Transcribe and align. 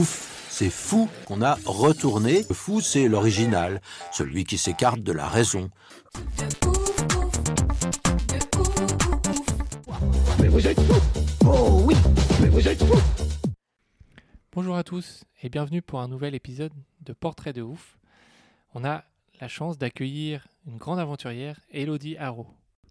Ouf, 0.00 0.48
c'est 0.48 0.70
fou 0.70 1.10
qu'on 1.26 1.42
a 1.42 1.58
retourné. 1.66 2.42
Le 2.48 2.54
fou, 2.54 2.80
c'est 2.80 3.06
l'original, 3.06 3.82
celui 4.12 4.44
qui 4.44 4.56
s'écarte 4.56 5.00
de 5.00 5.12
la 5.12 5.28
raison. 5.28 5.68
Bonjour 14.54 14.74
à 14.74 14.84
tous 14.84 15.24
et 15.42 15.50
bienvenue 15.50 15.82
pour 15.82 16.00
un 16.00 16.08
nouvel 16.08 16.34
épisode 16.34 16.72
de 17.02 17.12
Portrait 17.12 17.52
de 17.52 17.60
ouf. 17.60 17.98
On 18.72 18.86
a 18.86 19.04
la 19.38 19.48
chance 19.48 19.76
d'accueillir 19.76 20.48
une 20.66 20.78
grande 20.78 20.98
aventurière, 20.98 21.60
Elodie 21.70 22.16
Haro. 22.16 22.46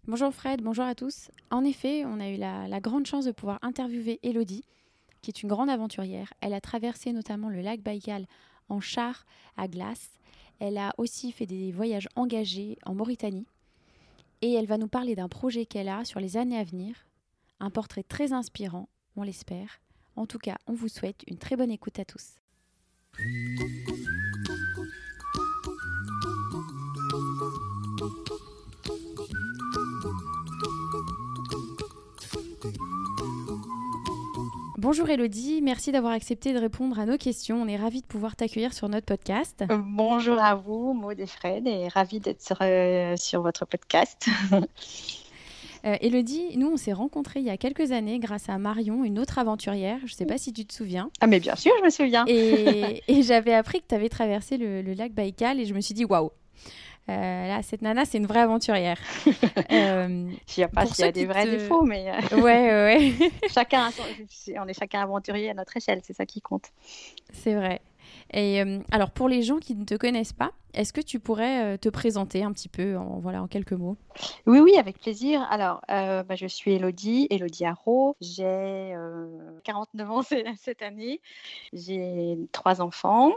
Bonjour 0.06 0.32
Fred, 0.32 0.62
bonjour 0.62 0.84
à 0.84 0.94
tous. 0.94 1.32
En 1.50 1.64
effet, 1.64 2.04
on 2.04 2.20
a 2.20 2.28
eu 2.28 2.36
la, 2.36 2.68
la 2.68 2.78
grande 2.78 3.06
chance 3.06 3.24
de 3.24 3.32
pouvoir 3.32 3.58
interviewer 3.62 4.20
Elodie, 4.22 4.64
qui 5.22 5.30
est 5.30 5.42
une 5.42 5.48
grande 5.48 5.70
aventurière. 5.70 6.32
Elle 6.40 6.54
a 6.54 6.60
traversé 6.60 7.12
notamment 7.12 7.48
le 7.48 7.60
lac 7.60 7.80
Baïkal 7.80 8.26
en 8.68 8.80
char 8.80 9.26
à 9.56 9.68
glace. 9.68 10.10
Elle 10.58 10.78
a 10.78 10.92
aussi 10.98 11.32
fait 11.32 11.46
des 11.46 11.72
voyages 11.72 12.08
engagés 12.16 12.78
en 12.84 12.94
Mauritanie. 12.94 13.46
Et 14.42 14.52
elle 14.54 14.66
va 14.66 14.78
nous 14.78 14.88
parler 14.88 15.14
d'un 15.14 15.28
projet 15.28 15.66
qu'elle 15.66 15.88
a 15.88 16.04
sur 16.04 16.20
les 16.20 16.36
années 16.36 16.58
à 16.58 16.64
venir. 16.64 17.06
Un 17.60 17.70
portrait 17.70 18.02
très 18.02 18.32
inspirant, 18.32 18.88
on 19.16 19.22
l'espère. 19.22 19.80
En 20.16 20.26
tout 20.26 20.38
cas, 20.38 20.56
on 20.66 20.72
vous 20.72 20.88
souhaite 20.88 21.22
une 21.26 21.38
très 21.38 21.56
bonne 21.56 21.70
écoute 21.70 21.98
à 21.98 22.04
tous. 22.04 22.36
Bonjour 34.80 35.10
Elodie, 35.10 35.60
merci 35.60 35.92
d'avoir 35.92 36.14
accepté 36.14 36.54
de 36.54 36.58
répondre 36.58 36.98
à 36.98 37.04
nos 37.04 37.18
questions. 37.18 37.60
On 37.60 37.68
est 37.68 37.76
ravis 37.76 38.00
de 38.00 38.06
pouvoir 38.06 38.34
t'accueillir 38.34 38.72
sur 38.72 38.88
notre 38.88 39.04
podcast. 39.04 39.62
Euh, 39.70 39.76
Bonjour 39.76 40.38
à 40.40 40.54
vous, 40.54 40.94
Maud 40.94 41.20
et 41.20 41.26
Fred, 41.26 41.66
et 41.66 41.88
ravi 41.88 42.18
d'être 42.18 42.40
sur, 42.40 42.56
euh, 42.62 43.14
sur 43.18 43.42
votre 43.42 43.66
podcast. 43.66 44.26
Euh, 45.86 45.96
Elodie, 46.02 46.58
nous 46.58 46.70
on 46.70 46.76
s'est 46.76 46.92
rencontrés 46.92 47.40
il 47.40 47.46
y 47.46 47.50
a 47.50 47.56
quelques 47.56 47.90
années 47.90 48.18
grâce 48.18 48.50
à 48.50 48.58
Marion, 48.58 49.02
une 49.02 49.18
autre 49.18 49.38
aventurière. 49.38 49.96
Je 50.00 50.12
ne 50.12 50.16
sais 50.18 50.26
pas 50.26 50.36
si 50.36 50.52
tu 50.52 50.66
te 50.66 50.74
souviens. 50.74 51.10
ah, 51.22 51.26
mais 51.26 51.40
bien 51.40 51.56
sûr, 51.56 51.72
je 51.78 51.84
me 51.86 51.88
souviens. 51.88 52.24
Et, 52.26 53.02
et 53.08 53.22
j'avais 53.22 53.54
appris 53.54 53.80
que 53.80 53.86
tu 53.88 53.94
avais 53.94 54.10
traversé 54.10 54.58
le, 54.58 54.82
le 54.82 54.92
lac 54.92 55.12
Baïkal 55.14 55.58
et 55.58 55.64
je 55.64 55.72
me 55.72 55.80
suis 55.80 55.94
dit 55.94 56.04
waouh. 56.04 56.32
Euh, 57.10 57.48
là, 57.48 57.62
cette 57.62 57.82
nana, 57.82 58.04
c'est 58.04 58.18
une 58.18 58.26
vraie 58.26 58.40
aventurière. 58.40 58.98
Euh, 59.72 60.30
Je 60.48 60.52
sais 60.54 60.68
pas 60.68 60.86
s'il 60.86 61.04
y 61.04 61.08
a 61.08 61.12
des 61.12 61.26
vrais 61.26 61.44
te- 61.44 61.50
défauts, 61.50 61.84
mais 61.84 62.10
euh, 62.32 62.36
ouais, 62.40 62.42
ouais, 62.42 63.14
ouais. 63.20 63.30
chacun, 63.52 63.90
on 64.58 64.66
est 64.66 64.72
chacun 64.78 65.02
aventurier 65.02 65.50
à 65.50 65.54
notre 65.54 65.76
échelle, 65.76 66.00
c'est 66.02 66.12
ça 66.14 66.26
qui 66.26 66.40
compte. 66.40 66.64
c'est 67.32 67.54
vrai. 67.54 67.80
Et 68.32 68.60
euh, 68.62 68.80
alors, 68.90 69.10
pour 69.10 69.28
les 69.28 69.42
gens 69.42 69.58
qui 69.58 69.74
ne 69.76 69.84
te 69.84 69.94
connaissent 69.94 70.32
pas, 70.32 70.50
est-ce 70.74 70.92
que 70.92 71.00
tu 71.00 71.20
pourrais 71.20 71.78
te 71.78 71.88
présenter 71.88 72.42
un 72.42 72.52
petit 72.52 72.68
peu 72.68 72.96
en, 72.96 73.18
voilà, 73.20 73.42
en 73.42 73.46
quelques 73.48 73.72
mots? 73.72 73.96
Oui, 74.46 74.60
oui, 74.60 74.76
avec 74.76 74.98
plaisir. 75.00 75.46
Alors, 75.50 75.82
euh, 75.90 76.22
bah, 76.22 76.34
je 76.36 76.46
suis 76.46 76.72
Elodie, 76.74 77.26
Elodie 77.30 77.64
Haro. 77.66 78.16
J'ai 78.20 78.44
euh, 78.94 79.26
49 79.64 80.10
ans 80.10 80.22
cette 80.56 80.82
année. 80.82 81.20
J'ai 81.72 82.38
trois 82.52 82.80
enfants. 82.80 83.32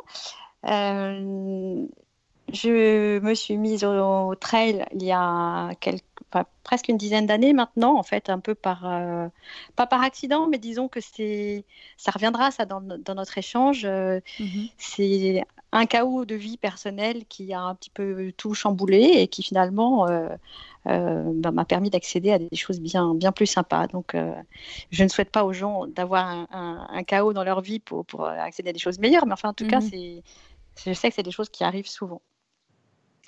Je 2.51 3.19
me 3.19 3.33
suis 3.35 3.57
mise 3.57 3.83
au, 3.85 4.35
trail 4.35 4.85
il 4.93 5.03
y 5.03 5.11
a 5.11 5.71
quelques, 5.79 6.03
enfin, 6.31 6.45
presque 6.63 6.89
une 6.89 6.97
dizaine 6.97 7.25
d'années 7.25 7.53
maintenant, 7.53 7.97
en 7.97 8.03
fait, 8.03 8.29
un 8.29 8.39
peu 8.39 8.53
par, 8.53 8.85
euh, 8.85 9.27
pas 9.75 9.87
par 9.87 10.01
accident, 10.03 10.47
mais 10.47 10.59
disons 10.59 10.87
que 10.89 10.99
c'est, 11.01 11.65
ça 11.97 12.11
reviendra 12.11 12.51
ça 12.51 12.65
dans, 12.65 12.81
dans 12.81 13.15
notre 13.15 13.37
échange. 13.37 13.85
Euh, 13.85 14.19
c'est 14.77 15.43
un 15.71 15.85
chaos 15.87 16.25
de 16.25 16.35
vie 16.35 16.57
personnelle 16.57 17.25
qui 17.27 17.53
a 17.53 17.61
un 17.61 17.75
petit 17.75 17.89
peu 17.91 18.31
tout 18.37 18.53
chamboulé 18.53 18.99
et 19.01 19.27
qui 19.29 19.43
finalement 19.43 20.07
euh, 20.09 20.29
euh, 20.87 21.23
bah, 21.35 21.51
m'a 21.51 21.65
permis 21.65 21.89
d'accéder 21.89 22.31
à 22.33 22.39
des 22.39 22.55
choses 22.57 22.79
bien, 22.81 23.15
bien 23.15 23.31
plus 23.31 23.47
sympas. 23.47 23.87
Donc, 23.87 24.15
je 24.91 25.03
ne 25.03 25.09
souhaite 25.09 25.31
pas 25.31 25.45
aux 25.45 25.53
gens 25.53 25.87
d'avoir 25.87 26.25
un, 26.27 26.47
un- 26.51 26.87
un 26.89 27.03
chaos 27.03 27.33
dans 27.33 27.43
leur 27.43 27.61
vie 27.61 27.79
pour, 27.79 28.05
pour 28.05 28.25
accéder 28.25 28.69
à 28.69 28.73
des 28.73 28.79
choses 28.79 28.99
meilleures, 28.99 29.25
mais 29.27 29.33
enfin, 29.33 29.49
en 29.49 29.53
tout 29.53 29.65
cas, 29.65 29.79
Mhm. 29.79 29.81
c'est, 29.81 30.23
je 30.85 30.93
sais 30.93 31.09
que 31.09 31.15
c'est 31.15 31.23
des 31.23 31.31
choses 31.31 31.49
qui 31.49 31.63
arrivent 31.63 31.87
souvent. 31.89 32.21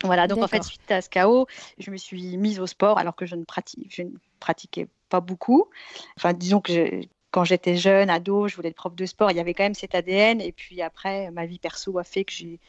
Voilà, 0.04 0.28
donc 0.28 0.40
en 0.44 0.48
fait, 0.48 0.64
suite 0.64 0.92
à 0.92 1.02
ce 1.02 1.10
chaos, 1.10 1.48
je 1.78 1.90
me 1.90 1.98
suis 1.98 2.38
mise 2.38 2.60
au 2.60 2.68
sport 2.68 2.98
alors 2.98 3.16
que 3.16 3.26
je 3.26 3.36
ne, 3.36 3.44
pratique, 3.44 3.88
je 3.94 4.02
ne 4.04 4.12
pratiquais 4.40 4.88
pas 5.10 5.22
beaucoup. 5.22 5.70
Enfin, 6.18 6.34
disons 6.34 6.60
que 6.62 6.74
je- 6.74 7.08
quand 7.32 7.44
j'étais 7.44 7.76
jeune, 7.76 8.10
ado, 8.10 8.48
je 8.48 8.56
voulais 8.56 8.70
être 8.70 8.76
prof 8.76 8.96
de 8.96 9.06
sport, 9.06 9.32
il 9.32 9.38
y 9.38 9.40
avait 9.40 9.54
quand 9.54 9.64
même 9.64 9.74
cet 9.74 9.96
ADN. 9.96 10.42
Et 10.42 10.52
puis 10.52 10.82
après, 10.82 11.32
ma 11.32 11.46
vie 11.46 11.60
perso 11.60 11.98
a 11.98 12.04
fait 12.04 12.24
que 12.26 12.32
j'ai, 12.34 12.60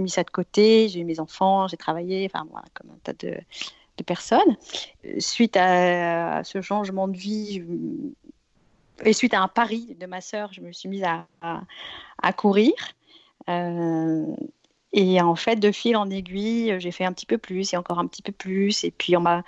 mis 0.00 0.10
ça 0.10 0.22
de 0.22 0.30
côté, 0.30 0.88
j'ai 0.88 1.00
eu 1.00 1.04
mes 1.04 1.18
enfants, 1.20 1.66
j'ai 1.68 1.76
travaillé, 1.76 2.28
enfin 2.32 2.46
voilà, 2.50 2.66
comme 2.74 2.90
un 2.90 2.98
tas 3.02 3.12
de, 3.14 3.36
de 3.96 4.02
personnes. 4.04 4.56
Suite 5.18 5.56
à, 5.56 6.42
ce 6.44 6.60
changement 6.62 7.08
de 7.08 7.16
vie, 7.16 7.60
je- 7.60 9.08
et 9.08 9.12
suite 9.12 9.34
à 9.34 9.40
un 9.40 9.48
pari 9.48 9.96
de 9.98 10.06
ma 10.06 10.20
sœur, 10.20 10.52
je 10.52 10.60
me 10.60 10.72
suis 10.72 10.88
mise 10.88 11.04
à, 11.04 11.26
à- 11.40 11.62
à 12.22 12.32
courir. 12.32 12.72
Euh, 13.48 14.26
et 14.92 15.20
en 15.20 15.36
fait, 15.36 15.56
de 15.56 15.70
fil 15.70 15.96
en 15.96 16.10
aiguille, 16.10 16.74
j'ai 16.80 16.90
fait 16.90 17.04
un 17.04 17.12
petit 17.12 17.26
peu 17.26 17.38
plus 17.38 17.72
et 17.72 17.76
encore 17.76 18.00
un 18.00 18.06
petit 18.08 18.22
peu 18.22 18.32
plus. 18.32 18.82
Et 18.84 18.90
puis, 18.90 19.16
on 19.16 19.20
m'a, 19.20 19.44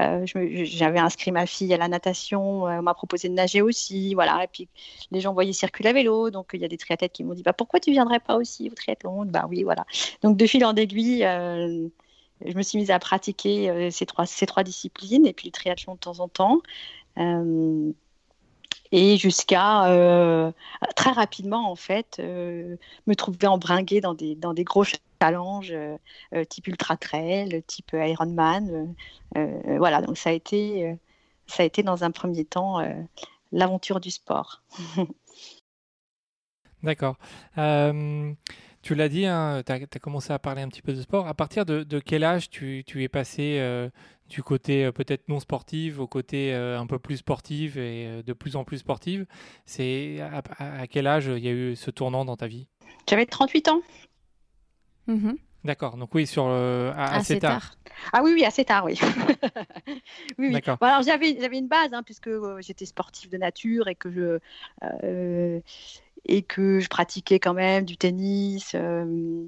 euh, 0.00 0.24
j'avais 0.64 1.00
inscrit 1.00 1.32
ma 1.32 1.46
fille 1.46 1.74
à 1.74 1.76
la 1.78 1.88
natation. 1.88 2.68
euh, 2.68 2.78
on 2.78 2.82
m'a 2.82 2.94
proposé 2.94 3.28
de 3.28 3.34
nager 3.34 3.60
aussi. 3.60 4.14
Voilà. 4.14 4.44
Et 4.44 4.48
puis, 4.48 4.68
les 5.10 5.20
gens 5.20 5.32
voyaient 5.34 5.52
circuler 5.52 5.88
à 5.90 5.92
vélo. 5.92 6.30
Donc, 6.30 6.50
il 6.54 6.60
y 6.60 6.64
a 6.64 6.68
des 6.68 6.78
triathlètes 6.78 7.12
qui 7.12 7.24
m'ont 7.24 7.34
dit 7.34 7.42
bah, 7.42 7.52
Pourquoi 7.52 7.80
tu 7.80 7.90
viendrais 7.90 8.20
pas 8.20 8.36
aussi 8.36 8.70
au 8.70 8.74
triathlon? 8.74 9.24
Bah 9.26 9.46
oui, 9.50 9.64
voilà. 9.64 9.84
Donc, 10.22 10.36
de 10.36 10.46
fil 10.46 10.64
en 10.64 10.76
aiguille, 10.76 11.24
euh, 11.24 11.88
je 12.44 12.54
me 12.56 12.62
suis 12.62 12.78
mise 12.78 12.90
à 12.92 12.98
pratiquer 13.00 13.70
euh, 13.70 13.90
ces, 13.90 14.06
trois, 14.06 14.26
ces 14.26 14.46
trois 14.46 14.62
disciplines 14.64 15.26
et 15.26 15.32
puis 15.32 15.48
le 15.48 15.52
triathlon 15.52 15.94
de 15.94 16.00
temps 16.00 16.20
en 16.20 16.28
temps. 16.28 16.60
Et 18.96 19.16
jusqu'à 19.16 19.86
euh, 19.86 20.52
très 20.94 21.10
rapidement, 21.10 21.68
en 21.68 21.74
fait, 21.74 22.18
euh, 22.20 22.76
me 23.08 23.14
trouver 23.16 23.48
embringuée 23.48 24.00
dans 24.00 24.14
des, 24.14 24.36
dans 24.36 24.54
des 24.54 24.62
gros 24.62 24.84
challenges 25.20 25.74
euh, 25.74 26.44
type 26.48 26.68
ultra 26.68 26.96
trail, 26.96 27.64
type 27.66 27.90
Ironman. 27.92 28.94
voilà, 29.34 30.00
donc 30.00 30.16
ça 30.16 30.30
a 30.30 30.32
été, 30.32 30.96
ça 31.48 31.64
a 31.64 31.66
été 31.66 31.82
dans 31.82 32.04
un 32.04 32.12
premier 32.12 32.44
temps 32.44 32.78
l'aventure 33.50 33.98
du 33.98 34.12
sport. 34.12 34.62
D'accord. 36.84 37.16
Tu 37.56 38.94
l'as 38.94 39.08
dit, 39.08 39.22
tu 39.22 39.72
as, 39.72 40.00
commencé 40.00 40.32
à 40.32 40.38
parler 40.38 40.62
un 40.62 40.68
petit 40.68 40.82
peu 40.82 40.92
de 40.92 41.02
sport. 41.02 41.26
À 41.26 41.34
partir 41.34 41.66
de, 41.66 41.98
quel 41.98 42.22
âge 42.22 42.48
tu, 42.48 42.84
tu 42.86 43.02
es 43.02 43.08
passé 43.08 43.58
du 44.28 44.42
côté 44.42 44.84
euh, 44.84 44.92
peut-être 44.92 45.28
non 45.28 45.40
sportif 45.40 45.98
au 45.98 46.06
côté 46.06 46.54
euh, 46.54 46.78
un 46.78 46.86
peu 46.86 46.98
plus 46.98 47.18
sportif 47.18 47.76
et 47.76 48.06
euh, 48.06 48.22
de 48.22 48.32
plus 48.32 48.56
en 48.56 48.64
plus 48.64 48.78
sportive 48.78 49.26
C'est 49.66 50.20
à, 50.20 50.86
quel 50.86 51.06
âge 51.06 51.26
il 51.26 51.44
y 51.44 51.48
a 51.48 51.52
eu 51.52 51.76
ce 51.76 51.90
tournant 51.90 52.24
dans 52.24 52.36
ta 52.36 52.46
vie? 52.46 52.68
J'avais 53.08 53.26
38 53.26 53.68
ans. 53.68 53.82
Mhm. 55.06 55.36
D'accord, 55.64 55.96
donc 55.96 56.14
oui, 56.14 56.26
sur 56.26 56.46
le, 56.48 56.92
assez, 56.94 57.34
Assez 57.34 57.38
tard. 57.38 57.60
tard. 57.60 57.78
Ah 58.12 58.22
oui, 58.22 58.32
oui, 58.34 58.44
assez 58.44 58.66
tard, 58.66 58.84
oui. 58.84 58.98
oui, 60.38 60.50
oui. 60.52 60.60
Bon, 60.66 60.86
alors 60.86 61.02
j'avais, 61.02 61.38
j'avais 61.40 61.58
une 61.58 61.68
base, 61.68 61.94
hein, 61.94 62.02
puisque 62.02 62.28
euh, 62.28 62.60
j'étais 62.60 62.84
sportive 62.84 63.30
de 63.30 63.38
nature 63.38 63.88
et 63.88 63.94
que 63.94 64.10
je, 64.10 64.38
euh, 64.82 65.60
et 66.26 66.42
que 66.42 66.80
je 66.80 66.88
pratiquais 66.88 67.38
quand 67.38 67.54
même 67.54 67.86
du 67.86 67.96
tennis, 67.96 68.72
euh, 68.74 69.46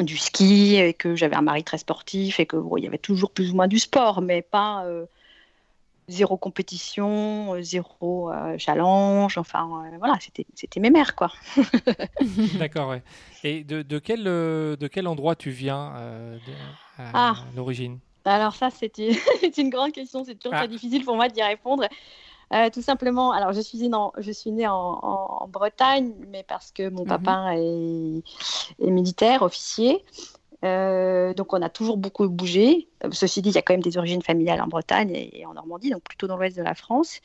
du 0.00 0.16
ski, 0.16 0.76
et 0.76 0.92
que 0.94 1.16
j'avais 1.16 1.36
un 1.36 1.42
mari 1.42 1.64
très 1.64 1.78
sportif, 1.78 2.38
et 2.40 2.46
que 2.46 2.56
bon, 2.56 2.76
il 2.76 2.84
y 2.84 2.86
avait 2.86 2.98
toujours 2.98 3.30
plus 3.30 3.50
ou 3.52 3.54
moins 3.56 3.68
du 3.68 3.78
sport, 3.78 4.20
mais 4.20 4.42
pas 4.42 4.84
euh, 4.84 5.06
zéro 6.08 6.36
compétition, 6.36 7.54
euh, 7.54 7.62
zéro 7.62 8.30
euh, 8.30 8.56
challenge. 8.58 9.38
Enfin, 9.38 9.68
euh, 9.92 9.96
voilà, 9.98 10.18
c'était, 10.20 10.46
c'était 10.54 10.80
mes 10.80 10.90
mères, 10.90 11.14
quoi. 11.16 11.32
D'accord, 12.58 12.90
ouais. 12.90 13.02
Et 13.44 13.64
de, 13.64 13.82
de 13.82 13.98
quel, 13.98 14.24
de 14.24 14.88
quel 14.90 15.06
endroit 15.06 15.34
tu 15.36 15.50
viens 15.50 15.92
de- 16.46 17.02
à 17.02 17.30
Ah. 17.30 17.36
l'origine? 17.54 17.98
Alors 18.24 18.54
ça, 18.54 18.70
c'est 18.70 19.58
une 19.58 19.70
grande 19.70 19.92
question. 19.92 20.24
C'est 20.24 20.34
toujours 20.34 20.54
Ah. 20.54 20.58
très 20.64 20.68
difficile 20.68 21.04
pour 21.04 21.16
moi 21.16 21.28
d'y 21.28 21.42
répondre. 21.42 21.84
Euh, 22.52 22.70
tout 22.70 22.82
simplement, 22.82 23.32
alors 23.32 23.52
je 23.52 23.60
suis, 23.60 23.78
née 23.78 23.94
en, 23.94 24.12
je 24.18 24.30
suis 24.30 24.52
née 24.52 24.68
en, 24.68 25.48
Bretagne, 25.48 26.12
mais 26.30 26.44
parce 26.46 26.70
que 26.70 26.88
mon 26.88 27.02
mhm. 27.02 27.08
papa 27.08 27.54
est, 27.56 28.22
est, 28.80 28.90
militaire, 28.90 29.42
officier. 29.42 30.04
Euh, 30.64 31.34
donc 31.34 31.52
on 31.52 31.60
a 31.60 31.68
toujours 31.68 31.96
beaucoup 31.96 32.28
bougé. 32.28 32.88
Ceci 33.12 33.42
dit, 33.42 33.50
il 33.50 33.54
y 33.54 33.58
a 33.58 33.62
quand 33.62 33.74
même 33.74 33.82
des 33.82 33.98
origines 33.98 34.22
familiales 34.22 34.60
en 34.60 34.66
Bretagne 34.66 35.10
et, 35.14 35.44
en 35.46 35.54
Normandie, 35.54 35.90
donc 35.90 36.02
plutôt 36.02 36.26
dans 36.26 36.36
l'ouest 36.36 36.56
de 36.56 36.62
la 36.62 36.74
France. 36.74 37.20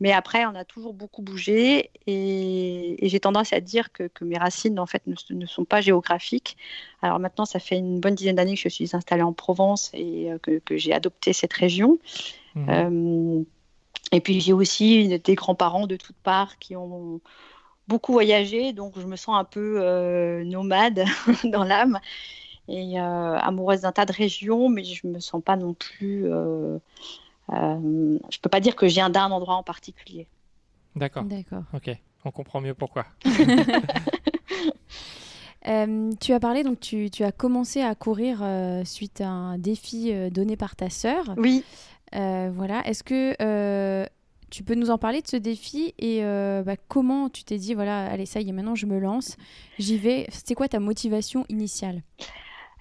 Mais 0.00 0.12
après, 0.12 0.44
on 0.46 0.54
a 0.54 0.64
toujours 0.64 0.92
beaucoup 0.92 1.22
bougé 1.22 1.90
et, 2.06 2.96
j'ai 3.00 3.20
tendance 3.20 3.52
à 3.52 3.60
dire 3.60 3.92
que, 3.92 4.08
mes 4.22 4.36
racines 4.36 4.78
en 4.78 4.86
fait 4.86 5.02
ne, 5.06 5.46
sont 5.46 5.64
pas 5.64 5.80
géographiques. 5.80 6.56
Alors 7.02 7.18
maintenant, 7.18 7.44
ça 7.44 7.60
fait 7.60 7.76
une 7.76 8.00
bonne 8.00 8.14
dizaine 8.14 8.36
d'années 8.36 8.54
que 8.54 8.60
je 8.60 8.68
suis 8.68 8.94
installée 8.94 9.22
en 9.22 9.32
Provence 9.32 9.90
et 9.94 10.32
euh, 10.32 10.38
que, 10.38 10.76
j'ai 10.76 10.92
adopté 10.92 11.32
cette 11.32 11.52
région. 11.52 11.98
Mhm. 12.54 13.44
Euh, 14.12 14.16
et 14.16 14.20
puis 14.20 14.40
j'ai 14.40 14.52
aussi 14.52 15.18
des 15.18 15.34
grands-parents 15.34 15.86
de 15.86 15.96
toutes 15.96 16.16
parts 16.16 16.58
qui 16.58 16.76
ont 16.76 17.20
beaucoup 17.88 18.12
voyagé, 18.12 18.72
donc 18.72 18.98
je 18.98 19.06
me 19.06 19.16
sens 19.16 19.36
un 19.36 19.44
peu 19.44 20.42
nomade 20.44 21.04
dans 21.44 21.64
l'âme 21.64 21.98
et 22.68 23.00
euh, 23.00 23.36
amoureuse 23.38 23.82
d'un 23.82 23.92
tas 23.92 24.06
de 24.06 24.12
régions, 24.12 24.68
mais 24.68 24.84
je 24.84 25.06
me 25.06 25.20
sens 25.20 25.42
pas 25.42 25.56
non 25.56 25.74
plus. 25.74 26.26
Euh, 26.26 26.78
euh, 27.52 28.18
je 28.30 28.38
peux 28.38 28.48
pas 28.48 28.60
dire 28.60 28.76
que 28.76 28.88
j'ai 28.88 29.00
un 29.00 29.10
d'un 29.10 29.30
endroit 29.30 29.56
en 29.56 29.62
particulier. 29.62 30.26
D'accord. 30.94 31.24
D'accord. 31.24 31.64
Ok, 31.74 31.90
on 32.24 32.30
comprend 32.30 32.60
mieux 32.60 32.74
pourquoi. 32.74 33.06
tu 36.20 36.32
as 36.32 36.40
parlé, 36.40 36.62
donc 36.62 36.80
tu, 36.80 37.10
tu, 37.10 37.24
as 37.24 37.32
commencé 37.32 37.82
à 37.82 37.94
courir 37.94 38.44
suite 38.84 39.20
à 39.20 39.28
un 39.28 39.58
défi 39.58 40.12
donné 40.30 40.56
par 40.56 40.76
ta 40.76 40.90
sœur. 40.90 41.34
Oui. 41.36 41.64
Voilà. 42.12 42.86
Est-ce 42.86 43.02
que 43.02 44.06
tu 44.50 44.62
peux 44.64 44.74
nous 44.74 44.90
en 44.90 44.98
parler 44.98 45.22
de 45.22 45.28
ce 45.28 45.36
défi 45.36 45.94
et 45.98 46.22
bah, 46.64 46.76
comment 46.88 47.28
tu 47.28 47.44
t'es 47.44 47.58
dit, 47.58 47.74
voilà, 47.74 48.06
allez, 48.06 48.26
ça 48.26 48.40
y 48.40 48.48
est, 48.48 48.52
maintenant 48.52 48.74
je 48.74 48.86
me 48.86 48.98
lance, 48.98 49.36
j'y 49.78 49.98
vais. 49.98 50.26
C'était 50.30 50.54
quoi 50.54 50.68
ta 50.68 50.80
motivation 50.80 51.44
initiale? 51.48 52.02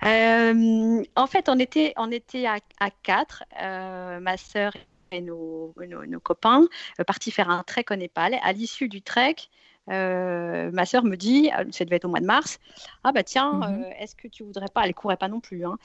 Euh, 0.03 1.03
en 1.15 1.27
fait, 1.27 1.49
on 1.49 1.59
était, 1.59 1.93
on 1.97 2.11
était 2.11 2.45
à, 2.47 2.59
quatre, 3.03 3.43
euh, 3.61 4.19
ma 4.19 4.37
sœur 4.37 4.73
et 5.11 5.21
nos, 5.21 5.73
nos, 6.07 6.19
copains, 6.19 6.67
euh, 6.99 7.03
partis 7.03 7.31
faire 7.31 7.49
un 7.49 7.63
trek 7.63 7.85
au 7.91 7.95
Népal. 7.95 8.35
À 8.43 8.53
l'issue 8.53 8.87
du 8.87 9.01
trek, 9.01 9.35
ma 9.87 10.85
sœur 10.85 11.03
me 11.03 11.15
dit, 11.15 11.49
ça 11.71 11.85
devait 11.85 11.97
être 11.97 12.05
au 12.05 12.09
mois 12.09 12.19
de 12.19 12.25
mars, 12.25 12.59
ah 13.03 13.11
bah 13.11 13.23
tiens, 13.23 13.53
mhm. 13.53 13.85
est-ce 13.99 14.15
que 14.15 14.27
tu 14.27 14.43
voudrais 14.43 14.69
pas, 14.73 14.85
elle 14.85 14.93
courait 14.93 15.17
pas 15.17 15.27
non 15.27 15.41
plus, 15.41 15.65
hein, 15.65 15.77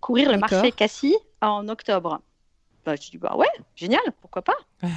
courir 0.00 0.30
le 0.30 0.38
marché 0.38 0.72
Cassis 0.72 1.16
en 1.40 1.68
octobre 1.68 2.20
bah, 2.84 2.94
je 2.96 3.10
dis 3.10 3.18
bah 3.18 3.36
ouais, 3.36 3.48
génial, 3.76 4.02
pourquoi 4.20 4.42
pas. 4.42 4.56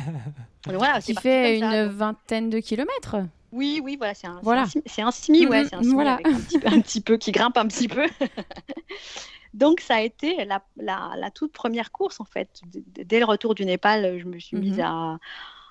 voilà, 0.65 1.01
Qui 1.01 1.15
fait 1.15 1.57
une 1.57 1.87
vingtaine 1.87 2.49
de 2.49 2.59
kilomètres. 2.59 3.17
Oui, 3.51 3.81
oui, 3.83 3.95
voilà, 3.97 4.13
c'est 4.13 4.27
un, 4.27 4.39
voilà. 4.43 4.65
c'est 4.85 5.01
un, 5.01 5.11
semi, 5.11 5.47
ouais, 5.47 5.65
c'est 5.65 5.75
un 5.75 5.81
semi 5.81 5.93
voilà. 5.93 6.15
avec 6.15 6.27
un 6.27 6.35
petit, 6.35 6.59
peu, 6.59 6.67
un 6.67 6.81
petit, 6.81 7.01
peu, 7.01 7.17
qui 7.17 7.31
grimpe 7.31 7.57
un 7.57 7.67
petit 7.67 7.87
peu. 7.87 8.05
Donc 9.53 9.79
ça 9.79 9.95
a 9.95 10.01
été 10.01 10.43
la, 10.45 10.61
la, 10.75 11.13
la, 11.15 11.31
toute 11.31 11.53
première 11.53 11.91
course 11.91 12.19
en 12.19 12.25
fait. 12.25 12.61
Dès 12.65 13.19
le 13.19 13.25
retour 13.25 13.55
du 13.55 13.65
Népal, 13.65 14.19
je 14.19 14.25
me 14.25 14.37
suis 14.37 14.57
mise 14.57 14.77
mhm. 14.77 14.85
à, 14.85 15.19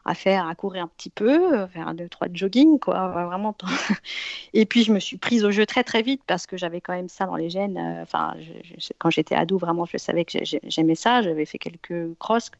à, 0.06 0.14
faire, 0.14 0.46
à 0.46 0.54
courir 0.54 0.84
un 0.84 0.88
petit 0.88 1.10
peu, 1.10 1.66
faire 1.68 1.92
deux 1.94 2.08
trois 2.08 2.28
de 2.28 2.36
jogging 2.36 2.78
quoi, 2.78 3.08
vraiment. 3.08 3.54
Et 4.54 4.64
puis 4.64 4.84
je 4.84 4.92
me 4.92 5.00
suis 5.00 5.16
prise 5.16 5.44
au 5.44 5.50
jeu 5.50 5.66
très 5.66 5.84
très 5.84 6.02
vite 6.02 6.22
parce 6.26 6.46
que 6.46 6.56
j'avais 6.56 6.80
quand 6.80 6.94
même 6.94 7.08
ça 7.08 7.26
dans 7.26 7.36
les 7.36 7.50
gènes. 7.50 7.76
Euh, 7.76 8.02
enfin, 8.02 8.34
quand 8.98 9.10
j'étais 9.10 9.34
ado, 9.34 9.58
vraiment, 9.58 9.84
je 9.84 9.98
savais 9.98 10.24
que 10.24 10.38
j'aimais 10.42 10.94
ça. 10.94 11.22
J'avais 11.22 11.44
fait 11.44 11.58
quelques 11.58 12.16
crosses 12.18 12.50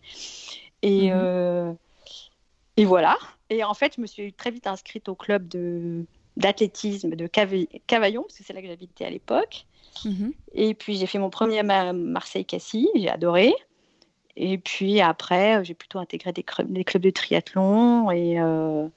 et 0.83 1.11
mhm. 1.11 1.17
euh, 1.17 1.73
et 2.77 2.85
voilà. 2.85 3.17
Et 3.49 3.65
en 3.65 3.75
fait, 3.75 3.95
je 3.97 4.01
me 4.01 4.07
suis 4.07 4.33
très 4.33 4.51
vite 4.51 4.67
inscrite 4.67 5.09
au 5.09 5.15
club 5.15 5.49
de 5.49 6.05
d'athlétisme 6.37 7.17
de 7.17 7.27
Cavaillon, 7.27 8.23
parce 8.23 8.37
que 8.37 8.45
c'est 8.45 8.53
là 8.53 8.61
que 8.61 8.69
j'habitais 8.69 9.07
à 9.07 9.11
l'époque. 9.11 9.65
Mhm. 10.05 10.33
Et 10.53 10.75
puis 10.75 10.97
j'ai 10.97 11.07
fait 11.07 11.19
mon 11.19 11.31
premier 11.31 11.63
Marseille-Cassis, 11.63 12.89
j'ai 12.95 13.09
adoré. 13.09 13.55
Et 14.37 14.59
puis 14.59 15.01
après, 15.01 15.65
j'ai 15.65 15.75
plutôt 15.75 15.99
intégré 15.99 16.33
des, 16.33 16.43
clubs 16.43 17.03
de 17.03 17.11
triathlon. 17.11 18.11
Et, 18.11 18.41
euh, 18.41 18.89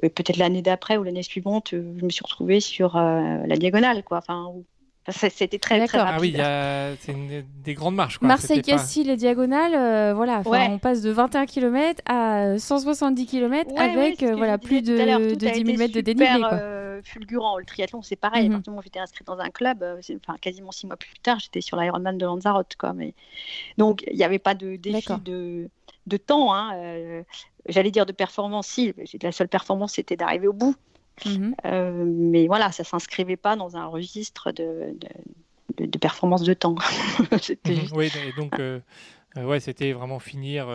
peut-être 0.00 0.36
l'année 0.36 0.62
d'après 0.62 0.96
ou 0.96 1.02
l'année 1.02 1.22
suivante, 1.22 1.70
je 1.72 1.76
me 2.04 2.10
suis 2.10 2.22
retrouvée 2.22 2.60
sur 2.60 2.96
euh, 2.96 3.44
la 3.46 3.56
diagonale. 3.56 4.04
Quoi. 4.04 4.18
Enfin, 4.18 4.52
c'était 5.30 5.58
très, 5.58 5.86
très 5.86 5.98
rapide. 5.98 6.40
Ah 6.40 6.90
oui, 6.90 6.96
c'est 7.00 7.44
des 7.62 7.74
grandes 7.74 7.94
marches. 7.94 8.20
Marseille-Cassis, 8.20 9.04
les 9.06 9.16
diagonales, 9.16 9.74
euh, 9.74 10.14
voilà, 10.14 10.42
on 10.70 10.78
passe 10.78 11.00
de 11.02 11.10
21 11.10 11.46
km 11.46 12.02
à 12.06 12.58
170 12.58 13.26
km 13.26 13.70
avec 13.76 14.22
euh, 14.22 14.34
voilà, 14.34 14.58
plus 14.58 14.82
de, 14.82 14.96
de 14.96 15.34
10 15.34 15.64
000 15.64 15.78
mètres 15.78 15.94
de 15.94 16.00
dénivelé. 16.00 16.40
Quoi. 16.40 16.54
Euh, 16.54 17.00
fulgurant. 17.04 17.58
Le 17.58 17.64
triathlon, 17.64 18.02
c'est 18.02 18.16
pareil. 18.16 18.48
Mm 18.48 18.56
-hmm. 18.56 18.82
j'étais 18.82 18.98
inscrite 19.00 19.26
dans 19.26 19.38
un 19.38 19.50
club, 19.50 19.84
enfin, 20.16 20.36
quasiment 20.40 20.72
six 20.72 20.86
mois 20.86 20.96
plus 20.96 21.14
tard, 21.22 21.38
j'étais 21.38 21.60
sur 21.60 21.76
l'Ironman 21.78 22.18
de 22.18 22.26
Lanzarote. 22.26 22.74
Quoi, 22.76 22.92
mais... 22.92 23.14
Donc, 23.78 24.04
il 24.10 24.16
n'y 24.16 24.24
avait 24.24 24.40
pas 24.48 24.54
de 24.54 24.76
défi 24.76 25.12
de, 25.24 25.68
de 26.06 26.16
temps. 26.16 26.54
Hein. 26.54 26.72
J'allais 27.68 27.90
dire 27.90 28.06
de 28.06 28.12
performance, 28.12 28.66
si. 28.66 28.92
La 29.22 29.32
seule 29.32 29.48
performance, 29.48 29.92
c'était 29.94 30.16
d'arriver 30.16 30.48
au 30.48 30.52
bout. 30.52 30.76
Mhm. 31.24 31.54
Euh, 31.64 32.04
mais 32.06 32.46
voilà, 32.46 32.72
ça 32.72 32.84
s'inscrivait 32.84 33.36
pas 33.36 33.56
dans 33.56 33.76
un 33.76 33.86
registre 33.86 34.52
de, 34.52 34.96
de, 35.78 35.86
de, 35.86 35.98
performance 35.98 36.42
de 36.42 36.54
temps. 36.54 36.74
Mhm. 37.66 37.88
Oui, 37.94 38.06
et 38.06 38.40
donc. 38.40 38.58
Euh, 38.58 38.80
euh, 39.36 39.44
ouais, 39.44 39.60
c'était 39.60 39.92
vraiment 39.92 40.18
finir, 40.18 40.68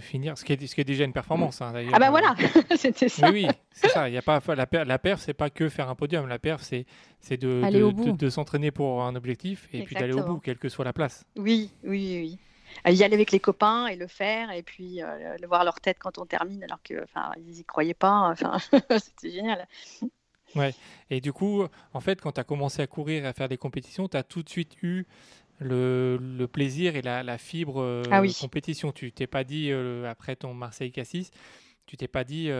finir 0.00 0.36
ce, 0.36 0.44
qui 0.44 0.52
est, 0.52 0.66
ce 0.66 0.74
qui 0.74 0.80
est 0.80 0.84
déjà 0.84 1.04
une 1.04 1.12
performance. 1.12 1.62
Hein, 1.62 1.72
ah 1.92 1.98
bah 2.00 2.10
voilà, 2.10 2.34
c'était 2.76 3.08
ça. 3.08 3.30
Oui, 3.30 3.46
oui 3.46 3.54
c'est 3.70 3.88
ça. 3.88 4.08
Y 4.08 4.16
a 4.16 4.22
pas, 4.22 4.40
la, 4.56 4.66
per, 4.66 4.84
la 4.84 4.98
perf, 4.98 5.20
c'est 5.20 5.34
pas 5.34 5.50
que 5.50 5.68
faire 5.68 5.88
un 5.88 5.94
podium. 5.94 6.26
La 6.26 6.40
perf, 6.40 6.62
c'est 6.62 7.36
de, 7.36 7.62
de, 7.70 8.10
de, 8.10 8.30
s'entraîner 8.30 8.72
pour 8.72 9.04
un 9.04 9.14
objectif 9.14 9.68
et 9.72 9.82
puis 9.82 9.94
d'aller 9.94 10.14
au 10.14 10.24
bout, 10.24 10.38
quelle 10.38 10.58
que 10.58 10.68
soit 10.68 10.84
la 10.84 10.92
place. 10.92 11.24
Oui, 11.36 11.70
oui, 11.84 12.18
oui 12.20 12.38
y 12.86 13.02
aller 13.02 13.14
avec 13.14 13.32
les 13.32 13.40
copains 13.40 13.86
et 13.86 13.96
le 13.96 14.06
faire 14.06 14.50
et 14.50 14.62
puis 14.62 15.02
euh, 15.02 15.36
le 15.40 15.46
voir 15.46 15.64
leur 15.64 15.80
tête 15.80 15.98
quand 15.98 16.18
on 16.18 16.26
termine 16.26 16.62
alors 16.64 16.82
que 16.82 17.02
enfin 17.02 17.32
ils 17.36 17.60
y 17.60 17.64
croyaient 17.64 17.94
pas 17.94 18.30
enfin 18.30 18.58
c'était 18.98 19.30
génial. 19.30 19.66
Ouais. 20.54 20.74
Et 21.10 21.20
du 21.20 21.32
coup 21.32 21.64
en 21.92 22.00
fait 22.00 22.20
quand 22.20 22.32
tu 22.32 22.40
as 22.40 22.44
commencé 22.44 22.82
à 22.82 22.86
courir 22.86 23.24
et 23.24 23.26
à 23.26 23.32
faire 23.32 23.48
des 23.48 23.58
compétitions 23.58 24.08
tu 24.08 24.16
as 24.16 24.22
tout 24.22 24.42
de 24.42 24.48
suite 24.48 24.76
eu 24.82 25.06
le, 25.60 26.18
le 26.20 26.46
plaisir 26.46 26.94
et 26.96 27.02
la, 27.02 27.22
la 27.22 27.36
fibre 27.36 27.80
euh, 27.80 28.02
ah 28.10 28.22
compétition. 28.40 28.92
Tu 28.92 29.10
t'es 29.12 29.26
pas 29.26 29.42
dit 29.44 29.70
euh, 29.70 30.08
après 30.08 30.36
ton 30.36 30.54
Marseille 30.54 30.92
Cassis 30.92 31.30
tu 31.86 31.96
t'es 31.96 32.08
pas 32.08 32.24
dit 32.24 32.50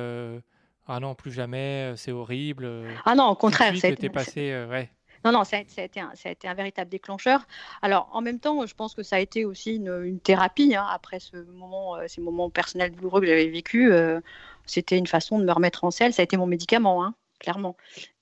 ah 0.91 1.01
non 1.01 1.15
plus 1.15 1.33
jamais 1.33 1.93
c'est 1.97 2.13
horrible 2.13 2.69
ah 3.05 3.15
non 3.15 3.27
au 3.27 3.35
contraire 3.35 3.75
c'était 3.77 4.09
passé 4.09 4.67
ouais 4.71 4.91
non, 5.25 5.33
non, 5.33 5.45
ça 5.45 5.59
a, 5.59 5.61
été 5.61 6.01
un, 6.01 6.55
véritable 6.55 6.91
déclencheur. 6.91 7.47
Alors, 7.83 8.09
en 8.13 8.21
même 8.21 8.39
temps, 8.39 8.65
je 8.67 8.75
pense 8.75 8.95
que 8.95 9.03
ça 9.03 9.17
a 9.17 9.19
été 9.19 9.45
aussi 9.45 9.77
une, 9.77 10.21
thérapie. 10.21 10.75
Hein, 10.75 10.87
après 10.91 11.21
ce 11.21 11.37
moment, 11.37 11.97
euh, 11.97 12.05
ces 12.09 12.21
moments 12.21 12.51
personnels 12.51 12.93
douloureux 12.93 13.21
que 13.21 13.27
j'avais 13.27 13.49
vécu, 13.49 13.93
euh, 13.93 14.21
c'était 14.67 14.99
une 14.99 15.07
façon 15.07 15.39
de 15.39 15.45
me 15.45 15.53
remettre 15.53 15.85
en 15.85 15.91
selle. 15.91 16.13
Ça 16.13 16.23
a 16.23 16.25
été 16.25 16.37
mon 16.37 16.47
médicament, 16.47 17.05
hein, 17.05 17.15
clairement. 17.41 17.77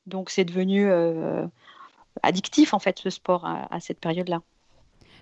Donc, 0.07 0.31
c'est 0.31 0.45
devenu 0.45 0.87
euh, 0.89 1.47
addictif, 2.23 2.75
en 2.75 2.79
fait, 2.79 2.99
ce 2.99 3.11
sport 3.11 3.45
à 3.45 3.81
cette 3.81 4.01
période-là. 4.01 4.41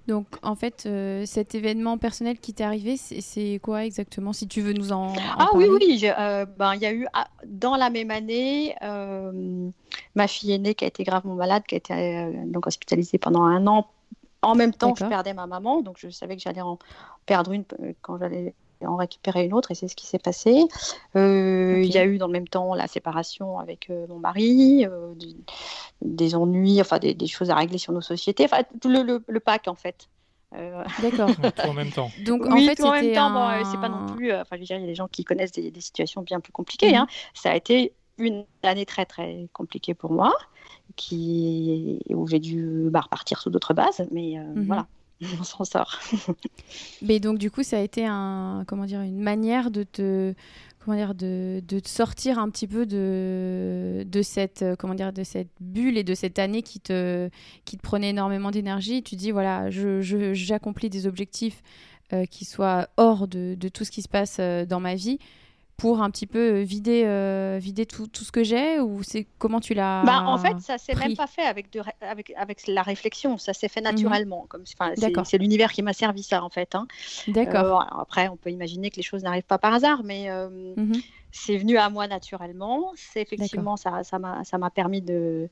Donc, 0.06 0.26
en 0.42 0.54
fait, 0.54 0.84
euh, 0.84 1.24
cet 1.24 1.54
événement 1.54 1.96
personnel 1.96 2.38
qui 2.38 2.52
t'est 2.52 2.64
arrivé, 2.64 2.96
c'est 2.96 3.58
quoi 3.62 3.84
exactement 3.86 4.34
Si 4.34 4.46
tu 4.46 4.60
veux 4.60 4.74
nous 4.74 4.92
en, 4.92 5.08
en 5.08 5.14
ah, 5.38 5.48
oui, 5.54 5.66
oui. 5.70 6.00
Euh, 6.04 6.44
ben, 6.44 6.74
il 6.74 6.82
y 6.82 6.86
a 6.86 6.92
eu, 6.92 7.06
ah, 7.14 7.26
dans 7.46 7.76
la 7.76 7.88
même 7.88 8.10
année, 8.10 8.74
euh, 8.82 9.70
ma 10.14 10.28
fille 10.28 10.52
aînée 10.52 10.74
qui 10.74 10.84
a 10.84 10.88
été 10.88 11.04
gravement 11.04 11.34
malade, 11.34 11.62
qui 11.66 11.74
a 11.74 11.78
été 11.78 12.32
donc 12.46 12.66
hospitalisée 12.66 13.16
pendant 13.16 13.44
un 13.44 13.66
an. 13.66 13.88
En 14.42 14.54
même 14.54 14.74
temps, 14.74 14.94
je 14.94 15.06
perdais 15.06 15.32
ma 15.32 15.46
maman, 15.46 15.80
donc 15.80 15.96
je 15.98 16.10
savais 16.10 16.36
que 16.36 16.42
j'allais 16.42 16.60
en 16.60 16.78
perdre 17.24 17.52
une 17.52 17.64
quand 18.02 18.18
j'allais 18.18 18.54
en 18.86 18.96
récupérer 18.96 19.44
une 19.44 19.54
autre 19.54 19.70
et 19.70 19.74
c'est 19.74 19.88
ce 19.88 19.96
qui 19.96 20.06
s'est 20.06 20.18
passé. 20.18 20.64
Euh, 21.16 21.82
il 21.82 21.90
y 21.90 21.98
a 21.98 22.04
eu 22.04 22.18
dans 22.18 22.26
le 22.26 22.32
même 22.32 22.48
temps 22.48 22.74
la 22.74 22.86
séparation 22.86 23.58
avec 23.58 23.90
euh, 23.90 24.06
mon 24.08 24.18
mari, 24.18 24.86
euh, 24.86 25.14
des, 26.02 26.34
ennuis, 26.34 26.80
enfin 26.80 26.98
des, 26.98 27.26
choses 27.26 27.50
à 27.50 27.54
régler 27.54 27.78
sur 27.78 27.92
nos 27.92 28.00
sociétés, 28.00 28.44
enfin 28.44 28.62
tout 28.80 28.88
le, 28.88 29.22
le, 29.26 29.40
pack 29.40 29.68
en 29.68 29.74
fait. 29.74 30.08
D'accord. 31.02 31.30
tout 31.56 31.68
en 31.68 31.72
même 31.72 31.90
temps. 31.90 32.10
Donc 32.24 32.46
en 32.46 32.56
fait, 32.56 32.76
tout 32.76 32.84
en 32.84 32.92
même 32.92 33.12
temps, 33.12 33.30
bon, 33.30 33.64
c'est 33.70 33.80
pas 33.80 33.88
non 33.88 34.06
plus. 34.14 34.32
Enfin, 34.32 34.56
je 34.56 34.60
veux 34.60 34.66
dire, 34.66 34.76
il 34.76 34.82
y 34.82 34.84
a 34.84 34.88
des 34.88 34.94
gens 34.94 35.08
qui 35.08 35.24
connaissent 35.24 35.52
des, 35.52 35.72
situations 35.80 36.22
bien 36.22 36.40
plus 36.40 36.52
compliquées. 36.52 36.90
Mhm. 36.90 36.98
Hein. 36.98 37.06
Ça 37.34 37.50
a 37.50 37.56
été 37.56 37.92
une 38.18 38.44
année 38.62 38.86
très 38.86 39.04
très 39.04 39.48
compliquée 39.52 39.94
pour 39.94 40.12
moi, 40.12 40.32
qui 40.94 42.00
où 42.10 42.26
j'ai 42.28 42.38
dû 42.38 42.88
bah, 42.90 43.00
repartir 43.00 43.40
sous 43.40 43.50
d'autres 43.50 43.74
bases, 43.74 44.06
mais 44.12 44.36
mhm. 44.36 44.66
voilà. 44.66 44.86
On 45.40 45.44
s'en 45.44 45.64
sort. 45.64 46.00
Mais 47.02 47.20
donc 47.20 47.38
du 47.38 47.50
coup, 47.50 47.62
ça 47.62 47.78
a 47.78 47.80
été 47.80 48.06
une 48.06 49.20
manière 49.20 49.70
de 49.70 49.82
te, 49.82 50.34
sortir 51.86 52.38
un 52.38 52.50
petit 52.50 52.66
peu 52.66 52.86
de, 52.86 54.04
de 54.06 54.22
cette, 54.22 54.64
bulle 55.60 55.98
et 55.98 56.04
de 56.04 56.14
cette 56.14 56.38
année 56.38 56.62
qui 56.62 56.80
te, 56.80 57.28
prenait 57.82 58.10
énormément 58.10 58.50
d'énergie. 58.50 59.02
Tu 59.02 59.16
dis 59.16 59.30
voilà, 59.30 59.70
j'accomplis 59.70 60.90
des 60.90 61.06
objectifs 61.06 61.62
euh, 62.12 62.26
qui 62.26 62.44
soit 62.44 62.88
hors 62.96 63.26
de, 63.26 63.54
de 63.58 63.68
tout 63.68 63.84
ce 63.84 63.90
qui 63.90 64.02
se 64.02 64.08
passe 64.08 64.36
euh, 64.38 64.66
dans 64.66 64.80
ma 64.80 64.94
vie 64.94 65.18
pour 65.76 66.02
un 66.02 66.10
petit 66.10 66.26
peu 66.26 66.60
vider, 66.60 67.02
euh, 67.04 67.58
vider 67.60 67.84
tout, 67.84 68.06
tout 68.06 68.24
ce 68.24 68.30
que 68.32 68.44
j'ai 68.44 68.78
ou 68.80 69.02
c'est 69.02 69.26
comment 69.38 69.60
tu 69.60 69.74
l'as 69.74 70.04
Bah, 70.04 70.22
en 70.26 70.38
fait, 70.38 70.58
ça 70.60 70.78
s'est 70.78 70.94
même 70.94 71.16
pas 71.16 71.26
fait 71.26 71.42
avec, 71.42 71.72
de, 71.72 71.82
avec, 72.00 72.32
avec 72.36 72.66
la 72.68 72.82
réflexion, 72.82 73.38
ça 73.38 73.52
s'est 73.52 73.68
fait 73.68 73.80
naturellement. 73.80 74.46
Comme, 74.48 74.62
enfin, 74.78 74.92
c'est- 74.96 75.38
l'univers 75.38 75.72
qui 75.72 75.82
m'a 75.82 75.92
servi 75.92 76.22
ça, 76.22 76.42
en 76.44 76.50
fait. 76.50 76.74
hein. 76.74 76.86
D'accord. 77.28 77.82
Euh, 77.82 78.00
après, 78.00 78.28
on 78.28 78.36
peut 78.36 78.50
imaginer 78.50 78.90
que 78.90 78.96
les 78.96 79.02
choses 79.02 79.22
n'arrivent 79.24 79.42
pas 79.42 79.58
par 79.58 79.74
hasard, 79.74 80.02
mais 80.04 80.30
euh, 80.30 80.74
Mhm. 80.76 81.00
c'est 81.32 81.56
venu 81.56 81.76
à 81.76 81.90
moi 81.90 82.06
naturellement. 82.06 82.92
C'est 82.94 83.22
effectivement, 83.22 83.76
ça 83.76 84.04
ça 84.04 84.18
m'a 84.58 84.70
permis 84.70 85.02
de, 85.02 85.48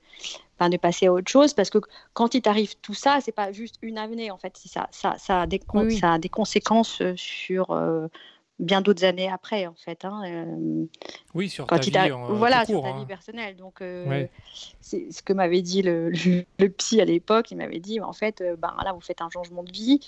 de 0.61 0.77
passer 0.77 1.07
à 1.07 1.13
autre 1.13 1.29
chose 1.31 1.55
parce 1.55 1.71
que 1.71 1.79
quand 2.15 2.35
il 2.35 2.43
t'arrive 2.43 2.77
tout 2.83 2.95
ça, 2.95 3.19
c'est 3.21 3.33
pas 3.33 3.51
juste 3.51 3.79
une 3.83 3.99
avenue, 3.99 4.31
en 4.31 4.39
fait. 4.39 4.57
Ça, 4.65 4.89
ça, 4.93 5.17
ça, 5.19 5.43
a 5.43 5.47
des, 5.47 5.61
Oui, 5.75 5.99
ça 5.99 6.13
a 6.15 6.19
des 6.19 6.29
conséquences 6.29 7.01
euh, 7.01 7.15
sur 7.17 7.73
euh, 7.73 8.07
bien 8.63 8.81
d'autres 8.81 9.05
années 9.05 9.29
après, 9.31 9.67
en 9.67 9.75
fait. 9.75 10.05
hein. 10.05 10.23
Euh, 10.25 10.85
Oui, 11.35 11.49
sur 11.51 11.67
quand 11.67 11.77
ta 11.77 11.83
il 11.83 11.87
vie 11.87 11.93
t'arrive- 11.93 12.15
en, 12.15 12.33
voilà, 12.35 12.65
sur 12.65 12.77
court, 12.77 12.85
ta 12.85 12.91
hein. 12.91 12.99
vie 13.01 13.07
personnelle. 13.07 13.57
Donc, 13.57 13.81
euh, 13.83 14.09
Ouais. 14.09 14.31
c'est 14.81 15.11
ce 15.13 15.23
que 15.23 15.33
m'avait 15.33 15.63
dit 15.63 15.83
le, 15.83 16.11
le, 16.11 16.45
le 16.59 16.69
psy 16.71 17.01
à 17.01 17.05
l'époque. 17.05 17.51
Il 17.51 17.57
m'avait 17.59 17.81
dit, 17.81 18.01
en 18.01 18.13
fait, 18.13 18.41
euh, 18.41 18.57
ben, 18.57 18.75
là, 18.85 18.93
vous 18.93 19.01
faites 19.01 19.21
un 19.21 19.29
changement 19.31 19.63
de 19.63 19.73
vie. 19.73 20.01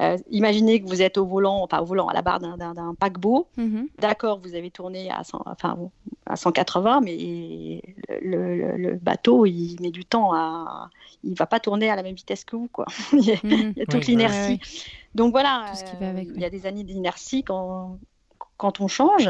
Euh, 0.00 0.16
imaginez 0.30 0.80
que 0.82 0.88
vous 0.88 1.02
êtes 1.02 1.18
au 1.18 1.26
volant, 1.26 1.66
pas 1.66 1.82
au 1.82 1.84
volant, 1.84 2.08
à 2.08 2.14
la 2.14 2.22
barre 2.22 2.40
d'un- 2.40 2.56
d'un 2.56 2.72
d'un 2.72 2.94
paquebot. 2.94 3.46
Mhm. 3.58 3.88
D'accord, 3.98 4.40
vous 4.42 4.54
avez 4.54 4.70
tourné 4.70 5.10
à, 5.10 5.22
100 5.22 5.42
enfin, 5.44 5.76
à 6.24 6.36
180, 6.36 7.02
mais 7.02 7.82
le, 8.22 8.56
le- 8.56 8.76
le 8.78 8.94
bateau, 8.96 9.44
il 9.44 9.76
met 9.82 9.90
du 9.90 10.06
temps 10.06 10.32
à. 10.32 10.88
Il 11.24 11.34
va 11.34 11.44
pas 11.46 11.60
tourner 11.60 11.90
à 11.90 11.96
la 11.96 12.02
même 12.02 12.14
vitesse 12.14 12.44
que 12.46 12.56
vous, 12.56 12.68
quoi. 12.72 12.86
il 13.12 13.20
y 13.20 13.32
a, 13.32 13.36
Mhm. 13.44 13.72
il 13.76 13.78
y 13.78 13.82
a 13.82 13.86
toute 13.86 14.00
Oui, 14.06 14.12
l'inertie. 14.16 14.52
ouais, 14.52 14.60
Donc 15.14 15.32
voilà, 15.32 15.66
Tout 15.70 15.76
ce 15.78 15.84
qui 15.84 15.96
va 15.96 16.08
avec, 16.08 16.26
euh, 16.28 16.30
oui. 16.30 16.36
il 16.36 16.42
y 16.42 16.44
a 16.44 16.50
des 16.50 16.66
années 16.66 16.84
d'inertie 16.84 17.42
quand, 17.44 17.98
quand 18.56 18.80
on 18.80 18.88
change. 18.88 19.28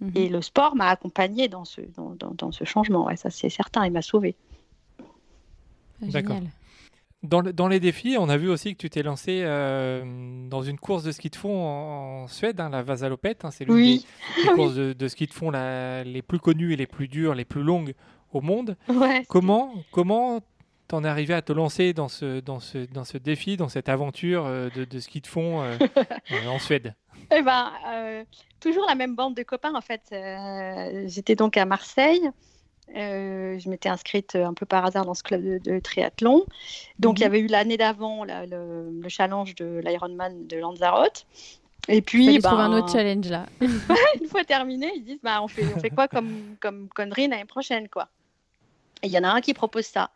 Mhm. 0.00 0.12
Et 0.16 0.28
le 0.28 0.40
sport 0.42 0.74
m'a 0.74 0.86
accompagné 0.88 1.48
dans 1.48 1.64
ce, 1.64 1.80
dans, 1.96 2.10
dans- 2.18 2.32
dans 2.32 2.50
ce 2.52 2.64
changement. 2.64 3.06
Ouais, 3.06 3.16
ça, 3.16 3.30
c'est 3.30 3.50
certain, 3.50 3.84
il 3.86 3.92
m'a 3.92 4.02
sauvé. 4.02 4.34
D'accord. 6.00 6.36
Génial. 6.36 6.50
Dans, 7.22 7.40
le- 7.40 7.52
dans 7.52 7.68
les 7.68 7.78
défis, 7.78 8.16
on 8.18 8.28
a 8.28 8.36
vu 8.36 8.48
aussi 8.48 8.72
que 8.74 8.78
tu 8.80 8.90
t'es 8.90 9.04
lancé 9.04 9.42
euh, 9.44 10.02
dans 10.48 10.62
une 10.62 10.76
course 10.76 11.04
de 11.04 11.12
ski 11.12 11.30
de 11.30 11.36
fond 11.36 11.54
en, 11.64 12.22
en 12.24 12.26
Suède, 12.26 12.58
hein, 12.60 12.68
la 12.70 12.82
Vasalopette. 12.82 13.44
hein, 13.44 13.52
c'est 13.52 13.64
l'une 13.64 13.74
Oui, 13.74 14.06
des, 14.38 14.42
des 14.42 14.48
courses 14.56 14.74
de, 14.74 14.92
de 14.92 15.08
ski 15.08 15.26
de 15.26 15.32
fond 15.32 15.50
la- 15.52 16.02
les 16.02 16.22
plus 16.22 16.40
connues 16.40 16.72
et 16.72 16.76
les 16.76 16.88
plus 16.88 17.06
dures, 17.06 17.36
les 17.36 17.44
plus 17.44 17.62
longues 17.62 17.94
au 18.32 18.40
monde. 18.40 18.76
ouais. 18.88 19.24
Comment 19.28 19.72
comment 19.92 20.40
t'en 20.92 21.04
es 21.04 21.08
arrivé 21.08 21.32
à 21.32 21.40
te 21.40 21.52
lancer 21.54 21.94
dans 21.94 22.08
ce, 22.08 22.40
dans 22.40 22.60
ce, 22.60 22.78
dans 22.92 23.04
ce 23.04 23.16
défi, 23.16 23.56
dans 23.56 23.70
cette 23.70 23.88
aventure 23.88 24.44
euh, 24.44 24.68
de, 24.76 24.84
de 24.84 25.00
ski 25.00 25.22
de 25.22 25.26
fond 25.26 25.62
euh, 25.62 25.78
euh, 26.32 26.46
en 26.48 26.58
Suède? 26.58 26.94
Eh 27.34 27.40
ben, 27.40 27.72
euh, 27.88 28.24
toujours 28.60 28.84
la 28.86 28.94
même 28.94 29.16
bande 29.16 29.34
de 29.34 29.42
copains, 29.42 29.74
en 29.74 29.80
fait. 29.80 30.02
Euh, 30.12 31.04
J'étais 31.08 31.34
donc 31.34 31.56
à 31.56 31.64
Marseille. 31.64 32.28
Euh, 32.94 33.58
je 33.58 33.70
m'étais 33.70 33.88
inscrite 33.88 34.36
un 34.36 34.52
peu 34.52 34.66
par 34.66 34.84
hasard 34.84 35.06
dans 35.06 35.14
ce 35.14 35.22
club 35.22 35.42
de, 35.42 35.56
de 35.58 35.78
triathlon. 35.78 36.44
Donc, 36.98 37.20
il 37.20 37.22
y 37.22 37.24
Mhm. 37.24 37.30
avait 37.32 37.40
eu 37.40 37.46
l'année 37.46 37.78
d'avant 37.78 38.24
la- 38.24 38.44
le, 38.44 38.90
le 39.00 39.08
challenge 39.08 39.54
de 39.54 39.80
l'Ironman 39.82 40.46
de 40.46 40.58
Lanzarote. 40.58 41.24
Et 41.88 42.02
puis, 42.02 42.38
trouver 42.38 42.62
un 42.64 42.68
ben, 42.68 42.78
autre 42.78 42.92
challenge 42.92 43.30
là. 43.30 43.46
une 44.20 44.28
fois 44.28 44.44
terminé, 44.44 44.92
ils 44.94 45.04
disent 45.04 45.20
bah, 45.22 45.40
on, 45.42 45.48
fait, 45.48 45.64
on 45.74 45.78
fait 45.78 45.90
quoi 45.90 46.06
comme, 46.06 46.56
comme 46.60 46.88
connerie 46.90 47.28
l'année 47.28 47.46
prochaine 47.46 47.88
quoi? 47.88 48.08
Et 49.02 49.06
il 49.06 49.12
y 49.12 49.18
en 49.18 49.24
a 49.24 49.30
un 49.30 49.40
qui 49.40 49.54
propose 49.54 49.86
ça. 49.86 50.10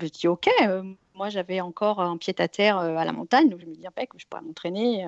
Je 0.00 0.06
dis 0.08 0.28
ok, 0.28 0.48
euh, 0.62 0.82
moi 1.14 1.28
j'avais 1.28 1.60
encore 1.60 2.00
un 2.00 2.16
pied 2.16 2.34
à 2.38 2.48
terre 2.48 2.78
euh, 2.78 2.96
à 2.96 3.04
la 3.04 3.12
montagne, 3.12 3.48
donc 3.48 3.60
je 3.60 3.66
me 3.66 3.74
dis 3.74 3.86
impec, 3.86 4.10
je 4.16 4.24
pourrais 4.28 4.42
m'entraîner, 4.42 5.06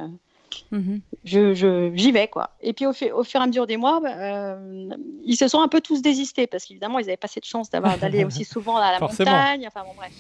Mhm. 0.71 1.01
je, 1.25 1.55
je- 1.55 1.91
j'y 1.95 2.13
vais 2.13 2.29
quoi. 2.29 2.51
Et 2.61 2.73
puis 2.73 2.87
au, 2.87 2.91
au 2.91 3.25
fur 3.25 3.41
et 3.41 3.43
à 3.43 3.47
mesure 3.47 3.67
des 3.67 3.77
mois, 3.77 4.01
euh, 4.05 4.89
ils 5.25 5.37
se 5.37 5.49
sont 5.49 5.61
un 5.61 5.69
peu 5.69 5.81
tous 5.81 6.03
désistés 6.03 6.47
parce 6.47 6.65
qu'évidemment 6.65 6.99
ils 6.99 7.07
n'avaient 7.07 7.17
pas 7.17 7.29
cette 7.29 7.45
chance 7.47 7.69
d'avoir, 7.71 7.99
d'aller 7.99 8.25
aussi 8.27 8.45
souvent 8.45 8.77
à 8.77 8.93
la 8.93 8.99
Forcément. 8.99 9.31
montagne, 9.33 9.67
enfin 9.67 9.83
bon 9.85 9.95
bref. 9.97 10.13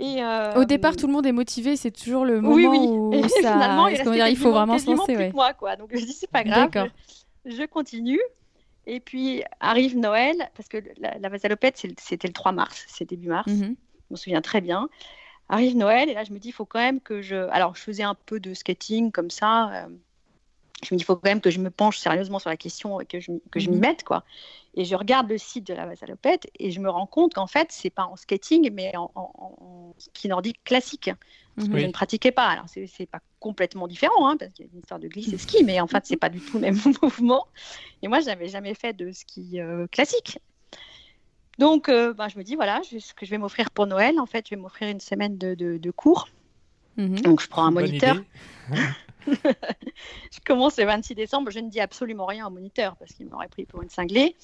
Et, 0.00 0.22
euh, 0.22 0.54
Au 0.54 0.64
départ, 0.64 0.96
tout 0.96 1.08
le 1.08 1.12
monde 1.12 1.26
est 1.26 1.32
motivé, 1.32 1.74
c'est 1.76 1.90
toujours 1.90 2.24
le 2.24 2.40
moment 2.40 2.54
oui, 2.54 2.66
oui. 2.70 2.78
où 2.88 3.12
Et 3.14 3.28
ça. 3.28 3.52
finalement, 3.52 3.88
il, 3.88 4.00
dire, 4.00 4.36
faut 4.38 4.52
vraiment 4.52 4.78
se 4.78 4.88
lancer. 4.88 5.16
Ouais. 5.16 5.30
que 5.30 5.34
moi, 5.36 5.54
quoi. 5.54 5.74
Donc 5.76 5.90
je 5.92 6.04
dis 6.04 6.12
c'est 6.12 6.30
pas 6.30 6.44
grave, 6.44 6.70
je 7.44 7.66
continue. 7.66 8.20
Et 8.88 9.00
puis 9.00 9.42
arrive 9.60 9.96
Noël, 9.98 10.50
parce 10.54 10.68
que 10.68 10.78
la, 10.98 11.18
la 11.18 11.28
Vasalopette, 11.28 11.76
c'était 11.98 12.26
le 12.26 12.32
3 12.32 12.52
mars, 12.52 12.84
c'est 12.88 13.04
début 13.04 13.28
mars, 13.28 13.46
Mhm. 13.52 13.76
je 14.08 14.14
me 14.14 14.16
souviens 14.16 14.40
très 14.40 14.60
bien. 14.62 14.88
Arrive 15.50 15.76
Noël, 15.76 16.08
et 16.08 16.14
là 16.14 16.24
je 16.24 16.32
me 16.32 16.38
dis, 16.38 16.48
il 16.48 16.52
faut 16.52 16.64
quand 16.66 16.78
même 16.80 17.00
que 17.00 17.20
je... 17.22 17.36
Alors 17.50 17.74
je 17.76 17.82
faisais 17.82 18.02
un 18.02 18.14
peu 18.14 18.40
de 18.40 18.54
skating 18.54 19.12
comme 19.12 19.30
ça, 19.30 19.84
euh, 19.84 19.88
je 20.82 20.94
me 20.94 20.98
dis, 20.98 21.02
il 21.02 21.04
faut 21.04 21.16
quand 21.16 21.28
même 21.28 21.40
que 21.40 21.50
je 21.50 21.58
me 21.60 21.70
penche 21.70 21.98
sérieusement 21.98 22.38
sur 22.38 22.50
la 22.50 22.56
question 22.56 23.00
et 23.00 23.06
que 23.06 23.20
je, 23.20 23.32
m'y- 23.32 23.42
que 23.50 23.60
je 23.60 23.68
m'y 23.68 23.76
Mhm. 23.76 23.80
mette, 23.82 24.04
quoi. 24.04 24.24
Et 24.74 24.84
je 24.84 24.94
regarde 24.94 25.28
le 25.28 25.38
site 25.38 25.66
de 25.66 25.74
la 25.74 25.86
Vasalopette 25.86 26.48
et 26.58 26.70
je 26.70 26.80
me 26.80 26.88
rends 26.90 27.06
compte 27.06 27.34
qu'en 27.34 27.46
fait, 27.46 27.68
c'est 27.72 27.90
pas 27.90 28.04
en 28.04 28.16
skating, 28.16 28.70
mais 28.72 28.96
en, 28.96 29.10
en- 29.14 29.32
en 29.36 29.94
ski 29.98 30.28
nordique 30.28 30.62
classique 30.64 31.10
que 31.56 31.64
Mhm. 31.64 31.74
Oui. 31.74 31.80
je 31.80 31.86
ne 31.86 31.92
pratiquais 31.92 32.30
pas. 32.30 32.46
Alors, 32.46 32.66
c'est 32.68 33.06
pas 33.06 33.20
complètement 33.40 33.88
différent, 33.88 34.28
hein, 34.28 34.36
parce 34.36 34.52
qu'il 34.52 34.66
y 34.66 34.68
a 34.68 34.70
une 34.72 34.78
histoire 34.78 35.00
de 35.00 35.08
glisse 35.08 35.32
et 35.32 35.38
ski, 35.38 35.64
mais 35.64 35.80
en 35.80 35.86
fait, 35.88 36.04
c'est 36.06 36.16
pas 36.16 36.28
du 36.28 36.40
tout 36.40 36.58
le 36.58 36.60
même 36.62 36.76
mouvement. 37.02 37.46
Et 38.02 38.08
moi, 38.08 38.20
je 38.20 38.26
n'avais 38.26 38.48
jamais 38.48 38.74
fait 38.74 38.92
de 38.92 39.10
ski 39.10 39.60
euh, 39.60 39.86
classique. 39.88 40.38
Donc, 41.58 41.88
euh, 41.88 42.14
ben, 42.14 42.28
je 42.28 42.38
me 42.38 42.44
dis, 42.44 42.54
voilà, 42.54 42.80
je- 42.88 42.98
ce 43.00 43.14
que 43.14 43.26
je 43.26 43.30
vais 43.32 43.38
m'offrir 43.38 43.72
pour 43.72 43.88
Noël, 43.88 44.20
en 44.20 44.26
fait, 44.26 44.46
je 44.48 44.54
vais 44.54 44.60
m'offrir 44.60 44.88
une 44.88 45.00
semaine 45.00 45.36
de, 45.38 45.54
de- 45.56 45.76
de 45.78 45.90
cours. 45.90 46.28
Mhm. 46.96 47.16
Donc, 47.22 47.40
je 47.40 47.48
prends 47.48 47.64
un 47.64 47.72
Bonne 47.72 47.86
moniteur. 47.86 48.16
Je 50.32 50.40
commence 50.44 50.76
le 50.78 50.84
26 50.84 51.14
décembre. 51.14 51.50
Je 51.50 51.58
ne 51.60 51.68
dis 51.68 51.80
absolument 51.80 52.26
rien 52.26 52.46
au 52.46 52.50
moniteur, 52.50 52.96
parce 52.96 53.12
qu'il 53.12 53.26
m'aurait 53.26 53.48
pris 53.48 53.64
pour 53.66 53.82
une 53.82 53.90
cinglée. 53.90 54.36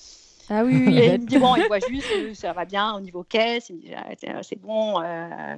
Ah 0.51 0.63
oui, 0.65 0.77
oui. 0.87 0.99
Et 0.99 1.07
il 1.15 1.21
me 1.23 1.27
dit, 1.27 1.39
bon, 1.39 1.57
il 1.57 1.65
voit 1.67 1.79
juste, 1.81 2.35
ça 2.35 2.53
va 2.53 2.65
bien 2.65 2.95
au 2.95 3.01
niveau 3.01 3.23
caisse. 3.23 3.69
Il 3.71 3.77
me 3.77 3.81
dit, 3.81 3.95
Ah, 3.95 4.07
c'est- 4.19 4.43
c'est 4.43 4.61
bon, 4.61 5.01
euh, 5.03 5.57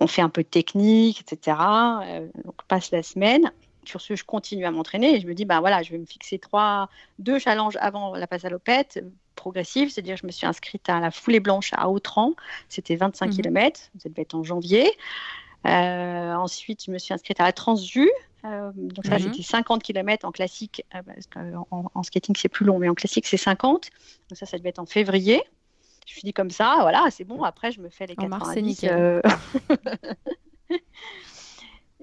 on 0.00 0.06
fait 0.06 0.22
un 0.22 0.28
peu 0.28 0.42
de 0.42 0.48
technique, 0.48 1.20
etc. 1.20 1.56
Euh, 2.04 2.28
donc, 2.44 2.54
passe 2.68 2.90
la 2.90 3.02
semaine. 3.02 3.50
Sur 3.86 4.00
ce, 4.00 4.16
je 4.16 4.24
continue 4.24 4.64
à 4.64 4.70
m'entraîner 4.70 5.14
et 5.16 5.20
je 5.20 5.26
me 5.26 5.34
dis, 5.34 5.44
bah 5.44 5.60
voilà, 5.60 5.82
je 5.82 5.90
vais 5.90 5.98
me 5.98 6.06
fixer 6.06 6.38
trois, 6.38 6.88
deux 7.18 7.38
challenges 7.38 7.76
avant 7.80 8.16
la 8.16 8.26
passe 8.26 8.46
à 8.46 8.48
l'opette, 8.48 9.04
progressive, 9.36 9.90
c'est-à-dire 9.90 10.16
je 10.16 10.24
me 10.26 10.32
suis 10.32 10.46
inscrite 10.46 10.88
à 10.88 11.00
la 11.00 11.10
foulée 11.10 11.38
blanche 11.40 11.70
à 11.74 11.90
Autran, 11.90 12.32
c'était 12.70 12.96
25 12.96 13.26
Mhm. 13.26 13.32
km, 13.36 13.80
ça 13.98 14.08
devait 14.08 14.22
être 14.22 14.34
en 14.34 14.42
janvier. 14.42 14.90
Euh, 15.66 16.34
ensuite, 16.34 16.84
je 16.86 16.90
me 16.90 16.98
suis 16.98 17.14
inscrite 17.14 17.40
à 17.40 17.44
la 17.44 17.52
Transju, 17.52 18.10
euh, 18.44 18.70
donc 18.74 19.04
ça 19.06 19.14
Mhm. 19.16 19.20
c'était 19.20 19.42
50 19.42 19.82
km 19.82 20.26
en 20.26 20.32
classique, 20.32 20.84
euh, 20.94 21.00
parce 21.02 21.26
en, 21.70 21.90
en 21.94 22.02
skating 22.02 22.36
c'est 22.36 22.48
plus 22.50 22.66
long, 22.66 22.78
mais 22.78 22.88
en 22.88 22.94
classique 22.94 23.26
c'est 23.26 23.36
50. 23.38 23.88
Donc 24.28 24.36
ça, 24.38 24.46
ça 24.46 24.58
devait 24.58 24.68
être 24.70 24.78
en 24.78 24.86
février. 24.86 25.42
Je 26.06 26.12
me 26.12 26.16
suis 26.18 26.22
dit 26.26 26.32
comme 26.34 26.50
ça, 26.50 26.76
voilà, 26.80 27.06
c'est 27.10 27.24
bon. 27.24 27.42
Après, 27.44 27.72
je 27.72 27.80
me 27.80 27.88
fais 27.88 28.06
les 28.06 28.14
En 28.18 28.28
90. 28.28 28.82
mars, 28.82 28.84
euh, 28.84 29.22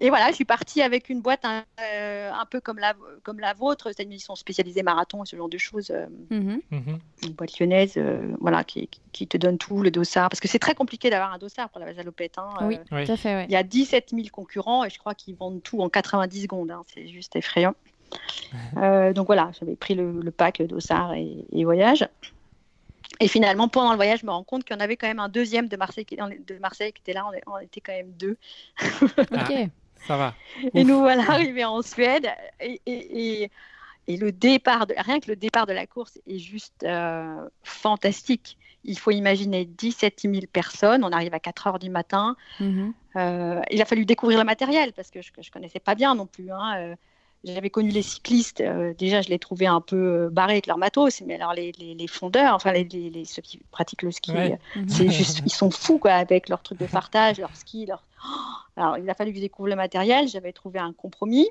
Et 0.04 0.10
voilà, 0.10 0.30
je 0.30 0.34
suis 0.36 0.46
partie 0.46 0.82
avec 0.82 1.10
une 1.10 1.22
boîte 1.22 1.46
un, 1.46 1.64
euh, 1.80 2.32
un 2.34 2.46
peu 2.48 2.60
comme 2.60 2.80
la, 2.80 2.96
comme 3.24 3.40
la 3.40 3.54
vôtre, 3.54 3.92
c'est-à-dire 3.94 4.16
ils 4.16 4.20
sont 4.20 4.36
spécialisés 4.36 4.82
marathon 4.84 5.24
et 5.24 5.28
ce 5.28 5.36
genre 5.36 5.48
de 5.48 5.58
choses. 5.60 5.92
euh, 5.92 6.08
Mhm. 6.32 6.60
Mhm. 6.72 7.00
une 7.24 7.32
boîte 7.34 7.60
lyonnaise, 7.60 7.94
euh, 7.98 8.34
voilà, 8.40 8.64
qui, 8.64 8.90
qui 9.12 9.28
te 9.28 9.38
donne 9.38 9.58
tout, 9.60 9.82
le 9.82 9.92
dossard. 9.92 10.30
Parce 10.30 10.40
que 10.40 10.48
c'est 10.48 10.60
très 10.60 10.74
compliqué 10.76 11.10
d'avoir 11.12 11.32
un 11.32 11.38
dossard 11.38 11.70
pour 11.70 11.80
la 11.80 11.86
vasalopette. 11.86 12.38
Hein. 12.40 12.50
Oui. 12.64 12.76
Euh, 12.76 12.84
Oui. 12.92 13.06
Tout 13.06 13.12
à 13.12 13.18
fait, 13.18 13.36
ouais. 13.36 13.46
il 13.48 13.52
y 13.52 13.56
a 13.56 13.64
17 13.64 14.10
000 14.10 14.24
concurrents 14.32 14.84
et 14.84 14.90
je 14.90 14.98
crois 14.98 15.14
qu'ils 15.14 15.36
vendent 15.36 15.62
tout 15.62 15.82
en 15.82 15.90
90 15.90 16.42
secondes. 16.44 16.72
hein. 16.72 16.82
C'est 16.94 17.08
juste 17.08 17.36
effrayant. 17.36 17.76
Euh, 18.78 19.14
donc 19.14 19.28
voilà, 19.28 19.52
j'avais 19.60 19.76
pris 19.78 19.96
le, 19.96 20.20
le 20.20 20.32
pack 20.32 20.62
dossard 20.64 21.14
et, 21.14 21.46
et 21.54 21.64
voyage. 21.64 22.06
Et 23.22 23.28
finalement, 23.30 23.68
pendant 23.70 23.92
le 23.92 23.96
voyage, 23.96 24.20
je 24.22 24.26
me 24.26 24.32
rends 24.32 24.44
compte 24.44 24.64
qu'il 24.66 24.76
y 24.76 24.78
en 24.78 24.82
avait 24.84 24.98
quand 24.98 25.08
même 25.08 25.20
un 25.20 25.30
deuxième 25.30 25.68
de 25.68 25.78
Marseille 25.78 26.06
qui, 26.06 26.16
de 26.18 26.58
Marseille 26.60 26.92
qui 26.92 27.02
était 27.02 27.14
là. 27.14 27.26
On 27.48 27.60
était 27.60 27.80
quand 27.82 27.94
même 27.94 28.12
deux. 28.12 28.38
Ok. 28.82 29.54
Ça 30.08 30.18
va. 30.18 30.34
Et 30.74 30.82
Ouf. 30.82 30.88
nous 30.88 31.00
voilà 31.00 31.24
arrivés 31.30 31.66
en 31.66 31.82
Suède. 31.82 32.28
Et, 32.60 32.82
et- 32.86 33.44
et- 33.44 33.52
et 34.08 34.18
le 34.18 34.32
départ, 34.32 34.88
de, 34.88 34.96
rien 34.98 35.20
que 35.20 35.28
le 35.30 35.36
départ 35.36 35.68
de 35.68 35.74
la 35.74 35.86
course 35.86 36.20
est 36.28 36.40
juste 36.40 36.84
euh, 36.84 37.48
fantastique. 37.64 38.58
Il 38.84 38.98
faut 38.98 39.12
imaginer 39.12 39.66
17 39.66 40.22
000 40.24 40.36
personnes. 40.52 41.04
On 41.04 41.12
arrive 41.12 41.34
à 41.36 41.40
4 41.40 41.68
heures 41.68 41.80
du 41.80 41.90
matin. 41.92 42.36
Mhm. 42.60 42.94
Euh, 43.16 43.62
il 43.70 43.80
a 43.82 43.86
fallu 43.86 44.06
découvrir 44.06 44.40
le 44.40 44.44
matériel 44.44 44.92
parce 44.94 45.12
que 45.12 45.22
je 45.22 45.30
ne 45.38 45.44
connaissais 45.52 45.80
pas 45.80 45.94
bien 45.96 46.16
non 46.16 46.26
plus. 46.26 46.52
hein. 46.52 46.74
Euh, 46.78 46.96
J'avais 47.44 47.70
connu 47.70 47.90
les 47.90 48.02
cyclistes. 48.02 48.62
euh, 48.62 48.94
déjà, 48.98 49.22
je 49.22 49.30
les 49.30 49.40
trouvais 49.40 49.66
un 49.68 49.82
peu 49.82 50.30
barrés 50.32 50.54
avec 50.54 50.68
leur 50.68 50.78
matos. 50.80 51.22
Mais 51.22 51.36
alors, 51.36 51.54
les, 51.54 51.72
les- 51.80 51.94
les 51.96 52.08
fondeurs, 52.08 52.54
enfin, 52.56 52.72
les, 52.72 52.84
les- 52.86 53.10
les- 53.12 53.26
ceux 53.26 53.42
qui 53.44 53.60
pratiquent 53.72 54.04
le 54.04 54.12
ski, 54.12 54.32
Ouais. 54.32 54.60
Mhm. 54.76 54.90
c'est 54.90 55.10
juste, 55.10 55.42
ils 55.46 55.52
sont 55.52 55.70
fous 55.72 56.00
quoi, 56.00 56.12
avec 56.14 56.50
leur 56.50 56.62
truc 56.64 56.80
de 56.80 56.86
partage, 57.10 57.38
leur 57.40 57.56
ski. 57.56 57.86
Leur... 57.86 58.04
Oh 58.26 58.30
Alors, 58.76 58.98
il 58.98 59.10
a 59.10 59.14
fallu 59.14 59.32
que 59.32 59.38
je 59.38 59.42
découvre 59.42 59.70
le 59.70 59.76
matériel. 59.76 60.28
J'avais 60.28 60.54
trouvé 60.54 60.80
un 60.80 60.94
compromis. 60.94 61.50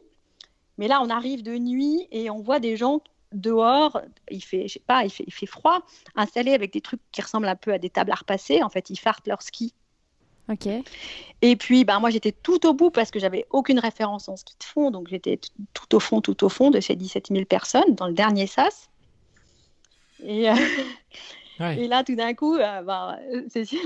Mais 0.79 0.89
là, 0.89 1.00
on 1.03 1.11
arrive 1.11 1.43
de 1.43 1.57
nuit 1.59 2.07
et 2.11 2.31
on 2.31 2.41
voit 2.41 2.61
des 2.61 2.77
gens 2.77 3.03
dehors. 3.33 4.00
Il 4.31 4.43
fait, 4.43 4.67
je 4.69 4.75
sais 4.75 4.83
pas, 4.87 5.05
il 5.05 5.11
fait, 5.11 5.25
il 5.27 5.33
fait 5.33 5.47
froid, 5.47 5.83
installés 6.17 6.55
avec 6.55 6.73
des 6.73 6.81
trucs 6.81 7.00
qui 7.12 7.21
ressemblent 7.23 7.49
un 7.49 7.57
peu 7.57 7.73
à 7.73 7.79
des 7.79 7.91
tables 7.91 8.12
à 8.12 8.17
repasser. 8.17 8.62
En 8.62 8.69
fait, 8.71 8.91
ils 8.91 8.99
fartent 8.99 9.27
leur 9.27 9.43
ski. 9.43 9.75
Ok. 10.49 10.67
Et 11.43 11.57
puis, 11.57 11.85
ben, 11.85 12.00
moi, 12.00 12.11
j'étais 12.11 12.33
tout 12.33 12.67
au 12.67 12.75
bout 12.75 12.91
parce 12.91 13.11
que 13.11 13.21
j'avais 13.21 13.47
aucune 13.50 13.79
référence 13.79 14.29
en 14.29 14.37
ski 14.37 14.57
de 14.59 14.65
fond. 14.65 14.91
Donc, 14.91 15.09
j'étais 15.09 15.39
tout 15.75 15.95
au 15.95 16.00
fond, 16.00 16.21
tout 16.21 16.43
au 16.45 16.49
fond 16.49 16.71
de 16.71 16.81
ces 16.81 16.97
17 16.97 17.29
000 17.31 17.45
personnes 17.45 17.95
dans 17.95 18.07
le 18.07 18.15
dernier 18.15 18.47
sas. 18.47 18.91
Et, 20.25 20.50
euh, 20.50 20.55
Ouais. 21.61 21.79
et 21.79 21.89
là, 21.89 22.03
tout 22.05 22.15
d'un 22.15 22.33
coup, 22.33 22.57
euh, 22.57 22.83
ben, 22.83 23.19
c'est 23.49 23.67
sûr, 23.67 23.79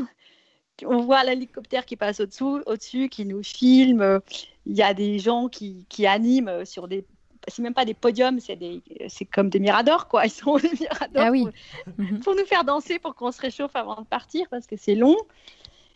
on 0.87 1.03
voit 1.03 1.23
l'hélicoptère 1.25 1.87
qui 1.87 1.97
passe 1.97 2.21
au-dessous, 2.21 2.63
au-dessus, 2.67 3.09
qui 3.09 3.25
nous 3.25 3.43
filme. 3.43 4.21
Il 4.67 4.77
y 4.77 4.83
a 4.83 4.95
des 4.95 5.19
gens 5.19 5.49
qui, 5.49 5.85
qui 5.89 6.07
animent 6.07 6.65
sur 6.65 6.89
des. 6.89 7.05
C'est 7.49 7.61
même 7.63 7.75
pas 7.75 7.85
des 7.85 7.93
podiums, 7.95 8.41
c'est 8.41 8.57
des, 8.57 8.81
c'est 9.09 9.27
comme 9.27 9.51
des 9.51 9.61
miradors, 9.61 10.09
quoi. 10.09 10.25
Ils 10.25 10.31
sont 10.31 10.57
des 10.59 10.71
miradors 10.81 11.23
Ah 11.27 11.31
oui. 11.31 11.45
pour, 11.45 11.53
Mhm. 11.99 12.21
pour 12.21 12.35
nous 12.35 12.47
faire 12.47 12.65
danser, 12.65 12.99
pour 12.99 13.15
qu'on 13.15 13.31
se 13.33 13.41
réchauffe 13.41 13.77
avant 13.77 14.01
de 14.01 14.07
partir, 14.07 14.47
parce 14.51 14.67
que 14.67 14.77
c'est 14.77 14.95
long. 14.95 15.17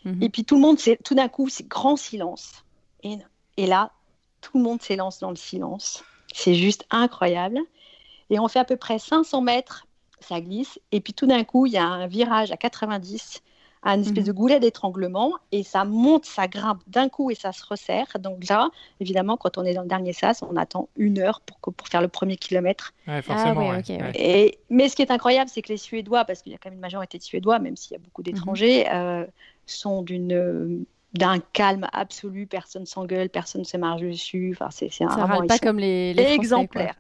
Mhm. 0.04 0.22
Et 0.22 0.28
puis 0.28 0.44
tout 0.44 0.54
le 0.56 0.60
monde, 0.60 0.78
c'est 0.78 0.98
tout 1.02 1.14
d'un 1.14 1.28
coup, 1.28 1.48
c'est 1.48 1.66
grand 1.66 1.96
silence. 1.96 2.64
Et, 3.02 3.16
et 3.56 3.66
là, 3.66 3.92
tout 4.42 4.58
le 4.58 4.62
monde 4.62 4.82
s'élance 4.82 5.18
dans 5.20 5.30
le 5.30 5.36
silence. 5.36 6.04
C'est 6.34 6.54
juste 6.54 6.84
incroyable. 6.90 7.58
Et 8.30 8.38
on 8.38 8.46
fait 8.48 8.58
à 8.58 8.64
peu 8.66 8.76
près 8.76 8.98
500 8.98 9.40
mètres, 9.40 9.86
ça 10.20 10.40
glisse. 10.42 10.78
Et 10.92 11.00
puis 11.00 11.14
tout 11.14 11.26
d'un 11.26 11.44
coup, 11.44 11.64
il 11.64 11.72
y 11.72 11.78
a 11.78 11.84
un 11.86 12.06
virage 12.06 12.52
à 12.52 12.58
90, 12.58 13.42
un 13.82 14.00
espèce 14.00 14.18
Mhm. 14.24 14.24
de 14.28 14.32
goulet 14.32 14.60
d'étranglement. 14.60 15.32
Et 15.52 15.62
ça 15.62 15.84
monte, 15.84 16.24
ça 16.24 16.48
grimpe 16.48 16.80
d'un 16.86 17.08
coup 17.08 17.30
et 17.30 17.34
ça 17.34 17.52
se 17.52 17.64
resserre. 17.64 18.06
Donc 18.18 18.48
là, 18.48 18.70
évidemment, 19.00 19.36
quand 19.36 19.58
on 19.58 19.64
est 19.64 19.74
dans 19.74 19.82
le 19.82 19.88
dernier 19.88 20.12
sas, 20.12 20.42
on 20.42 20.56
attend 20.56 20.88
une 20.96 21.18
heure 21.20 21.40
pour, 21.42 21.60
que- 21.60 21.70
pour 21.70 21.88
faire 21.88 22.02
le 22.02 22.08
premier 22.08 22.36
kilomètre. 22.36 22.92
Ouais, 23.06 23.22
forcément. 23.22 23.68
ouais, 23.68 23.82
ouais. 23.88 24.12
Et, 24.14 24.58
mais 24.70 24.88
ce 24.88 24.96
qui 24.96 25.02
est 25.02 25.10
incroyable, 25.10 25.48
c'est 25.48 25.62
que 25.62 25.68
les 25.68 25.76
Suédois, 25.76 26.24
parce 26.24 26.42
qu'il 26.42 26.52
y 26.52 26.54
a 26.54 26.58
quand 26.58 26.68
même 26.70 26.74
une 26.78 26.80
majorité 26.80 27.18
de 27.18 27.22
Suédois, 27.22 27.58
même 27.58 27.76
s'il 27.76 27.92
y 27.92 27.96
a 27.96 28.02
beaucoup 28.02 28.22
d'étrangers, 28.22 28.86
euh, 28.92 29.24
sont 29.66 30.02
d'une 30.02 30.32
euh, 30.32 30.78
d'un 31.14 31.38
calme 31.38 31.86
absolu. 31.92 32.46
Personne 32.46 32.84
s'engueule, 32.84 33.30
personne 33.30 33.64
se 33.64 33.76
marche 33.78 34.02
dessus. 34.02 34.54
Enfin, 34.54 34.70
c'est 34.70 34.90
c'est 34.90 35.04
Ça 35.04 35.10
râle 35.24 35.46
pas 35.46 35.54
sont 35.56 35.60
comme 35.66 35.78
les, 35.78 36.12
les 36.12 36.22
Français, 36.22 36.34
exemplaires. 36.34 36.94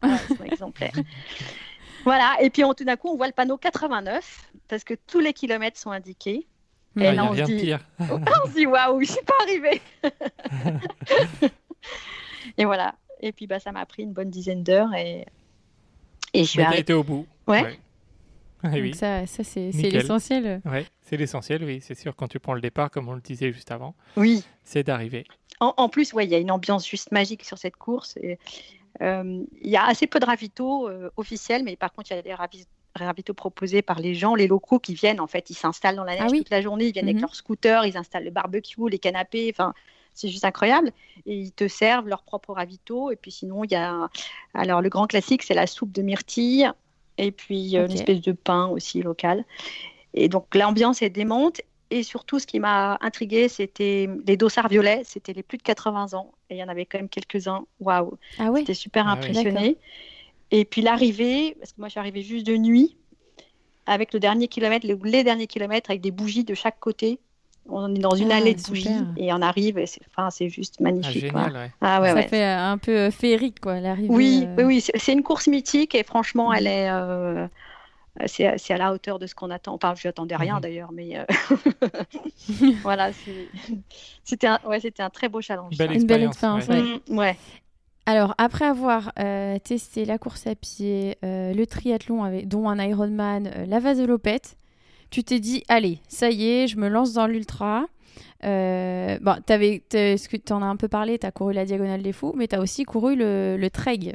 Exemplaires. 0.46 0.92
voilà. 2.04 2.36
Et 2.40 2.50
puis 2.50 2.64
on- 2.64 2.74
tout 2.74 2.84
d'un 2.84 2.96
coup, 2.96 3.08
on 3.08 3.16
voit 3.16 3.26
le 3.26 3.32
panneau 3.32 3.56
89 3.56 4.50
parce 4.68 4.84
que 4.84 4.94
tous 5.06 5.20
les 5.20 5.32
kilomètres 5.32 5.78
sont 5.78 5.90
indiqués. 5.90 6.46
Et 6.96 7.00
Ouais, 7.00 7.14
là, 7.14 7.22
a 7.22 7.30
on 7.30 7.36
se 7.36 7.42
dit- 7.42 7.56
pire. 7.56 7.80
on 8.00 8.48
se 8.48 8.54
dit 8.54 8.66
waouh, 8.66 9.00
je 9.02 9.12
suis 9.12 9.24
pas 9.24 9.34
arrivée. 9.42 9.80
et 12.56 12.64
voilà. 12.64 12.94
Et 13.20 13.32
puis 13.32 13.46
bah, 13.46 13.58
ça 13.60 13.72
m'a 13.72 13.84
pris 13.86 14.02
une 14.02 14.12
bonne 14.12 14.30
dizaine 14.30 14.62
d'heures 14.62 14.94
et 14.94 15.26
et 16.34 16.44
je 16.44 16.50
suis 16.50 16.60
arrivée. 16.60 16.80
été 16.80 16.92
au 16.92 17.02
bout. 17.04 17.26
Ouais. 17.46 17.78
Ah 18.62 18.70
oui. 18.72 18.90
Donc 18.90 18.96
ça, 18.96 19.26
ça 19.26 19.44
c'est 19.44 19.70
l'essentiel. 19.70 20.60
Ouais, 20.64 20.84
c'est 21.02 21.16
l'essentiel, 21.16 21.62
oui, 21.64 21.80
c'est 21.80 21.94
sûr. 21.94 22.14
Quand 22.16 22.26
tu 22.28 22.40
prends 22.40 22.54
le 22.54 22.60
départ, 22.60 22.90
comme 22.90 23.08
on 23.08 23.12
le 23.14 23.20
disait 23.20 23.52
juste 23.52 23.70
avant, 23.70 23.94
Oui. 24.16 24.44
c'est 24.64 24.82
d'arriver. 24.82 25.24
En, 25.60 25.74
en 25.76 25.88
plus, 25.88 26.12
ouais, 26.12 26.24
il 26.24 26.30
y 26.30 26.34
a 26.34 26.38
une 26.38 26.50
ambiance 26.50 26.86
juste 26.86 27.12
magique 27.12 27.44
sur 27.44 27.56
cette 27.56 27.76
course. 27.76 28.18
euh, 29.00 29.44
Il 29.62 29.70
y 29.70 29.76
a 29.76 29.84
assez 29.86 30.06
peu 30.08 30.18
de 30.20 30.24
ravitaux 30.26 30.88
euh, 30.88 31.08
officiels, 31.16 31.62
mais 31.62 31.76
par 31.76 31.92
contre, 31.92 32.10
il 32.10 32.16
y 32.16 32.18
a 32.18 32.22
des 32.22 32.34
ravi- 32.34 32.66
ravitaux 33.06 33.34
proposés 33.34 33.82
par 33.82 34.00
les 34.00 34.14
gens, 34.14 34.34
les 34.34 34.46
locaux 34.46 34.78
qui 34.78 34.94
viennent. 34.94 35.20
En 35.20 35.26
fait, 35.26 35.50
ils 35.50 35.54
s'installent 35.54 35.96
dans 35.96 36.04
la 36.04 36.14
neige 36.14 36.22
Ah 36.26 36.28
oui. 36.30 36.38
toute 36.38 36.50
la 36.50 36.60
journée, 36.60 36.86
ils 36.86 36.92
viennent 36.92 37.06
avec 37.08 37.20
leurs 37.20 37.34
scooters, 37.34 37.84
ils 37.86 37.96
installent 37.96 38.24
le 38.24 38.30
barbecue, 38.30 38.88
les 38.90 38.98
canapés. 38.98 39.50
Enfin, 39.54 39.74
c'est 40.14 40.28
juste 40.28 40.44
incroyable. 40.44 40.92
Et 41.26 41.34
ils 41.36 41.52
te 41.52 41.68
servent 41.68 42.08
leurs 42.08 42.22
propres 42.22 42.52
ravitaux. 42.54 43.10
Et 43.10 43.16
puis 43.16 43.30
sinon, 43.30 43.64
il 43.64 43.72
y 43.72 43.76
a 43.76 44.08
alors 44.54 44.82
le 44.82 44.88
grand 44.88 45.06
classique, 45.06 45.42
c'est 45.42 45.54
la 45.54 45.66
soupe 45.66 45.92
de 45.92 46.02
myrtille, 46.02 46.70
et 47.18 47.32
puis 47.32 47.76
euh, 47.76 47.84
Ok. 47.84 47.90
une 47.90 47.92
espèce 47.94 48.20
de 48.20 48.32
pain 48.32 48.66
aussi 48.68 49.02
local. 49.02 49.44
Et 50.14 50.28
donc 50.28 50.54
l'ambiance 50.54 51.02
est 51.02 51.10
démonte. 51.10 51.60
Et 51.90 52.02
surtout, 52.02 52.38
ce 52.38 52.46
qui 52.46 52.60
m'a 52.60 52.98
intriguée, 53.00 53.48
c'était 53.48 54.08
les 54.26 54.36
dossards 54.36 54.68
violets. 54.68 55.02
C'était 55.04 55.32
les 55.32 55.42
plus 55.42 55.56
de 55.56 55.62
80 55.62 56.12
ans. 56.14 56.34
Et 56.50 56.56
il 56.56 56.58
y 56.58 56.62
en 56.62 56.68
avait 56.68 56.84
quand 56.84 56.98
même 56.98 57.08
quelques-uns. 57.08 57.66
Waouh, 57.80 58.18
Ah 58.38 58.50
ouais? 58.50 58.60
j'étais 58.60 58.74
super 58.74 59.06
Ah 59.06 59.12
ouais. 59.12 59.12
impressionnée. 59.12 59.78
Et 60.50 60.64
puis 60.64 60.80
l'arrivée, 60.82 61.56
parce 61.58 61.72
que 61.72 61.80
moi 61.80 61.88
je 61.88 61.92
suis 61.92 62.00
arrivée 62.00 62.22
juste 62.22 62.46
de 62.46 62.56
nuit, 62.56 62.96
avec 63.86 64.12
le 64.12 64.20
dernier 64.20 64.48
kilomètre, 64.48 64.86
les, 64.86 64.96
les 65.04 65.24
derniers 65.24 65.46
kilomètres, 65.46 65.90
avec 65.90 66.00
des 66.02 66.10
bougies 66.10 66.44
de 66.44 66.54
chaque 66.54 66.78
côté. 66.80 67.18
On 67.70 67.94
est 67.94 67.98
dans 67.98 68.14
une 68.14 68.32
Ah, 68.32 68.36
allée 68.36 68.54
de 68.54 68.58
super. 68.60 68.70
bougies 68.70 69.04
et 69.18 69.30
on 69.32 69.42
arrive. 69.42 69.76
et 69.78 69.86
C'est 69.86 70.00
enfin, 70.08 70.30
c'est 70.30 70.48
juste 70.48 70.76
Ah, 70.80 70.84
magnifique. 70.84 71.30
quoi. 71.32 71.42
génial, 71.48 71.56
ouais. 71.64 71.70
Ah 71.82 72.00
ouais, 72.00 72.08
ça 72.08 72.14
ouais. 72.14 72.28
fait 72.28 72.42
euh, 72.42 72.58
un 72.58 72.78
peu 72.78 72.92
euh, 72.96 73.10
féerique 73.10 73.60
quoi 73.60 73.78
l'arrivée. 73.80 74.08
Oui, 74.14 74.44
euh, 74.46 74.54
oui, 74.58 74.64
oui, 74.64 74.80
c'est 74.80 74.96
c'est 74.98 75.12
une 75.12 75.22
course 75.22 75.48
mythique 75.48 75.94
et 75.94 76.02
franchement, 76.02 76.50
elle 76.52 76.66
est, 76.66 76.88
euh, 76.90 77.46
c'est, 78.24 78.56
c'est 78.56 78.72
à 78.72 78.78
la 78.78 78.92
hauteur 78.94 79.18
de 79.18 79.26
ce 79.26 79.34
qu'on 79.34 79.50
attend. 79.50 79.74
Enfin, 79.74 79.94
je 79.94 80.08
n'attendais 80.08 80.36
rien 80.36 80.54
Mhm. 80.56 80.60
d'ailleurs, 80.62 80.92
mais 80.92 81.18
euh, 81.18 81.24
voilà, 82.82 83.12
c'est- 83.12 83.48
c'était 84.24 84.46
un, 84.46 84.58
ouais, 84.66 84.80
c'était 84.80 85.02
un 85.02 85.10
très 85.10 85.28
beau 85.28 85.42
challenge. 85.42 85.76
Belle. 85.76 85.92
Une 85.92 86.06
belle 86.06 86.22
expérience. 86.24 86.68
ouais. 86.68 86.74
ouais. 86.82 87.00
Mm, 87.10 87.18
ouais. 87.18 87.36
Alors, 88.10 88.34
après 88.38 88.64
avoir 88.64 89.12
euh, 89.18 89.58
testé 89.58 90.06
la 90.06 90.16
course 90.16 90.46
à 90.46 90.54
pied, 90.54 91.18
euh, 91.26 91.52
le 91.52 91.66
triathlon, 91.66 92.24
avec, 92.24 92.48
dont 92.48 92.66
un 92.66 92.82
Ironman, 92.82 93.50
euh, 93.54 93.66
la 93.66 93.80
vasolopette, 93.80 94.56
tu 95.10 95.22
t'es 95.24 95.40
dit, 95.40 95.62
allez, 95.68 96.00
ça 96.08 96.30
y 96.30 96.48
est, 96.48 96.68
je 96.68 96.78
me 96.78 96.88
lance 96.88 97.12
dans 97.12 97.26
l'ultra. 97.26 97.84
Euh, 98.44 99.18
bon, 99.20 99.36
t'avais, 99.44 99.82
t'as- 99.86 100.16
ce 100.16 100.26
que 100.30 100.38
tu 100.38 100.54
en 100.54 100.62
as 100.62 100.64
un 100.64 100.76
peu 100.76 100.88
parlé, 100.88 101.18
tu 101.18 101.26
as 101.26 101.32
couru 101.32 101.52
la 101.52 101.66
Diagonale 101.66 102.00
des 102.02 102.12
Fous, 102.14 102.32
mais 102.34 102.48
tu 102.48 102.54
as 102.56 102.60
aussi 102.60 102.84
couru 102.84 103.14
le, 103.14 103.58
le 103.58 103.68
Treg, 103.68 104.14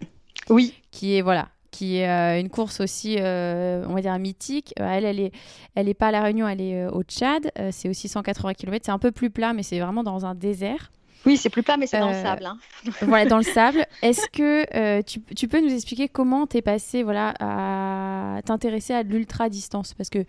Oui, 0.49 0.73
qui 0.89 1.15
est, 1.15 1.21
voilà, 1.21 1.49
qui 1.69 1.97
est 1.97 2.39
une 2.41 2.49
course 2.49 2.79
aussi, 2.79 3.17
euh, 3.19 3.85
on 3.87 3.93
va 3.93 4.01
dire, 4.01 4.17
mythique. 4.17 4.73
Elle, 4.77 5.05
elle 5.05 5.19
est, 5.19 5.31
elle 5.75 5.87
est 5.87 5.93
pas 5.93 6.07
à 6.07 6.11
La 6.11 6.23
Réunion, 6.23 6.47
elle 6.47 6.61
est 6.61 6.87
au 6.87 7.03
Tchad. 7.03 7.51
C'est 7.69 7.89
aussi 7.89 8.07
180 8.07 8.55
km. 8.55 8.83
C'est 8.87 8.91
un 8.91 8.97
peu 8.97 9.11
plus 9.11 9.29
plat, 9.29 9.53
mais 9.53 9.61
c'est 9.61 9.79
vraiment 9.79 10.01
dans 10.03 10.25
un 10.25 10.33
désert. 10.33 10.91
Oui, 11.25 11.37
c'est 11.37 11.49
plus 11.49 11.63
plat, 11.63 11.77
mais 11.77 11.87
c'est 11.87 11.99
dans 11.99 12.09
le 12.09 12.15
Euh, 12.15 12.21
sable. 12.23 12.45
hein. 12.45 12.57
voilà, 13.01 13.25
dans 13.25 13.37
le 13.37 13.43
sable. 13.43 13.85
Est-ce 14.01 14.27
que 14.29 14.65
euh, 14.75 15.01
tu, 15.01 15.21
tu 15.35 15.47
peux 15.47 15.61
nous 15.61 15.73
expliquer 15.73 16.07
comment 16.09 16.45
t'es 16.47 16.61
passé 16.61 17.03
voilà, 17.03 17.33
à 17.39 18.41
t'intéresser 18.43 18.93
à 18.93 19.03
de 19.03 19.09
l'ultra 19.09 19.49
distance 19.49 19.93
Parce 19.93 20.09
que 20.09 20.25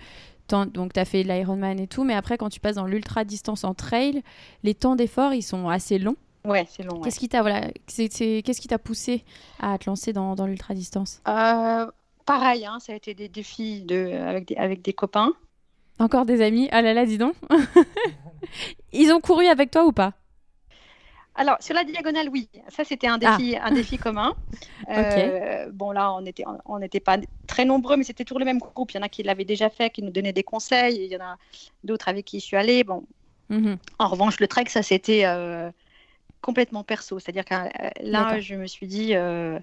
donc 0.48 0.92
tu 0.92 1.00
as 1.00 1.04
fait 1.04 1.22
l'Ironman 1.22 1.80
et 1.80 1.86
tout, 1.86 2.04
mais 2.04 2.14
après, 2.14 2.36
quand 2.38 2.50
tu 2.50 2.60
passes 2.60 2.76
dans 2.76 2.86
l'ultra 2.86 3.24
distance 3.24 3.64
en 3.64 3.74
trail, 3.74 4.22
les 4.62 4.74
temps 4.74 4.94
d'effort, 4.94 5.32
ils 5.34 5.42
sont 5.42 5.68
assez 5.68 5.98
longs. 5.98 6.16
Ouais, 6.44 6.66
c'est 6.70 6.82
long. 6.82 6.96
ouais. 6.96 7.00
Qu'est-ce 7.04 7.18
qui 7.18 7.28
t'a 7.30 7.40
voilà, 7.40 7.62
qu'est-ce 7.86 8.60
qui 8.60 8.68
t'a 8.68 8.78
poussé 8.78 9.24
à 9.60 9.78
te 9.78 9.88
lancer 9.88 10.12
dans, 10.12 10.34
dans 10.34 10.46
l'ultra 10.46 10.74
distance 10.74 11.22
Euh, 11.26 11.86
pareil, 12.26 12.66
hein, 12.66 12.76
ça 12.80 12.92
a 12.92 12.96
été 12.96 13.14
des 13.14 13.28
défis 13.28 13.80
de, 13.82 14.12
avec, 14.12 14.48
des, 14.48 14.56
avec 14.56 14.82
des 14.82 14.92
copains. 14.92 15.32
Encore 15.98 16.26
des 16.26 16.42
amis? 16.42 16.68
Ah 16.72 16.82
là 16.82 16.92
là, 16.92 17.06
dis 17.06 17.16
donc 17.16 17.34
Ils 18.92 19.10
ont 19.12 19.20
couru 19.20 19.46
avec 19.46 19.70
toi 19.70 19.86
ou 19.86 19.92
pas? 19.92 20.12
Alors, 21.36 21.56
sur 21.60 21.74
la 21.74 21.82
diagonale, 21.84 22.28
oui, 22.28 22.48
ça 22.68 22.84
c'était 22.84 23.08
un 23.08 23.18
défi, 23.18 23.56
un 23.60 23.72
défi 23.72 23.98
commun. 23.98 24.34
Euh, 24.88 25.70
Bon, 25.72 25.90
là, 25.92 26.12
on 26.12 26.20
n'était 26.20 26.44
on 26.66 26.78
n'était 26.78 27.00
pas 27.00 27.18
très 27.46 27.64
nombreux, 27.64 27.96
mais 27.96 28.04
c'était 28.04 28.24
toujours 28.24 28.38
le 28.38 28.44
même 28.44 28.58
groupe. 28.58 28.92
Il 28.92 28.96
y 28.96 29.00
en 29.00 29.02
a 29.02 29.08
qui 29.08 29.22
l'avaient 29.22 29.44
déjà 29.44 29.70
fait, 29.70 29.90
qui 29.90 30.02
nous 30.02 30.10
donnaient 30.12 30.32
des 30.32 30.44
conseils. 30.44 30.96
Il 31.04 31.10
y 31.12 31.16
en 31.16 31.24
a 31.24 31.36
d'autres 31.82 32.08
avec 32.08 32.24
qui 32.24 32.38
je 32.40 32.44
suis 32.44 32.56
allée. 32.56 32.84
Bon, 32.84 33.04
Mhm. 33.48 33.78
en 33.98 34.08
revanche, 34.08 34.40
le 34.40 34.48
trek, 34.48 34.66
ça 34.68 34.82
c'était 34.82 35.26
euh, 35.26 35.70
complètement 36.42 36.84
perso. 36.84 37.18
C'est-à-dire 37.20 37.44
que 37.44 37.54
euh, 37.54 37.90
là, 38.00 38.40
je 38.40 38.54
me 38.56 38.66
suis 38.66 38.86
dit, 38.88 39.14
euh, 39.16 39.58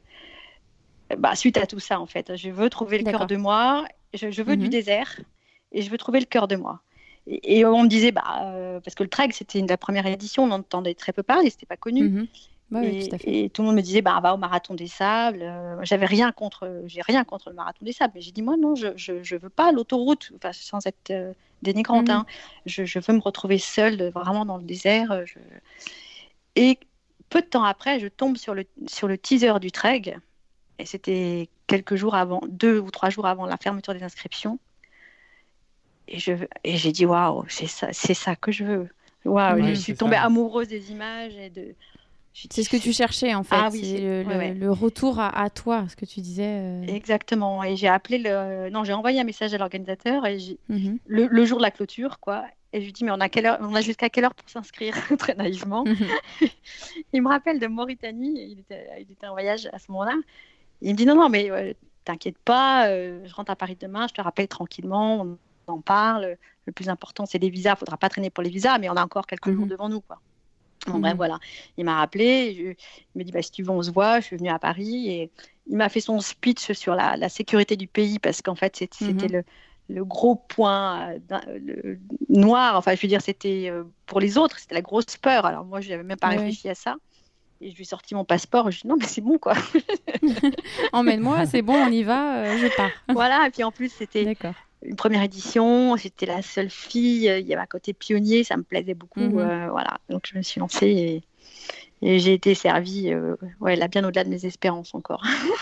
bah, 1.18 1.36
suite 1.36 1.58
à 1.58 1.68
tout 1.68 1.80
ça, 1.80 2.00
en 2.00 2.06
fait, 2.06 2.36
je 2.36 2.50
veux 2.50 2.70
trouver 2.70 2.98
le 2.98 3.04
cœur 3.04 3.26
de 3.26 3.36
moi, 3.36 3.86
je, 4.14 4.32
je 4.32 4.42
veux 4.44 4.54
Mhm. 4.54 4.62
du 4.62 4.70
désert 4.70 5.20
et 5.72 5.82
je 5.82 5.90
veux 5.90 5.98
trouver 5.98 6.20
le 6.20 6.26
cœur 6.26 6.48
de 6.48 6.56
moi. 6.56 6.82
Et, 7.28 7.60
et 7.60 7.66
on 7.66 7.84
me 7.84 7.88
disait, 7.88 8.12
bah, 8.12 8.24
euh, 8.54 8.80
parce 8.80 8.96
que 8.96 9.04
le 9.04 9.10
trek, 9.10 9.30
c'était 9.32 9.60
une- 9.60 9.68
la 9.68 9.78
première 9.78 10.06
édition, 10.08 10.44
on 10.44 10.52
entendait 10.52 10.96
très 10.96 11.14
peu 11.14 11.24
parler, 11.24 11.50
c'était 11.50 11.66
pas 11.66 11.78
connu. 11.78 12.04
Mhm. 12.04 12.28
Ouais, 12.72 12.96
et, 12.96 13.10
tout 13.10 13.18
et 13.28 13.52
le 13.58 13.64
monde 13.64 13.76
me 13.76 13.82
disait, 13.82 14.02
bah, 14.02 14.18
va 14.24 14.34
au 14.34 14.38
marathon 14.38 14.74
des 14.76 14.88
sables. 14.88 15.42
Euh, 15.42 15.76
J'avais 15.84 16.06
rien 16.06 16.32
contre, 16.32 16.84
j'ai 16.86 17.02
rien 17.02 17.26
contre 17.26 17.50
le 17.50 17.56
marathon 17.56 17.84
des 17.84 17.92
sables, 17.92 18.14
mais 18.16 18.22
j'ai 18.22 18.32
dit, 18.32 18.42
moi, 18.42 18.56
non, 18.58 18.76
je, 18.76 18.88
je, 18.96 19.22
je 19.24 19.36
veux 19.36 19.50
pas 19.50 19.74
l'autoroute, 19.74 20.32
enfin, 20.38 20.52
sans 20.54 20.86
être 20.86 21.12
euh, 21.12 21.34
dénigrante. 21.62 22.08
Mhm. 22.10 22.16
hein. 22.16 22.26
Je, 22.66 22.86
je 22.86 23.00
veux 23.00 23.14
me 23.14 23.20
retrouver 23.20 23.58
seule, 23.58 24.02
euh, 24.02 24.10
vraiment 24.10 24.46
dans 24.46 24.58
le 24.58 24.64
désert. 24.64 25.12
Et 26.56 26.80
peu 27.30 27.42
de 27.42 27.48
temps 27.48 27.64
après, 27.64 28.00
je 28.00 28.08
tombe 28.08 28.38
sur 28.38 28.54
le, 28.54 28.66
sur 28.88 29.08
le 29.08 29.18
teaser 29.18 29.60
du 29.60 29.72
Treg, 29.72 30.18
et 30.80 30.86
c'était 30.86 31.50
quelques 31.68 31.96
jours 31.96 32.16
avant, 32.16 32.42
deux 32.48 32.80
ou 32.80 32.90
trois 32.92 33.10
jours 33.10 33.26
avant 33.26 33.46
la 33.46 33.58
fermeture 33.58 33.94
des 33.94 34.04
inscriptions. 34.04 34.60
Et 36.14 36.20
je 36.20 36.34
et 36.66 36.76
j'ai 36.78 36.92
dit, 36.92 37.06
waouh, 37.06 37.46
c'est 37.48 37.68
ça, 37.68 37.88
c'est 37.94 38.14
ça 38.14 38.36
que 38.36 38.52
je 38.52 38.64
veux. 38.66 38.90
Waouh, 39.24 39.64
je 39.68 39.74
suis 39.76 39.96
tombée 39.96 40.18
ça. 40.18 40.24
amoureuse 40.24 40.68
des 40.68 40.92
images 40.92 41.36
et 41.38 41.50
de. 41.50 41.74
j'ai 42.34 42.48
C'est 42.52 42.64
ce 42.64 42.70
que 42.70 42.76
tu 42.78 42.92
cherchais 42.92 43.34
en 43.34 43.44
fait. 43.44 43.56
Ah 43.58 43.70
oui, 43.72 43.82
le, 44.02 44.24
ouais, 44.24 44.24
le- 44.24 44.38
ouais. 44.38 44.54
le 44.54 44.72
retour 44.72 45.20
à, 45.20 45.30
à 45.42 45.50
toi, 45.50 45.86
ce 45.88 45.96
que 45.96 46.06
tu 46.06 46.20
disais. 46.20 46.44
euh. 46.60 46.84
Exactement. 46.88 47.64
Et 47.64 47.78
j'ai 47.78 47.88
appelé 47.88 48.18
le. 48.18 48.70
Non, 48.70 48.84
j'ai 48.84 48.92
envoyé 48.94 49.22
un 49.22 49.24
message 49.24 49.54
à 49.54 49.58
l'organisateur 49.58 50.26
et 50.26 50.38
j'ai- 50.40 50.58
Mhm. 50.68 50.98
le, 51.08 51.28
le 51.28 51.46
jour 51.46 51.60
de 51.60 51.64
la 51.64 51.72
clôture, 51.72 52.20
quoi. 52.20 52.44
Et 52.74 52.82
je 52.82 52.86
lui 52.86 52.94
dis, 52.94 53.04
mais 53.06 53.12
on 53.12 53.20
a, 53.20 53.28
quelle 53.30 53.46
heure... 53.46 53.58
on 53.62 53.76
a 53.76 53.82
jusqu'à 53.82 54.10
quelle 54.10 54.24
heure 54.26 54.34
pour 54.36 54.50
s'inscrire 54.50 54.94
Très 55.20 55.36
naïvement. 55.36 55.86
Mhm. 55.86 56.08
Il 57.14 57.22
me 57.22 57.28
rappelle 57.30 57.60
de 57.60 57.68
Mauritanie. 57.68 58.34
Il 58.52 58.60
était, 58.60 58.88
il 59.00 59.12
était 59.12 59.28
en 59.28 59.32
voyage 59.34 59.70
à 59.72 59.80
ce 59.80 59.92
moment-là. 59.92 60.14
Il 60.82 60.92
me 60.94 60.98
dit, 60.98 61.06
non, 61.06 61.16
non, 61.16 61.30
mais 61.30 61.52
euh, 61.52 61.74
t'inquiète 62.06 62.38
pas, 62.40 62.88
euh, 62.88 63.22
je 63.26 63.34
rentre 63.34 63.52
à 63.52 63.56
Paris 63.56 63.78
demain, 63.80 64.08
je 64.10 64.14
te 64.14 64.22
rappelle 64.22 64.48
tranquillement. 64.48 65.22
On 65.22 65.38
en 65.72 65.82
parle. 65.82 66.38
Le 66.66 66.72
plus 66.72 66.90
important, 66.90 67.26
c'est 67.26 67.40
des 67.40 67.50
visas. 67.50 67.72
Il 67.72 67.74
ne 67.74 67.78
faudra 67.80 67.98
pas 67.98 68.10
traîner 68.10 68.30
pour 68.30 68.44
les 68.44 68.50
visas, 68.52 68.78
mais 68.78 68.90
on 68.90 68.96
a 68.96 69.04
encore 69.04 69.26
quelques 69.26 69.52
jours 69.52 69.64
Mhm. 69.66 69.70
devant 69.70 69.90
nous. 69.90 70.02
Quoi. 70.02 70.20
Bon, 70.88 70.94
Mhm. 70.96 71.02
bref, 71.02 71.16
voilà. 71.16 71.40
Il 71.78 71.86
m'a 71.86 71.96
rappelé. 71.98 72.54
je- 72.56 72.62
il 72.64 73.18
m'a 73.18 73.24
dit 73.24 73.32
bah, 73.32 73.42
si 73.42 73.52
tu 73.52 73.64
veux, 73.64 73.70
on 73.72 73.82
se 73.82 73.92
voit. 73.92 74.20
Je 74.20 74.26
suis 74.28 74.38
venue 74.38 74.50
à 74.50 74.60
Paris 74.60 75.10
et 75.10 75.32
il 75.68 75.78
m'a 75.78 75.90
fait 75.90 76.02
son 76.02 76.20
speech 76.20 76.72
sur 76.74 76.96
la, 76.96 77.18
la 77.18 77.30
sécurité 77.30 77.76
du 77.78 77.88
pays 77.88 78.20
parce 78.20 78.42
qu'en 78.42 78.56
fait, 78.56 78.76
c'était 78.78 79.28
Mhm. 79.28 79.32
le, 79.32 79.44
le 79.90 80.06
gros 80.06 80.36
point 80.36 81.12
euh, 81.32 81.60
le- 81.60 82.00
noir. 82.30 82.76
Enfin, 82.78 82.96
je 82.96 83.02
veux 83.02 83.08
dire, 83.08 83.22
c'était 83.22 83.68
euh, 83.70 83.84
pour 84.06 84.20
les 84.20 84.38
autres, 84.38 84.58
c'était 84.60 84.76
la 84.76 84.82
grosse 84.82 85.18
peur. 85.18 85.46
Alors 85.46 85.66
moi, 85.66 85.82
je 85.82 85.90
n'avais 85.90 86.04
même 86.04 86.18
pas 86.18 86.30
réfléchi 86.38 86.70
à 86.70 86.76
ça. 86.76 86.96
Et 87.64 87.70
je 87.70 87.76
lui 87.76 87.84
ai 87.84 87.86
sorti 87.86 88.16
mon 88.16 88.26
passeport. 88.26 88.72
Je 88.72 88.78
lui 88.78 88.80
ai 88.80 88.82
dit 88.84 88.88
non, 88.88 88.96
mais 89.00 89.06
c'est 89.06 89.22
bon, 89.22 89.38
quoi. 89.38 89.54
Emmène-moi, 90.94 91.46
c'est 91.46 91.62
bon, 91.62 91.76
on 91.76 91.92
y 91.92 92.04
va, 92.04 92.38
euh, 92.46 92.58
je 92.58 92.68
pars. 92.76 92.90
voilà. 93.10 93.48
Et 93.48 93.52
puis 93.52 93.64
en 93.64 93.72
plus, 93.72 93.92
c'était 93.92 94.26
D'accord. 94.26 94.54
Une 94.84 94.96
première 94.96 95.24
édition. 95.24 95.96
J'étais 95.98 96.26
la 96.26 96.42
seule 96.42 96.70
fille. 96.70 97.26
Il 97.28 97.48
y 97.48 97.54
avait 97.54 97.62
un 97.62 97.66
côté 97.66 97.94
pionnier. 97.94 98.44
Ça 98.44 98.58
me 98.58 98.64
plaisait 98.64 98.94
beaucoup. 98.96 99.22
Mhm. 99.22 99.40
euh, 99.40 99.70
voilà. 99.72 100.00
Donc 100.10 100.26
je 100.32 100.38
me 100.38 100.42
suis 100.44 100.60
lancée 100.60 100.88
et, 100.88 101.24
et 102.16 102.20
j'ai 102.20 102.34
été 102.34 102.56
servie. 102.56 103.14
euh, 103.14 103.36
ouais, 103.62 103.76
là, 103.76 103.88
bien 103.88 104.04
au-delà 104.06 104.24
de 104.24 104.30
mes 104.30 104.46
espérances 104.46 104.94
encore. 104.96 105.24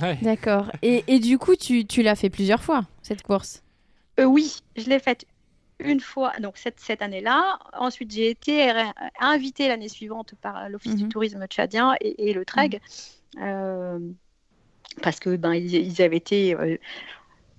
Ouais. 0.00 0.18
D'accord. 0.22 0.72
Et, 0.82 1.04
et 1.06 1.18
du 1.18 1.38
coup, 1.38 1.54
tu, 1.56 1.84
tu 1.86 2.02
l'as 2.02 2.14
fait 2.16 2.30
plusieurs 2.30 2.62
fois, 2.62 2.84
cette 3.02 3.22
course? 3.22 3.62
Euh, 4.20 4.24
oui, 4.24 4.56
je 4.76 4.88
l'ai 4.88 4.98
faite 4.98 5.26
une 5.78 6.00
fois, 6.00 6.32
donc 6.40 6.56
cette, 6.58 6.80
cette 6.80 7.02
année-là. 7.02 7.58
Ensuite, 7.74 8.12
j'ai 8.12 8.30
été 8.30 8.72
invitée 9.20 9.68
l'année 9.68 9.88
suivante 9.88 10.34
par 10.40 10.68
l'Office 10.68 10.94
du 10.94 11.04
Mhm. 11.04 11.08
tourisme 11.08 11.46
tchadien 11.46 11.94
et, 12.00 12.30
et 12.30 12.32
le 12.34 12.44
TREG, 12.44 12.80
euh, 13.40 13.98
parce 15.02 15.20
que 15.20 15.36
ben, 15.36 15.54
ils, 15.54 15.74
ils 15.74 16.02
avaient 16.02 16.16
été, 16.18 16.54
euh, 16.54 16.76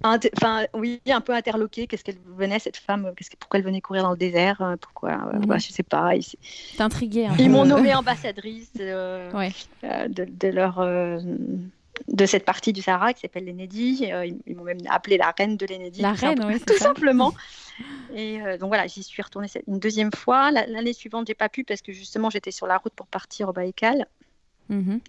enfin, 0.04 0.66
oui, 0.74 1.02
un 1.10 1.22
peu 1.22 1.34
interloqués. 1.34 1.88
Qu'est-ce 1.88 2.04
qu'elle 2.04 2.18
venait, 2.38 2.60
cette 2.60 2.78
femme? 2.78 3.12
Qu'est-ce 3.16 3.30
que, 3.30 3.38
Pourquoi 3.38 3.60
elle 3.60 3.66
venait 3.66 3.82
courir 3.82 4.04
dans 4.04 4.12
le 4.12 4.18
désert? 4.18 4.62
Euh, 4.62 4.76
Pourquoi 4.78 5.12
euh, 5.12 5.40
Mhm. 5.40 5.46
bah, 5.46 5.58
Je 5.58 5.72
sais 5.72 5.84
pas. 5.84 6.16
Ils, 6.16 6.24
T'es 6.76 6.82
intriguée. 6.82 7.28
un 7.28 7.36
ils 7.38 7.50
m'ont 7.50 7.66
nommée 7.66 7.94
ambassadrice 7.96 8.72
euh, 8.80 9.32
Ouais. 9.32 9.52
euh, 9.84 10.08
de, 10.08 10.26
de 10.26 10.48
leur 10.50 10.80
euh, 10.80 11.20
de 12.08 12.26
cette 12.26 12.44
partie 12.44 12.74
du 12.74 12.82
Sahara 12.82 13.14
qui 13.14 13.22
s'appelle 13.22 13.46
l'Enedi. 13.46 14.10
Euh, 14.12 14.26
ils 14.26 14.38
ils 14.48 14.56
m'ont 14.56 14.64
même 14.64 14.80
appelée 14.90 15.18
la 15.18 15.34
reine 15.38 15.58
de 15.58 15.66
l'Enedi. 15.66 16.02
La 16.02 16.14
tout 16.14 16.26
reine, 16.26 16.38
simple- 16.42 16.60
tout 16.68 16.74
ça. 16.74 16.86
simplement. 16.86 17.34
Et 18.14 18.42
euh, 18.42 18.58
donc 18.58 18.68
voilà, 18.70 18.88
j'y 18.88 19.04
suis 19.04 19.22
retournée 19.22 19.48
cette- 19.48 19.64
une 19.68 19.80
deuxième 19.80 20.12
fois. 20.14 20.52
La- 20.52 20.66
L'année 20.68 20.94
suivante, 20.94 21.28
j'ai 21.28 21.34
pas 21.36 21.50
pu 21.50 21.64
parce 21.64 21.82
que 21.82 21.92
justement 21.94 22.30
j'étais 22.30 22.52
sur 22.52 22.68
la 22.68 22.78
route 22.78 22.94
pour 22.94 23.08
partir 23.08 23.50
au 23.50 23.54
Baïkal. 23.54 24.06
Mhm. 24.70 25.00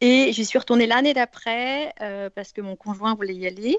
Et 0.00 0.32
j'y 0.32 0.44
suis 0.44 0.58
retournée 0.58 0.86
l'année 0.86 1.12
d'après 1.12 1.92
euh, 2.02 2.30
parce 2.34 2.52
que 2.52 2.60
mon 2.60 2.76
conjoint 2.76 3.14
voulait 3.14 3.34
y 3.34 3.46
aller. 3.46 3.76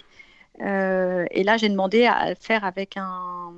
Euh, 0.61 1.25
et 1.31 1.43
là, 1.43 1.57
j'ai 1.57 1.69
demandé 1.69 2.05
à 2.05 2.29
le 2.29 2.35
faire 2.39 2.63
avec 2.65 2.97
un, 2.97 3.53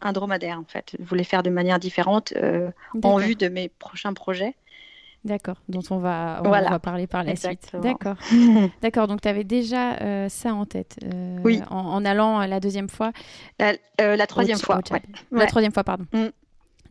un 0.00 0.12
dromadaire 0.12 0.58
en 0.58 0.64
fait. 0.64 0.94
Je 0.98 1.04
voulais 1.04 1.24
faire 1.24 1.42
de 1.42 1.50
manière 1.50 1.78
différente 1.78 2.32
euh, 2.36 2.68
en 2.94 2.98
D'accord. 2.98 3.18
vue 3.18 3.34
de 3.34 3.48
mes 3.48 3.68
prochains 3.68 4.12
projets. 4.12 4.54
D'accord, 5.24 5.56
dont 5.68 5.82
on 5.90 5.98
va, 5.98 6.40
on 6.44 6.48
Voilà. 6.48 6.70
va 6.70 6.78
parler 6.78 7.08
par 7.08 7.24
la 7.24 7.32
Exactement. 7.32 7.82
suite. 7.82 7.92
D'accord. 8.00 8.16
D'accord, 8.82 9.08
donc 9.08 9.22
tu 9.22 9.26
avais 9.28 9.42
déjà 9.42 9.94
euh, 9.96 10.28
ça 10.28 10.54
en 10.54 10.66
tête 10.66 10.98
euh, 11.02 11.38
Oui. 11.42 11.60
en, 11.68 11.78
en 11.78 12.04
allant 12.04 12.40
euh, 12.40 12.46
la 12.46 12.60
deuxième 12.60 12.88
fois. 12.88 13.10
La, 13.58 13.72
euh, 14.00 14.14
la 14.14 14.26
troisième 14.28 14.58
fois. 14.58 14.76
ouais. 14.92 15.02
La 15.32 15.38
Ouais. 15.40 15.46
troisième 15.48 15.72
fois, 15.72 15.82
pardon. 15.82 16.04
Mm. 16.12 16.26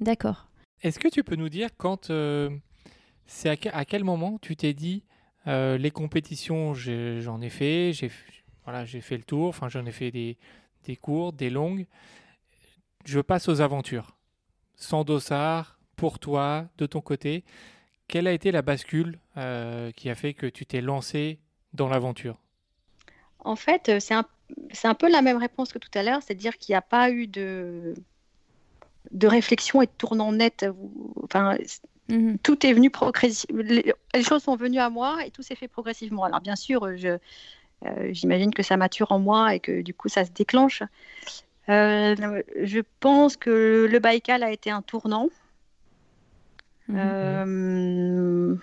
D'accord. 0.01 0.47
Est-ce 0.83 0.99
que 0.99 1.07
tu 1.07 1.23
peux 1.23 1.37
nous 1.37 1.47
dire 1.47 1.69
quand 1.77 2.09
euh, 2.09 2.49
c'est 3.25 3.47
à, 3.49 3.55
que- 3.55 3.69
à 3.71 3.85
quel 3.85 4.03
moment 4.03 4.37
tu 4.41 4.57
t'es 4.57 4.73
dit 4.73 5.03
euh, 5.47 5.77
les 5.77 5.91
compétitions 5.91 6.73
j'en 6.73 7.39
ai 7.39 7.49
fait 7.49 7.91
j'ai 7.93 8.07
f- 8.07 8.11
voilà 8.65 8.85
j'ai 8.85 9.01
fait 9.01 9.17
le 9.17 9.23
tour 9.23 9.49
enfin 9.49 9.69
j'en 9.69 9.85
ai 9.85 9.91
fait 9.91 10.11
des, 10.11 10.37
des 10.85 10.95
courtes 10.95 11.35
des 11.35 11.49
longues 11.49 11.85
je 13.05 13.19
passe 13.21 13.47
aux 13.47 13.61
aventures 13.61 14.17
sans 14.75 15.03
dossard 15.05 15.79
pour 15.97 16.19
toi 16.19 16.67
de 16.77 16.85
ton 16.87 17.01
côté 17.01 17.43
quelle 18.07 18.27
a 18.27 18.33
été 18.33 18.51
la 18.51 18.61
bascule 18.63 19.19
euh, 19.37 19.91
qui 19.93 20.09
a 20.09 20.15
fait 20.15 20.33
que 20.35 20.47
tu 20.47 20.65
t'es 20.65 20.81
lancé 20.81 21.39
dans 21.73 21.89
l'aventure? 21.89 22.39
En 23.39 23.55
fait, 23.55 23.89
euh, 23.89 23.99
c'est 23.99 24.13
un, 24.13 24.25
c'est 24.73 24.87
un 24.87 24.93
peu 24.95 25.09
la 25.09 25.21
même 25.21 25.37
réponse 25.37 25.71
que 25.71 25.79
tout 25.79 25.89
à 25.93 26.03
l'heure, 26.03 26.21
c'est-à-dire 26.23 26.57
qu'il 26.57 26.73
n'y 26.73 26.77
a 26.77 26.81
pas 26.81 27.11
eu 27.11 27.27
de, 27.27 27.93
de 29.11 29.27
réflexion 29.27 29.81
et 29.81 29.85
de 29.85 29.91
tournant 29.97 30.31
net. 30.31 30.65
Enfin, 31.23 31.57
Mhm. 32.09 32.37
tout 32.43 32.65
est 32.65 32.73
venu 32.73 32.89
progressivement. 32.91 33.61
Les, 33.63 33.93
les 34.13 34.23
choses 34.23 34.43
sont 34.43 34.55
venues 34.55 34.79
à 34.79 34.89
moi 34.89 35.25
et 35.25 35.31
tout 35.31 35.43
s'est 35.43 35.55
fait 35.55 35.67
progressivement. 35.67 36.23
Alors, 36.23 36.41
bien 36.41 36.55
sûr, 36.55 36.95
je, 36.97 37.07
euh, 37.09 37.17
j'imagine 38.11 38.53
que 38.53 38.63
ça 38.63 38.77
mature 38.77 39.11
en 39.11 39.19
moi 39.19 39.55
et 39.55 39.59
que 39.59 39.81
du 39.81 39.93
coup, 39.93 40.09
ça 40.09 40.25
se 40.25 40.31
déclenche. 40.31 40.83
Euh, 41.69 42.41
je 42.61 42.79
pense 42.99 43.37
que 43.37 43.87
le 43.89 43.99
Baïkal 43.99 44.43
a 44.43 44.51
été 44.51 44.69
un 44.69 44.81
tournant. 44.81 45.29
Mhm. 46.87 46.97
Euh, 46.99 48.55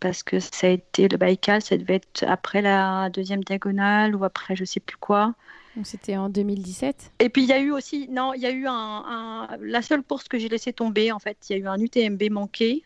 parce 0.00 0.22
que 0.22 0.40
ça 0.40 0.66
a 0.66 0.70
été 0.70 1.08
le 1.08 1.16
Baïkal, 1.16 1.62
ça 1.62 1.76
devait 1.76 1.96
être 1.96 2.24
après 2.26 2.62
la 2.62 3.10
deuxième 3.10 3.44
diagonale 3.44 4.16
ou 4.16 4.24
après 4.24 4.56
je 4.56 4.64
sais 4.64 4.80
plus 4.80 4.96
quoi. 4.96 5.34
C'était 5.84 6.16
en 6.16 6.28
2017. 6.28 7.12
Et 7.20 7.28
puis 7.28 7.42
il 7.44 7.48
y 7.48 7.52
a 7.52 7.60
eu 7.60 7.70
aussi, 7.70 8.08
non, 8.08 8.34
il 8.34 8.40
y 8.40 8.46
a 8.46 8.50
eu 8.50 8.66
un, 8.66 8.72
un- 8.72 9.56
la 9.60 9.82
seule 9.82 10.02
course 10.02 10.26
que 10.26 10.36
j'ai 10.38 10.48
laissé 10.48 10.72
tomber 10.72 11.12
en 11.12 11.20
fait, 11.20 11.36
il 11.48 11.52
y 11.52 11.56
a 11.56 11.58
eu 11.62 11.68
un 11.68 11.78
UTMB 11.78 12.28
manqué. 12.30 12.82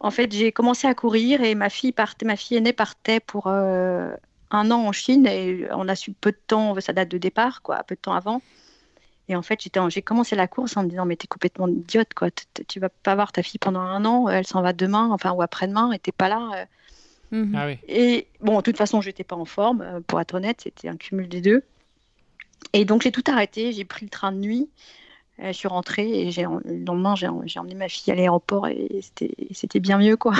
En 0.00 0.10
fait, 0.10 0.32
j'ai 0.32 0.50
commencé 0.50 0.86
à 0.88 0.94
courir 0.94 1.42
et 1.42 1.54
ma 1.54 1.70
fille 1.70 1.92
partait, 1.92 2.26
ma 2.26 2.36
fille 2.36 2.56
aînée 2.56 2.72
partait 2.72 3.20
pour 3.20 3.46
euh, 3.46 4.12
un 4.54 4.70
an 4.70 4.86
en 4.86 4.92
Chine 4.92 5.26
et 5.26 5.66
on 5.72 5.88
a 5.88 5.96
su 5.96 6.12
peu 6.12 6.32
de 6.32 6.38
temps, 6.46 6.78
sa 6.80 6.92
date 6.92 7.08
de 7.10 7.18
départ, 7.18 7.62
quoi, 7.62 7.82
peu 7.84 7.94
de 7.94 8.00
temps 8.00 8.14
avant. 8.14 8.42
Et 9.28 9.36
en 9.36 9.42
fait, 9.42 9.60
j'étais 9.62 9.80
en- 9.80 9.88
j'ai 9.88 10.02
commencé 10.02 10.36
la 10.36 10.46
course 10.48 10.76
en 10.76 10.82
me 10.84 10.88
disant 10.88 11.06
mais 11.06 11.16
t'es 11.16 11.26
complètement 11.26 11.66
idiote 11.68 12.12
quoi, 12.14 12.28
tu 12.68 12.78
vas 12.80 12.90
pas 12.90 13.14
voir 13.14 13.32
ta 13.32 13.42
fille 13.42 13.58
pendant 13.58 13.80
un 13.80 14.04
an, 14.04 14.28
elle 14.28 14.46
s'en 14.46 14.60
va 14.62 14.72
demain, 14.74 15.10
enfin 15.10 15.32
ou 15.32 15.40
après-demain, 15.42 15.92
et 15.92 15.98
t'es 15.98 16.12
pas 16.12 16.28
là. 16.28 16.50
euh. 16.56 16.64
Mhm. 17.36 17.52
ah 17.56 17.66
oui 17.66 17.78
Et 17.88 18.28
bon, 18.40 18.56
de 18.58 18.62
toute 18.62 18.76
façon, 18.76 19.00
je 19.00 19.08
n'étais 19.08 19.24
pas 19.24 19.36
en 19.36 19.44
forme, 19.46 19.80
euh, 19.80 20.00
pour 20.06 20.20
être 20.20 20.34
honnête, 20.34 20.60
c'était 20.62 20.88
un 20.88 20.96
cumul 20.96 21.28
des 21.28 21.40
deux. 21.40 21.62
Et 22.72 22.84
donc, 22.84 23.02
j'ai 23.02 23.12
tout 23.12 23.24
arrêté, 23.26 23.72
j'ai 23.72 23.84
pris 23.84 24.04
le 24.04 24.10
train 24.10 24.30
de 24.32 24.38
nuit, 24.38 24.68
euh, 25.40 25.48
je 25.48 25.52
suis 25.52 25.68
rentrée 25.68 26.08
et 26.26 26.30
j'ai, 26.30 26.42
le 26.64 26.84
lendemain, 26.84 27.14
j'ai, 27.16 27.28
j'ai 27.46 27.58
emmené 27.58 27.74
ma 27.74 27.88
fille 27.88 28.12
à 28.12 28.16
l'aéroport 28.16 28.68
et 28.68 29.00
c'était, 29.02 29.34
c'était 29.52 29.80
bien 29.80 29.98
mieux, 29.98 30.16
quoi. 30.16 30.34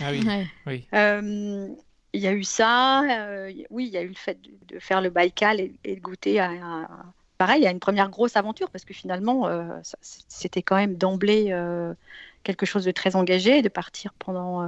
ah 0.00 0.10
oui 0.12 0.26
Ouais. 0.26 0.46
oui 0.66 0.84
Euh, 0.94 1.68
Il 2.14 2.20
y 2.20 2.26
a 2.26 2.32
eu 2.32 2.44
ça, 2.44 3.02
euh, 3.26 3.50
oui, 3.70 3.86
il 3.86 3.92
y 3.92 3.96
a 3.96 4.02
eu 4.02 4.08
le 4.08 4.14
fait 4.14 4.38
de, 4.42 4.50
de 4.74 4.78
faire 4.78 5.00
le 5.00 5.08
Baïkal 5.10 5.60
et, 5.60 5.74
et 5.84 5.96
de 5.96 6.00
goûter 6.00 6.40
à, 6.40 6.50
à- 6.50 6.88
pareil, 7.38 7.66
à 7.66 7.70
une 7.70 7.80
première 7.80 8.10
grosse 8.10 8.36
aventure 8.36 8.70
parce 8.70 8.84
que 8.84 8.92
finalement, 8.94 9.46
euh, 9.48 9.64
c'était 10.28 10.62
quand 10.62 10.76
même 10.76 10.96
d'emblée 10.96 11.48
euh, 11.52 11.94
quelque 12.44 12.66
chose 12.66 12.84
de 12.84 12.90
très 12.90 13.16
engagé, 13.16 13.62
de 13.62 13.68
partir 13.70 14.12
pendant 14.18 14.62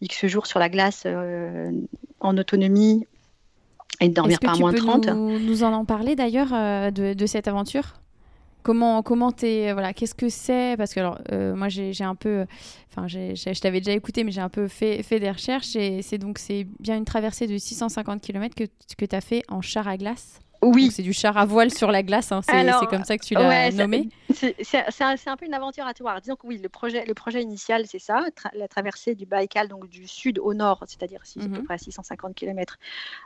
X 0.00 0.26
jours 0.26 0.46
sur 0.46 0.58
la 0.58 0.68
glace 0.68 1.06
en 2.20 2.36
autonomie 2.36 3.06
et 4.00 4.08
de 4.08 4.14
dormir 4.14 4.40
par 4.40 4.56
tu 4.56 4.62
moins 4.62 4.72
peux 4.72 4.78
30. 4.78 5.08
nous, 5.08 5.38
nous 5.38 5.62
en 5.64 5.72
en 5.72 5.84
parler 5.84 6.16
d'ailleurs 6.16 6.50
de, 6.92 7.14
de 7.14 7.26
cette 7.26 7.48
aventure? 7.48 8.01
Comment 8.62 9.02
comment 9.02 9.32
t'es 9.32 9.72
voilà 9.72 9.92
qu'est-ce 9.92 10.14
que 10.14 10.28
c'est? 10.28 10.76
Parce 10.76 10.94
que 10.94 11.00
alors 11.00 11.18
euh, 11.32 11.54
moi 11.54 11.68
j'ai 11.68 11.92
un 12.04 12.14
peu 12.14 12.46
enfin 12.90 13.08
je 13.08 13.60
t'avais 13.60 13.80
déjà 13.80 13.92
écouté 13.92 14.22
mais 14.24 14.30
j'ai 14.30 14.40
un 14.40 14.48
peu 14.48 14.68
fait 14.68 15.02
fait 15.02 15.18
des 15.18 15.30
recherches 15.30 15.74
et 15.76 16.02
c'est 16.02 16.18
donc 16.18 16.38
c'est 16.38 16.66
bien 16.78 16.96
une 16.96 17.04
traversée 17.04 17.46
de 17.46 17.58
650 17.58 18.20
km 18.20 18.54
que 18.54 18.64
que 18.96 19.04
tu 19.04 19.16
as 19.16 19.20
fait 19.20 19.42
en 19.48 19.62
char 19.62 19.88
à 19.88 19.96
glace. 19.96 20.38
Oui, 20.64 20.92
c'est 20.92 21.02
du 21.02 21.12
char 21.12 21.36
à 21.36 21.44
voile 21.44 21.72
sur 21.72 21.90
la 21.90 22.04
glace 22.04 22.30
hein, 22.30 22.40
c'est 22.42 22.86
comme 22.88 23.02
ça 23.04 23.18
que 23.18 23.24
tu 23.24 23.34
l'as 23.34 23.48
ouais, 23.48 23.72
nommé. 23.72 24.08
C'est 24.32 24.54
un, 25.02 25.16
un 25.26 25.36
peu 25.36 25.44
une 25.44 25.54
aventure 25.54 25.84
à 25.84 25.92
voir. 25.98 26.20
Disons 26.20 26.36
que 26.36 26.46
oui, 26.46 26.58
le 26.62 26.68
projet, 26.68 27.04
le 27.04 27.14
projet 27.14 27.42
initial, 27.42 27.84
c'est 27.86 27.98
ça, 27.98 28.20
tra- 28.36 28.50
la 28.54 28.68
traversée 28.68 29.14
du 29.16 29.26
Baïkal, 29.26 29.66
donc 29.68 29.88
du 29.88 30.06
sud 30.06 30.38
au 30.38 30.54
nord, 30.54 30.84
c'est-à-dire 30.86 31.20
si, 31.24 31.40
à 31.40 31.42
peu 31.42 31.48
Mhm. 31.58 31.64
près 31.64 31.74
à 31.74 31.78
650 31.78 32.34
km, 32.34 32.78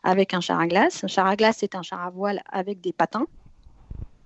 avec 0.02 0.32
un 0.34 0.40
char 0.40 0.58
à 0.58 0.66
glace. 0.66 1.04
Un 1.04 1.08
char 1.08 1.26
à 1.26 1.36
glace, 1.36 1.58
c'est 1.60 1.74
un 1.74 1.82
char 1.82 2.00
à 2.02 2.10
voile 2.10 2.40
avec 2.50 2.80
des 2.80 2.92
patins, 2.94 3.26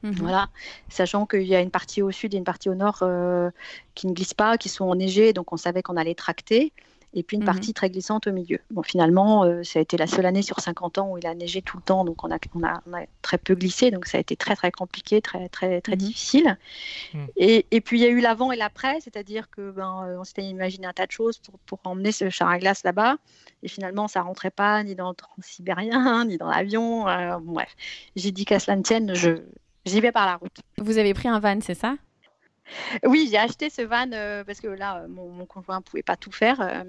Mhm. 0.03 0.13
voilà, 0.15 0.49
sachant 0.89 1.27
qu'il 1.27 1.43
y 1.43 1.55
a 1.55 1.61
une 1.61 1.71
partie 1.71 2.03
au 2.03 2.11
sud 2.11 2.35
et 2.35 2.39
une 2.39 2.45
partie 2.45 2.69
au 2.71 2.75
nord 2.75 2.99
euh, 3.03 3.51
qui 3.95 4.07
ne 4.07 4.13
glissent 4.13 4.35
pas, 4.35 4.57
qui 4.59 4.69
sont 4.69 4.87
enneigées, 4.89 5.33
donc 5.33 5.53
on 5.53 5.57
savait 5.57 5.83
qu'on 5.83 5.97
allait 5.97 6.15
tracter. 6.15 6.73
Et 7.13 7.25
puis 7.25 7.37
une 7.37 7.43
Mhm. 7.43 7.47
partie 7.47 7.75
très 7.75 7.91
glissante 7.91 8.29
au 8.29 8.33
milieu. 8.33 8.61
Bon, 8.71 8.85
finalement, 8.85 9.43
euh, 9.43 9.65
ça 9.65 9.81
a 9.81 9.83
été 9.83 9.97
la 9.97 10.07
seule 10.07 10.27
année 10.27 10.43
sur 10.43 10.61
50 10.61 10.97
ans 10.99 11.11
où 11.11 11.19
il 11.19 11.27
a 11.27 11.35
neigé 11.35 11.61
tout 11.61 11.77
le 11.77 11.83
temps, 11.83 12.05
donc 12.05 12.23
on 12.23 12.31
a, 12.31 12.39
on 12.55 12.63
a, 12.63 12.81
on 12.87 12.93
a 12.95 13.05
très 13.21 13.37
peu 13.37 13.57
glissé, 13.57 13.91
donc 13.91 14.07
ça 14.07 14.19
a 14.19 14.21
été 14.21 14.37
très 14.37 14.55
très 14.55 14.71
compliqué, 14.71 15.21
très 15.21 15.49
très 15.49 15.81
très 15.81 15.93
Mhm. 15.97 15.99
difficile. 15.99 16.57
Et, 17.37 17.67
et 17.73 17.81
puis 17.81 17.99
il 17.99 18.03
y 18.03 18.07
a 18.07 18.11
eu 18.11 18.21
l'avant 18.21 18.53
et 18.53 18.57
l'après, 18.57 19.01
c'est-à-dire 19.01 19.51
que 19.51 19.73
ben, 19.73 20.17
on 20.21 20.25
s'était 20.25 20.45
imaginé 20.45 20.87
un 20.87 20.93
tas 20.93 21.07
de 21.07 21.11
choses 21.11 21.39
pour, 21.39 21.59
pour 21.61 21.81
emmener 21.85 22.13
ce 22.13 22.31
char 22.31 22.49
à 22.49 22.59
glace 22.59 22.85
là-bas, 22.85 23.17
et 23.65 23.69
finalement 23.69 24.07
ça 24.09 24.23
rentrait 24.23 24.51
pas 24.53 24.83
ni 24.85 24.95
dans 24.95 25.09
le 25.11 25.15
transsibérien, 25.17 26.25
ni 26.27 26.39
dans 26.39 26.49
l'avion. 26.49 27.09
euh, 27.09 27.39
bref, 27.41 27.75
j'ai 28.15 28.31
dit 28.31 28.45
qu'à 28.45 28.61
cela 28.61 28.77
ne 28.77 28.83
tienne, 28.83 29.15
je 29.15 29.43
j'y 29.85 30.01
vais 30.01 30.13
par 30.13 30.27
la 30.27 30.37
route. 30.37 30.57
Vous 30.79 30.99
avez 30.99 31.15
pris 31.15 31.29
un 31.29 31.41
van 31.41 31.61
c'est 31.61 31.75
ça? 31.75 31.97
Oui, 33.05 33.29
j'ai 33.31 33.39
acheté 33.39 33.71
ce 33.71 33.83
van 33.83 34.11
euh, 34.13 34.45
parce 34.45 34.61
que 34.61 34.69
là, 34.69 35.03
euh, 35.03 35.09
mon, 35.09 35.29
mon 35.29 35.47
conjoint 35.47 35.79
ne 35.79 35.83
pouvait 35.83 36.03
pas 36.03 36.17
tout 36.17 36.33
faire. 36.33 36.61
euh, 36.61 36.85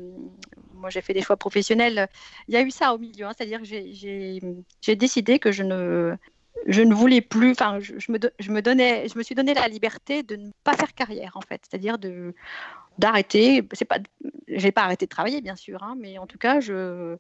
moi, 0.73 0.89
j'ai 0.89 1.01
fait 1.01 1.13
des 1.13 1.21
choix 1.21 1.37
professionnels. 1.37 2.07
Il 2.47 2.53
y 2.53 2.57
a 2.57 2.61
eu 2.61 2.71
ça 2.71 2.93
au 2.93 2.97
milieu, 2.97 3.25
hein, 3.25 3.31
c'est-à-dire 3.37 3.59
que 3.59 3.65
j'ai- 3.65 4.95
décidé 4.95 5.39
que 5.39 5.51
je 5.51 5.63
ne 5.63 6.15
je 6.67 6.81
ne 6.83 6.93
voulais 6.93 7.21
plus, 7.21 7.51
enfin, 7.51 7.79
je, 7.79 8.11
me, 8.11 8.19
je, 8.37 8.51
me 8.51 8.61
donnais, 8.61 9.07
je 9.07 9.17
me 9.17 9.23
suis 9.23 9.33
donné 9.33 9.53
la 9.55 9.67
liberté 9.67 10.21
de 10.21 10.35
ne 10.35 10.51
pas 10.63 10.73
faire 10.75 10.93
carrière, 10.93 11.31
en 11.35 11.41
fait, 11.41 11.61
c'est-à-dire 11.67 11.97
de 11.97 12.35
d'arrêter. 12.97 13.67
C'est 13.73 13.85
pas, 13.85 13.99
j'ai 14.47 14.71
pas 14.71 14.83
arrêté 14.83 15.05
de 15.05 15.09
travailler, 15.09 15.41
bien 15.41 15.55
sûr, 15.55 15.83
hein, 15.83 15.95
mais 15.99 16.17
en 16.19 16.27
tout 16.27 16.37
cas, 16.37 16.59
je, 16.59 17.17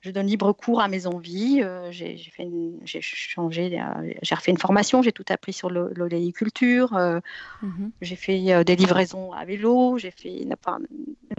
je 0.00 0.10
donne 0.10 0.26
libre 0.26 0.52
cours 0.52 0.80
à 0.80 0.88
mes 0.88 1.06
envies. 1.06 1.62
Euh, 1.62 1.90
j'ai, 1.90 2.16
changé, 3.00 3.80
euh, 3.80 4.12
j'ai 4.22 4.34
refait 4.34 4.50
une 4.50 4.58
formation, 4.58 5.02
j'ai 5.02 5.12
tout 5.12 5.24
appris 5.28 5.52
sur 5.52 5.70
l'oléiculture. 5.70 6.94
Euh, 6.96 7.20
mhm. 7.62 7.92
J'ai 8.00 8.16
fait 8.16 8.64
des 8.64 8.76
livraisons 8.76 9.32
à 9.32 9.44
vélo, 9.44 9.98
j'ai 9.98 10.10
fait 10.10 10.46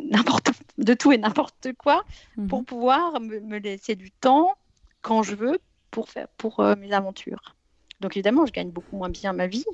n'importe 0.03 0.51
de 0.77 0.93
tout 0.93 1.11
et 1.11 1.17
n'importe 1.17 1.69
quoi 1.77 2.03
pour 2.47 2.63
pouvoir 2.63 3.19
me, 3.19 3.57
laisser 3.57 3.95
du 3.95 4.11
temps 4.11 4.55
quand 5.01 5.23
je 5.23 5.35
veux 5.35 5.59
pour 5.89 6.09
faire 6.09 6.27
pour 6.37 6.63
mes 6.77 6.93
aventures. 6.93 7.55
Donc 7.99 8.15
évidemment, 8.15 8.45
je 8.45 8.51
gagne 8.51 8.71
beaucoup 8.71 8.97
moins 8.97 9.09
bien 9.09 9.33
ma 9.33 9.47
vie, 9.47 9.65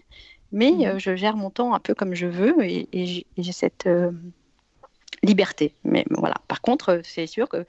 mais 0.52 0.72
mhm. 0.72 1.00
je 1.00 1.16
gère 1.16 1.36
mon 1.36 1.50
temps 1.50 1.74
un 1.74 1.80
peu 1.80 1.94
comme 1.94 2.14
je 2.14 2.28
veux 2.28 2.64
et, 2.64 2.88
et 2.94 3.26
j'ai 3.38 3.52
cette 3.52 3.88
liberté. 5.24 5.76
Mais 5.84 6.06
voilà. 6.10 6.36
Par 6.48 6.62
contre, 6.62 7.02
c'est 7.04 7.28
sûr 7.28 7.50
que 7.50 7.66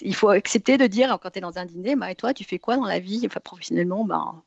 il 0.00 0.14
faut 0.14 0.28
accepter 0.28 0.76
de 0.76 0.86
dire 0.86 1.18
quand 1.22 1.30
tu 1.30 1.38
es 1.38 1.40
dans 1.40 1.58
un 1.58 1.66
dîner, 1.66 1.96
bah, 1.96 2.10
et 2.10 2.14
toi, 2.14 2.34
tu 2.34 2.44
fais 2.44 2.58
quoi 2.58 2.76
dans 2.76 2.84
la 2.84 2.98
vie? 2.98 3.22
Enfin, 3.26 3.40
professionnellement, 3.42 4.04
ben, 4.04 4.42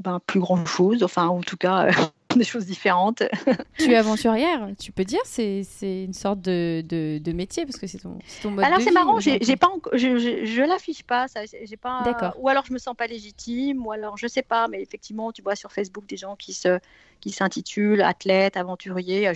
ben, 0.00 0.20
plus 0.26 0.40
grand 0.40 0.64
chose, 0.66 1.02
enfin, 1.02 1.26
en 1.28 1.40
tout 1.40 1.56
cas, 1.56 1.88
des 2.36 2.44
choses 2.44 2.66
différentes. 2.66 3.22
tu 3.78 3.92
es 3.92 3.96
aventurière, 3.96 4.68
tu 4.78 4.92
peux 4.92 5.04
dire, 5.04 5.20
c'est 5.24 5.64
une 5.82 6.12
sorte 6.12 6.40
de, 6.40 6.82
de, 6.82 7.32
métier 7.32 7.64
parce 7.64 7.78
que 7.78 7.86
c'est 7.86 7.98
ton, 7.98 8.18
ton 8.42 8.50
mode 8.50 8.64
Alors, 8.64 8.80
c'est 8.80 8.90
marrant, 8.92 9.20
j'ai 9.20 9.38
pas, 9.56 9.72
je, 9.92 10.18
je, 10.18 10.44
je 10.44 10.62
l'affiche 10.62 11.02
pas, 11.02 11.28
ça, 11.28 11.40
j'ai 11.44 11.76
pas. 11.76 12.02
D'accord. 12.02 12.34
Ou 12.38 12.48
alors 12.48 12.64
je 12.66 12.72
me 12.72 12.78
sens 12.78 12.94
pas 12.96 13.06
légitime, 13.06 13.86
ou 13.86 13.92
alors 13.92 14.16
je 14.16 14.26
sais 14.26 14.42
pas, 14.42 14.68
mais 14.68 14.82
effectivement, 14.82 15.32
tu 15.32 15.42
vois 15.42 15.56
sur 15.56 15.72
Facebook 15.72 16.06
des 16.06 16.16
gens 16.16 16.36
qui 16.36 16.52
se 16.52 16.78
qui 17.20 17.30
s'intitulent 17.30 18.02
athlète, 18.02 18.56
aventurier, 18.56 19.30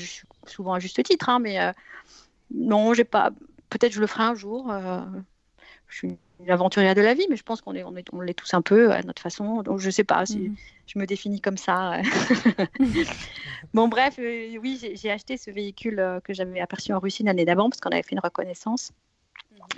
souvent 0.47 0.75
à 0.75 0.79
juste 0.79 1.03
titre, 1.03 1.29
hein, 1.29 1.39
mais 1.39 1.61
euh, 1.61 1.73
non, 2.55 2.95
j'ai 2.95 3.05
pas. 3.05 3.31
Peut-être 3.71 3.93
je 3.93 4.01
le 4.01 4.07
ferai 4.07 4.25
un 4.25 4.35
jour. 4.35 4.71
Euh, 4.71 5.01
je 5.91 5.97
suis 5.97 6.19
une 6.41 6.51
aventurière 6.51 6.95
de 6.95 7.01
la 7.01 7.15
vie, 7.15 7.27
mais 7.29 7.37
je 7.37 7.43
pense 7.43 7.61
qu'on 7.61 7.75
est, 7.75 7.85
on 7.85 7.97
est, 7.97 8.07
on 8.13 8.21
l'est 8.21 8.35
tous 8.35 8.55
un 8.55 8.63
peu 8.63 8.93
à 8.93 9.03
notre 9.03 9.21
façon. 9.21 9.63
Donc 9.63 9.79
je 9.79 9.91
sais 9.91 10.05
pas 10.05 10.25
si 10.25 10.39
mhm. 10.39 10.57
je 10.87 10.99
me 10.99 11.07
définis 11.07 11.41
comme 11.41 11.59
ça. 11.59 12.01
bon 13.75 13.89
bref, 13.89 14.17
euh, 14.19 14.57
oui, 14.63 14.81
j'ai 14.95 15.11
acheté 15.11 15.37
ce 15.37 15.51
véhicule 15.51 16.01
euh, 16.01 16.21
que 16.21 16.33
j'avais 16.33 16.61
aperçu 16.61 16.93
en 16.93 16.99
Russie 16.99 17.23
l'année 17.23 17.45
d'avant 17.45 17.69
parce 17.69 17.81
qu'on 17.81 17.91
avait 17.91 18.03
fait 18.03 18.13
une 18.13 18.21
reconnaissance 18.21 18.93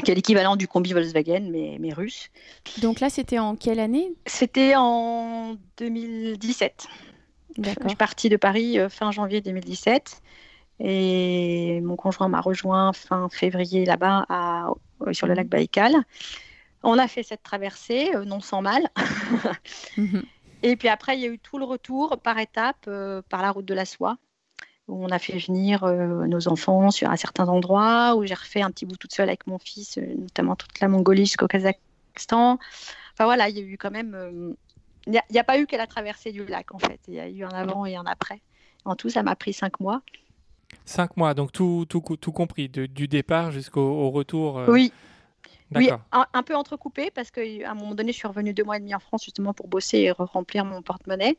qui 0.04 0.10
est 0.10 0.14
l'équivalent 0.14 0.56
du 0.56 0.68
combi 0.68 0.92
Volkswagen, 0.92 1.48
mais, 1.50 1.76
mais 1.80 1.92
russe. 1.92 2.30
Donc 2.80 3.00
là, 3.00 3.10
c'était 3.10 3.38
en 3.38 3.56
quelle 3.56 3.80
année? 3.80 4.14
C'était 4.26 4.74
en 4.76 5.56
2017. 5.78 6.86
Je 7.58 7.70
suis 7.86 7.96
partie 7.96 8.28
de 8.28 8.36
Paris 8.36 8.78
euh, 8.78 8.88
fin 8.88 9.10
janvier 9.10 9.40
2017 9.40 10.22
et 10.80 11.80
mon 11.82 11.96
conjoint 11.96 12.28
m'a 12.28 12.40
rejoint 12.40 12.92
fin 12.92 13.28
février 13.28 13.84
là-bas 13.84 14.26
sur 15.12 15.26
le 15.26 15.34
lac 15.34 15.48
Baïkal. 15.48 16.04
On 16.82 16.98
a 16.98 17.08
fait 17.08 17.22
cette 17.22 17.42
traversée, 17.42 18.14
euh, 18.14 18.24
non 18.24 18.40
sans 18.40 18.62
mal. 18.62 18.88
Mhm. 19.96 20.22
Et 20.62 20.76
puis 20.76 20.88
après, 20.88 21.16
il 21.18 21.20
y 21.20 21.26
a 21.26 21.28
eu 21.28 21.38
tout 21.38 21.58
le 21.58 21.64
retour 21.64 22.18
par 22.18 22.38
étapes 22.38 22.86
euh, 22.86 23.20
par 23.28 23.42
la 23.42 23.50
route 23.50 23.64
de 23.64 23.74
la 23.74 23.84
soie, 23.84 24.16
où 24.86 25.04
on 25.04 25.08
a 25.08 25.18
fait 25.18 25.36
venir 25.36 25.82
euh, 25.82 26.26
nos 26.26 26.46
enfants 26.48 26.90
sur 26.90 27.10
un 27.10 27.16
certain 27.16 27.48
endroit, 27.48 28.14
où 28.16 28.24
j'ai 28.24 28.34
refait 28.34 28.62
un 28.62 28.70
petit 28.70 28.86
bout 28.86 28.96
toute 28.96 29.12
seule 29.12 29.28
avec 29.28 29.46
mon 29.46 29.58
fils, 29.58 29.98
notamment 29.98 30.54
toute 30.54 30.78
la 30.80 30.88
Mongolie 30.88 31.26
jusqu'au 31.26 31.48
Kazakhstan. 31.48 32.58
Enfin 33.12 33.24
voilà, 33.24 33.48
il 33.48 33.58
y 33.58 33.60
a 33.60 33.64
eu 33.64 33.76
quand 33.76 33.90
même. 33.90 34.54
Il 35.06 35.20
n'y 35.30 35.38
a, 35.38 35.44
pas 35.44 35.58
eu 35.58 35.66
que 35.66 35.74
la 35.74 35.88
traversée 35.88 36.30
du 36.30 36.46
lac, 36.46 36.72
en 36.72 36.78
fait. 36.78 37.00
Il 37.08 37.14
y 37.14 37.20
a 37.20 37.28
eu 37.28 37.42
un 37.42 37.48
avant 37.48 37.84
et 37.84 37.96
un 37.96 38.06
après. 38.06 38.40
En 38.84 38.94
tout, 38.94 39.10
ça 39.10 39.24
m'a 39.24 39.34
pris 39.34 39.52
cinq 39.52 39.80
mois. 39.80 40.00
Cinq 40.84 41.16
mois, 41.16 41.34
donc 41.34 41.52
tout, 41.52 41.86
tout, 41.88 42.00
tout 42.00 42.32
compris, 42.32 42.68
du 42.68 43.08
départ 43.08 43.50
jusqu'au 43.50 44.10
retour. 44.10 44.58
Euh, 44.58 44.66
oui. 44.68 44.92
Oui, 45.74 45.88
un, 46.12 46.42
peu 46.42 46.54
entrecoupé 46.54 47.10
parce 47.10 47.30
qu'à 47.30 47.40
un 47.40 47.74
moment 47.74 47.94
donné, 47.94 48.12
je 48.12 48.18
suis 48.18 48.28
revenue 48.28 48.52
deux 48.52 48.62
mois 48.62 48.76
et 48.76 48.80
demi 48.80 48.94
en 48.94 48.98
France 48.98 49.24
justement 49.24 49.54
pour 49.54 49.68
bosser 49.68 50.00
et 50.00 50.10
remplir 50.10 50.66
mon 50.66 50.82
porte-monnaie. 50.82 51.38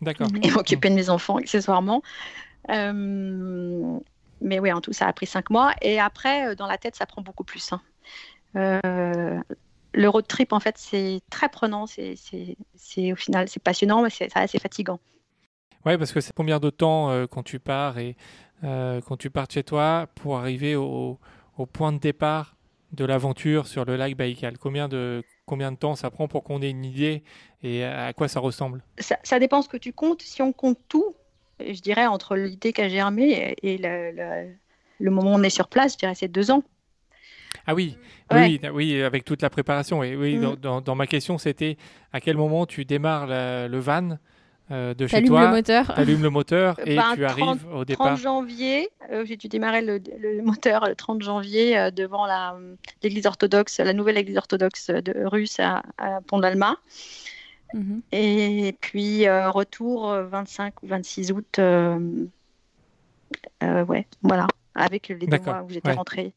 D'accord. 0.00 0.28
Et 0.44 0.50
m'occuper 0.52 0.90
de 0.90 0.94
mes 0.94 1.10
enfants 1.10 1.38
accessoirement. 1.38 2.02
Euh, 2.70 3.98
mais 4.40 4.60
oui, 4.60 4.70
en 4.70 4.80
tout, 4.80 4.92
ça 4.92 5.08
a 5.08 5.12
pris 5.12 5.26
cinq 5.26 5.50
mois. 5.50 5.72
Et 5.82 5.98
après, 5.98 6.50
euh, 6.50 6.54
dans 6.54 6.68
la 6.68 6.78
tête, 6.78 6.94
ça 6.94 7.04
prend 7.04 7.20
beaucoup 7.20 7.42
plus. 7.42 7.72
Hein. 7.72 7.80
le 8.54 10.08
road 10.08 10.28
trip, 10.28 10.52
en 10.52 10.60
fait, 10.60 10.78
c'est 10.78 11.20
très 11.28 11.48
prenant. 11.48 11.86
C'est 11.88 12.14
au 13.12 13.16
final, 13.16 13.48
c'est 13.48 13.62
passionnant, 13.62 14.02
mais 14.02 14.10
c'est 14.10 14.30
assez 14.36 14.60
fatigant. 14.60 15.00
Oui, 15.86 15.96
parce 15.96 16.12
que 16.12 16.20
c'est 16.20 16.32
combien 16.34 16.58
de 16.58 16.70
temps 16.70 17.26
quand 17.28 17.42
tu 17.42 17.58
pars 17.58 17.98
et 17.98 18.16
euh, 18.64 19.00
quand 19.00 19.16
tu 19.16 19.30
pars 19.30 19.46
chez 19.50 19.62
toi 19.62 20.08
pour 20.16 20.36
arriver 20.36 20.74
au, 20.74 21.18
point 21.72 21.92
de 21.92 21.98
départ 21.98 22.56
de 22.92 23.04
l'aventure 23.04 23.66
sur 23.66 23.84
le 23.84 23.96
lac 23.96 24.16
Baïkal? 24.16 24.58
Combien 24.58 24.88
de, 24.88 25.22
combien 25.46 25.72
de 25.72 25.76
temps 25.76 25.94
ça 25.94 26.10
prend 26.10 26.28
pour 26.28 26.42
qu'on 26.42 26.62
ait 26.62 26.70
une 26.70 26.84
idée 26.84 27.22
et 27.62 27.84
à 27.84 28.12
quoi 28.12 28.28
ça 28.28 28.40
ressemble? 28.40 28.82
Ça, 28.98 29.38
dépend 29.38 29.62
ce 29.62 29.68
que 29.68 29.76
tu 29.76 29.92
comptes. 29.92 30.22
Si 30.22 30.42
on 30.42 30.52
compte 30.52 30.78
tout, 30.88 31.14
je 31.60 31.80
dirais 31.80 32.06
entre 32.06 32.36
l'idée 32.36 32.72
qui 32.72 32.80
a 32.80 32.88
germé 32.88 33.54
et 33.62 33.78
le, 33.78 35.10
moment 35.10 35.32
où 35.32 35.34
on 35.34 35.42
est 35.42 35.50
sur 35.50 35.68
place, 35.68 35.92
je 35.92 35.98
dirais 35.98 36.14
c'est 36.14 36.28
deux 36.28 36.50
ans. 36.50 36.62
Ah 37.66 37.74
oui, 37.74 37.96
oui, 38.32 38.60
oui, 38.72 39.02
avec 39.02 39.24
toute 39.24 39.42
la 39.42 39.50
préparation. 39.50 40.02
Et 40.02 40.16
oui, 40.16 40.36
mm. 40.36 40.56
dans, 40.56 40.94
ma 40.94 41.06
question, 41.06 41.38
c'était 41.38 41.76
à 42.12 42.20
quel 42.20 42.36
moment 42.36 42.66
tu 42.66 42.84
démarres 42.84 43.26
le 43.28 43.78
van 43.78 44.18
euh, 44.70 44.94
de 44.94 45.06
chez 45.06 45.22
toi. 45.24 45.46
le 45.46 45.50
moteur. 45.50 45.90
Allume 45.96 46.22
le 46.22 46.30
moteur 46.30 46.78
et 46.86 46.96
ben, 46.96 47.14
tu 47.14 47.24
arrives 47.24 47.66
au 47.72 47.84
départ. 47.84 48.08
30 48.08 48.18
janvier, 48.18 48.90
euh, 49.10 49.24
j'ai 49.24 49.36
dû 49.36 49.48
démarrer 49.48 49.80
le, 49.82 50.00
moteur 50.42 50.86
le 50.86 50.94
30 50.94 51.22
janvier 51.22 51.78
euh, 51.78 51.90
devant 51.90 52.26
l'église 53.02 53.26
orthodoxe, 53.26 53.78
la 53.78 53.92
nouvelle 53.92 54.18
église 54.18 54.36
orthodoxe 54.36 54.90
de, 54.90 55.26
russe 55.26 55.58
à, 55.60 55.82
Pont 56.26 56.38
d'Alma. 56.38 56.76
Mhm. 57.74 58.02
Et 58.12 58.76
puis 58.80 59.28
retour 59.28 60.12
25 60.12 60.82
ou 60.82 60.86
26 60.88 61.32
août. 61.32 61.58
ouais, 63.62 64.06
voilà, 64.22 64.46
avec 64.74 65.08
les 65.08 65.26
deux 65.26 65.38
mois 65.38 65.62
où 65.62 65.70
j'étais 65.70 65.92
rentrée. 65.92 66.32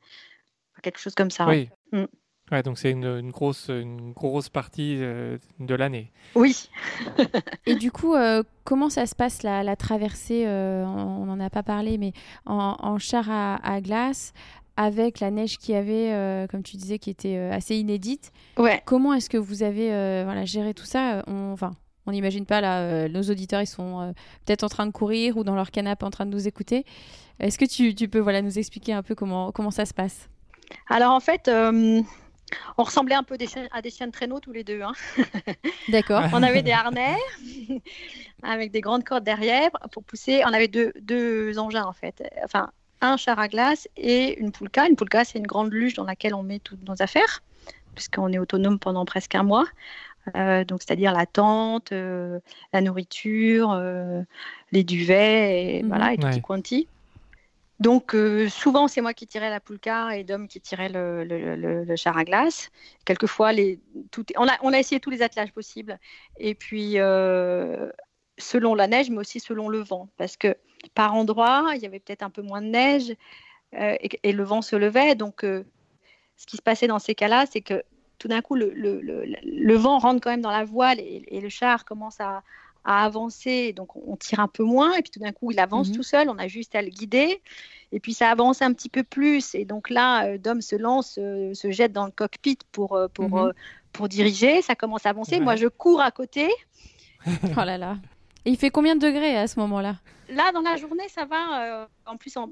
Quelque 0.81 0.99
chose 0.99 1.13
comme 1.13 1.29
ça. 1.29 1.47
Oui. 1.47 1.69
Mm. 1.91 2.05
Ouais, 2.51 2.63
donc 2.63 2.77
c'est 2.77 2.91
une, 2.91 3.31
grosse, 3.31 3.69
une 3.69 4.11
grosse 4.11 4.49
partie 4.49 4.97
euh, 4.99 5.37
de 5.59 5.73
l'année. 5.73 6.11
Oui. 6.35 6.69
Et 7.65 7.75
du 7.75 7.91
coup, 7.91 8.13
euh, 8.13 8.43
comment 8.65 8.89
ça 8.89 9.05
se 9.05 9.15
passe 9.15 9.41
la, 9.41 9.63
la 9.63 9.77
traversée 9.77 10.43
euh, 10.45 10.83
On 10.85 11.25
n'en 11.25 11.39
a 11.39 11.49
pas 11.49 11.63
parlé, 11.63 11.97
mais 11.97 12.11
en, 12.45 12.97
char 12.99 13.29
à, 13.29 13.79
glace, 13.79 14.33
avec 14.75 15.21
la 15.21 15.31
neige 15.31 15.59
qui 15.59 15.73
avait, 15.73 16.47
comme 16.51 16.61
tu 16.61 16.75
disais, 16.75 16.99
qui 16.99 17.09
était 17.09 17.37
assez 17.37 17.77
inédite. 17.77 18.33
Ouais. 18.57 18.81
Comment 18.85 19.13
est-ce 19.13 19.29
que 19.29 19.37
vous 19.37 19.63
avez 19.63 19.87
voilà, 20.25 20.43
géré 20.43 20.73
tout 20.73 20.85
ça? 20.85 21.23
On, 21.27 21.53
Enfin, 21.53 21.71
on 22.05 22.11
n'imagine 22.11 22.45
pas, 22.45 22.59
là, 22.59 23.07
nos 23.07 23.21
auditeurs, 23.21 23.61
ils 23.61 23.67
sont 23.67 24.13
peut-être 24.45 24.63
en 24.63 24.69
train 24.69 24.85
de 24.85 24.91
courir 24.91 25.37
ou 25.37 25.45
dans 25.45 25.55
leur 25.55 25.71
canapé 25.71 26.05
en 26.05 26.09
train 26.09 26.25
de 26.25 26.31
nous 26.31 26.47
écouter. 26.47 26.85
Est-ce 27.39 27.57
que 27.57 27.65
tu, 27.65 27.95
tu, 27.95 28.09
peux 28.09 28.19
voilà, 28.19 28.41
nous 28.41 28.59
expliquer 28.59 28.91
un 28.91 29.03
peu 29.03 29.15
comment, 29.15 29.53
comment 29.53 29.71
ça 29.71 29.85
se 29.85 29.93
passe? 29.93 30.29
Alors 30.89 31.11
en 31.11 31.19
fait, 31.19 31.49
on 32.77 32.83
ressemblait 32.83 33.15
un 33.15 33.23
peu 33.23 33.37
à 33.71 33.81
des 33.81 33.89
chiens 33.89 34.07
de 34.07 34.11
traîneau 34.11 34.39
tous 34.39 34.51
les 34.51 34.63
deux. 34.63 34.81
Hein. 34.81 34.93
D'accord. 35.89 36.23
on 36.33 36.43
avait 36.43 36.61
des 36.61 36.71
harnais 36.71 37.15
avec 38.43 38.71
des 38.71 38.81
grandes 38.81 39.03
cordes 39.03 39.23
derrière 39.23 39.69
pour 39.91 40.03
pousser. 40.03 40.41
On 40.45 40.53
avait 40.53 40.67
deux, 40.67 41.59
engins 41.59 41.85
en 41.85 41.93
fait. 41.93 42.23
Enfin, 42.43 42.71
un 43.01 43.17
char 43.17 43.39
à 43.39 43.47
glace 43.47 43.87
et 43.97 44.39
une 44.39 44.51
poulka. 44.51 44.87
Une 44.87 44.95
poulka, 44.95 45.23
c'est 45.23 45.39
une 45.39 45.47
grande 45.47 45.71
luge 45.71 45.95
dans 45.95 46.05
laquelle 46.05 46.35
on 46.35 46.43
met 46.43 46.59
toutes 46.59 46.87
nos 46.87 47.01
affaires, 47.01 47.41
puisqu'on 47.95 48.31
est 48.31 48.39
autonome 48.39 48.79
pendant 48.79 49.05
presque 49.05 49.35
un 49.35 49.43
mois. 49.43 49.65
Euh, 50.35 50.63
donc, 50.63 50.81
c'est-à-dire 50.83 51.13
la 51.13 51.25
tente, 51.25 51.91
euh, 51.91 52.39
la 52.73 52.81
nourriture, 52.81 53.71
euh, 53.71 54.21
les 54.71 54.83
duvets, 54.83 55.77
et, 55.77 55.83
mhm. 55.83 55.89
voilà, 55.89 56.13
et 56.13 56.17
tout 56.17 56.27
ouais. 56.27 56.41
quanti. 56.41 56.87
Donc 57.81 58.13
euh, 58.13 58.47
souvent 58.47 58.87
c'est 58.87 59.01
moi 59.01 59.15
qui 59.15 59.25
tirais 59.25 59.49
la 59.49 59.59
poulka 59.59 60.15
et 60.15 60.23
Dom 60.23 60.47
qui 60.47 60.61
tirait 60.61 60.89
le, 60.93 61.95
char 61.95 62.15
à 62.15 62.23
glace. 62.23 62.69
Quelquefois 63.05 63.49
on, 64.37 64.47
a, 64.73 64.79
essayé 64.79 65.01
tous 65.01 65.09
les 65.09 65.23
attelages 65.23 65.51
possibles. 65.51 65.97
Et 66.37 66.53
puis 66.53 66.99
euh, 66.99 67.89
selon 68.37 68.75
la 68.75 68.85
neige, 68.85 69.09
mais 69.09 69.17
aussi 69.17 69.39
selon 69.39 69.67
le 69.67 69.79
vent, 69.79 70.09
parce 70.17 70.37
que 70.37 70.55
par 70.93 71.15
endroits 71.15 71.71
il 71.75 71.81
y 71.81 71.87
avait 71.87 71.99
peut-être 71.99 72.21
un 72.21 72.29
peu 72.29 72.43
moins 72.43 72.61
de 72.61 72.67
neige 72.67 73.15
euh, 73.73 73.97
et, 73.99 74.31
le 74.31 74.43
vent 74.43 74.61
se 74.61 74.75
levait. 74.75 75.15
Donc 75.15 75.41
ce 75.41 76.45
qui 76.45 76.57
se 76.57 76.61
passait 76.61 76.87
dans 76.87 76.99
ces 76.99 77.15
cas-là, 77.15 77.47
c'est 77.51 77.61
que 77.61 77.81
tout 78.19 78.27
d'un 78.27 78.43
coup 78.43 78.53
le, 78.53 79.73
vent 79.73 79.97
rentre 79.97 80.21
quand 80.21 80.29
même 80.29 80.41
dans 80.41 80.51
la 80.51 80.65
voile 80.65 80.99
et 80.99 81.41
le 81.41 81.49
char 81.49 81.83
commence 81.83 82.19
à, 82.19 82.43
à 82.83 83.05
avancer, 83.05 83.73
donc 83.73 83.95
on 83.95 84.15
tire 84.15 84.39
un 84.39 84.47
peu 84.47 84.63
moins, 84.63 84.93
et 84.95 85.01
puis 85.01 85.11
tout 85.11 85.19
d'un 85.19 85.31
coup 85.31 85.51
il 85.51 85.59
avance 85.59 85.89
mhm. 85.89 85.95
tout 85.95 86.03
seul, 86.03 86.29
on 86.29 86.37
a 86.37 86.47
juste 86.47 86.75
à 86.75 86.81
le 86.81 86.89
guider, 86.89 87.41
et 87.91 87.99
puis 87.99 88.13
ça 88.13 88.29
avance 88.29 88.61
un 88.61 88.73
petit 88.73 88.89
peu 88.89 89.03
plus, 89.03 89.53
et 89.55 89.65
donc 89.65 89.89
là, 89.89 90.25
euh, 90.25 90.37
Dom 90.37 90.61
se 90.61 90.75
lance, 90.75 91.19
euh, 91.21 91.53
se 91.53 91.71
jette 91.71 91.91
dans 91.93 92.05
le 92.05 92.11
cockpit 92.11 92.57
pour, 92.71 92.95
euh, 92.95 93.07
pour, 93.07 93.29
mhm. 93.29 93.53
pour 93.91 94.07
diriger. 94.07 94.61
Ça 94.61 94.75
commence 94.75 95.05
à 95.05 95.09
avancer. 95.09 95.35
Ouais. 95.35 95.41
Moi, 95.41 95.55
je 95.55 95.67
cours 95.67 96.01
à 96.01 96.11
côté. 96.11 96.49
Oh 97.55 97.63
là 97.63 97.77
là. 97.77 97.97
Et 98.45 98.49
il 98.49 98.57
fait 98.57 98.71
combien 98.71 98.95
de 98.95 99.05
degrés 99.05 99.37
à 99.37 99.45
ce 99.45 99.59
moment-là? 99.59 99.97
Là, 100.29 100.51
dans 100.53 100.61
la 100.61 100.75
journée, 100.75 101.07
ça 101.09 101.25
va. 101.25 101.63
euh, 101.63 101.85
en 102.07 102.17
plus, 102.17 102.35
on- 102.37 102.51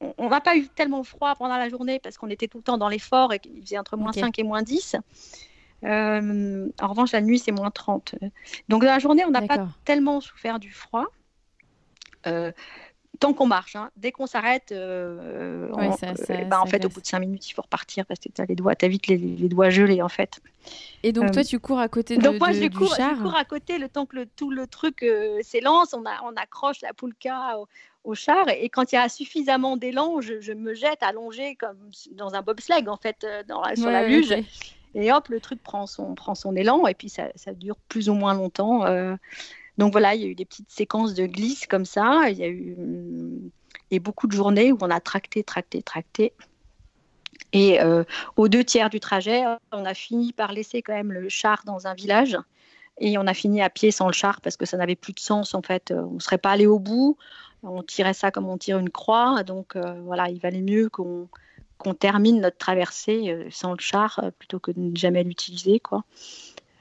on 0.00 0.28
n'a 0.28 0.40
pas 0.40 0.56
eu 0.56 0.68
tellement 0.68 1.02
froid 1.04 1.34
pendant 1.36 1.56
la 1.56 1.68
journée 1.68 2.00
parce 2.00 2.16
qu'on 2.16 2.30
était 2.30 2.48
tout 2.48 2.58
le 2.58 2.64
temps 2.64 2.78
dans 2.78 2.88
les 2.88 2.98
forts 2.98 3.32
et 3.32 3.38
qu'il 3.38 3.60
faisait 3.60 3.78
entre 3.78 3.96
moins 3.96 4.10
Ok. 4.10 4.16
5 4.16 4.20
5 4.26 4.38
et 4.38 4.42
moins 4.42 4.62
10. 4.62 4.96
Euh, 5.84 6.68
en 6.80 6.88
revanche, 6.88 7.12
la 7.12 7.20
nuit, 7.20 7.38
c'est 7.38 7.52
moins 7.52 7.70
30. 7.70 8.14
Donc, 8.68 8.82
dans 8.82 8.88
la 8.88 8.98
journée, 8.98 9.24
on 9.24 9.30
n'a 9.30 9.40
pas 9.48 9.58
tellement 9.84 10.20
souffert 10.20 10.58
du 10.58 10.72
froid. 10.72 11.06
Euh, 12.26 12.50
tant 13.20 13.32
qu'on 13.32 13.46
marche, 13.46 13.76
hein. 13.76 13.90
dès 13.96 14.12
qu'on 14.12 14.26
s'arrête, 14.26 14.72
euh, 14.72 15.68
euh, 15.70 16.44
bah, 16.44 16.60
en 16.60 16.66
fait, 16.66 16.84
au 16.84 16.88
bout 16.88 17.00
de 17.00 17.06
5 17.06 17.20
minutes, 17.20 17.48
il 17.48 17.52
faut 17.52 17.62
repartir 17.62 18.06
parce 18.06 18.20
que 18.20 18.28
tu 18.28 18.40
as 18.40 18.44
les 18.46 18.54
doigts, 18.56 18.74
as 18.80 18.88
vite 18.88 19.06
les, 19.06 19.16
les 19.16 19.48
doigts 19.48 19.70
gelés 19.70 20.02
en 20.02 20.08
fait. 20.08 20.40
Et 21.02 21.12
donc 21.12 21.32
toi, 21.32 21.44
tu 21.44 21.58
cours 21.58 21.78
à 21.78 21.88
côté 21.88 22.16
de, 22.16 22.22
Donc 22.22 22.38
moi, 22.40 22.50
de- 22.50 22.54
je 22.56 22.60
du 22.62 22.70
cours, 22.70 22.94
char 22.94 23.14
je 23.16 23.22
cours 23.22 23.34
à 23.36 23.44
côté 23.44 23.78
le 23.78 23.88
temps 23.88 24.04
que 24.06 24.16
le- 24.16 24.26
tout 24.26 24.50
le 24.50 24.66
truc 24.66 25.04
s'élance, 25.42 25.94
on, 25.94 26.04
a- 26.04 26.22
on 26.24 26.34
accroche 26.36 26.80
la 26.80 26.92
poulka 26.92 27.58
au, 27.58 27.68
au 28.04 28.14
char 28.14 28.48
et, 28.48 28.68
quand 28.68 28.92
il 28.92 28.96
y 28.96 28.98
a 28.98 29.08
suffisamment 29.08 29.76
d'élan, 29.76 30.20
je, 30.20 30.40
je 30.40 30.52
me 30.52 30.74
jette 30.74 31.02
allongée 31.02 31.54
comme 31.56 31.78
dans 32.12 32.34
un 32.34 32.42
bobsleigh 32.42 32.88
en 32.88 32.96
fait, 32.96 33.24
dans 33.48 33.60
la- 33.62 33.76
sur 33.76 33.86
Ouais, 33.86 33.92
la 33.92 34.02
luge. 34.08 34.34
Et 34.98 35.12
hop, 35.12 35.28
le 35.28 35.38
truc 35.38 35.62
prend 35.62 35.86
son, 35.86 36.56
élan 36.56 36.88
et 36.88 36.94
puis 36.94 37.08
ça, 37.08 37.30
dure 37.54 37.76
plus 37.88 38.08
ou 38.08 38.14
moins 38.14 38.34
longtemps. 38.34 38.84
euh. 38.84 39.14
Donc 39.78 39.92
voilà, 39.92 40.16
il 40.16 40.22
y 40.22 40.24
a 40.24 40.26
eu 40.26 40.34
des 40.34 40.44
petites 40.44 40.72
séquences 40.72 41.14
de 41.14 41.24
glisse 41.26 41.68
comme 41.68 41.84
ça. 41.84 42.28
Il 42.30 42.36
y 42.36 42.42
a 42.42 42.48
eu 42.48 42.74
hum, 42.76 43.50
et 43.92 44.00
beaucoup 44.00 44.26
de 44.26 44.32
journées 44.32 44.72
où 44.72 44.78
on 44.80 44.90
a 44.90 44.98
tracté, 44.98 45.44
tracté, 45.44 45.82
tracté. 45.82 46.32
Et 47.52 47.80
euh, 47.80 48.02
aux 48.36 48.48
deux 48.48 48.64
tiers 48.64 48.90
du 48.90 48.98
trajet, 48.98 49.44
on 49.70 49.84
a 49.84 49.94
fini 49.94 50.32
par 50.32 50.52
laisser 50.52 50.82
quand 50.82 50.94
même 50.94 51.12
le 51.12 51.28
char 51.28 51.62
dans 51.64 51.86
un 51.86 51.94
village. 51.94 52.36
Et 53.00 53.16
on 53.18 53.26
a 53.28 53.34
fini 53.34 53.62
à 53.62 53.70
pied 53.70 53.92
sans 53.92 54.08
le 54.08 54.12
char 54.12 54.40
parce 54.40 54.56
que 54.56 54.66
ça 54.66 54.76
n'avait 54.76 54.96
plus 54.96 55.12
de 55.12 55.20
sens 55.20 55.54
en 55.54 55.62
fait. 55.62 55.92
On 55.92 56.14
ne 56.14 56.20
serait 56.20 56.38
pas 56.38 56.50
allé 56.50 56.66
au 56.66 56.80
bout. 56.80 57.16
On 57.62 57.84
tirait 57.84 58.14
ça 58.14 58.32
comme 58.32 58.48
on 58.48 58.58
tire 58.58 58.78
une 58.78 58.90
croix. 58.90 59.44
Donc 59.44 59.76
euh, 59.76 60.00
voilà, 60.02 60.28
il 60.28 60.40
valait 60.40 60.60
mieux 60.60 60.88
qu'on 60.88 61.28
qu'on 61.78 61.94
termine 61.94 62.40
notre 62.40 62.58
traversée 62.58 63.30
euh, 63.30 63.48
sans 63.50 63.72
le 63.72 63.78
char 63.80 64.20
euh, 64.22 64.30
plutôt 64.30 64.58
que 64.58 64.70
de 64.72 64.80
ne 64.80 64.96
jamais 64.96 65.24
l'utiliser. 65.24 65.80
quoi. 65.80 66.04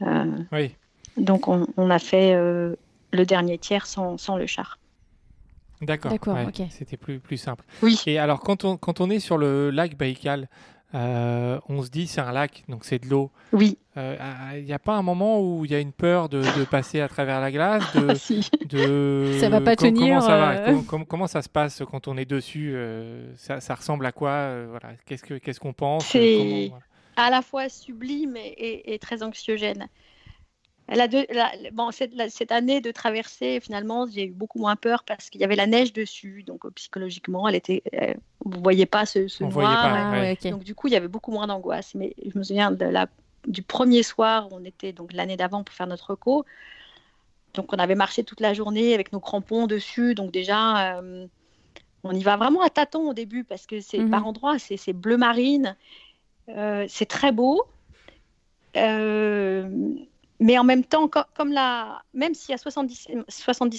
Euh, 0.02 0.26
Oui. 0.52 0.76
donc 1.16 1.48
on, 1.48 1.68
on 1.78 1.90
a 1.90 2.00
fait 2.00 2.34
euh, 2.34 2.76
le 3.14 3.26
dernier 3.26 3.58
tiers 3.58 3.86
sans, 3.86 4.18
sans 4.18 4.38
le 4.38 4.46
char. 4.48 4.80
D'accord. 5.82 6.12
D'accord, 6.12 6.36
ouais, 6.36 6.46
ok. 6.46 6.64
C'était 6.72 6.98
plus, 6.98 7.20
plus 7.20 7.38
simple. 7.38 7.64
Oui. 7.84 8.02
Et 8.08 8.18
alors, 8.18 8.40
quand 8.40 8.66
on, 8.66 8.78
quand 8.78 9.00
on 9.00 9.10
est 9.12 9.20
sur 9.20 9.38
le 9.38 9.70
lac 9.70 9.96
Baïkal, 9.96 10.50
euh, 10.96 11.60
on 11.68 11.82
se 11.84 11.90
dit 11.90 12.08
c'est 12.08 12.22
un 12.22 12.32
lac, 12.32 12.64
donc 12.70 12.86
c'est 12.86 13.00
de 13.00 13.10
l'eau. 13.10 13.30
Oui. 13.52 13.78
Il 13.96 14.64
n'y 14.64 14.74
a 14.74 14.80
pas 14.80 14.94
un 14.96 15.02
moment 15.02 15.42
où 15.42 15.66
il 15.66 15.72
y 15.72 15.76
a 15.76 15.80
une 15.80 15.92
peur 15.92 16.30
de, 16.30 16.40
de 16.42 16.64
passer 16.66 17.02
à 17.02 17.08
travers 17.08 17.42
la 17.42 17.52
glace 17.52 17.84
de, 17.96 18.14
Si. 18.16 18.50
de... 18.70 19.36
Ça 19.40 19.50
va 19.50 19.60
pas 19.60 19.76
Com- 19.76 19.88
tenir, 19.88 20.08
Comment 20.20 20.22
ça 20.22 20.38
va? 20.38 20.52
euh. 20.70 21.04
comment, 21.08 21.28
ça 21.28 21.42
se 21.42 21.50
passe 21.50 21.82
quand 21.90 22.08
on 22.08 22.16
est 22.16 22.26
dessus 22.26 22.74
euh, 22.76 23.34
ça, 23.36 23.60
ça 23.60 23.74
ressemble 23.76 24.06
à 24.06 24.12
quoi 24.12 24.30
euh, 24.30 24.68
voilà. 24.70 24.96
Qu'est-ce 25.06 25.24
que- 25.24 25.34
qu'est-ce 25.40 25.60
qu'on 25.60 25.74
pense 25.74 26.06
C'est- 26.06 26.66
euh, 26.66 26.68
voilà. 26.70 26.84
à 27.16 27.30
la 27.32 27.42
fois 27.42 27.70
sublime 27.70 28.38
et, 28.38 28.48
et- 28.48 28.94
et 28.94 29.00
très 29.00 29.24
anxiogène. 29.24 29.88
La 30.90 31.10
deux- 31.10 31.26
la- 31.30 31.52
bon, 31.74 31.92
cette, 31.92 32.14
la- 32.16 32.30
cette 32.30 32.52
année 32.52 32.80
de 32.80 32.92
traversée, 32.92 33.60
finalement, 33.60 34.08
j'ai 34.08 34.26
eu 34.26 34.32
beaucoup 34.32 34.60
moins 34.60 34.78
peur 34.78 35.04
parce 35.04 35.30
qu'il 35.30 35.42
y 35.42 35.44
avait 35.44 35.58
la 35.58 35.68
neige 35.68 35.92
dessus. 35.92 36.44
Donc, 36.44 36.66
euh, 36.66 36.72
psychologiquement, 36.72 37.48
elle 37.48 37.56
était, 37.56 37.84
euh, 37.94 38.14
vous 38.46 38.58
ne 38.58 38.64
voyez 38.64 38.86
pas 38.86 39.06
ce, 39.06 39.28
ce 39.28 39.44
On 39.44 39.50
noir. 39.50 39.54
voyait 39.54 39.76
pas, 39.76 40.12
ouais. 40.12 40.20
ouais, 40.22 40.38
ok. 40.42 40.52
Donc, 40.52 40.64
du 40.64 40.76
coup, 40.76 40.88
il 40.88 40.94
y 40.94 40.96
avait 40.96 41.10
beaucoup 41.10 41.32
moins 41.32 41.48
d'angoisse. 41.48 41.94
Mais 41.94 42.14
je 42.26 42.38
me 42.38 42.44
souviens 42.44 42.72
de 42.72 42.86
la, 42.86 43.08
du 43.48 43.64
premier 43.64 44.02
soir 44.02 44.48
où 44.52 44.56
on 44.56 44.64
était 44.64 44.94
donc 44.94 45.12
l'année 45.12 45.36
d'avant 45.36 45.64
pour 45.64 45.76
faire 45.76 45.88
notre 45.88 46.12
reco. 46.12 46.46
Donc, 47.54 47.74
on 47.74 47.78
avait 47.80 47.96
marché 47.96 48.24
toute 48.24 48.40
la 48.40 48.54
journée 48.54 48.94
avec 48.94 49.12
nos 49.12 49.20
crampons 49.20 49.68
dessus. 49.68 50.16
Donc, 50.16 50.32
déjà, 50.32 51.00
euh, 51.00 51.28
on 52.04 52.14
y 52.14 52.24
va 52.24 52.38
vraiment 52.38 52.62
à 52.62 52.70
tâtons 52.70 53.10
au 53.10 53.14
début 53.14 53.44
parce 53.44 53.66
que 53.66 53.82
c'est 53.82 54.00
Mhm. 54.00 54.10
par 54.12 54.26
endroits, 54.26 54.58
c'est 54.58 54.78
c'est 54.78 54.94
bleu 54.94 55.18
marine. 55.18 55.76
Euh, 56.50 56.86
c'est 56.88 57.08
très 57.08 57.34
beau. 57.34 57.68
Euh, 58.78 59.68
mais 60.40 60.58
en 60.58 60.64
même 60.64 60.84
temps, 60.84 61.08
co- 61.08 61.20
comme 61.36 61.52
la, 61.52 62.02
même 62.14 62.34
s'il 62.34 62.52
y 62.52 62.56
a 62.56 62.58
70, 62.58 63.08
70 63.28 63.78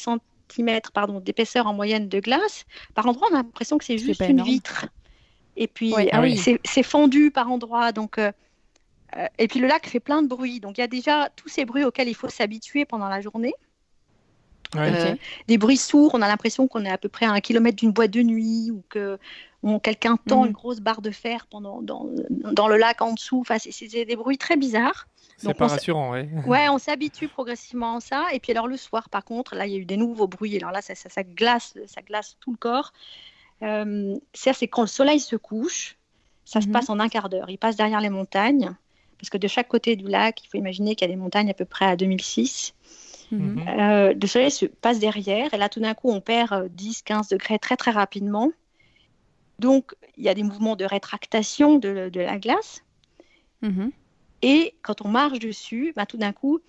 cm 0.50 0.80
pardon, 0.92 1.20
d'épaisseur 1.20 1.66
en 1.66 1.74
moyenne 1.74 2.08
de 2.08 2.20
glace, 2.20 2.64
par 2.94 3.06
endroits, 3.06 3.28
on 3.30 3.34
a 3.34 3.38
l'impression 3.38 3.78
que 3.78 3.84
c'est 3.84 3.98
juste 3.98 4.20
une 4.22 4.30
énorme. 4.30 4.48
vitre. 4.48 4.86
Et 5.56 5.66
puis, 5.68 5.92
Ouais, 5.92 6.08
ah 6.12 6.20
oui. 6.20 6.36
c'est 6.36 6.60
c'est 6.64 6.82
fondu 6.84 7.30
par 7.30 7.50
endroits. 7.50 7.92
Donc, 7.92 8.18
euh, 8.18 8.30
euh, 9.16 9.26
et 9.38 9.48
puis, 9.48 9.58
le 9.60 9.66
lac 9.66 9.86
fait 9.88 10.00
plein 10.00 10.22
de 10.22 10.28
bruit. 10.28 10.60
Donc, 10.60 10.78
il 10.78 10.80
y 10.80 10.84
a 10.84 10.88
déjà 10.88 11.30
tous 11.36 11.48
ces 11.48 11.64
bruits 11.64 11.84
auxquels 11.84 12.08
il 12.08 12.14
faut 12.14 12.28
s'habituer 12.28 12.84
pendant 12.84 13.08
la 13.08 13.20
journée. 13.20 13.54
Ouais. 14.74 15.12
Euh, 15.12 15.14
des 15.48 15.56
bruits 15.56 15.78
sourds, 15.78 16.10
on 16.14 16.20
a 16.20 16.28
l'impression 16.28 16.68
qu'on 16.68 16.84
est 16.84 16.90
à 16.90 16.98
peu 16.98 17.08
près 17.08 17.24
à 17.24 17.32
un 17.32 17.40
kilomètre 17.40 17.76
d'une 17.76 17.90
boîte 17.92 18.10
de 18.10 18.22
nuit 18.22 18.70
ou 18.70 18.82
que 18.90 19.18
on- 19.62 19.78
quelqu'un 19.80 20.16
tend 20.28 20.42
Mhm. 20.42 20.48
une 20.48 20.52
grosse 20.52 20.80
barre 20.80 21.00
de 21.00 21.10
fer 21.10 21.46
pendant, 21.46 21.80
dans, 21.82 22.06
dans 22.30 22.68
le 22.68 22.76
lac 22.76 23.00
en 23.00 23.14
dessous. 23.14 23.40
Enfin, 23.40 23.58
c'est- 23.58 23.72
c'est 23.72 24.04
des 24.04 24.14
bruits 24.16 24.36
très 24.38 24.56
bizarres. 24.56 25.08
C'est 25.38 25.54
pas 25.54 25.66
rassurant, 25.68 26.10
ouais. 26.10 26.28
Ouais, 26.46 26.68
on 26.68 26.78
s'habitue 26.78 27.28
progressivement 27.28 27.96
à 27.96 28.00
ça. 28.00 28.26
Et 28.32 28.40
puis 28.40 28.52
alors 28.52 28.66
le 28.66 28.76
soir, 28.76 29.08
par 29.08 29.24
contre, 29.24 29.54
là, 29.54 29.66
il 29.66 29.72
y 29.72 29.76
a 29.76 29.78
eu 29.78 29.84
des 29.84 29.96
nouveaux 29.96 30.26
bruits. 30.28 30.56
Alors 30.56 30.72
là, 30.72 30.82
ça, 30.82 30.94
ça, 30.94 31.08
ça 31.08 31.22
glace, 31.22 31.74
ça 31.86 32.02
glace 32.02 32.36
tout 32.40 32.50
le 32.52 32.56
corps. 32.56 32.92
Euh, 33.62 34.16
ça, 34.34 34.52
c'est 34.52 34.68
quand 34.68 34.82
le 34.82 34.88
soleil 34.88 35.20
se 35.20 35.36
couche. 35.36 35.96
Ça 36.44 36.60
se 36.60 36.66
Mhm. 36.66 36.72
passe 36.72 36.90
en 36.90 36.98
un 36.98 37.08
quart 37.08 37.28
d'heure. 37.28 37.50
Il 37.50 37.58
passe 37.58 37.76
derrière 37.76 38.00
les 38.00 38.10
montagnes. 38.10 38.74
Parce 39.18 39.30
que 39.30 39.38
de 39.38 39.48
chaque 39.48 39.68
côté 39.68 39.96
du 39.96 40.06
lac, 40.06 40.44
il 40.44 40.48
faut 40.48 40.58
imaginer 40.58 40.94
qu'il 40.94 41.08
y 41.08 41.10
a 41.10 41.14
des 41.14 41.20
montagnes 41.20 41.50
à 41.50 41.54
peu 41.54 41.64
près 41.64 41.84
à 41.86 41.96
2006. 41.96 42.74
Mhm. 43.30 43.40
Mhm. 43.40 43.68
Euh, 43.68 44.14
le 44.14 44.26
soleil 44.26 44.50
se 44.50 44.64
passe 44.66 44.98
derrière 45.00 45.52
et 45.52 45.58
là 45.58 45.68
tout 45.68 45.80
d'un 45.80 45.92
coup 45.92 46.08
on 46.10 46.20
perd 46.22 46.52
euh, 46.52 46.68
10-15 46.70 47.28
degrés 47.28 47.58
très 47.58 47.76
très 47.76 47.90
rapidement. 47.90 48.50
Donc 49.58 49.94
il 50.16 50.24
y 50.24 50.28
a 50.28 50.34
des 50.34 50.42
mouvements 50.44 50.76
de 50.76 50.84
rétractation 50.84 51.78
de, 51.78 52.08
de 52.08 52.20
la 52.20 52.38
glace. 52.38 52.84
Et 54.42 54.74
quand 54.82 55.02
on 55.04 55.08
marche 55.08 55.38
dessus, 55.38 55.92
bah, 55.96 56.06
tout 56.06 56.16
d'un 56.18 56.32
coup 56.32 56.60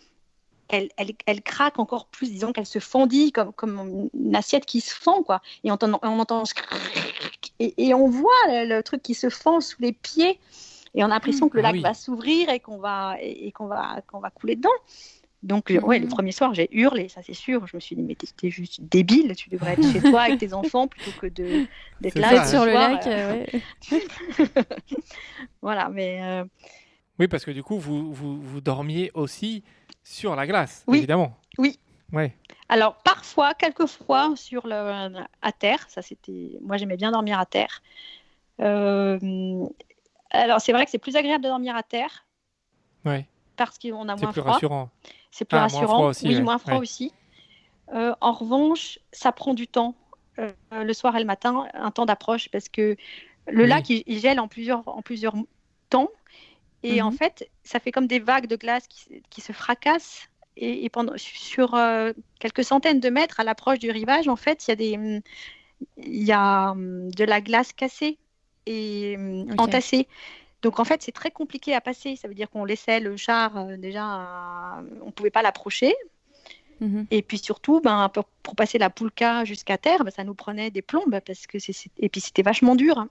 elle, 0.72 0.90
elle, 0.98 1.14
elle 1.26 1.42
craque 1.42 1.80
encore 1.80 2.08
plus, 2.08 2.32
disons 2.32 2.54
qu'elle 2.54 2.66
se 2.68 2.80
fendit 2.80 3.32
comme, 3.32 3.52
comme 3.54 4.10
une 4.14 4.36
assiette 4.36 4.66
qui 4.68 4.82
se 4.82 4.94
fend 4.94 5.24
quoi. 5.24 5.42
Et 5.64 5.72
on 5.72 5.76
entend, 5.76 6.00
on 6.04 6.20
entend 6.20 6.46
ce 6.46 6.54
et, 7.60 7.88
et 7.88 7.94
on 7.94 8.08
voit 8.08 8.32
le, 8.48 8.66
le 8.76 8.84
truc 8.84 9.02
qui 9.02 9.14
se 9.16 9.30
fend 9.30 9.62
sous 9.62 9.82
les 9.82 9.94
pieds 9.94 10.40
et 10.96 11.04
on 11.04 11.08
a 11.08 11.10
l'impression 11.10 11.50
que 11.50 11.58
le 11.58 11.62
Ah 11.64 11.68
lac 11.68 11.76
oui. 11.76 11.82
va 11.82 11.94
s'ouvrir 11.94 12.50
et 12.50 12.60
qu'on 12.60 12.78
va 12.78 13.18
et, 13.22 13.48
et 13.48 13.52
qu'on 13.52 13.68
va 13.68 14.02
qu'on 14.08 14.20
va 14.20 14.30
couler 14.30 14.56
dedans. 14.56 14.70
Donc, 15.42 15.72
euh, 15.72 15.80
ouais, 15.80 16.00
le 16.00 16.06
Mhm. 16.06 16.12
premier 16.12 16.32
soir, 16.34 16.54
j'ai 16.54 16.68
hurlé, 16.78 17.08
ça 17.08 17.22
c'est 17.24 17.34
sûr. 17.34 17.66
Je 17.66 17.78
me 17.78 17.80
suis 17.80 17.96
dit, 17.96 18.02
mais 18.02 18.16
t'es 18.16 18.50
juste 18.50 18.82
débile, 18.82 19.36
tu 19.38 19.50
devrais 19.50 19.74
être 19.74 19.90
chez 19.90 20.02
toi 20.02 20.22
avec 20.24 20.38
tes 20.38 20.54
enfants 20.54 20.88
plutôt 20.88 21.12
que 21.14 21.28
de- 21.28 21.66
d'être 22.02 22.20
là. 22.20 22.44
ça, 22.44 22.50
sur 22.52 22.66
le 22.66 22.72
soir, 22.74 22.92
lac, 22.92 23.08
euh, 23.08 23.36
euh, 23.54 23.60
ouais. 23.92 24.04
Voilà, 25.62 25.90
mais 25.90 26.20
euh, 26.22 26.44
Oui, 27.20 27.28
parce 27.28 27.44
que 27.46 27.52
du 27.52 27.64
coup, 27.64 27.78
vous, 27.78 28.14
vous, 28.14 28.42
vous 28.42 28.62
dormiez 28.62 29.12
aussi 29.14 29.64
sur 30.04 30.36
la 30.36 30.48
glace, 30.48 30.84
Oui. 30.88 31.00
évidemment. 31.00 31.36
Oui. 31.58 31.78
Ouais. 32.12 32.34
alors 32.70 32.96
parfois, 33.04 33.54
quelquefois, 33.54 34.34
sur 34.36 34.66
le, 34.66 35.12
à 35.44 35.52
terre, 35.52 35.86
ça 35.90 36.02
c'était. 36.02 36.58
Moi 36.62 36.78
j'aimais 36.78 36.98
bien 36.98 37.12
dormir 37.12 37.38
à 37.38 37.46
terre. 37.46 37.84
Euh, 38.62 39.20
alors 40.32 40.60
c'est 40.60 40.72
vrai 40.72 40.86
que 40.86 40.92
c'est 40.92 40.98
plus 40.98 41.16
agréable 41.16 41.44
de 41.44 41.50
dormir 41.50 41.76
à 41.76 41.84
terre 41.84 42.26
Ouais. 43.06 43.28
parce 43.56 43.78
qu'on 43.78 44.10
a 44.10 44.16
C'est 44.18 44.24
moins 44.24 44.32
plus 44.34 44.42
froid. 44.42 44.54
rassurant. 44.54 44.90
C'est 45.32 45.46
plus 45.46 45.58
Ah, 45.58 45.62
moins 45.62 45.68
rassurant. 45.68 45.94
froid 45.96 46.08
aussi, 46.08 46.28
oui, 46.28 46.36
ouais. 46.36 46.42
moins 46.42 46.58
froid 46.58 46.74
Ouais. 46.74 46.80
aussi. 46.80 47.14
Euh, 47.94 48.14
en 48.22 48.32
revanche, 48.34 49.00
ça 49.12 49.32
prend 49.32 49.54
du 49.54 49.68
temps, 49.68 49.94
euh, 50.40 50.52
le 50.72 50.94
soir 50.94 51.16
et 51.16 51.20
le 51.20 51.26
matin, 51.26 51.68
un 51.74 51.92
temps 51.92 52.06
d'approche, 52.06 52.50
parce 52.50 52.70
que 52.70 52.96
le 53.48 53.64
Oui. 53.64 53.70
lac, 53.70 53.90
il, 53.90 54.04
il 54.08 54.20
gèle 54.20 54.40
en 54.40 54.48
plusieurs, 54.48 54.88
en 54.88 55.02
plusieurs 55.04 55.36
temps. 55.90 56.10
Et 56.84 57.02
en 57.02 57.12
Mhm. 57.12 57.18
fait, 57.18 57.50
ça 57.63 57.80
fait 57.80 57.92
comme 57.92 58.08
des 58.08 58.20
vagues 58.20 58.48
de 58.48 58.56
glace 58.56 58.88
qui, 58.88 59.02
se- 59.02 59.10
qui 59.30 59.42
se 59.42 59.52
fracassent. 59.54 60.30
Et, 60.58 60.86
et 60.86 60.89
pendant, 60.89 61.13
sur 61.18 61.76
euh, 61.76 62.12
quelques 62.39 62.63
centaines 62.65 63.00
de 63.00 63.10
mètres 63.10 63.39
à 63.39 63.44
l'approche 63.46 63.80
du 63.80 63.92
rivage, 63.92 64.28
en 64.28 64.36
fait, 64.36 64.68
il 64.68 64.72
y 64.72 64.74
a, 64.74 64.76
des, 64.76 65.22
y 65.98 66.32
a 66.32 66.72
hum, 66.72 67.12
de 67.12 67.24
la 67.24 67.42
glace 67.42 67.73
cassée 67.73 68.19
et 68.65 69.15
hum, 69.17 69.48
entassée. 69.58 70.08
Donc 70.62 70.80
en 70.80 70.86
fait, 70.86 71.04
c'est 71.04 71.12
très 71.13 71.32
compliqué 71.32 71.73
à 71.75 71.82
passer. 71.82 72.15
Ça 72.15 72.27
veut 72.27 72.36
dire 72.36 72.50
qu'on 72.50 72.65
laissait 72.65 73.00
le 73.00 73.17
char 73.17 73.58
euh, 73.58 73.77
déjà, 73.77 74.82
on 75.02 75.12
pouvait 75.12 75.32
pas 75.32 75.42
l'approcher. 75.42 75.96
Mhm. 76.80 77.08
Et 77.12 77.21
puis 77.21 77.38
surtout, 77.40 77.82
ben, 77.82 78.10
pour, 78.10 78.25
passer 78.56 78.77
la 78.77 78.90
poulka 78.90 79.46
jusqu'à 79.46 79.77
terre, 79.77 80.04
ben, 80.04 80.12
ça 80.12 80.23
nous 80.23 80.36
prenait 80.36 80.71
des 80.71 80.82
plombes 80.82 81.19
parce 81.25 81.48
que 81.48 81.58
et 81.98 82.10
puis 82.10 82.21
c'était 82.21 82.42
vachement 82.44 82.75
dur. 82.75 82.98
hein. 83.00 83.10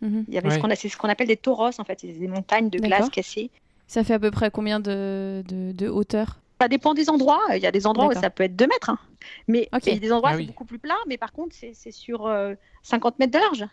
Mhm. 0.00 0.24
Il 0.28 0.34
y 0.34 0.38
avait 0.38 0.50
ce 0.50 0.58
qu'on 0.58 0.70
a- 0.70 0.76
c'est 0.76 0.88
ce 0.88 0.96
qu'on 0.96 1.08
appelle 1.08 1.28
des 1.28 1.36
tauros 1.36 1.70
en 1.78 1.84
fait, 1.84 2.00
c'est 2.00 2.08
des 2.12 2.28
montagnes 2.28 2.70
de 2.70 2.78
glace 2.78 3.08
cassées. 3.10 3.50
Ça 3.86 4.04
fait 4.04 4.14
à 4.14 4.18
peu 4.18 4.30
près 4.30 4.50
combien 4.50 4.80
de, 4.80 5.42
de, 5.46 5.72
de 5.72 5.88
hauteur? 5.88 6.38
Ça 6.60 6.68
dépend 6.68 6.94
des 6.94 7.10
endroits. 7.10 7.40
Il 7.54 7.58
y 7.58 7.66
a 7.66 7.72
des 7.72 7.86
endroits 7.86 8.06
où 8.06 8.12
ça 8.12 8.30
peut 8.30 8.44
être 8.44 8.54
2 8.56 8.66
mètres, 8.66 8.90
hein. 8.90 8.98
mais 9.48 9.68
il 9.84 9.92
y 9.92 9.96
a 9.96 9.98
des 9.98 10.12
endroits 10.12 10.30
Ah 10.30 10.34
c'est 10.36 10.42
oui. 10.42 10.46
beaucoup 10.46 10.64
plus 10.64 10.78
plat. 10.78 10.94
Mais 11.08 11.18
par 11.18 11.32
contre, 11.32 11.54
c'est 11.54 11.72
c'est 11.74 11.90
sur 11.90 12.26
euh, 12.26 12.54
50 12.82 13.18
mètres 13.18 13.32
de 13.32 13.38
large. 13.38 13.66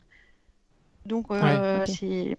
Donc 1.05 1.27
euh, 1.31 1.79
Ouais, 1.79 1.85
c'est 1.85 2.37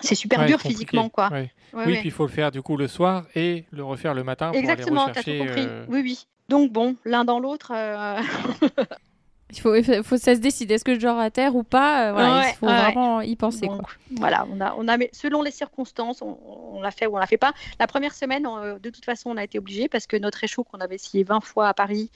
c'est 0.00 0.14
super 0.14 0.40
Ouais, 0.40 0.46
dur 0.46 0.56
compliqué. 0.56 0.74
physiquement, 0.74 1.08
quoi. 1.08 1.28
Ouais. 1.30 1.50
Ouais, 1.72 1.84
oui, 1.86 1.92
ouais. 1.92 1.98
puis 2.00 2.08
il 2.08 2.12
faut 2.12 2.24
le 2.26 2.32
faire 2.32 2.50
du 2.50 2.62
coup 2.62 2.76
le 2.76 2.86
soir 2.88 3.26
et 3.34 3.64
le 3.70 3.84
refaire 3.84 4.14
le 4.14 4.22
matin 4.24 4.52
Exactement, 4.52 5.06
pour 5.06 5.14
t'as 5.14 5.20
aller 5.20 5.38
tout 5.38 5.44
rechercher. 5.44 5.62
compris. 5.62 5.66
euh, 5.66 5.86
Oui, 5.88 6.00
oui. 6.02 6.26
Donc 6.48 6.72
bon, 6.72 6.96
l'un 7.04 7.24
dans 7.24 7.38
l'autre. 7.40 7.72
euh, 7.74 8.20
Il 9.50 9.60
faut, 9.60 9.74
il 9.74 10.02
faut, 10.04 10.16
ça 10.18 10.34
se 10.34 10.40
décider, 10.40 10.74
est-ce 10.74 10.84
que 10.84 10.94
je 10.94 11.00
dors 11.00 11.18
à 11.18 11.30
terre 11.30 11.56
ou 11.56 11.62
pas 11.62 12.08
euh, 12.08 12.12
voilà, 12.12 12.38
Ouais, 12.40 12.50
Il 12.50 12.56
faut 12.56 12.66
ouais. 12.66 12.76
vraiment 12.82 13.20
y 13.22 13.34
penser. 13.34 13.66
donc, 13.66 13.80
quoi. 13.80 13.90
voilà, 14.16 14.46
on 14.52 14.60
a, 14.60 14.74
on 14.76 14.86
a, 14.88 14.96
mais 14.98 15.08
selon 15.12 15.42
les 15.42 15.50
circonstances, 15.50 16.20
on, 16.20 16.38
on 16.74 16.82
l'a 16.82 16.90
fait 16.90 17.06
ou 17.06 17.14
on 17.16 17.18
l'a 17.18 17.26
fait 17.26 17.38
pas. 17.38 17.52
La 17.80 17.86
première 17.86 18.12
semaine, 18.14 18.46
on- 18.46 18.78
de 18.78 18.90
toute 18.90 19.04
façon, 19.06 19.30
on 19.30 19.36
a 19.38 19.44
été 19.44 19.58
obligé 19.58 19.88
parce 19.88 20.06
que 20.06 20.16
notre 20.18 20.44
échaud 20.44 20.64
qu'on 20.64 20.78
avait 20.80 20.96
essayé 20.96 21.24
20 21.24 21.40
fois 21.40 21.68
à 21.68 21.74
Paris. 21.74 22.10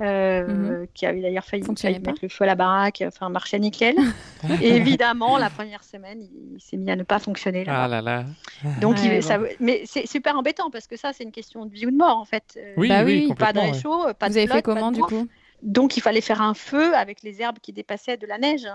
euh, 0.00 0.86
qui 0.92 1.06
avait 1.06 1.20
d'ailleurs 1.22 1.44
failli, 1.44 1.62
failli 1.78 2.00
mettre 2.00 2.18
le 2.22 2.28
feu 2.28 2.42
à 2.42 2.46
la 2.48 2.56
baraque, 2.56 3.04
enfin 3.06 3.28
marchait 3.28 3.60
nickel. 3.60 3.94
Et 4.60 4.74
évidemment, 4.74 5.38
la 5.38 5.50
première 5.50 5.84
semaine, 5.84 6.20
il, 6.20 6.56
il 6.56 6.60
s'est 6.60 6.76
mis 6.76 6.90
à 6.90 6.96
ne 6.96 7.04
pas 7.04 7.20
fonctionner. 7.20 7.64
Ah 7.68 7.86
là 7.86 8.02
là. 8.02 8.24
Donc, 8.80 8.96
il- 9.04 9.22
ça, 9.22 9.38
mais 9.60 9.82
c'est 9.86 10.06
super 10.08 10.36
embêtant 10.36 10.68
parce 10.70 10.88
que 10.88 10.96
ça, 10.96 11.12
c'est 11.12 11.22
une 11.24 11.30
question 11.30 11.64
de 11.64 11.72
vie 11.72 11.86
ou 11.86 11.92
de 11.92 11.96
mort 11.96 12.18
en 12.18 12.24
fait. 12.24 12.42
Euh, 12.56 12.74
Oui, 12.76 12.88
Bah 12.88 13.04
oui, 13.04 13.26
oui, 13.28 13.34
pas 13.36 13.52
de 13.52 13.60
réchaud, 13.60 14.12
pas 14.18 14.26
Vous 14.26 14.34
de 14.34 14.38
avez 14.40 14.48
fait 14.48 14.62
comment 14.62 14.90
du 14.90 15.00
coup? 15.00 15.28
Donc 15.64 15.96
il 15.96 16.00
fallait 16.00 16.20
faire 16.20 16.40
un 16.42 16.54
feu 16.54 16.94
avec 16.94 17.22
les 17.22 17.40
herbes 17.42 17.58
qui 17.58 17.72
dépassaient 17.72 18.16
de 18.16 18.26
la 18.26 18.38
neige. 18.38 18.66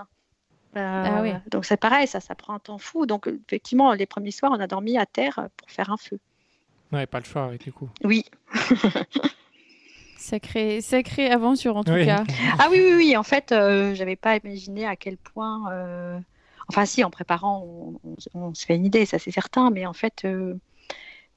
Euh, 0.76 1.04
Ah 1.04 1.22
oui. 1.22 1.32
Donc 1.50 1.64
c'est 1.64 1.76
pareil, 1.76 2.06
ça, 2.06 2.20
ça 2.20 2.34
prend 2.34 2.54
un 2.54 2.58
temps 2.58 2.78
fou. 2.78 3.06
Donc 3.06 3.28
effectivement, 3.48 3.92
les 3.94 4.06
premiers 4.06 4.30
soirs, 4.32 4.52
on 4.54 4.60
a 4.60 4.66
dormi 4.66 4.98
à 4.98 5.06
terre 5.06 5.48
pour 5.56 5.70
faire 5.70 5.90
un 5.90 5.96
feu. 5.96 6.18
Ouais, 6.92 7.06
pas 7.06 7.20
le 7.20 7.24
choix 7.24 7.46
ouais, 7.48 7.58
du 7.58 7.72
coup. 7.72 7.88
Oui. 8.04 8.24
Sacrée 10.16 10.80
sacrée 10.82 11.30
aventure 11.30 11.76
en 11.76 11.84
tout 11.84 11.92
Oui. 11.92 12.04
cas. 12.04 12.24
Ah 12.58 12.68
oui, 12.70 12.78
oui, 12.82 12.92
oui. 12.96 13.16
En 13.16 13.22
fait, 13.22 13.52
euh, 13.52 13.94
j'avais 13.94 14.16
pas 14.16 14.36
imaginé 14.36 14.86
à 14.86 14.96
quel 14.96 15.16
point. 15.16 15.72
euh, 15.72 16.18
Enfin, 16.68 16.84
si, 16.84 17.02
en 17.02 17.10
préparant, 17.10 17.64
on, 17.64 18.00
on- 18.04 18.16
on 18.34 18.54
se 18.54 18.64
fait 18.66 18.76
une 18.76 18.84
idée, 18.84 19.06
ça 19.06 19.18
c'est 19.18 19.30
certain. 19.32 19.70
Mais 19.70 19.86
en 19.86 19.92
fait, 19.92 20.22
euh, 20.24 20.54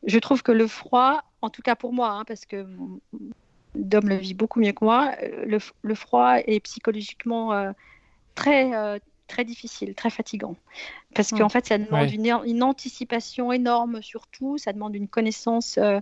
je 0.06 0.20
trouve 0.20 0.44
que 0.44 0.52
le 0.52 0.68
froid, 0.68 1.24
en 1.42 1.50
tout 1.50 1.62
cas 1.62 1.76
pour 1.76 1.94
moi, 1.94 2.10
hein, 2.12 2.24
parce 2.28 2.46
que 2.46 2.68
Dom 3.76 4.08
le 4.10 4.16
vit 4.18 4.34
beaucoup 4.34 4.60
mieux 4.60 4.72
que 4.74 4.86
moi, 4.86 5.14
euh, 5.24 5.60
le, 5.84 5.96
froid 5.96 6.38
est 6.40 6.60
psychologiquement 6.62 7.54
euh, 7.54 7.72
très, 8.36 8.74
euh, 8.76 9.00
très 9.28 9.46
difficile, 9.46 9.96
très 9.96 10.10
fatigant. 10.10 10.56
Parce 11.16 11.32
qu'en 11.32 11.50
fait, 11.50 11.68
ça 11.68 11.78
demande 11.78 12.10
Ouais. 12.10 12.10
une, 12.12 12.28
une 12.46 12.64
anticipation 12.64 13.52
énorme 13.52 14.02
sur 14.02 14.28
tout, 14.28 14.58
ça 14.58 14.74
demande 14.74 14.96
une 14.96 15.08
connaissance 15.08 15.78
euh, 15.78 16.00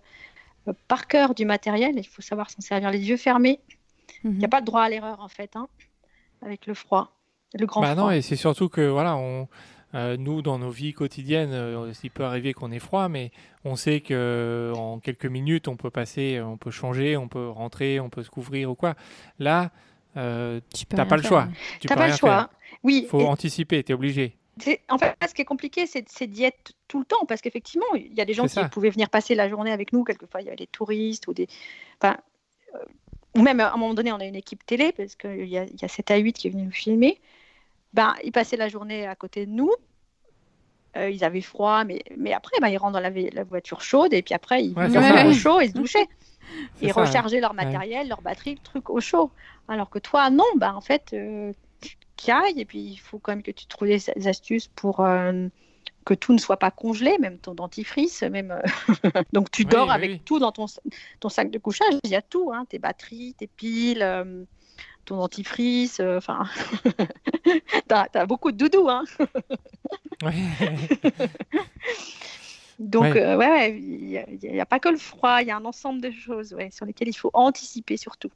par 0.88 1.08
cœur 1.08 1.36
du 1.36 1.46
matériel. 1.46 1.98
Il 1.98 2.08
faut 2.08 2.22
savoir 2.22 2.50
s'en 2.50 2.62
servir 2.62 2.92
les 2.92 3.10
yeux 3.10 3.18
fermés. 3.18 3.60
Il 4.24 4.40
n'y 4.40 4.46
a 4.46 4.48
Mhm. 4.48 4.50
pas 4.50 4.62
de 4.62 4.66
droit 4.66 4.84
à 4.84 4.90
l'erreur 4.90 5.20
en 5.22 5.28
fait, 5.30 5.56
hein, 5.56 5.68
avec 6.42 6.68
le 6.68 6.74
froid, 6.74 7.18
le 7.54 7.66
grand 7.66 7.82
Bah 7.82 7.96
froid. 7.96 8.08
non, 8.08 8.12
et 8.12 8.22
c'est 8.22 8.36
surtout 8.36 8.70
que 8.70 8.82
voilà, 8.82 9.16
on, 9.18 9.48
euh, 9.96 10.16
nous 10.18 10.42
dans 10.42 10.58
nos 10.60 10.70
vies 10.70 10.94
quotidiennes, 10.94 11.52
euh, 11.54 11.92
il 12.04 12.12
peut 12.12 12.24
arriver 12.24 12.54
qu'on 12.54 12.72
ait 12.72 12.80
froid, 12.80 13.10
mais 13.10 13.32
on 13.66 13.76
sait 13.76 14.00
que 14.02 14.14
euh, 14.14 14.74
en 14.74 15.00
quelques 15.00 15.26
minutes, 15.26 15.68
on 15.68 15.76
peut 15.76 15.90
passer, 15.90 16.40
on 16.42 16.58
peut 16.58 16.72
changer, 16.72 17.18
on 17.18 17.28
peut 17.28 17.50
rentrer, 17.50 18.00
on 18.00 18.10
peut 18.10 18.24
se 18.24 18.30
couvrir 18.30 18.72
ou 18.72 18.76
quoi. 18.76 18.96
Là, 19.40 19.72
Tu 20.14 20.20
rien 20.92 21.06
pas 21.06 21.18
le 21.18 21.24
choix. 21.24 21.48
tu 21.80 21.88
pas 21.88 22.08
le 22.08 22.14
choix. 22.14 22.30
faire. 22.30 22.50
Oui, 22.84 23.06
Faut 23.10 23.20
et 23.22 23.26
anticiper, 23.26 23.84
t'es 23.84 23.94
obligé. 23.94 24.36
c'est- 24.60 24.82
en 24.90 24.98
fait, 24.98 25.16
ce 25.28 25.34
qui 25.34 25.42
est 25.42 25.46
compliqué, 25.46 25.86
c'est 25.88 26.28
d'y 26.28 26.44
être 26.44 26.74
tout 26.88 27.00
le 27.00 27.06
temps, 27.06 27.26
parce 27.28 27.42
qu'effectivement, 27.42 27.86
il 27.96 28.14
y 28.14 28.22
a 28.22 28.26
des 28.26 28.34
gens 28.34 28.44
qui 28.44 28.50
ça. 28.54 28.70
pouvaient 28.70 28.90
venir 28.90 29.10
passer 29.10 29.36
la 29.36 29.48
journée 29.50 29.72
avec 29.72 29.94
nous. 29.94 30.04
Quelquefois, 30.04 30.42
il 30.42 30.46
y 30.46 30.48
avait 30.48 30.58
des 30.58 30.68
touristes 30.68 31.28
ou 31.28 31.34
des, 31.34 31.48
enfin, 32.02 32.18
ou 33.36 33.42
même 33.42 33.60
à 33.62 33.72
un 33.74 33.78
moment 33.78 33.94
donné, 33.94 34.12
on 34.12 34.20
a 34.20 34.26
une 34.26 34.36
équipe 34.36 34.66
télé 34.66 34.92
parce 34.92 35.16
qu'il 35.16 35.46
y 35.46 35.52
y 35.52 35.58
a 35.58 35.88
7 35.88 36.12
à 36.12 36.18
8 36.18 36.34
qui 36.34 36.48
est 36.48 36.52
venu 36.52 36.64
nous 36.64 36.72
filmer. 36.72 37.20
Ben, 37.94 38.14
ils 38.24 38.32
passaient 38.32 38.58
la 38.58 38.70
journée 38.70 39.06
à 39.06 39.16
côté 39.16 39.46
de 39.46 39.52
nous. 39.52 39.72
Euh, 40.98 41.10
ils 41.10 41.24
avaient 41.24 41.42
froid, 41.42 41.84
mais, 41.86 42.04
mais 42.18 42.34
après, 42.34 42.58
ben, 42.62 42.68
ils 42.68 42.78
rentrent 42.78 42.94
dans 42.94 43.00
la, 43.00 43.44
voiture 43.44 43.82
chaude 43.82 44.14
et 44.14 44.22
puis 44.22 44.34
après, 44.34 44.64
ils 44.66 44.74
Ouais, 44.74 44.88
ils 44.88 44.94
ça, 44.94 45.00
au 45.00 45.28
ouais. 45.30 45.34
chaud 45.34 45.60
et 45.62 45.70
se 45.70 45.74
douchaient. 45.74 46.08
Et 46.82 46.90
ça, 46.90 47.00
ouais. 47.00 47.08
recharger 47.08 47.40
leur 47.40 47.54
matériel, 47.54 48.10
leur 48.10 48.22
batterie, 48.22 48.56
le 48.56 48.62
truc 48.62 48.90
au 48.90 49.00
chaud. 49.00 49.32
Alors 49.70 49.90
que 49.90 50.00
toi, 50.00 50.30
non, 50.30 50.44
bah, 50.58 50.74
en 50.76 50.82
fait, 50.82 51.12
euh, 51.14 51.54
tu 51.82 51.96
y 52.28 52.32
ailles 52.32 52.60
et 52.60 52.66
puis 52.66 52.80
il 52.82 52.98
faut 52.98 53.20
quand 53.20 53.32
même 53.32 53.44
que 53.44 53.52
tu 53.52 53.66
trouves 53.68 53.88
des 53.88 54.28
astuces 54.28 54.68
pour 54.68 55.00
euh, 55.00 55.48
que 56.06 56.14
tout 56.14 56.34
ne 56.34 56.40
soit 56.40 56.58
pas 56.58 56.72
congelé, 56.72 57.18
même 57.20 57.38
ton 57.38 57.54
dentifrice, 57.54 58.24
même. 58.24 58.52
euh, 58.52 59.10
Donc 59.34 59.50
tu 59.50 59.64
dors 59.64 59.88
oui, 59.88 59.94
avec 59.94 60.12
oui. 60.12 60.22
tout 60.26 60.40
dans 60.40 60.52
ton, 60.52 60.66
ton 61.22 61.30
sac 61.30 61.52
de 61.52 61.58
couchage, 61.58 61.94
il 62.04 62.10
y 62.12 62.16
a 62.16 62.22
tout, 62.22 62.52
hein, 62.54 62.66
tes 62.68 62.80
batteries, 62.80 63.34
tes 63.38 63.48
piles. 63.48 64.46
Ton 65.06 65.18
dentifrice, 65.18 66.00
euh, 66.00 66.18
enfin, 66.18 66.48
t'as 67.88 68.08
as 68.14 68.26
beaucoup 68.26 68.52
de 68.52 68.58
doudou, 68.58 68.90
hein. 68.90 69.04
Ouais. 70.24 70.34
Donc, 72.78 73.04
Ouais. 73.04 73.22
euh, 73.22 73.38
ouais, 73.38 73.48
ouais, 73.48 73.80
il 73.80 74.52
n'y 74.52 74.60
a, 74.60 74.66
pas 74.66 74.80
que 74.80 74.90
le 74.90 74.98
froid, 74.98 75.42
il 75.42 75.48
y 75.48 75.52
a 75.52 75.58
un 75.58 75.66
ensemble 75.66 76.02
de 76.02 76.12
choses 76.12 76.54
ouais, 76.54 76.70
sur 76.72 76.86
lesquelles 76.86 77.08
il 77.10 77.14
faut 77.14 77.32
anticiper 77.34 77.98
surtout. 77.98 78.32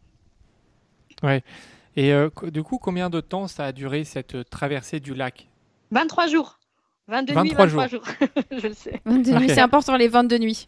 Et 1.96 2.14
euh, 2.14 2.30
du 2.52 2.62
coup, 2.64 2.78
combien 2.78 3.10
de 3.10 3.22
temps 3.22 3.48
ça 3.48 3.66
a 3.66 3.72
duré 3.72 4.04
cette 4.04 4.36
euh, 4.36 4.44
traversée 4.44 5.00
du 5.00 5.14
lac? 5.14 5.48
23 5.92 6.28
jours. 6.28 6.60
22 7.08 7.34
nuits, 7.34 7.54
23 7.54 7.66
23 7.66 7.88
jours. 7.88 8.04
Je 8.52 8.68
le 8.68 8.74
sais. 8.74 9.02
22 9.06 9.32
nuits, 9.34 9.46
Ok. 9.46 9.52
c'est 9.54 9.62
important 9.62 9.96
les 9.96 10.08
22 10.08 10.38
nuits. 10.38 10.68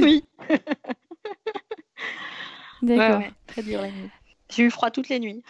Oui. 0.00 0.24
D'accord. 2.82 3.18
Ouais, 3.18 3.26
ouais, 3.26 3.32
très 3.46 3.62
dur 3.62 3.80
la 3.82 3.88
nuit. 3.88 4.10
J'ai 4.50 4.64
eu 4.64 4.70
froid 4.70 4.90
toutes 4.90 5.08
les 5.08 5.20
nuits. 5.20 5.42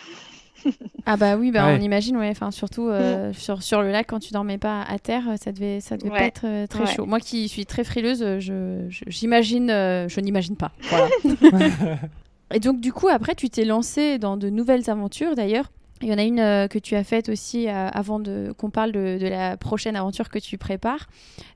Ah 1.07 1.17
bah 1.17 1.37
oui, 1.37 1.51
bah 1.51 1.67
Ouais. 1.67 1.79
on 1.79 1.81
imagine, 1.81 2.17
ouais. 2.19 2.29
Enfin, 2.29 2.51
surtout 2.51 2.89
euh, 2.89 3.33
sur, 3.33 3.63
sur 3.63 3.81
le 3.81 3.91
lac, 3.91 4.07
quand 4.07 4.19
tu 4.21 4.33
dormais 4.35 4.59
pas 4.59 4.83
à 4.83 4.99
terre, 4.99 5.31
euh, 5.31 5.37
ça 5.43 5.51
devait, 5.51 5.81
ça 5.81 5.97
devait 5.97 6.11
pas 6.11 6.25
être 6.25 6.43
euh, 6.45 6.67
très 6.67 6.81
Ouais. 6.81 6.87
chaud. 6.95 7.07
Moi 7.07 7.19
qui 7.21 7.49
suis 7.49 7.65
très 7.65 7.85
frileuse, 7.85 8.19
je, 8.39 8.85
je- 8.91 9.05
j'imagine, 9.07 9.71
euh, 9.71 10.09
je 10.09 10.21
n'imagine 10.21 10.57
pas. 10.57 10.73
Voilà. 10.91 11.09
Et 12.55 12.61
donc 12.61 12.81
du 12.81 12.93
coup, 12.93 13.09
après, 13.09 13.35
tu 13.35 13.49
t'es 13.49 13.65
lancé 13.65 14.19
dans 14.19 14.37
de 14.37 14.51
nouvelles 14.51 14.91
aventures. 14.91 15.35
D'ailleurs, 15.35 15.71
il 16.03 16.09
y 16.09 16.13
en 16.13 16.19
a 16.19 16.23
une 16.23 16.39
euh, 16.41 16.69
que 16.69 16.79
tu 16.79 16.95
as 16.97 17.05
faite 17.05 17.29
aussi 17.31 17.67
euh, 17.69 17.89
avant 17.89 18.21
de, 18.21 18.53
qu'on 18.59 18.71
parle 18.71 18.93
de, 18.93 19.19
de 19.19 19.27
la 19.27 19.57
prochaine 19.57 19.97
aventure 19.97 20.29
que 20.29 20.39
tu 20.39 20.59
prépares. 20.59 21.07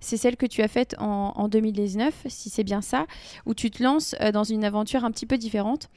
C'est 0.01 0.16
celle 0.16 0.36
que 0.36 0.47
tu 0.47 0.62
as 0.62 0.68
faite 0.68 0.95
en, 0.99 1.32
en 1.36 1.49
2019, 1.49 2.14
si 2.28 2.49
c'est 2.49 2.64
bien 2.64 2.80
ça, 2.80 3.07
où 3.45 3.53
tu 3.55 3.70
te 3.70 3.82
lances 3.82 4.14
euh, 4.22 4.32
dans 4.32 4.45
une 4.45 4.64
aventure 4.64 5.05
un 5.05 5.11
petit 5.11 5.26
peu 5.26 5.36
différente, 5.36 5.88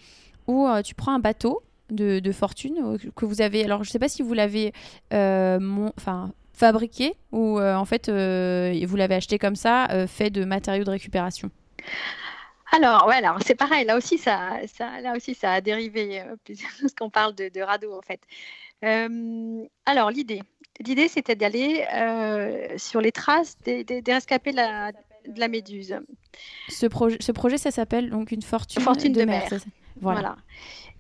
où 0.48 0.68
euh, 0.68 0.82
tu 0.82 0.96
prends 0.96 1.14
un 1.14 1.20
bateau 1.20 1.62
de, 1.90 2.20
de 2.20 2.32
fortune 2.32 2.78
euh, 2.84 2.98
que 3.16 3.26
vous 3.26 3.42
avez. 3.42 3.64
Alors, 3.64 3.84
je 3.84 3.90
sais 3.90 4.00
pas 4.00 4.10
si 4.10 4.22
vous 4.22 4.34
l'avez 4.34 4.74
euh, 5.14 5.90
enfin, 5.98 6.32
fabriqué 6.54 7.16
ou 7.32 7.60
en 7.60 7.86
fait 7.86 8.10
vous 8.10 8.96
l'avez 8.96 9.16
acheté 9.16 9.38
comme 9.38 9.56
ça, 9.56 9.88
fait 10.08 10.30
de 10.30 10.44
matériaux 10.44 10.84
de 10.84 10.90
récupération. 10.90 11.52
Alors, 12.72 13.08
ouais, 13.08 13.16
alors 13.16 13.38
c'est 13.46 13.56
pareil, 13.56 13.86
là 13.86 13.98
aussi, 13.98 14.18
ça, 14.18 14.60
ça, 14.68 15.00
là 15.02 15.16
aussi, 15.16 15.34
ça 15.34 15.54
a 15.54 15.62
dérivé, 15.62 16.22
euh, 16.22 16.36
parce 16.82 16.94
qu'on 16.94 17.10
parle 17.10 17.34
de, 17.36 17.50
de 17.50 17.62
radeau, 17.62 17.94
en 17.98 18.02
fait. 18.02 18.20
Euh, 18.84 19.64
alors, 19.86 20.12
l'idée, 20.12 20.42
l'idée, 20.86 21.08
c'était 21.08 21.36
d'aller 21.36 21.86
euh, 21.94 22.78
sur 22.78 23.00
les 23.00 23.12
traces 23.12 23.58
des, 23.64 23.84
des, 23.84 24.02
des 24.02 24.14
rescapés 24.14 24.52
de 24.52 24.58
la, 24.58 24.92
de 24.92 25.40
la 25.40 25.48
Méduse. 25.48 25.98
Ce, 26.68 26.86
projet, 26.86 27.18
ce 27.22 27.32
projet, 27.32 27.58
ça 27.58 27.72
s'appelle 27.72 28.10
donc 28.10 28.32
une 28.32 28.42
fortune, 28.42 28.82
Fortune 28.82 29.14
de, 29.14 29.22
de 29.22 29.26
mer. 29.26 29.48
mer. 29.50 29.62
Voilà. 30.02 30.20
Voilà. 30.22 30.36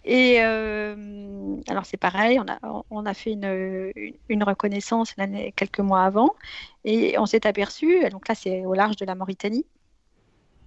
Et 0.05 0.37
euh, 0.41 1.57
alors 1.67 1.85
c'est 1.85 1.97
pareil, 1.97 2.39
on 2.39 2.45
a, 2.49 2.83
on 2.89 3.05
a 3.05 3.13
fait 3.13 3.31
une, 3.33 3.91
une, 3.95 4.13
une 4.29 4.43
reconnaissance 4.43 5.13
l'année, 5.17 5.53
quelques 5.55 5.79
mois 5.81 6.03
avant 6.03 6.33
et 6.85 7.17
on 7.19 7.25
s'est 7.25 7.45
aperçu, 7.45 8.07
donc 8.09 8.27
là 8.29 8.35
c'est 8.35 8.65
au 8.65 8.73
large 8.73 8.95
de 8.95 9.05
la 9.05 9.15
Mauritanie, 9.15 9.65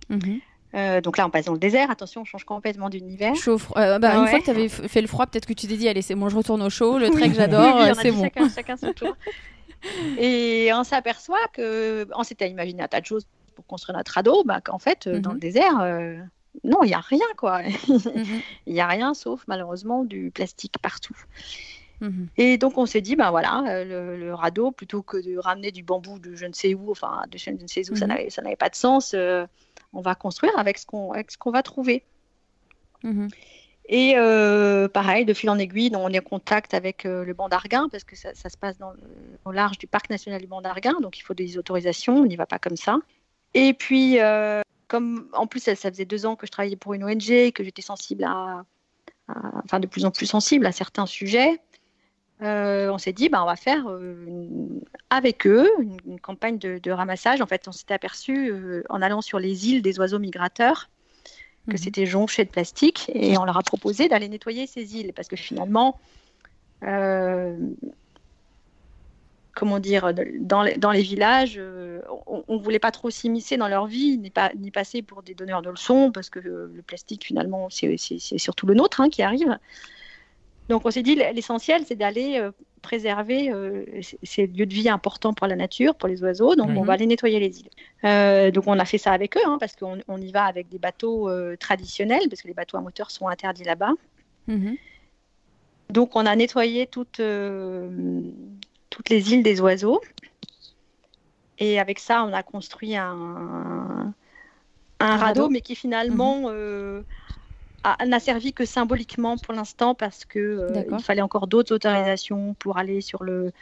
Mhm. 0.09 0.41
Euh, 0.75 1.01
donc 1.01 1.17
là 1.19 1.27
on 1.27 1.31
passe 1.31 1.47
dans 1.47 1.53
le 1.53 1.59
désert, 1.59 1.91
attention 1.91 2.21
on 2.21 2.25
change 2.25 2.45
complètement 2.45 2.91
d'univers. 2.91 3.35
Chaud. 3.35 3.59
Euh, 3.77 3.99
bah, 3.99 4.15
Une 4.17 4.23
Ouais. 4.25 4.31
fois 4.31 4.39
que 4.39 4.45
tu 4.45 4.51
avais 4.51 4.69
fait 4.69 5.01
le 5.01 5.09
froid, 5.09 5.27
peut-être 5.27 5.47
que 5.47 5.53
tu 5.53 5.67
t'es 5.67 5.77
dit, 5.77 5.89
allez, 5.89 6.03
c'est 6.03 6.15
bon, 6.15 6.29
je 6.29 6.37
retourne 6.37 6.63
au 6.63 6.71
chaud, 6.71 6.99
le 6.99 7.11
trek 7.11 7.33
j'adore, 7.35 7.77
oui, 7.77 7.91
euh, 7.91 7.95
c'est 7.95 8.11
bon. 8.13 8.23
Chacun, 8.23 8.49
chacun 8.49 8.77
son 8.77 8.93
tour. 8.93 9.17
Et 10.19 10.71
on 10.75 10.85
s'aperçoit 10.85 11.45
que 11.53 12.07
on 12.15 12.23
s'était 12.23 12.49
imaginé 12.51 12.83
un 12.83 12.89
tas 12.89 13.01
de 13.01 13.07
choses 13.07 13.27
pour 13.57 13.67
construire 13.67 13.97
notre 13.97 14.13
radeau, 14.13 14.45
bah, 14.45 14.61
qu'en 14.61 14.79
fait 14.79 15.07
euh, 15.07 15.19
dans 15.21 15.31
Mhm. 15.31 15.35
le 15.37 15.41
désert, 15.41 15.81
euh, 15.81 16.19
non 16.65 16.83
il 16.83 16.89
n'y 16.89 16.95
a 16.95 17.01
rien 17.01 17.27
quoi. 17.37 17.63
Mhm. 17.63 17.71
Il 18.67 18.73
n'y 18.75 18.81
a 18.81 18.87
rien 18.87 19.15
sauf 19.15 19.45
malheureusement 19.47 20.05
du 20.05 20.31
plastique 20.31 20.77
partout. 20.83 21.17
Mhm. 22.01 22.29
Et 22.39 22.57
donc 22.59 22.79
on 22.79 22.87
s'est 22.87 23.03
dit, 23.03 23.15
ben 23.17 23.31
voilà, 23.31 23.63
euh, 23.69 23.85
le, 23.85 24.17
le 24.19 24.35
radeau, 24.35 24.71
plutôt 24.71 25.03
que 25.03 25.19
de 25.19 25.37
ramener 25.39 25.71
du 25.71 25.83
bambou 25.83 26.19
de 26.19 26.35
je 26.35 26.47
ne 26.47 26.53
sais 26.55 26.75
où, 26.75 26.91
enfin 26.91 27.25
de 27.31 27.37
je 27.39 27.51
ne 27.51 27.67
sais 27.67 27.91
où, 27.91 27.95
ça 27.97 28.07
Mhm. 28.07 28.13
n'avait- 28.13 28.31
ça 28.31 28.43
n'avait 28.43 28.57
pas 28.57 28.71
de 28.71 28.75
sens, 28.75 29.13
euh, 29.15 29.47
on 29.93 30.01
va 30.01 30.15
construire 30.15 30.59
avec 30.59 30.79
ce 30.79 30.87
qu'on 30.87 31.13
avec 31.13 31.31
ce 31.31 31.37
qu'on 31.39 31.51
va 31.51 31.63
trouver. 31.63 32.05
Et 33.93 34.15
euh, 34.17 34.87
pareil, 34.89 35.25
de 35.25 35.35
fil 35.35 35.51
en 35.51 35.59
aiguille, 35.59 35.91
on 35.97 36.09
est 36.11 36.21
en 36.21 36.23
contact 36.23 36.75
avec 36.75 37.05
euh, 37.07 37.25
le 37.25 37.35
banc 37.35 37.49
d'Arguin, 37.49 37.89
parce 37.91 38.05
que 38.05 38.15
ça, 38.15 38.33
ça 38.35 38.49
se 38.49 38.57
passe 38.57 38.79
dans 38.79 38.93
le- 38.93 39.01
au 39.45 39.51
large 39.53 39.79
du 39.79 39.89
parc 39.89 40.11
national 40.11 40.41
du 40.41 40.47
banc 40.47 40.61
d'Arguin, 40.61 40.95
donc 41.01 41.19
il 41.19 41.23
faut 41.23 41.35
des 41.35 41.59
autorisations, 41.59 42.15
on 42.19 42.27
n'y 42.27 42.37
va 42.37 42.47
pas 42.47 42.59
comme 42.61 42.77
ça. 42.77 42.99
Et 43.55 43.75
puis, 43.75 44.21
euh, 44.21 44.61
comme 44.91 45.29
en 45.33 45.47
plus, 45.47 45.61
ça, 45.61 45.77
ça 45.77 45.89
faisait 45.89 46.05
deux 46.05 46.27
ans 46.27 46.35
que 46.35 46.47
je 46.47 46.51
travaillais 46.51 46.77
pour 46.77 46.95
une 46.95 47.05
ONG, 47.05 47.53
que 47.53 47.63
j'étais 47.63 47.81
sensible 47.81 48.25
à, 48.25 48.65
à- 49.29 49.63
enfin 49.65 49.79
de 49.79 49.87
plus 49.87 50.05
en 50.05 50.11
plus 50.11 50.27
sensible 50.27 50.67
à 50.67 50.73
certains 50.73 51.07
sujets, 51.07 51.61
on 52.41 52.99
s'est 52.99 53.13
dit, 53.13 53.29
bah, 53.29 53.43
on 53.43 53.47
va 53.47 53.57
faire 53.57 53.87
avec 55.11 55.47
eux 55.47 55.69
une, 55.79 56.19
campagne 56.19 56.59
de, 56.59 56.91
ramassage. 56.91 57.41
En 57.41 57.47
fait, 57.47 57.69
on 57.69 57.73
s'était 57.73 57.95
aperçu 57.95 58.53
en 58.89 59.03
allant 59.03 59.21
sur 59.21 59.39
les 59.39 59.69
îles 59.69 59.83
des 59.83 60.01
oiseaux 60.01 60.19
migrateurs 60.19 60.89
que 61.67 61.73
mhm. 61.73 61.79
c'était 61.79 62.07
jonché 62.07 62.45
de 62.45 62.51
plastique 62.51 63.11
et 63.15 63.37
on 63.37 63.45
leur 63.45 63.59
a 63.59 63.63
proposé 63.63 64.09
d'aller 64.09 64.29
nettoyer 64.29 64.67
ces 64.67 64.97
îles 64.97 65.13
parce 65.13 65.29
que 65.29 65.37
finalement, 65.37 66.01
comment 69.55 69.81
dire, 69.81 70.13
dans 70.41 70.63
les, 70.63 70.77
dans 70.77 70.91
les 70.91 71.03
villages, 71.03 71.57
euh, 71.59 72.01
on 72.27 72.57
ne 72.57 72.63
voulait 72.63 72.79
pas 72.79 72.91
trop 72.91 73.11
s'immiscer 73.11 73.57
dans 73.57 73.69
leur 73.69 73.87
vie, 73.87 74.19
ni, 74.19 74.31
pas, 74.31 74.51
ni 74.57 74.71
passer 74.71 75.03
pour 75.03 75.23
des 75.23 75.35
donneurs 75.35 75.63
de 75.63 75.71
leçons, 75.71 76.11
parce 76.13 76.31
que 76.31 76.39
euh, 76.39 76.71
le 76.75 76.83
plastique, 76.83 77.25
finalement, 77.25 77.69
c'est 77.71 77.97
surtout 78.39 78.67
le 78.67 78.75
nôtre 78.75 79.01
hein, 79.01 79.09
qui 79.11 79.23
arrive. 79.23 79.59
Donc 80.69 80.87
on 80.87 80.91
s'est 80.91 81.03
dit, 81.03 81.17
l'essentiel, 81.17 81.83
c'est 81.85 81.97
d'aller 81.97 82.39
euh, 82.39 82.53
préserver 82.81 83.53
ces 84.23 84.47
lieux 84.47 84.67
de 84.67 84.73
vie 84.73 84.89
importants 84.89 85.35
pour 85.35 85.47
la 85.47 85.57
nature, 85.57 85.95
pour 85.97 86.09
les 86.09 86.23
oiseaux. 86.23 86.55
Donc 86.55 86.71
on 86.71 86.83
va 86.83 86.83
mhm. 86.83 86.91
aller 86.91 87.07
nettoyer 87.07 87.41
les 87.41 87.61
îles. 87.61 88.53
donc 88.53 88.65
on 88.67 88.79
a 88.79 88.85
fait 88.85 88.99
ça 88.99 89.13
avec 89.13 89.37
eux, 89.37 89.43
hein, 89.45 89.59
parce 89.59 89.77
qu'on 89.77 89.99
on 90.09 90.19
y 90.19 90.31
va 90.31 90.45
avec 90.45 90.69
des 90.69 90.79
bateaux 90.79 91.29
traditionnels, 91.59 92.29
parce 92.31 92.41
que 92.41 92.49
les 92.49 92.55
bateaux 92.55 92.79
à 92.79 92.81
moteur 92.81 93.11
sont 93.11 93.29
interdits 93.29 93.65
là-bas. 93.65 93.93
Mhm. 94.47 94.77
Donc 95.91 96.15
on 96.15 96.25
a 96.25 96.35
nettoyé 96.37 96.87
toute 96.87 97.21
toutes 98.91 99.09
les 99.09 99.33
îles 99.33 99.43
des 99.43 99.61
oiseaux. 99.61 100.01
Et 101.59 101.79
avec 101.79 101.99
ça, 101.99 102.25
on 102.25 102.33
a 102.33 102.43
construit 102.43 102.97
un, 102.97 104.15
un, 104.99 105.17
radeau, 105.17 105.49
mais 105.49 105.61
qui 105.61 105.75
finalement 105.75 106.45
euh, 106.47 107.03
n'a 108.07 108.21
servi 108.21 108.53
que 108.53 108.65
symboliquement 108.65 109.37
pour 109.37 109.55
l'instant 109.55 109.95
parce 109.95 110.25
que 110.25 110.39
euh, 110.39 110.85
il 110.91 111.03
fallait 111.03 111.23
encore 111.23 111.47
d'autres 111.47 111.75
autorisations 111.75 112.55
pour 112.55 112.79
aller 112.79 113.03
sur 113.03 113.23
le, 113.23 113.53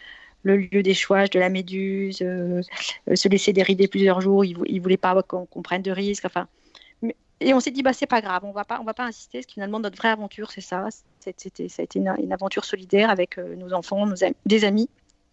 le 0.45 0.57
lieu 0.57 0.83
d'échouage 0.85 1.31
de 1.31 1.41
la 1.41 1.49
méduse, 1.49 2.21
euh, 2.23 2.63
se 3.15 3.29
laisser 3.29 3.53
dérider 3.53 3.89
plusieurs 3.89 4.21
jours. 4.21 4.45
Il 4.45 4.59
ne 4.59 4.81
voulait 4.81 4.97
pas 4.97 5.21
qu'on 5.23 5.63
prenne 5.63 5.83
de 5.83 5.91
risques. 5.91 6.25
Enfin, 6.25 6.47
et 7.41 7.53
on 7.53 7.61
s'est 7.61 7.71
dit, 7.73 7.83
bah, 7.83 7.93
c'est 7.93 8.07
pas 8.07 8.21
grave, 8.21 8.45
on 8.45 8.53
va 8.53 8.65
pas, 8.65 8.81
on 8.81 8.85
va 8.85 8.95
pas 8.95 9.05
insister, 9.05 9.39
parce 9.39 9.47
que 9.47 9.53
finalement, 9.53 9.79
notre 9.79 9.97
vraie 9.97 10.09
aventure, 10.09 10.51
c'est 10.51 10.61
ça. 10.61 10.89
C'était, 11.21 11.69
ça 11.69 11.83
a 11.83 11.85
été 11.85 11.99
une, 11.99 12.33
aventure 12.33 12.65
solidaire 12.65 13.11
avec 13.11 13.39
nos 13.39 13.73
enfants, 13.73 14.07
nos 14.07 14.17
des 14.47 14.65
amis 14.65 14.89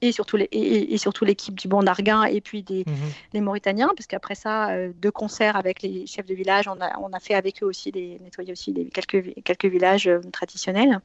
et 0.08 0.12
surtout 0.12 0.38
les, 0.38 0.48
et, 0.52 0.98
surtout 0.98 1.26
l'équipe 1.26 1.56
du 1.56 1.68
Bon 1.68 1.84
d'Arguin 1.84 2.24
et 2.24 2.42
puis 2.42 2.64
des, 2.64 2.84
mhm. 2.88 2.96
les 3.34 3.42
Mauritaniens, 3.42 3.92
parce 3.96 4.08
qu'après 4.08 4.36
ça, 4.36 4.70
euh, 4.70 4.92
de 5.00 5.10
concert 5.10 5.56
avec 5.56 5.82
les 5.82 6.06
chefs 6.08 6.26
de 6.26 6.34
village, 6.34 6.68
on 6.68 6.80
a, 6.82 6.98
on 7.00 7.12
a 7.14 7.20
fait 7.20 7.34
avec 7.34 7.62
eux 7.64 7.66
aussi 7.66 7.92
des, 7.92 8.20
nettoyer 8.24 8.52
aussi 8.52 8.72
des, 8.72 8.86
quelques, 8.86 9.34
quelques 9.44 9.66
villages 9.66 10.08
euh, 10.08 10.22
traditionnels. 10.32 11.00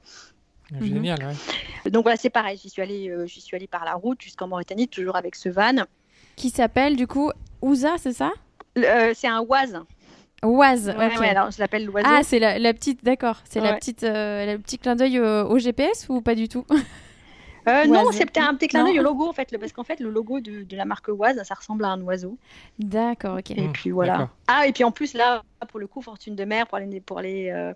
Génial, 0.80 1.18
mhm. 1.84 1.90
Donc 1.90 2.04
voilà, 2.04 2.16
c'est 2.16 2.30
pareil, 2.30 2.58
j'y 2.62 2.70
suis, 2.70 2.80
allée, 2.80 3.08
euh, 3.08 3.26
suis 3.26 3.56
allée 3.56 3.66
par 3.66 3.84
la 3.84 3.94
route 3.94 4.22
jusqu'en 4.22 4.46
Mauritanie, 4.46 4.86
toujours 4.86 5.16
avec 5.16 5.34
ce 5.34 5.48
van. 5.48 5.84
Qui 6.36 6.50
s'appelle 6.50 6.96
du 6.96 7.06
coup 7.06 7.32
Ouza, 7.60 7.96
c'est 7.98 8.12
ça? 8.12 8.30
C'est 8.76 9.26
un 9.26 9.40
Oise. 9.40 9.80
Oise, 10.42 10.88
ok. 10.88 11.22
alors 11.22 11.50
je 11.50 11.58
l'appelle 11.58 11.84
l'oiseau. 11.84 12.08
Ah, 12.08 12.22
c'est 12.22 12.38
la, 12.38 12.58
la, 12.58 12.72
petite, 12.72 13.04
d'accord. 13.04 13.42
C'est 13.44 13.60
la 13.60 13.74
petite, 13.74 14.02
le 14.02 14.56
petit 14.58 14.78
clin 14.78 14.94
d'œil 14.94 15.18
au 15.18 15.58
GPS 15.58 16.06
ou 16.08 16.22
pas 16.22 16.34
du 16.34 16.48
tout? 16.48 16.64
Euh, 17.68 17.86
non, 17.86 18.10
c'était 18.12 18.40
un 18.40 18.54
petit 18.54 18.68
clin 18.68 18.84
d'œil 18.84 19.00
au 19.00 19.02
logo 19.02 19.28
en 19.28 19.32
fait, 19.32 19.56
parce 19.58 19.72
qu'en 19.72 19.84
fait 19.84 20.00
le 20.00 20.10
logo 20.10 20.40
de, 20.40 20.64
la 20.74 20.84
marque 20.84 21.08
Oise, 21.08 21.42
ça 21.42 21.54
ressemble 21.54 21.84
à 21.84 21.88
un 21.88 22.00
oiseau. 22.02 22.38
D'accord, 22.78 23.38
ok. 23.38 23.50
Et 23.50 23.68
puis 23.68 23.90
voilà. 23.90 24.30
Ah 24.48 24.66
et 24.66 24.72
puis 24.72 24.84
en 24.84 24.90
plus 24.90 25.14
là, 25.14 25.42
pour 25.68 25.80
le 25.80 25.86
coup, 25.86 26.00
Fortune 26.02 26.36
de 26.36 26.44
mer 26.44 26.66
pour 26.66 26.78
aller 26.78 27.00
pour 27.00 27.20
les 27.20 27.50
euh, 27.50 27.72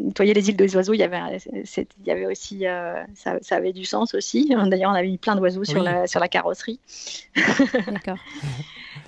nettoyer 0.00 0.34
les 0.34 0.48
îles 0.48 0.56
des 0.56 0.76
oiseaux, 0.76 0.94
il 0.94 0.98
y 0.98 1.02
avait, 1.02 1.38
il 1.74 2.06
y 2.06 2.10
avait 2.10 2.26
aussi, 2.26 2.66
euh, 2.66 3.04
ça, 3.14 3.38
avait 3.50 3.72
du 3.72 3.84
sens 3.84 4.14
aussi. 4.14 4.48
D'ailleurs, 4.66 4.90
on 4.90 4.94
avait 4.94 5.08
mis 5.08 5.18
plein 5.18 5.36
d'oiseaux 5.36 5.64
sur 5.64 5.82
la 5.82 6.06
sur 6.06 6.20
la 6.20 6.28
carrosserie. 6.28 6.80
D'accord. 7.86 8.18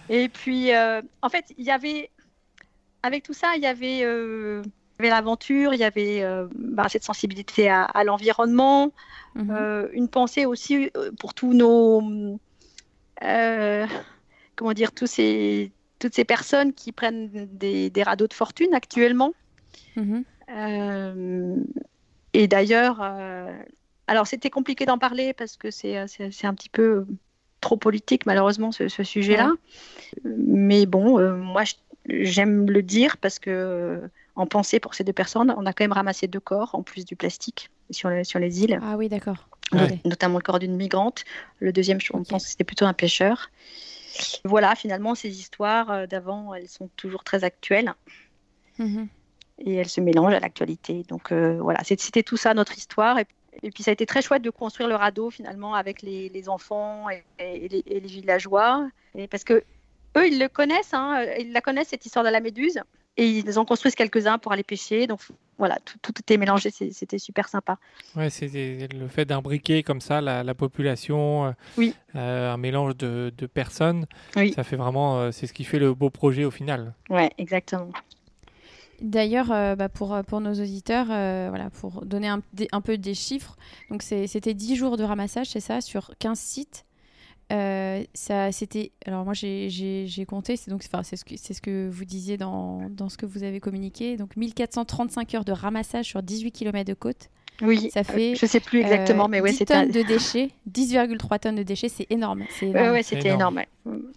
et 0.09 0.29
puis 0.29 0.71
en 0.75 1.29
fait, 1.29 1.45
il 1.57 1.64
y 1.64 1.71
avait 1.71 2.11
avec 3.03 3.23
tout 3.23 3.35
ça, 3.35 3.55
il 3.57 3.62
y 3.62 3.66
avait 3.66 4.05
avait 4.99 5.11
l'aventure, 5.11 5.75
il 5.75 5.81
y 5.81 5.85
avait 5.85 6.25
bah, 6.55 6.89
cette 6.89 7.05
sensibilité 7.05 7.69
à, 7.69 7.85
à 7.85 8.05
l'environnement, 8.05 8.93
Mhm. 9.39 9.51
Euh, 9.51 9.89
une 9.93 10.09
pensée 10.09 10.47
aussi 10.47 10.91
euh, 10.97 11.13
pour 11.19 11.33
tous 11.33 11.53
nos, 11.53 12.03
euh, 13.23 13.87
comment 14.57 14.73
dire, 14.73 14.93
tous 14.93 15.07
ces, 15.07 15.71
toutes 15.99 16.15
ces 16.15 16.25
personnes 16.25 16.73
qui 16.73 16.93
prennent 16.93 17.31
des, 17.53 17.89
des 17.89 18.03
radeaux 18.03 18.27
de 18.27 18.35
fortune 18.35 18.75
actuellement. 18.75 19.33
Mhm. 19.97 20.25
et 22.33 22.47
d'ailleurs, 22.47 23.03
alors 24.07 24.27
c'était 24.27 24.51
compliqué 24.51 24.87
d'en 24.87 24.99
parler 24.99 25.33
parce 25.33 25.57
que 25.57 25.71
c'est 25.73 25.97
un 25.97 26.55
petit 26.55 26.69
peu 26.69 27.05
trop 27.61 27.77
politique 27.77 28.27
malheureusement 28.27 28.71
ce, 28.71 28.89
sujet-là. 28.89 29.53
Mais 30.25 30.87
bon, 30.87 31.21
moi 31.37 31.65
j'aime 32.07 32.71
le 32.71 32.83
dire 32.83 33.17
parce 33.17 33.41
que 33.41 34.01
en 34.39 34.47
pensée 34.47 34.78
pour 34.78 34.95
ces 34.95 35.03
deux 35.05 35.12
personnes, 35.12 35.53
on 35.57 35.66
a 35.66 35.72
quand 35.72 35.82
même 35.82 35.93
ramassé 35.93 36.28
deux 36.28 36.41
corps 36.41 36.74
en 36.74 36.82
plus 36.82 37.05
du 37.05 37.16
plastique 37.16 37.70
sur, 37.91 38.11
sur 38.24 38.39
les 38.39 38.62
îles. 38.62 38.78
Ah 38.82 38.97
oui, 38.97 39.09
d'accord. 39.09 39.49
Notamment 40.05 40.39
le 40.39 40.43
corps 40.43 40.61
d'une 40.61 40.76
migrante. 40.76 41.24
Le 41.59 41.72
deuxième, 41.72 42.01
je 42.01 42.12
pense 42.12 42.45
que 42.45 42.49
c'était 42.49 42.64
plutôt 42.64 42.86
un 42.86 42.93
pêcheur. 42.93 43.51
Voilà, 44.45 44.74
finalement, 44.76 45.14
ces 45.14 45.41
histoires 45.41 45.91
euh, 45.91 46.07
d'avant, 46.07 46.55
elles 46.55 46.68
sont 46.68 46.89
toujours 46.97 47.24
très 47.24 47.45
actuelles. 47.45 47.93
Mhm. 48.78 49.09
Et 49.59 49.74
elles 49.74 49.89
se 49.89 50.01
mélangent 50.01 50.34
à 50.34 50.41
l'actualité. 50.41 51.03
Donc 51.09 51.32
euh, 51.32 51.59
voilà, 51.61 51.80
c'était 51.82 52.22
tout 52.22 52.36
ça 52.36 52.55
notre 52.55 52.78
histoire. 52.78 53.18
Et, 53.18 53.26
puis 53.72 53.82
ça 53.82 53.91
a 53.91 53.93
été 53.93 54.07
très 54.07 54.22
chouette 54.22 54.43
de 54.43 54.51
construire 54.51 54.89
le 54.89 54.95
radeau 54.95 55.30
finalement 55.30 55.74
avec 55.74 56.03
les, 56.03 56.49
enfants 56.49 57.07
et, 57.11 57.24
les, 57.68 58.01
villageois. 58.01 58.89
Et 59.16 59.26
parce 59.26 59.43
que 59.43 59.64
eux, 60.16 60.28
ils 60.28 60.39
le 60.39 60.49
connaissent, 60.49 60.95
hein, 60.95 61.24
ils 61.41 61.53
la 61.53 61.61
connaissent 61.61 61.89
cette 61.89 62.07
histoire 62.07 62.24
de 62.24 62.30
la 62.30 62.39
méduse. 62.39 62.80
Et 63.19 63.27
ils 63.27 63.59
en 63.59 63.64
construisent 63.64 63.97
quelques-uns 63.97 64.39
pour 64.39 64.53
aller 64.53 64.62
pêcher. 64.62 65.09
Donc 65.09 65.21
voilà, 65.59 65.77
tout, 65.85 65.99
tout 66.01 66.12
était 66.21 66.37
mélangé, 66.37 66.71
c'était 66.71 67.19
super 67.19 67.49
sympa. 67.49 67.79
Ouais, 68.14 68.31
c'est 68.31 68.49
le 68.93 69.09
fait 69.09 69.25
d'imbriquer 69.25 69.83
comme 69.83 70.01
ça 70.01 70.21
la, 70.21 70.55
population, 70.55 71.47
euh, 71.47 71.53
oui. 71.77 71.95
Euh, 72.14 72.53
un 72.53 72.57
mélange 72.57 72.97
de, 72.97 73.33
de 73.37 73.47
personnes. 73.47 74.07
Oui. 74.37 74.53
Ça 74.53 74.62
fait 74.62 74.77
vraiment, 74.77 75.19
euh, 75.19 75.31
c'est 75.33 75.49
ce 75.49 75.53
qui 75.53 75.64
fait 75.64 75.81
le 75.81 75.95
beau 75.95 76.11
projet 76.11 76.45
au 76.45 76.53
final. 76.53 76.95
Ouais, 77.11 77.33
exactement. 77.39 77.91
D'ailleurs, 79.01 79.49
bah 79.77 79.89
pour, 79.89 80.19
pour 80.27 80.41
nos 80.41 80.55
auditeurs, 80.55 81.07
voilà, 81.07 81.71
pour 81.71 82.05
donner 82.05 82.27
un, 82.27 82.41
un, 82.73 82.81
peu 82.81 82.99
des 82.99 83.14
chiffres, 83.14 83.57
donc 83.91 84.03
c'était 84.03 84.55
10 84.55 84.75
jours 84.75 84.97
de 84.97 85.05
ramassage, 85.05 85.51
c'est 85.51 85.61
ça, 85.61 85.81
sur 85.81 86.11
15 86.19 86.37
sites. 86.37 86.85
Euh, 87.53 88.05
ça, 88.15 88.53
c'était. 88.53 88.93
Alors 89.07 89.25
moi, 89.25 89.35
j'ai 89.35 90.27
compté. 90.29 90.57
C'est 90.57 90.71
donc, 90.71 90.83
enfin, 90.87 91.03
c'est 91.03 91.17
ce 91.17 91.25
que 91.25 91.35
c'est 91.37 91.55
ce 91.55 91.63
que 91.63 91.89
vous 91.89 92.05
disiez 92.05 92.37
dans, 92.37 92.89
dans, 92.91 93.09
ce 93.09 93.17
que 93.17 93.27
vous 93.27 93.43
avez 93.43 93.61
communiqué. 93.61 94.17
Donc 94.17 94.37
1435 94.37 95.35
heures 95.35 95.45
de 95.45 95.53
ramassage 95.53 96.07
sur 96.07 96.23
18 96.23 96.53
km 96.53 96.85
de 96.87 96.95
côte. 96.95 97.31
Oui. 97.61 97.91
Ça 97.93 98.05
fait. 98.05 98.35
je 98.37 98.47
sais 98.47 98.61
plus 98.61 98.81
exactement, 98.81 99.25
euh, 99.25 99.29
mais 99.29 99.41
ouais, 99.41 99.51
10 99.51 99.65
tonnes 99.65 99.91
de 99.91 100.03
déchets, 100.03 100.51
10,3 100.71 101.39
tonnes 101.41 101.57
de 101.57 101.63
déchets, 101.63 101.89
c'est 101.89 102.07
énorme. 102.11 102.45
C'est 102.51 102.69
ouais, 102.69 103.03
c'était 103.03 103.31
énorme. 103.31 103.63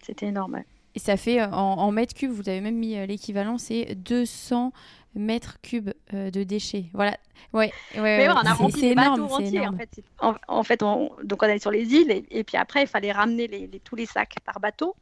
C'était 0.02 0.26
énorme. 0.26 0.62
Et 0.94 0.98
ça 0.98 1.16
fait 1.16 1.42
en, 1.42 1.52
en, 1.52 1.90
mètres 1.90 2.14
cubes, 2.14 2.30
vous 2.30 2.48
avez 2.48 2.60
même 2.60 2.76
mis 2.76 2.96
euh, 2.96 3.06
l'équivalent, 3.06 3.58
c'est 3.58 3.94
200 3.94 4.72
mètres 5.14 5.58
cubes 5.62 5.90
de 6.12 6.42
déchets. 6.42 6.86
Voilà, 6.94 7.18
Ouais, 7.52 7.70
mais 7.94 8.28
on 8.30 8.32
a 8.32 8.54
rempli 8.54 8.80
les 8.80 8.94
bateaux 8.94 9.24
entiers. 9.24 9.66
En 9.66 9.76
fait, 9.76 10.02
en, 10.48 10.62
fait 10.62 10.82
on, 10.82 11.10
donc 11.22 11.42
on 11.42 11.46
allait 11.46 11.58
sur 11.58 11.70
les 11.70 11.92
îles 11.94 12.24
et, 12.30 12.44
puis 12.44 12.56
après 12.56 12.82
il 12.82 12.86
fallait 12.86 13.12
ramener 13.12 13.46
les, 13.46 13.68
tous 13.80 13.96
les 13.96 14.06
sacs 14.06 14.36
par 14.44 14.58
bateau. 14.60 14.96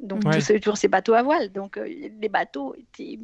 Donc 0.00 0.22
toujours 0.60 0.76
ces 0.76 0.88
bateaux 0.88 1.14
à 1.14 1.22
voile. 1.22 1.50
Donc 1.50 1.76
euh, 1.76 1.88
les 1.88 2.28
bateaux 2.28 2.74
étaient 2.76 3.18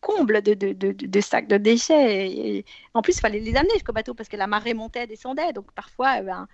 combles 0.00 0.42
de, 0.42 0.54
de, 0.54 0.72
de, 0.72 1.20
sacs 1.20 1.46
de 1.46 1.58
déchets. 1.58 2.30
Et, 2.30 2.64
en 2.94 3.02
plus 3.02 3.16
il 3.18 3.20
fallait 3.20 3.40
les 3.40 3.54
amener 3.54 3.74
jusqu'au 3.74 3.92
bateau 3.92 4.14
parce 4.14 4.30
que 4.30 4.36
la 4.36 4.46
marée 4.46 4.72
montait, 4.72 5.06
descendait. 5.06 5.52
Donc 5.52 5.70
parfois 5.72 6.20
eh 6.20 6.22
ben, 6.22 6.48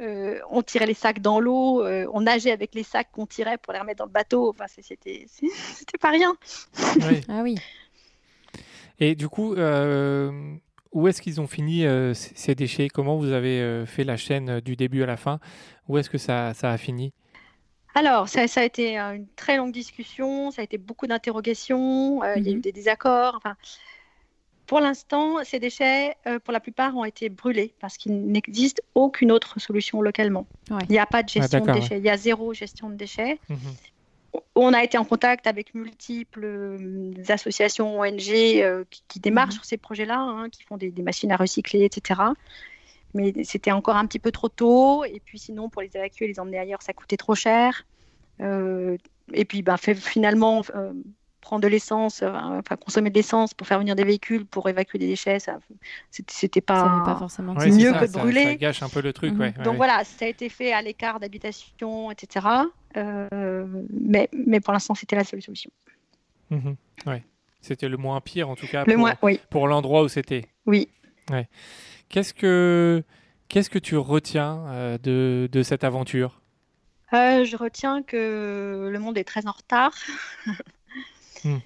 euh, 0.00 0.38
on 0.50 0.62
tirait 0.62 0.86
les 0.86 0.94
sacs 0.94 1.20
dans 1.20 1.40
l'eau, 1.40 1.84
euh, 1.84 2.06
on 2.12 2.22
nageait 2.22 2.52
avec 2.52 2.74
les 2.74 2.82
sacs 2.82 3.08
qu'on 3.12 3.26
tirait 3.26 3.58
pour 3.58 3.72
les 3.72 3.78
remettre 3.78 3.98
dans 3.98 4.06
le 4.06 4.10
bateau. 4.10 4.50
Enfin, 4.50 4.66
c'était, 4.68 5.26
c'était 5.28 5.98
pas 5.98 6.10
rien. 6.10 6.34
ah 7.28 7.42
oui. 7.42 7.56
Et 9.00 9.14
du 9.14 9.28
coup, 9.28 9.54
où 10.94 11.08
est-ce 11.08 11.20
qu'ils 11.20 11.40
ont 11.40 11.48
fini 11.48 11.84
euh, 11.84 12.14
ces 12.14 12.54
déchets? 12.54 12.88
Comment 12.88 13.16
vous 13.16 13.32
avez 13.32 13.60
euh, 13.60 13.84
fait 13.84 14.04
la 14.04 14.16
chaîne 14.16 14.48
euh, 14.48 14.60
du 14.60 14.76
début 14.76 15.02
à 15.02 15.06
la 15.06 15.16
fin? 15.16 15.40
Où 15.88 15.98
est-ce 15.98 16.08
que 16.08 16.18
ça, 16.18 16.54
ça, 16.54 16.70
a 16.70 16.78
fini? 16.78 17.12
Alors, 17.96 18.28
ça, 18.28 18.46
ça, 18.46 18.60
a 18.60 18.64
été 18.64 18.96
une 18.96 19.26
très 19.36 19.56
longue 19.56 19.72
discussion, 19.72 20.52
ça 20.52 20.62
a 20.62 20.64
été 20.64 20.78
beaucoup 20.78 21.06
d'interrogations, 21.06 22.22
il 22.36 22.44
y 22.44 22.48
a 22.48 22.52
eu 22.52 22.56
mhm. 22.56 22.60
des 22.60 22.72
désaccords. 22.72 23.34
Enfin, 23.36 23.56
pour 24.66 24.80
l'instant, 24.80 25.44
ces 25.44 25.58
déchets, 25.58 26.16
pour 26.44 26.52
la 26.52 26.60
plupart, 26.60 26.96
ont 26.96 27.04
été 27.04 27.28
brûlés 27.28 27.74
parce 27.80 27.96
qu'il 27.96 28.26
n'existe 28.26 28.82
aucune 28.94 29.30
autre 29.30 29.60
solution 29.60 30.00
localement. 30.00 30.46
Il 30.70 30.90
n'y 30.90 30.98
a 30.98 31.06
pas 31.06 31.22
de 31.22 31.28
ah, 31.36 31.40
gestion 31.40 31.60
de 31.60 31.72
déchets, 31.72 31.98
il 31.98 32.04
y 32.04 32.10
a 32.10 32.16
zéro 32.16 32.54
gestion 32.54 32.88
de 32.88 32.94
déchets. 32.94 33.38
Mhm 33.48 33.58
on 34.54 34.72
a 34.72 34.82
été 34.82 34.98
en 34.98 35.04
contact 35.04 35.46
avec 35.46 35.74
multiples 35.74 36.44
euh, 36.44 37.12
associations 37.28 38.00
ONG 38.00 38.30
euh, 38.30 38.84
qui, 39.08 39.20
démarrent 39.20 39.46
mhm. 39.46 39.52
sur 39.52 39.64
ces 39.64 39.76
projets-là, 39.76 40.18
hein, 40.18 40.48
qui 40.50 40.62
font 40.62 40.76
des, 40.76 40.92
machines 41.02 41.32
à 41.32 41.36
recycler, 41.36 41.84
etc. 41.84 42.20
mais 43.14 43.32
c'était 43.44 43.72
encore 43.72 43.96
un 43.96 44.06
petit 44.06 44.18
peu 44.18 44.30
trop 44.30 44.48
tôt. 44.48 45.04
Et 45.04 45.20
puis 45.24 45.38
sinon, 45.38 45.68
pour 45.68 45.82
les 45.82 45.90
évacuer, 45.94 46.26
les 46.26 46.40
emmener 46.40 46.58
ailleurs, 46.58 46.82
ça 46.82 46.92
coûtait 46.92 47.16
trop 47.16 47.34
cher. 47.34 47.84
Euh, 48.40 48.96
et 49.32 49.44
puis 49.44 49.62
ben, 49.62 49.76
fait, 49.76 49.94
finalement, 49.94 50.62
euh, 50.74 50.92
prendre 51.44 51.62
de 51.62 51.68
l'essence, 51.68 52.22
euh, 52.22 52.32
enfin 52.32 52.76
consommer 52.76 53.10
de 53.10 53.14
l'essence 53.14 53.54
pour 53.54 53.66
faire 53.66 53.78
venir 53.78 53.94
des 53.94 54.02
véhicules, 54.04 54.44
pour 54.44 54.68
évacuer 54.68 54.98
des 54.98 55.06
déchets, 55.06 55.38
ça, 55.38 55.58
c'était 56.10 56.60
pas, 56.60 57.02
pas 57.04 57.16
forcément 57.16 57.54
ouais, 57.54 57.70
mieux 57.70 57.92
ça, 57.92 57.98
que 58.00 58.04
de 58.06 58.10
ça, 58.10 58.18
brûler. 58.18 58.44
Ça 58.44 58.54
gâche 58.56 58.82
un 58.82 58.88
peu 58.88 59.00
le 59.00 59.12
truc, 59.12 59.32
Mhm. 59.34 59.40
ouais, 59.40 59.52
Donc 59.52 59.66
ouais. 59.72 59.76
voilà, 59.76 60.02
ça 60.04 60.24
a 60.24 60.28
été 60.28 60.48
fait 60.48 60.72
à 60.72 60.82
l'écart 60.82 61.20
d'habitation, 61.20 62.10
etc. 62.10 62.46
Euh, 62.96 63.66
mais, 63.92 64.28
mais 64.32 64.60
pour 64.60 64.72
l'instant, 64.72 64.94
c'était 64.94 65.16
la 65.16 65.24
seule 65.24 65.42
solution. 65.42 65.70
Ouais. 67.06 67.22
C'était 67.60 67.88
le 67.88 67.96
moins 67.96 68.20
pire, 68.20 68.48
en 68.50 68.56
tout 68.56 68.66
cas, 68.66 68.84
Le 68.84 68.92
pour, 68.92 69.00
moins, 69.00 69.14
oui, 69.22 69.40
pour 69.50 69.68
l'endroit 69.68 70.02
où 70.02 70.08
c'était. 70.08 70.46
oui. 70.66 70.88
Qu'est-ce 72.10 72.34
que 72.34 73.02
qu'est-ce 73.48 73.70
que 73.70 73.78
tu 73.78 73.96
retiens 73.96 74.64
euh, 74.68 74.98
de, 74.98 75.48
de 75.50 75.62
cette 75.62 75.82
aventure? 75.84 76.40
Euh, 77.12 77.44
je 77.44 77.56
retiens 77.56 78.02
que 78.02 78.88
le 78.92 78.98
monde 78.98 79.16
est 79.16 79.24
très 79.24 79.46
en 79.46 79.52
retard, 79.52 79.92
Hmm. 81.44 81.58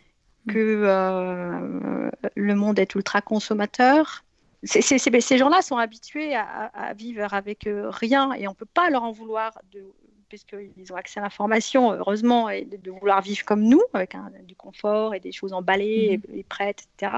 que 0.48 0.82
euh, 0.84 2.10
le 2.34 2.54
monde 2.54 2.78
est 2.78 2.94
ultra 2.94 3.20
consommateur. 3.20 4.24
Ces 4.64 5.38
gens-là 5.38 5.62
sont 5.62 5.76
habitués 5.76 6.34
à, 6.34 6.92
vivre 6.96 7.32
avec 7.32 7.66
euh, 7.66 7.90
rien 7.90 8.32
et 8.32 8.48
on 8.48 8.52
ne 8.52 8.56
peut 8.56 8.66
pas 8.66 8.90
leur 8.90 9.04
en 9.04 9.12
vouloir, 9.12 9.52
de, 9.72 9.84
puisqu'ils 10.28 10.92
ont 10.92 10.96
accès 10.96 11.20
à 11.20 11.22
l'information, 11.22 11.92
heureusement, 11.92 12.48
et 12.50 12.64
de, 12.64 12.76
de 12.76 12.90
vouloir 12.90 13.22
vivre 13.22 13.44
comme 13.44 13.62
nous, 13.62 13.82
avec 13.92 14.16
un- 14.16 14.32
du 14.42 14.56
confort 14.56 15.14
et 15.14 15.20
des 15.20 15.30
choses 15.32 15.52
emballées 15.52 16.20
et, 16.32 16.40
et 16.40 16.44
prêtes, 16.44 16.88
etc. 16.98 17.12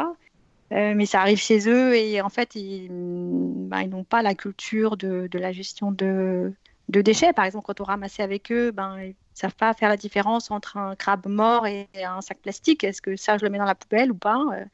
Euh, 0.72 0.94
mais 0.94 1.06
ça 1.06 1.20
arrive 1.20 1.38
chez 1.38 1.68
eux 1.68 1.96
et 1.96 2.20
en 2.20 2.28
fait, 2.28 2.54
ils, 2.54 2.88
ben, 2.90 3.80
ils 3.82 3.88
n'ont 3.88 4.04
pas 4.04 4.22
la 4.22 4.34
culture 4.34 4.96
de, 4.96 5.26
de 5.28 5.38
la 5.38 5.50
gestion 5.52 5.90
de, 5.92 6.52
de 6.90 7.00
déchets. 7.02 7.32
Par 7.32 7.44
exemple, 7.44 7.64
quand 7.66 7.80
on 7.80 7.84
ramassait 7.84 8.22
avec 8.22 8.50
eux, 8.52 8.70
ben, 8.70 8.98
ils 9.00 9.08
ne 9.08 9.14
savent 9.34 9.54
pas 9.54 9.72
faire 9.74 9.88
la 9.88 9.96
différence 9.96 10.50
entre 10.50 10.76
un 10.76 10.94
crabe 10.96 11.26
mort 11.26 11.66
et 11.66 11.88
un 12.04 12.20
sac 12.20 12.38
plastique. 12.38 12.84
Est-ce 12.84 13.00
que 13.02 13.16
ça, 13.16 13.38
je 13.38 13.44
le 13.44 13.50
mets 13.50 13.58
dans 13.58 13.64
la 13.64 13.74
poubelle 13.74 14.10
ou 14.12 14.16
pas 14.16 14.42
Euh, 14.52 14.64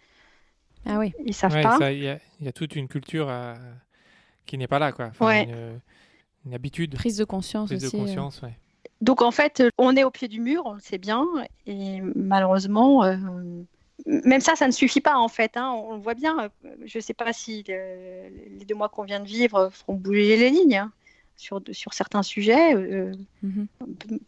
Ah 0.87 0.99
oui. 0.99 1.12
Ils 1.21 1.29
ne 1.29 1.33
savent 1.33 1.55
Ouais, 1.55 1.62
pas. 1.62 1.93
Il 1.93 2.03
y, 2.03 2.09
a- 2.09 2.19
il 2.41 2.47
y 2.47 2.49
a 2.49 2.53
toute 2.53 2.77
une 2.77 2.89
culture 2.89 3.29
euh, 3.29 3.55
qui 4.47 4.57
n'est 4.59 4.69
pas 4.69 4.79
là, 4.79 4.93
quoi. 4.93 5.07
Enfin, 5.07 5.27
Ouais. 5.27 5.45
une, 5.45 5.81
une 6.47 6.55
habitude, 6.55 6.95
Prise 6.95 7.17
de 7.17 7.25
conscience 7.25 7.69
prise 7.71 7.81
de 7.83 7.87
aussi. 7.89 7.97
euh. 7.97 8.01
conscience. 8.01 8.43
ouais. 8.43 8.57
Donc 9.03 9.21
en 9.21 9.31
fait, 9.31 9.62
on 9.79 9.95
est 9.97 10.05
au 10.05 10.11
pied 10.11 10.27
du 10.29 10.41
mur, 10.41 10.62
on 10.64 10.73
le 10.75 10.81
sait 10.81 10.97
bien, 10.97 11.27
et 11.67 12.01
malheureusement, 12.14 13.05
euh, 13.05 13.17
même 14.07 14.41
ça, 14.41 14.57
ça 14.57 14.67
ne 14.67 14.73
suffit 14.73 15.01
pas 15.03 15.17
en 15.19 15.29
fait. 15.29 15.57
hein, 15.57 15.71
on 15.71 15.97
le 15.97 16.01
voit 16.01 16.14
bien. 16.14 16.49
Je 16.85 16.97
ne 16.99 17.03
sais 17.03 17.12
pas 17.12 17.33
si 17.35 17.62
le- 17.69 18.29
les 18.59 18.64
deux 18.64 18.75
mois 18.75 18.89
qu'on 18.89 19.03
vient 19.05 19.21
de 19.21 19.27
vivre 19.27 19.69
feront 19.71 19.95
bouger 19.95 20.37
les 20.39 20.49
lignes 20.51 20.77
hein, 20.79 20.93
sur, 21.37 21.61
sur 21.72 21.95
certains 21.95 22.22
sujets. 22.22 22.74
euh, 22.74 23.12
Mhm. 23.43 23.66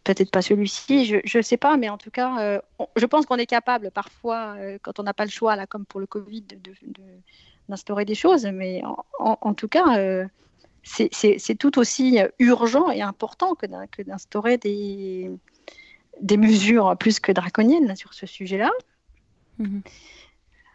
Peut-être 0.03 0.31
pas 0.31 0.41
celui-ci, 0.41 1.05
je 1.05 1.37
ne 1.37 1.41
sais 1.41 1.57
pas, 1.57 1.75
mais 1.77 1.89
en 1.89 1.97
tout 1.97 2.11
cas, 2.11 2.39
euh, 2.41 2.59
on- 2.77 2.87
je 2.95 3.05
pense 3.05 3.25
qu'on 3.25 3.35
est 3.37 3.45
capable 3.45 3.91
parfois, 3.91 4.55
euh, 4.57 4.77
quand 4.81 4.99
on 4.99 5.03
n'a 5.03 5.13
pas 5.13 5.25
le 5.25 5.31
choix, 5.31 5.55
là, 5.55 5.65
comme 5.67 5.85
pour 5.85 5.99
le 5.99 6.05
Covid, 6.07 6.41
de- 6.43 6.55
de- 6.55 6.75
de- 6.83 7.19
d'instaurer 7.67 8.05
des 8.05 8.15
choses. 8.15 8.45
Mais 8.45 8.83
en, 8.85 9.03
en- 9.19 9.37
en 9.41 9.53
tout 9.53 9.67
cas, 9.67 9.85
c'est- 10.83 11.55
tout 11.55 11.77
aussi 11.79 12.19
urgent 12.39 12.89
et 12.91 13.01
important 13.01 13.55
que 13.55 13.65
d'in- 13.65 13.87
que 13.87 14.01
d'instaurer 14.01 14.57
des, 14.57 15.29
des 16.21 16.37
mesures 16.37 16.95
plus 16.97 17.19
que 17.19 17.31
draconiennes 17.31 17.95
sur 17.95 18.13
ce 18.13 18.25
sujet-là. 18.25 18.71
Mhm. 19.57 19.81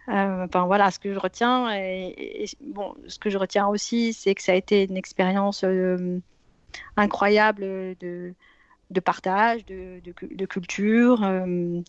Euh, 0.08 0.46
voilà 0.66 0.90
ce 0.90 0.98
que 0.98 1.12
je 1.14 1.18
retiens. 1.18 1.74
Et, 1.74 2.42
et- 2.44 2.46
bon, 2.60 2.94
ce 3.08 3.18
que 3.18 3.30
je 3.30 3.38
retiens 3.38 3.66
aussi, 3.68 4.12
c'est 4.12 4.34
que 4.34 4.42
ça 4.42 4.52
a 4.52 4.54
été 4.54 4.84
une 4.84 4.96
expérience 4.96 5.64
euh, 5.64 6.20
incroyable 6.96 7.62
de, 8.00 8.34
de 8.90 9.00
partage, 9.00 9.64
de, 9.66 10.00
de 10.04 10.12
cu- 10.12 10.34
de 10.34 10.46
culture, 10.46 11.22
euh, 11.24 11.80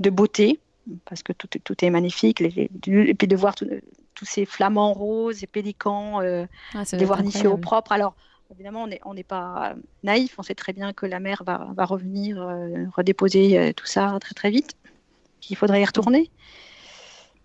de 0.00 0.10
beauté, 0.10 0.60
parce 1.06 1.22
que 1.22 1.32
tout, 1.32 1.48
est- 1.56 1.60
tout 1.60 1.84
est 1.84 1.90
magnifique. 1.90 2.40
les- 2.40 2.50
les- 2.50 2.70
et 3.10 3.14
puis 3.14 3.28
de 3.28 3.36
voir 3.36 3.54
tous 3.56 4.24
ces 4.26 4.46
flamants 4.46 4.92
roses 4.94 5.42
et 5.44 5.46
pélicans, 5.48 6.22
euh, 6.22 6.46
Ah, 6.74 6.82
être 6.82 7.04
voir 7.06 7.22
nichés 7.22 7.48
au 7.48 7.56
propre. 7.58 7.92
Alors, 7.92 8.16
évidemment, 8.52 8.86
on 9.04 9.14
n'est 9.14 9.24
pas 9.24 9.74
naïf, 10.02 10.36
on 10.38 10.42
sait 10.42 10.54
très 10.56 10.72
bien 10.74 10.92
que 10.92 11.06
la 11.06 11.20
mer 11.20 11.42
va, 11.46 11.68
va 11.76 11.84
revenir, 11.86 12.38
redéposer 12.96 13.74
tout 13.74 13.86
ça 13.86 14.18
très 14.20 14.34
très 14.34 14.50
vite, 14.50 14.74
qu'il 15.40 15.56
faudrait 15.56 15.82
y 15.82 15.84
retourner. 15.84 16.30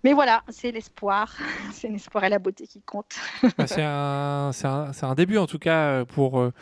Mais 0.06 0.14
voilà, 0.14 0.44
c'est 0.50 0.72
l'espoir, 0.72 1.36
c'est 1.74 1.90
l'espoir 1.90 2.24
et 2.24 2.30
la 2.30 2.40
beauté 2.40 2.66
qui 2.68 2.82
comptent. 2.82 3.16
Bah, 3.58 3.68
c'est 3.68 3.84
un, 3.84 4.52
c'est 4.54 4.68
un, 4.68 4.94
c'est 4.94 5.06
un 5.06 5.16
début 5.16 5.38
en 5.38 5.48
tout 5.48 5.60
cas 5.60 5.88
euh, 5.88 6.06
pour, 6.06 6.40
euh, 6.40 6.54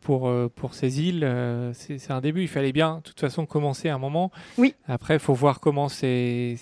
pour, 0.00 0.28
euh, 0.28 0.50
pour 0.54 0.74
ces 0.74 1.00
îles. 1.00 1.26
C'est 1.74 2.10
un 2.10 2.20
début. 2.20 2.42
Il 2.42 2.48
fallait 2.48 2.72
bien, 2.72 2.96
de 2.96 3.02
toute 3.02 3.20
façon, 3.20 3.46
commencer 3.46 3.88
à 3.88 3.94
un 3.94 3.98
moment. 3.98 4.30
Oui. 4.58 4.74
Après, 4.86 5.14
il 5.14 5.20
faut 5.20 5.34
voir 5.34 5.60
comment 5.60 5.88
c'est 5.88 6.56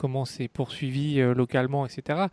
comment 0.00 0.24
c'est 0.24 0.48
poursuivi 0.48 1.20
euh, 1.20 1.34
localement, 1.34 1.84
etc. 1.84 2.26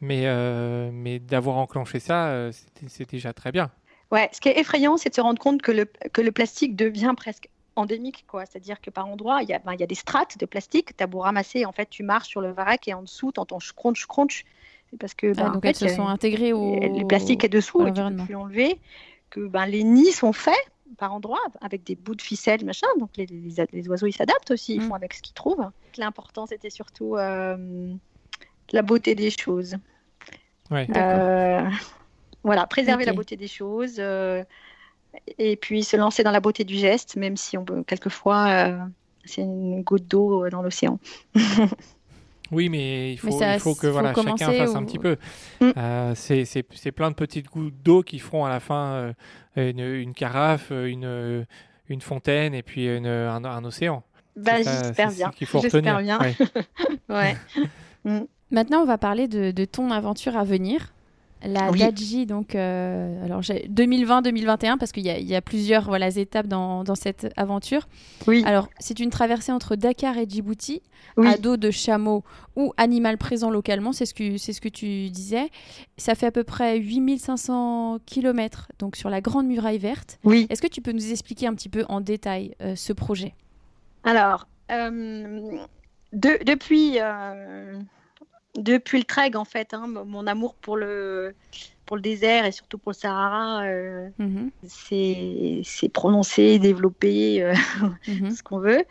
Mais, 0.00 0.22
euh, 0.26 0.90
mais 0.92 1.20
d'avoir 1.20 1.56
enclenché 1.56 2.00
ça, 2.00 2.26
euh, 2.26 2.50
c'est 2.88 3.08
déjà 3.08 3.32
très 3.32 3.52
bien. 3.52 3.70
Ouais, 4.10 4.28
ce 4.32 4.40
qui 4.40 4.48
est 4.48 4.58
effrayant, 4.58 4.96
c'est 4.96 5.10
de 5.10 5.14
se 5.14 5.20
rendre 5.20 5.40
compte 5.40 5.62
que 5.62 5.70
le, 5.70 5.86
que 6.12 6.20
le 6.20 6.32
plastique 6.32 6.74
devient 6.74 7.14
presque 7.16 7.48
endémique, 7.76 8.24
quoi. 8.26 8.44
C'est-à-dire 8.46 8.80
que 8.80 8.90
par 8.90 9.06
endroits, 9.06 9.42
il 9.42 9.48
y 9.48 9.54
a, 9.54 9.58
ben, 9.58 9.72
il 9.72 9.80
y 9.80 9.82
a 9.82 9.86
des 9.86 9.94
strates 9.94 10.38
de 10.38 10.46
plastique. 10.46 10.96
Tu 10.96 11.02
as 11.02 11.06
beau 11.06 11.20
ramasser, 11.20 11.64
en 11.64 11.72
fait, 11.72 11.88
tu 11.88 12.02
marches 12.02 12.28
sur 12.28 12.40
le 12.40 12.52
vrac 12.52 12.86
et 12.88 12.94
en 12.94 13.02
dessous, 13.02 13.32
tu 13.32 13.40
entends 13.40 13.58
crunch, 13.76 14.06
crunch. 14.06 14.44
C'est 14.90 14.98
parce 14.98 15.14
que 15.14 15.28
Ah, 15.28 15.34
ben, 15.34 15.48
en 15.48 15.52
donc 15.54 15.62
fait, 15.62 15.68
elles 15.70 15.76
se 15.76 15.84
a- 15.86 15.96
sont 15.96 16.06
intégrées 16.06 16.52
au. 16.52 16.78
le 16.80 17.04
plastique 17.04 17.44
est 17.44 17.48
dessous 17.48 17.86
et 17.86 17.92
tu 17.92 18.02
peux 18.02 18.16
plus 18.24 18.32
l'enlever. 18.34 18.78
Que 19.30 19.40
ben, 19.46 19.64
les 19.66 19.82
nids 19.84 20.12
sont 20.12 20.34
faits 20.34 20.54
par 20.98 21.14
endroits 21.14 21.40
avec 21.62 21.84
des 21.84 21.94
bouts 21.94 22.14
de 22.14 22.20
ficelle, 22.20 22.62
machin. 22.66 22.86
Donc 22.98 23.10
les, 23.16 23.24
les- 23.24 23.66
les 23.72 23.88
oiseaux, 23.88 24.06
ils 24.06 24.12
s'adaptent 24.12 24.50
aussi, 24.50 24.74
ils 24.74 24.82
Mm. 24.82 24.88
font 24.88 24.94
avec 24.94 25.14
ce 25.14 25.22
qu'ils 25.22 25.32
trouvent. 25.32 25.70
L'important, 25.96 26.44
c'était 26.46 26.68
surtout 26.68 27.16
euh, 27.16 27.94
la 28.72 28.82
beauté 28.82 29.14
des 29.14 29.30
choses. 29.30 29.76
Ouais. 30.70 30.86
Euh, 30.94 31.66
voilà, 32.44 32.66
préserver 32.66 33.04
la 33.06 33.12
beauté 33.14 33.36
des 33.36 33.48
choses 33.48 33.96
euh, 33.98 34.44
et 35.38 35.56
puis 35.56 35.84
se 35.84 35.96
lancer 35.96 36.22
dans 36.22 36.30
la 36.30 36.40
beauté 36.40 36.64
du 36.64 36.74
geste, 36.76 37.16
même 37.16 37.36
si 37.36 37.56
on 37.58 37.64
peut 37.64 37.82
quelquefois 37.84 38.48
euh, 38.48 38.78
c'est 39.24 39.42
une 39.42 39.82
goutte 39.82 40.06
d'eau 40.08 40.48
dans 40.50 40.62
l'océan. 40.62 40.98
Oui, 42.50 42.68
mais 42.68 43.14
il 43.14 43.16
faut, 43.16 43.28
Mais 43.28 43.32
ça, 43.38 43.54
il 43.54 43.60
faut 43.60 43.74
que 43.74 43.86
faut 43.86 43.92
voilà, 43.94 44.12
chacun 44.12 44.52
fasse 44.52 44.74
un 44.74 44.84
petit 44.84 44.98
peu. 44.98 45.16
Mm. 45.62 45.70
Euh, 45.74 46.12
c'est 46.14 46.44
c'est- 46.44 46.66
c'est 46.74 46.92
plein 46.92 47.10
de 47.10 47.14
petites 47.14 47.46
gouttes 47.46 47.82
d'eau 47.82 48.02
qui 48.02 48.18
feront 48.18 48.44
à 48.44 48.50
la 48.50 48.60
fin 48.60 48.92
euh, 49.56 49.70
une, 49.70 49.78
une 49.80 50.12
carafe, 50.12 50.70
une, 50.70 51.46
une 51.88 52.00
fontaine 52.02 52.52
et 52.52 52.62
puis 52.62 52.86
une- 52.94 53.06
un, 53.06 53.42
un 53.42 53.64
océan. 53.64 54.02
Bah, 54.36 54.56
C'est 54.58 54.64
ça- 54.64 54.82
j'espère 54.82 55.10
c'est 55.12 55.16
bien. 55.16 55.30
ce 55.32 55.36
qu'il 55.38 55.46
faut 55.46 55.60
J'espère 55.62 55.96
retenir. 55.96 56.18
bien. 56.18 56.20
Ouais. 56.20 56.36
Ouais. 58.04 58.26
Maintenant, 58.50 58.82
on 58.82 58.86
va 58.86 58.98
parler 58.98 59.28
de, 59.28 59.50
de 59.50 59.64
ton 59.64 59.90
aventure 59.90 60.36
à 60.36 60.44
venir. 60.44 60.92
La 61.44 61.70
Oui. 61.72 61.80
Daji, 61.80 62.24
donc 62.26 62.54
euh, 62.54 63.24
alors 63.24 63.42
j'ai- 63.42 63.66
2020-2021, 63.68 64.78
parce 64.78 64.92
qu'il 64.92 65.02
y, 65.04 65.10
a- 65.10 65.18
il 65.18 65.26
y 65.26 65.34
a 65.34 65.40
plusieurs 65.42 65.84
voilà, 65.84 66.08
étapes 66.08 66.46
dans, 66.46 66.84
dans 66.84 66.94
cette 66.94 67.32
aventure. 67.36 67.88
Oui. 68.28 68.44
Alors, 68.46 68.68
c'est 68.78 69.00
une 69.00 69.10
traversée 69.10 69.50
entre 69.50 69.74
Dakar 69.74 70.16
et 70.18 70.26
Djibouti, 70.28 70.82
Oui. 71.16 71.26
à 71.26 71.36
dos 71.38 71.56
de 71.56 71.70
chameau 71.72 72.22
ou 72.54 72.72
animal 72.76 73.18
présent 73.18 73.50
localement, 73.50 73.92
c'est 73.92 74.06
ce, 74.06 74.14
que, 74.14 74.36
c'est 74.38 74.52
ce 74.52 74.60
que 74.60 74.68
tu 74.68 75.10
disais. 75.10 75.48
Ça 75.96 76.14
fait 76.14 76.26
à 76.26 76.30
peu 76.30 76.44
près 76.44 76.78
8500 76.78 77.98
km, 78.06 78.68
donc 78.78 78.94
sur 78.96 79.10
la 79.10 79.20
Grande 79.20 79.46
Muraille 79.46 79.78
Verte. 79.78 80.18
Oui. 80.24 80.46
Est-ce 80.48 80.62
que 80.62 80.68
tu 80.68 80.80
peux 80.80 80.92
nous 80.92 81.10
expliquer 81.10 81.46
un 81.48 81.54
petit 81.54 81.68
peu 81.68 81.84
en 81.88 82.00
détail 82.00 82.54
euh, 82.62 82.76
ce 82.76 82.92
projet? 82.92 83.34
Alors, 84.04 84.46
euh, 84.70 85.40
de- 86.12 86.44
depuis, 86.44 86.98
euh, 87.00 87.78
depuis 88.56 88.98
le 88.98 89.04
trek, 89.04 89.32
en 89.36 89.44
fait, 89.44 89.74
hein, 89.74 89.86
mon 89.88 90.26
amour 90.26 90.54
pour 90.56 90.76
le, 90.76 91.34
pour 91.86 91.96
le 91.96 92.02
désert 92.02 92.44
et 92.46 92.52
surtout 92.52 92.78
pour 92.78 92.92
le 92.92 92.96
Sahara, 92.96 93.64
euh, 93.66 94.10
Mhm, 94.18 94.52
c'est 94.62 95.62
c'est 95.64 95.88
prononcé, 95.88 96.58
développé, 96.58 97.42
euh, 97.42 97.54
mhm. 98.06 98.30
ce 98.30 98.42
qu'on 98.42 98.58
veut. 98.60 98.84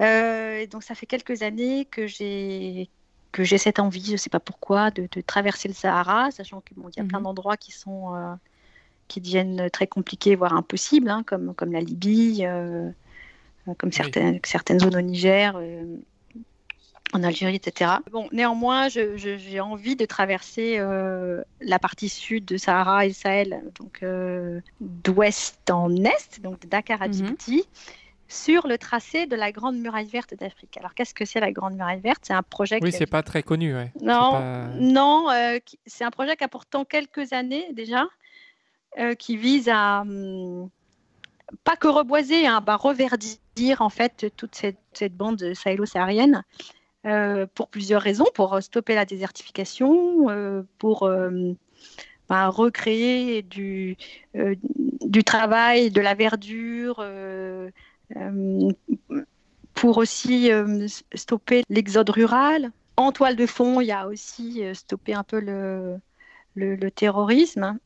Euh, 0.00 0.58
et 0.60 0.66
donc, 0.66 0.82
ça 0.82 0.94
fait 0.94 1.06
quelques 1.06 1.42
années 1.42 1.86
que 1.86 2.06
j'ai 2.06 2.90
que 3.32 3.44
j'ai 3.44 3.56
cette 3.58 3.78
envie, 3.78 4.04
je 4.04 4.12
ne 4.12 4.16
sais 4.18 4.28
pas 4.30 4.40
pourquoi, 4.40 4.90
de, 4.90 5.08
de 5.10 5.20
traverser 5.22 5.66
le 5.68 5.74
Sahara, 5.74 6.30
sachant 6.30 6.60
qu'il 6.60 6.76
bon, 6.78 6.90
y 6.96 7.00
a 7.00 7.04
plein 7.04 7.20
Mhm. 7.20 7.22
d'endroits 7.22 7.56
qui 7.56 7.72
sont 7.72 8.14
euh, 8.14 8.34
qui 9.08 9.20
deviennent 9.20 9.70
très 9.70 9.86
compliqués, 9.88 10.36
voire 10.36 10.54
impossibles, 10.54 11.10
hein, 11.10 11.24
comme, 11.26 11.54
comme 11.54 11.72
la 11.72 11.80
Libye, 11.80 12.46
euh, 12.46 12.90
comme 13.78 13.92
certaines, 13.92 14.40
certaines 14.44 14.80
zones 14.80 14.96
au 14.96 15.00
Niger, 15.02 15.56
en 17.12 17.22
Algérie, 17.22 17.56
etc. 17.56 17.92
Bon, 18.10 18.28
néanmoins, 18.32 18.88
j'ai 18.88 19.60
envie 19.60 19.96
de 19.96 20.04
traverser 20.04 20.76
euh, 20.78 21.42
la 21.60 21.78
partie 21.78 22.08
sud 22.08 22.44
de 22.44 22.56
Sahara 22.56 23.04
et 23.04 23.08
le 23.08 23.14
Sahel, 23.14 23.62
donc 23.78 24.02
euh, 24.02 24.60
d'ouest 24.80 25.70
en 25.70 25.94
est, 25.96 26.40
donc 26.40 26.60
de 26.60 26.68
Dakar 26.68 27.02
à 27.02 27.08
Mhm. 27.08 27.12
Djibouti, 27.12 27.64
sur 28.28 28.66
le 28.66 28.78
tracé 28.78 29.26
de 29.26 29.36
la 29.36 29.52
Grande 29.52 29.76
Muraille 29.76 30.06
Verte 30.06 30.34
d'Afrique. 30.34 30.76
Alors, 30.78 30.94
qu'est-ce 30.94 31.12
que 31.12 31.26
c'est 31.26 31.40
la 31.40 31.52
Grande 31.52 31.74
Muraille 31.74 32.00
Verte? 32.00 32.22
C'est 32.22 32.32
un 32.32 32.42
projet. 32.42 32.78
Oui, 32.80 32.92
c'est 32.92 33.06
pas 33.06 33.22
très 33.22 33.42
connu. 33.42 33.74
Ouais. 33.74 33.92
Non, 34.00 34.32
pas... 34.32 34.66
non, 34.78 35.30
euh, 35.30 35.58
c'est 35.84 36.04
un 36.04 36.10
projet 36.10 36.36
qui 36.36 36.44
a 36.44 36.48
pourtant 36.48 36.84
quelques 36.84 37.32
années 37.34 37.66
déjà, 37.72 38.06
qui 39.18 39.38
vise 39.38 39.70
à 39.70 40.02
hum, 40.02 40.68
pas 41.64 41.76
que 41.76 41.88
reboiser, 41.88 42.46
hein, 42.46 42.62
bah, 42.64 42.76
reverdir 42.76 43.80
en 43.80 43.88
fait 43.88 44.32
toute 44.36 44.54
cette, 44.54 44.78
cette 44.92 45.16
bande 45.16 45.52
sahélo-saharienne. 45.54 46.42
Euh, 47.04 47.46
pour 47.54 47.66
plusieurs 47.68 48.00
raisons, 48.00 48.26
pour 48.32 48.62
stopper 48.62 48.94
la 48.94 49.04
désertification, 49.04 50.30
euh, 50.30 50.62
pour 50.78 51.02
euh, 51.02 51.52
bah, 52.28 52.48
recréer 52.48 53.42
du, 53.42 53.96
euh, 54.36 54.54
du 55.00 55.24
travail, 55.24 55.90
de 55.90 56.00
la 56.00 56.14
verdure, 56.14 56.98
euh, 57.00 57.70
pour 59.74 59.98
aussi 59.98 60.50
stopper 61.14 61.64
l'exode 61.68 62.10
rural. 62.10 62.70
En 62.96 63.10
toile 63.10 63.34
de 63.34 63.46
fond, 63.46 63.80
il 63.80 63.86
y 63.86 63.92
a 63.92 64.06
aussi 64.06 64.62
stopper 64.74 65.14
un 65.14 65.24
peu 65.24 65.40
le, 65.40 65.98
le, 66.54 66.76
le 66.76 66.90
terrorisme. 66.90 67.78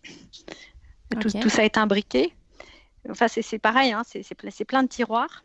Tout, 1.21 1.49
ça 1.49 1.64
est 1.64 1.79
imbriqué. 1.79 2.35
Enfin, 3.09 3.29
c'est 3.29 3.59
pareil, 3.59 3.93
hein, 3.93 4.03
c'est 4.05 4.23
c'est 4.23 4.35
ple- 4.39 4.51
c'est 4.51 4.64
plein 4.64 4.83
de 4.83 4.89
tiroirs. 4.89 5.45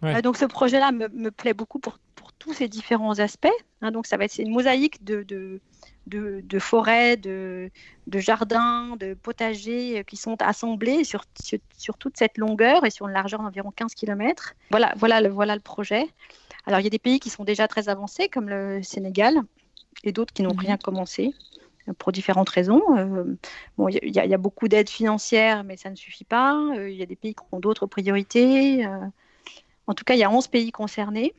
Ouais. 0.00 0.16
Euh, 0.16 0.22
donc, 0.22 0.36
ce 0.36 0.46
projet-là 0.46 0.92
me, 0.92 1.08
me 1.08 1.30
plaît 1.30 1.54
beaucoup 1.54 1.78
pour, 1.78 1.98
pour 2.18 2.32
tous 2.34 2.52
ces 2.52 2.68
différents 2.68 3.18
aspects. 3.20 3.48
hein. 3.82 3.90
donc, 3.90 4.06
ça 4.06 4.16
va 4.16 4.24
être 4.24 4.32
c'est 4.32 4.42
une 4.42 4.52
mosaïque 4.52 5.02
de, 5.04 5.22
de, 5.22 5.60
de, 6.06 6.40
de 6.42 6.58
forêts, 6.58 7.16
de, 7.16 7.70
de 8.06 8.18
jardins, 8.18 8.96
de 8.96 9.14
potagers 9.14 10.00
euh, 10.00 10.02
qui 10.02 10.16
sont 10.16 10.36
assemblés 10.42 11.04
sur, 11.04 11.24
sur, 11.40 11.58
sur 11.76 11.96
toute 11.96 12.16
cette 12.16 12.36
longueur 12.38 12.84
et 12.84 12.90
sur 12.90 13.06
une 13.06 13.14
largeur 13.14 13.40
d'environ 13.42 13.70
15 13.70 13.94
km. 13.94 14.54
Voilà, 14.70 14.92
voilà, 14.96 15.20
le, 15.20 15.28
voilà 15.28 15.54
le 15.54 15.60
projet. 15.60 16.06
Alors, 16.66 16.80
il 16.80 16.84
y 16.84 16.86
a 16.86 16.90
des 16.90 16.98
pays 16.98 17.20
qui 17.20 17.30
sont 17.30 17.44
déjà 17.44 17.68
très 17.68 17.88
avancés, 17.88 18.28
comme 18.28 18.48
le 18.48 18.82
Sénégal, 18.82 19.36
et 20.04 20.12
d'autres 20.12 20.32
qui 20.34 20.42
n'ont 20.42 20.52
Mhm. 20.54 20.58
rien 20.60 20.76
commencé 20.76 21.32
euh, 21.88 21.92
pour 21.98 22.12
différentes 22.12 22.50
raisons. 22.50 22.82
Euh, 22.96 23.24
bon, 23.76 23.88
il 23.88 23.94
y, 24.14 24.18
a- 24.18 24.24
il 24.24 24.30
y 24.30 24.34
a 24.34 24.38
beaucoup 24.38 24.68
d'aides 24.68 24.90
financières, 24.90 25.64
mais 25.64 25.76
ça 25.76 25.88
ne 25.90 25.96
suffit 25.96 26.24
pas. 26.24 26.54
Euh, 26.76 26.90
Il 26.90 26.96
y 26.96 27.02
a 27.02 27.06
des 27.06 27.16
pays 27.16 27.34
qui 27.34 27.42
ont 27.52 27.60
d'autres 27.60 27.86
priorités. 27.86 28.84
Euh, 28.86 28.98
en 29.86 29.94
tout 29.94 30.04
cas, 30.04 30.14
il 30.14 30.18
y 30.20 30.24
a 30.24 30.30
11 30.30 30.48
pays 30.48 30.70
concernés. 30.72 31.32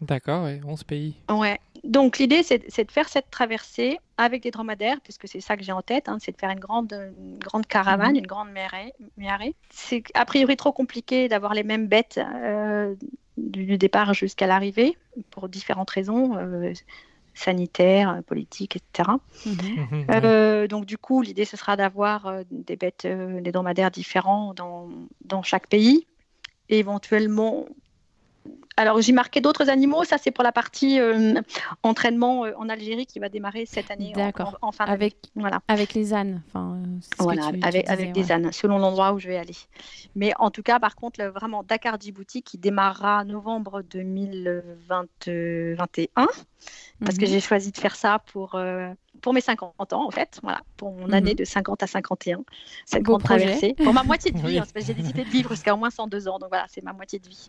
D'accord, 0.00 0.44
ouais, 0.44 0.60
11 0.64 0.84
pays. 0.84 1.14
Ouais. 1.30 1.58
Donc 1.84 2.18
l'idée, 2.18 2.42
c'est 2.42 2.58
de 2.58 2.90
faire 2.90 3.08
cette 3.08 3.30
traversée 3.30 3.98
avec 4.16 4.42
des 4.42 4.50
dromadaires, 4.50 5.00
puisque 5.02 5.28
c'est 5.28 5.40
ça 5.40 5.56
que 5.56 5.62
j'ai 5.62 5.72
en 5.72 5.82
tête, 5.82 6.08
hein, 6.08 6.18
c'est 6.20 6.32
de 6.32 6.36
faire 6.36 6.50
une 6.50 6.58
grande, 6.58 6.92
une 6.92 7.38
grande 7.38 7.66
caravane, 7.66 8.12
Mhm. 8.12 8.18
une 8.18 8.26
grande 8.26 8.48
méarée. 9.16 9.54
C'est 9.70 10.02
a 10.14 10.24
priori 10.24 10.56
trop 10.56 10.72
compliqué 10.72 11.28
d'avoir 11.28 11.54
les 11.54 11.62
mêmes 11.62 11.86
bêtes 11.86 12.18
euh, 12.18 12.94
du, 13.36 13.78
départ 13.78 14.14
jusqu'à 14.14 14.46
l'arrivée, 14.46 14.96
pour 15.30 15.48
différentes 15.48 15.90
raisons, 15.90 16.36
euh, 16.36 16.72
sanitaires, 17.34 18.22
politiques, 18.26 18.76
etc. 18.76 19.10
Mhm. 19.44 19.54
Mhm. 19.76 20.06
Euh, 20.10 20.66
donc 20.66 20.86
du 20.86 20.98
coup, 20.98 21.22
l'idée, 21.22 21.44
ce 21.44 21.56
sera 21.56 21.76
d'avoir 21.76 22.26
euh, 22.26 22.42
des 22.50 22.76
bêtes, 22.76 23.04
euh, 23.04 23.40
des 23.40 23.52
dromadaires 23.52 23.90
différents 23.90 24.54
dans, 24.54 24.88
dans 25.24 25.42
chaque 25.42 25.68
pays, 25.68 26.06
et 26.68 26.78
éventuellement. 26.78 27.66
Alors, 28.78 29.00
j'ai 29.00 29.12
marqué 29.12 29.40
d'autres 29.40 29.70
animaux. 29.70 30.04
Ça, 30.04 30.18
c'est 30.18 30.30
pour 30.30 30.44
la 30.44 30.52
partie 30.52 31.00
euh, 31.00 31.40
entraînement 31.82 32.44
euh, 32.44 32.52
en 32.58 32.68
Algérie 32.68 33.06
qui 33.06 33.18
va 33.18 33.30
démarrer 33.30 33.64
cette 33.64 33.90
année 33.90 34.12
D'accord. 34.14 34.58
en, 34.60 34.68
en 34.68 34.72
fin 34.72 34.84
d'année. 34.84 34.94
Avec, 34.94 35.16
Voilà, 35.34 35.60
avec 35.68 35.94
les 35.94 36.12
ânes. 36.12 36.42
Enfin, 36.48 36.82
euh, 36.84 36.98
voilà 37.18 37.50
tu- 37.50 37.58
tu 37.60 37.66
avec, 37.66 37.84
disais, 37.86 37.92
avec 37.92 38.12
des 38.12 38.32
ânes, 38.32 38.52
selon 38.52 38.76
l'endroit 38.78 39.14
où 39.14 39.18
je 39.18 39.28
vais 39.28 39.38
aller. 39.38 39.56
Mais 40.14 40.32
en 40.38 40.50
tout 40.50 40.62
cas, 40.62 40.78
par 40.78 40.94
contre, 40.94 41.22
le- 41.22 41.30
vraiment 41.30 41.62
Dakar 41.62 41.98
Djibouti 41.98 42.42
qui 42.42 42.58
démarrera 42.58 43.24
novembre 43.24 43.80
2021 43.82 46.26
parce 47.00 47.16
que 47.18 47.24
Mhm. 47.24 47.30
j'ai 47.30 47.40
choisi 47.40 47.72
de 47.72 47.78
faire 47.78 47.96
ça 47.96 48.18
pour, 48.32 48.54
euh, 48.54 48.90
pour 49.20 49.32
mes 49.34 49.40
50 49.40 49.92
ans, 49.92 50.06
en 50.06 50.10
fait, 50.10 50.38
voilà, 50.42 50.60
pour 50.76 50.92
mon 50.92 51.08
Mhm. 51.08 51.14
année 51.14 51.34
de 51.34 51.44
50 51.44 51.82
à 51.82 51.86
51, 51.86 52.42
cette 52.84 53.02
grande 53.02 53.22
traversée. 53.22 53.74
Pour 53.74 53.92
ma 53.94 54.02
moitié 54.02 54.32
de 54.32 54.38
vie, 54.38 54.44
Oui. 54.46 54.58
hein, 54.58 54.62
c'est 54.66 54.72
parce 54.72 54.86
que 54.86 54.92
j'ai 54.92 54.98
décidé 55.00 55.24
de 55.24 55.30
vivre 55.30 55.50
jusqu'à 55.50 55.74
au 55.74 55.78
moins 55.78 55.90
102 55.90 56.28
ans, 56.28 56.38
donc 56.38 56.48
voilà, 56.50 56.66
c'est 56.68 56.82
ma 56.82 56.92
moitié 56.92 57.18
de 57.18 57.28
vie. 57.28 57.46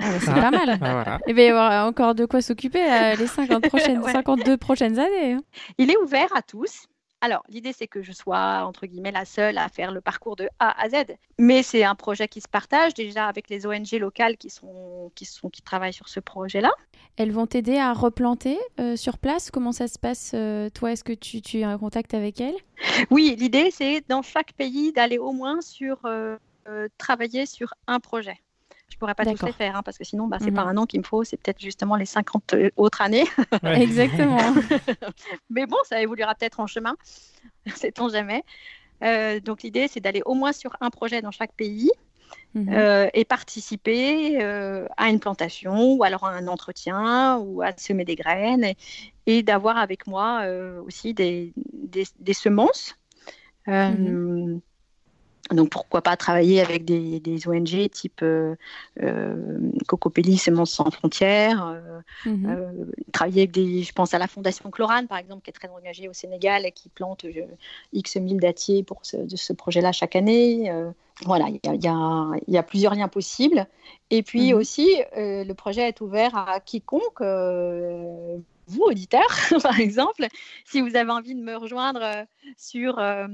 Ah, 0.00 0.10
bah, 0.10 0.18
c'est 0.20 0.30
Ah. 0.30 0.34
pas 0.34 0.50
mal. 0.50 0.70
Ah, 0.70 0.76
voilà. 0.92 1.18
Et 1.26 1.32
bien, 1.32 1.44
il 1.46 1.52
va 1.52 1.58
y 1.60 1.66
avoir 1.66 1.86
encore 1.86 2.14
de 2.14 2.26
quoi 2.26 2.42
s'occuper 2.42 2.82
euh, 2.82 3.14
les 3.14 3.26
50 3.26 3.62
prochaines, 3.68 3.98
Ouais. 4.00 4.12
52 4.12 4.56
prochaines 4.56 4.98
années. 4.98 5.32
hein. 5.34 5.42
Il 5.78 5.90
est 5.90 5.96
ouvert 5.98 6.28
à 6.34 6.42
tous. 6.42 6.86
Alors, 7.20 7.42
l'idée, 7.48 7.72
c'est 7.72 7.86
que 7.86 8.02
je 8.02 8.12
sois, 8.12 8.64
entre 8.66 8.84
guillemets, 8.84 9.10
la 9.12 9.24
seule 9.24 9.56
à 9.56 9.70
faire 9.70 9.92
le 9.92 10.02
parcours 10.02 10.36
de 10.36 10.46
A 10.58 10.78
à 10.78 10.90
Z. 10.90 11.06
Mais 11.38 11.62
c'est 11.62 11.82
un 11.82 11.94
projet 11.94 12.28
qui 12.28 12.42
se 12.42 12.48
partage 12.48 12.92
déjà 12.92 13.26
avec 13.28 13.48
les 13.48 13.66
ONG 13.66 13.92
locales 13.92 14.36
qui, 14.36 14.50
sont, 14.50 15.10
qui, 15.14 15.24
sont, 15.24 15.48
qui 15.48 15.62
travaillent 15.62 15.94
sur 15.94 16.08
ce 16.10 16.20
projet-là. 16.20 16.70
Elles 17.16 17.32
vont 17.32 17.46
t'aider 17.46 17.78
à 17.78 17.94
replanter 17.94 18.58
euh, 18.78 18.96
sur 18.96 19.16
place? 19.16 19.50
Comment 19.50 19.72
ça 19.72 19.88
se 19.88 19.98
passe 19.98 20.32
euh, 20.34 20.68
Toi, 20.68 20.92
est-ce 20.92 21.04
que 21.04 21.14
tu, 21.14 21.40
tu 21.40 21.60
es 21.60 21.64
en 21.66 21.78
contact 21.78 22.12
avec 22.12 22.42
elles? 22.42 22.56
Oui, 23.10 23.34
l'idée, 23.38 23.70
c'est 23.70 24.04
dans 24.06 24.20
chaque 24.20 24.52
pays 24.52 24.92
d'aller 24.92 25.16
au 25.16 25.32
moins 25.32 25.62
sur 25.62 25.96
euh, 26.04 26.36
euh, 26.68 26.88
travailler 26.98 27.46
sur 27.46 27.72
un 27.86 28.00
projet. 28.00 28.36
Je 28.94 28.98
pourrais 29.00 29.14
pas 29.16 29.24
tous 29.24 29.32
D'accord. 29.32 29.48
les 29.48 29.52
faire, 29.52 29.74
hein, 29.76 29.82
parce 29.82 29.98
que 29.98 30.04
sinon, 30.04 30.28
bah, 30.28 30.36
c'est 30.40 30.50
Mhm. 30.50 30.54
pas 30.54 30.62
un 30.62 30.76
an 30.76 30.86
qu'il 30.86 31.00
me 31.00 31.04
faut, 31.04 31.24
c'est 31.24 31.36
peut-être 31.36 31.60
justement 31.60 31.96
les 31.96 32.06
50 32.06 32.54
autres 32.76 33.02
années. 33.02 33.24
Ouais. 33.64 33.82
Exactement. 33.82 34.54
Mais 35.50 35.66
bon, 35.66 35.76
ça 35.82 36.00
évoluera 36.00 36.36
peut-être 36.36 36.60
en 36.60 36.68
chemin, 36.68 36.96
sait-on 37.74 38.08
jamais. 38.08 38.44
Euh, 39.02 39.40
donc 39.40 39.62
l'idée, 39.64 39.88
c'est 39.88 39.98
d'aller 39.98 40.22
au 40.26 40.34
moins 40.34 40.52
sur 40.52 40.76
un 40.80 40.90
projet 40.90 41.22
dans 41.22 41.32
chaque 41.32 41.52
pays 41.54 41.90
Mhm. 42.54 42.72
euh, 42.72 43.08
et 43.14 43.24
participer 43.24 44.40
euh, 44.40 44.86
à 44.96 45.08
une 45.08 45.18
plantation 45.18 45.94
ou 45.94 46.04
alors 46.04 46.24
à 46.24 46.30
un 46.30 46.46
entretien 46.46 47.38
ou 47.38 47.62
à 47.62 47.76
semer 47.76 48.04
des 48.04 48.14
graines 48.14 48.62
et, 48.64 48.76
et 49.26 49.42
d'avoir 49.42 49.76
avec 49.76 50.06
moi 50.06 50.42
euh, 50.44 50.80
aussi 50.82 51.14
des, 51.14 51.52
des, 51.56 52.04
des 52.20 52.32
semences. 52.34 52.94
Euh, 53.68 53.90
Mhm. 53.90 54.60
Donc 55.50 55.68
pourquoi 55.68 56.00
pas 56.00 56.16
travailler 56.16 56.62
avec 56.62 56.86
des, 56.86 57.20
des 57.20 57.46
ONG 57.46 57.90
type 57.90 58.22
euh, 58.22 58.56
euh, 59.02 59.58
Cocopelli, 59.86 60.38
Semences 60.38 60.72
sans 60.72 60.90
frontières, 60.90 61.66
euh, 61.66 62.00
Mhm. 62.24 62.46
euh, 62.48 62.84
travailler 63.12 63.42
avec 63.42 63.50
des, 63.50 63.82
je 63.82 63.92
pense 63.92 64.14
à 64.14 64.18
la 64.18 64.26
Fondation 64.26 64.70
Chlorane 64.70 65.06
par 65.06 65.18
exemple, 65.18 65.42
qui 65.42 65.50
est 65.50 65.52
très 65.52 65.68
engagée 65.68 66.08
au 66.08 66.14
Sénégal 66.14 66.64
et 66.64 66.72
qui 66.72 66.88
plante 66.88 67.26
X 67.92 68.16
mille 68.16 68.40
dattiers 68.40 68.82
pour 68.82 69.00
ce, 69.02 69.18
de 69.18 69.36
ce 69.36 69.52
projet-là 69.52 69.92
chaque 69.92 70.16
année. 70.16 70.70
Euh, 70.70 70.90
voilà, 71.24 71.46
il 71.48 71.60
y 71.62 71.88
a, 71.88 72.30
y, 72.48 72.56
y 72.56 72.62
plusieurs 72.62 72.94
liens 72.94 73.08
possibles. 73.08 73.66
Et 74.10 74.22
puis 74.22 74.54
Mhm. 74.54 74.58
aussi, 74.58 74.88
le 75.14 75.52
projet 75.52 75.88
est 75.88 76.00
ouvert 76.00 76.34
à 76.36 76.58
quiconque, 76.60 77.20
vous 78.66 78.82
auditeurs 78.82 79.28
par 79.62 79.78
exemple, 79.78 80.26
si 80.64 80.80
vous 80.80 80.96
avez 80.96 81.10
envie 81.10 81.34
de 81.34 81.42
me 81.42 81.54
rejoindre 81.56 82.26
sur 82.56 82.98
euh, 82.98 83.26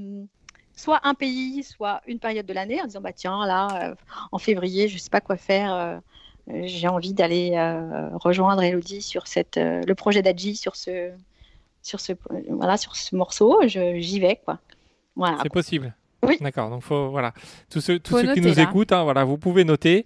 soit 0.81 0.99
un 1.03 1.13
pays, 1.13 1.63
soit 1.63 2.01
une 2.07 2.19
période 2.19 2.45
de 2.45 2.53
l'année, 2.53 2.81
en 2.81 2.85
disant 2.85 3.01
bah 3.01 3.13
tiens 3.13 3.45
là, 3.45 3.67
euh, 3.91 3.95
en 4.31 4.39
février, 4.39 4.87
je 4.87 4.97
sais 4.97 5.09
pas 5.09 5.21
quoi 5.21 5.37
faire. 5.37 5.73
euh, 5.73 5.97
euh, 6.49 6.61
j'ai 6.65 6.87
envie 6.87 7.13
d'aller 7.13 7.51
rejoindre 8.15 8.63
Elodie 8.63 9.03
sur 9.03 9.27
cette, 9.27 9.57
le 9.57 9.93
projet 9.93 10.21
d'Adji 10.23 10.55
sur 10.55 10.75
ce, 10.75 11.11
sur 11.83 11.99
ce, 11.99 12.13
voilà, 12.49 12.77
sur 12.77 12.95
ce 12.95 13.15
morceau. 13.15 13.59
J'y 13.67 14.19
vais, 14.19 14.39
quoi. 14.43 14.57
Voilà. 15.15 15.37
C'est 15.43 15.53
possible. 15.53 15.93
Oui. 16.23 16.37
D'accord. 16.41 16.69
Donc 16.69 16.83
faut 16.83 17.09
voilà 17.09 17.33
tous 17.69 17.81
ceux 17.81 17.99
tous 17.99 18.11
Faut 18.11 18.21
ceux 18.21 18.33
qui 18.33 18.41
nous 18.41 18.55
là. 18.55 18.63
écoutent, 18.63 18.91
hein, 18.91 19.03
voilà, 19.03 19.23
vous 19.23 19.37
pouvez 19.37 19.63
noter, 19.63 20.05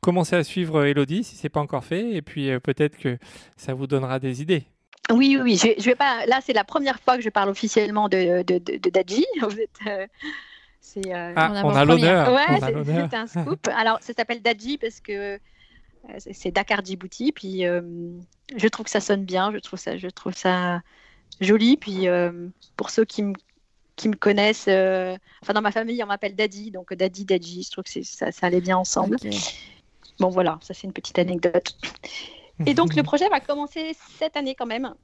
commencez 0.00 0.36
à 0.36 0.44
suivre 0.44 0.84
Elodie 0.84 1.24
si 1.24 1.36
c'est 1.36 1.48
pas 1.48 1.60
encore 1.60 1.84
fait, 1.84 2.14
et 2.14 2.22
puis 2.22 2.50
peut-être 2.60 2.96
que 2.96 3.18
ça 3.56 3.74
vous 3.74 3.86
donnera 3.86 4.18
des 4.18 4.42
idées. 4.42 4.64
Oui, 5.12 5.38
oui. 5.42 5.56
Je, 5.56 5.80
je 5.80 5.84
vais 5.84 5.94
pas. 5.94 6.26
Là, 6.26 6.40
c'est 6.42 6.52
la 6.52 6.64
première 6.64 6.98
fois 7.00 7.16
que 7.16 7.22
je 7.22 7.28
parle 7.30 7.48
officiellement 7.48 8.08
de, 8.08 8.42
de, 8.42 8.58
de, 8.58 8.76
de 8.76 8.90
Dadji. 8.90 9.24
Vous 9.40 9.58
êtes, 9.60 9.70
euh, 9.86 10.06
c'est, 10.80 11.14
euh, 11.14 11.32
Ah, 11.36 11.62
on 11.64 11.74
a 11.74 11.84
l'honneur. 11.84 12.32
Ouais, 12.32 12.44
on 12.48 12.54
a 12.54 12.60
c'est- 12.60 12.72
l'honneur. 12.72 13.08
c'est 13.10 13.16
un 13.16 13.26
scoop. 13.26 13.68
Alors, 13.76 13.98
ça 14.00 14.12
s'appelle 14.14 14.42
Dadji 14.42 14.78
parce 14.78 15.00
que 15.00 15.12
euh, 15.34 15.38
c'est- 16.18 16.50
Dakar 16.50 16.84
Djibouti. 16.84 17.32
Puis, 17.32 17.66
euh, 17.66 17.82
je 18.56 18.68
trouve 18.68 18.84
que 18.84 18.90
ça 18.90 19.00
sonne 19.00 19.24
bien. 19.24 19.52
Je 19.52 19.58
trouve 19.58 19.78
ça, 19.78 19.96
je 19.96 20.08
trouve 20.08 20.34
ça 20.34 20.80
joli. 21.40 21.76
Puis, 21.76 22.08
euh, 22.08 22.48
pour 22.76 22.90
ceux 22.90 23.04
qui 23.04 23.22
me 23.22 23.32
qui 23.96 24.10
me 24.10 24.14
connaissent, 24.16 24.66
euh, 24.68 25.16
enfin 25.42 25.54
dans 25.54 25.62
ma 25.62 25.72
famille, 25.72 26.02
on 26.04 26.06
m'appelle 26.06 26.34
Daddy, 26.34 26.70
donc 26.70 26.92
Daddy, 26.92 27.24
Dadji. 27.24 27.62
Je 27.62 27.70
trouve 27.70 27.84
que 27.84 27.90
c'est- 27.90 28.02
ça, 28.04 28.30
ça 28.30 28.46
allait 28.48 28.60
bien 28.60 28.76
ensemble. 28.76 29.16
Bon, 30.20 30.28
voilà, 30.28 30.58
ça 30.60 30.74
c'est 30.74 30.86
une 30.86 30.92
petite 30.92 31.18
anecdote. 31.18 31.74
Et 32.64 32.74
donc, 32.74 32.94
le 32.96 33.02
projet 33.02 33.28
va 33.28 33.40
commencer 33.40 33.94
cette 34.18 34.36
année 34.36 34.54
quand 34.54 34.66
même 34.66 34.94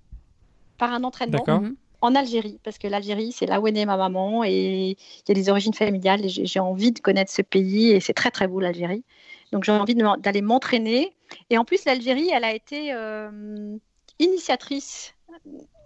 par 0.78 0.92
un 0.92 1.04
entraînement. 1.04 1.38
Mhm. 1.60 1.76
en 2.04 2.16
Algérie, 2.16 2.58
parce 2.64 2.78
que 2.78 2.88
l'Algérie, 2.88 3.30
c'est 3.30 3.46
là 3.46 3.60
où 3.60 3.68
est 3.68 3.70
née 3.72 3.86
ma 3.86 3.96
maman 3.96 4.42
et 4.42 4.96
il 4.96 5.28
y 5.28 5.30
a 5.30 5.34
des 5.34 5.48
origines 5.48 5.72
familiales 5.72 6.24
et 6.24 6.28
j'ai 6.28 6.58
envie 6.58 6.90
de 6.90 6.98
connaître 6.98 7.30
ce 7.30 7.42
pays 7.42 7.90
et 7.92 8.00
c'est 8.00 8.12
très 8.12 8.32
très 8.32 8.48
beau 8.48 8.58
l'Algérie. 8.58 9.04
Donc 9.52 9.62
j'ai 9.62 9.70
envie 9.70 9.94
d'aller 9.94 10.42
m'entraîner. 10.42 11.14
Et 11.48 11.58
en 11.58 11.64
plus, 11.64 11.84
l'Algérie, 11.84 12.28
elle 12.32 12.42
a 12.42 12.52
été 12.52 12.92
euh, 12.92 13.76
initiatrice 14.18 15.14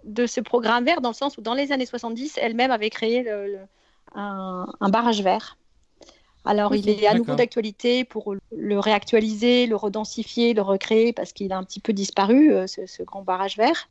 de 0.05 0.25
ce 0.25 0.41
programme 0.41 0.85
vert 0.85 1.01
dans 1.01 1.09
le 1.09 1.13
sens 1.15 1.37
où 1.37 1.41
dans 1.41 1.53
les 1.53 1.71
années 1.71 1.85
70, 1.85 2.39
elle-même 2.41 2.71
avait 2.71 2.89
créé 2.89 3.21
le- 3.21 3.45
le- 3.45 3.59
un, 4.15 4.65
un 4.79 4.89
barrage 4.89 5.21
vert 5.21 5.57
Alors, 6.47 6.73
il 6.75 6.89
est 6.89 7.05
à 7.05 7.13
nouveau 7.13 7.35
d'actualité 7.35 8.05
pour 8.05 8.33
le 8.55 8.79
réactualiser, 8.79 9.67
le 9.67 9.75
redensifier, 9.75 10.53
le 10.53 10.61
recréer, 10.61 11.11
parce 11.11 11.33
qu'il 11.33 11.51
a 11.51 11.57
un 11.57 11.63
petit 11.63 11.81
peu 11.81 11.91
disparu, 11.91 12.53
euh, 12.53 12.67
ce, 12.67 13.03
grand 13.03 13.21
barrage 13.21 13.57
vert. 13.57 13.89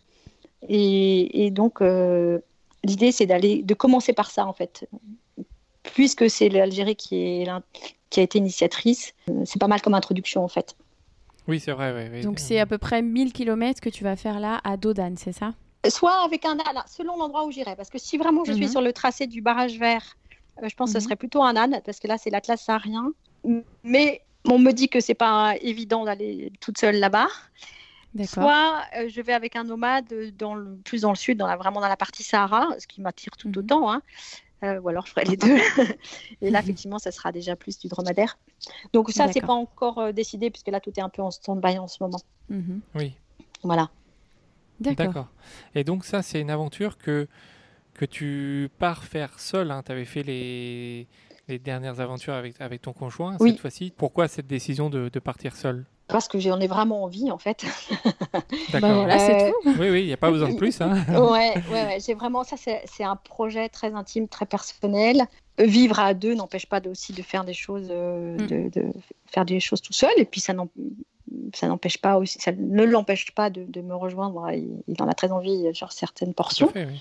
Et, 0.68 1.50
donc, 1.50 1.82
euh, 1.82 2.38
l'idée, 2.82 3.12
c'est 3.12 3.26
d'aller, 3.26 3.62
de 3.62 3.74
commencer 3.74 4.14
par 4.14 4.30
ça, 4.30 4.46
en 4.46 4.54
fait. 4.54 4.88
Puisque 5.82 6.30
c'est 6.30 6.48
l'Algérie 6.48 6.96
qui, 6.96 7.16
est, 7.16 7.48
qui 8.08 8.20
a 8.20 8.22
été 8.22 8.38
initiatrice, 8.38 9.12
euh, 9.28 9.42
c'est 9.44 9.60
pas 9.60 9.68
mal 9.68 9.82
comme 9.82 9.94
introduction, 9.94 10.42
en 10.42 10.48
fait. 10.48 10.76
Oui, 11.48 11.60
c'est 11.60 11.72
vrai. 11.72 12.22
Donc, 12.22 12.38
c'est 12.38 12.58
à 12.58 12.66
peu 12.66 12.78
près 12.78 13.02
1000 13.02 13.34
km 13.34 13.82
que 13.82 13.90
tu 13.90 14.02
vas 14.02 14.16
faire 14.16 14.40
là 14.40 14.60
à 14.64 14.78
Dodane, 14.78 15.18
c'est 15.18 15.32
ça? 15.32 15.52
Soit 15.88 16.24
avec 16.24 16.46
un 16.46 16.58
âne, 16.58 16.82
selon 16.86 17.18
l'endroit 17.18 17.44
où 17.44 17.52
j'irai. 17.52 17.76
Parce 17.76 17.90
que 17.90 17.98
si 17.98 18.16
vraiment 18.16 18.44
je 18.44 18.52
suis 18.52 18.64
mhm. 18.64 18.70
sur 18.70 18.80
le 18.80 18.92
tracé 18.94 19.26
du 19.26 19.42
barrage 19.42 19.78
vert 19.78 20.02
euh, 20.02 20.25
je 20.62 20.74
pense 20.74 20.90
que 20.90 20.98
ce 20.98 20.98
mhm. 20.98 21.04
serait 21.04 21.16
plutôt 21.16 21.42
un 21.42 21.56
âne, 21.56 21.80
parce 21.84 22.00
que 22.00 22.08
là, 22.08 22.18
c'est 22.18 22.30
l'Atlas 22.30 22.60
saharien. 22.60 23.12
Mais 23.84 24.22
on 24.48 24.58
me 24.58 24.72
dit 24.72 24.88
que 24.88 25.00
c'est 25.00 25.14
pas 25.14 25.54
évident 25.60 26.04
d'aller 26.04 26.52
toute 26.60 26.78
seule 26.78 26.96
là-bas. 26.96 27.28
Soit 28.24 28.82
euh, 28.96 29.08
je 29.10 29.20
vais 29.20 29.34
avec 29.34 29.56
un 29.56 29.64
nomade 29.64 30.06
dans 30.38 30.54
le, 30.54 30.76
plus 30.76 31.02
dans 31.02 31.10
le 31.10 31.16
sud, 31.16 31.36
dans 31.36 31.46
la, 31.46 31.56
vraiment 31.56 31.80
dans 31.80 31.88
la 31.88 31.98
partie 31.98 32.22
Sahara, 32.22 32.68
ce 32.78 32.86
qui 32.86 33.02
m'attire 33.02 33.36
tout 33.36 33.48
mhm. 33.48 33.58
autant. 33.58 33.92
Hein. 33.92 34.02
Euh, 34.64 34.80
ou 34.80 34.88
alors 34.88 35.04
je 35.04 35.12
ferai 35.12 35.26
les 35.26 35.36
deux. 35.36 35.58
et 36.40 36.50
là, 36.50 36.60
effectivement, 36.60 36.98
ça 36.98 37.12
sera 37.12 37.30
déjà 37.30 37.56
plus 37.56 37.78
du 37.78 37.88
dromadaire. 37.88 38.38
Donc 38.94 39.10
ça, 39.10 39.30
c'est 39.30 39.42
pas 39.42 39.52
encore 39.52 40.14
décidé, 40.14 40.50
puisque 40.50 40.68
là, 40.68 40.80
tout 40.80 40.92
est 40.96 41.02
un 41.02 41.10
peu 41.10 41.20
en 41.20 41.30
stand-by 41.30 41.78
en 41.78 41.88
ce 41.88 42.02
moment. 42.02 42.20
Mhm. 42.48 42.80
Oui. 42.94 43.14
Voilà. 43.62 43.90
D'accord. 44.80 45.28
Et 45.74 45.84
donc 45.84 46.04
ça, 46.04 46.22
c'est 46.22 46.40
une 46.40 46.50
aventure 46.50 46.98
que 46.98 47.28
que 47.96 48.04
tu 48.04 48.70
pars 48.78 49.04
faire 49.04 49.38
seul. 49.38 49.70
Hein. 49.70 49.82
Tu 49.84 49.92
avais 49.92 50.04
fait 50.04 50.22
les, 50.22 51.06
les, 51.48 51.58
dernières 51.58 52.00
aventures 52.00 52.34
avec, 52.34 52.60
avec 52.60 52.82
ton 52.82 52.92
conjoint 52.92 53.36
cette 53.38 53.58
fois-ci. 53.58 53.92
Pourquoi 53.96 54.28
cette 54.28 54.46
décision 54.46 54.90
de, 54.90 55.08
de 55.08 55.18
partir 55.18 55.56
seul? 55.56 55.84
Parce 56.08 56.28
que 56.28 56.38
j'en 56.38 56.60
ai 56.60 56.68
vraiment 56.68 57.02
envie 57.02 57.30
en 57.32 57.38
fait. 57.38 57.64
D'accord. 58.72 58.80
Bah 58.80 58.94
voilà, 58.94 59.18
c'est 59.18 59.50
tout. 59.50 59.70
Oui, 59.80 59.90
oui, 59.90 60.02
il 60.02 60.06
n'y 60.06 60.12
a 60.12 60.16
pas 60.16 60.30
besoin 60.30 60.50
de 60.50 60.56
plus. 60.56 60.80
Hein. 60.80 61.04
ouais, 61.08 61.54
ouais, 61.70 61.84
ouais. 61.84 61.98
j'ai 62.04 62.14
vraiment 62.14 62.44
ça. 62.44 62.56
C'est 62.56 63.04
un 63.04 63.16
projet 63.16 63.68
très 63.68 63.92
intime, 63.92 64.28
très 64.28 64.46
personnel. 64.46 65.24
Vivre 65.58 65.98
à 65.98 66.14
deux 66.14 66.34
n'empêche 66.34 66.66
pas 66.66 66.80
aussi 66.86 67.12
de 67.12 67.22
faire 67.22 67.44
des 67.44 67.54
choses, 67.54 67.88
euh, 67.90 68.34
mm. 68.34 68.46
de, 68.46 68.80
de, 68.80 68.92
faire 69.26 69.44
des 69.44 69.58
choses 69.58 69.80
tout 69.80 69.94
seul. 69.94 70.12
Et 70.16 70.26
puis 70.26 70.40
ça 70.40 70.52
n'empêche 70.52 71.98
pas 71.98 72.18
aussi, 72.18 72.38
ça 72.38 72.52
ne 72.52 72.84
l'empêche 72.84 73.32
pas 73.32 73.50
de, 73.50 73.64
de, 73.64 73.80
me 73.80 73.96
rejoindre. 73.96 74.48
Il, 74.52 74.68
il, 74.86 75.02
en 75.02 75.08
a 75.08 75.14
très 75.14 75.32
envie 75.32 75.64
sur 75.72 75.90
certaines 75.90 76.34
portions. 76.34 76.68
Fait, 76.68 76.84
oui. 76.84 77.00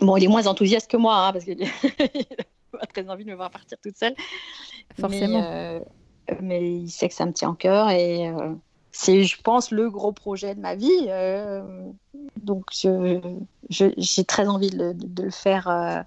Bon, 0.00 0.16
il 0.16 0.24
est 0.24 0.28
moins 0.28 0.46
enthousiaste 0.46 0.90
que 0.90 0.96
moi, 0.96 1.16
hein, 1.16 1.32
parce 1.32 1.44
qu'il 1.44 1.62
a 1.62 2.86
très 2.92 3.08
envie 3.08 3.24
de 3.24 3.30
me 3.30 3.34
voir 3.34 3.50
partir 3.50 3.78
toute 3.82 3.96
seule. 3.96 4.14
Forcément. 4.98 5.40
Mais, 5.40 5.82
euh, 6.30 6.34
mais 6.40 6.72
il 6.72 6.90
sait 6.90 7.08
que 7.08 7.14
ça 7.14 7.26
me 7.26 7.32
tient 7.32 7.50
en 7.50 7.54
cœur 7.54 7.90
et 7.90 8.28
euh, 8.28 8.54
c'est, 8.92 9.24
je 9.24 9.40
pense, 9.40 9.70
le 9.70 9.90
gros 9.90 10.12
projet 10.12 10.54
de 10.54 10.60
ma 10.60 10.74
vie. 10.74 11.06
Euh, 11.08 11.90
donc, 12.42 12.66
j'ai 12.70 14.24
très 14.24 14.48
envie 14.48 14.70
de, 14.70 15.22
le 15.22 15.30
faire, 15.30 16.04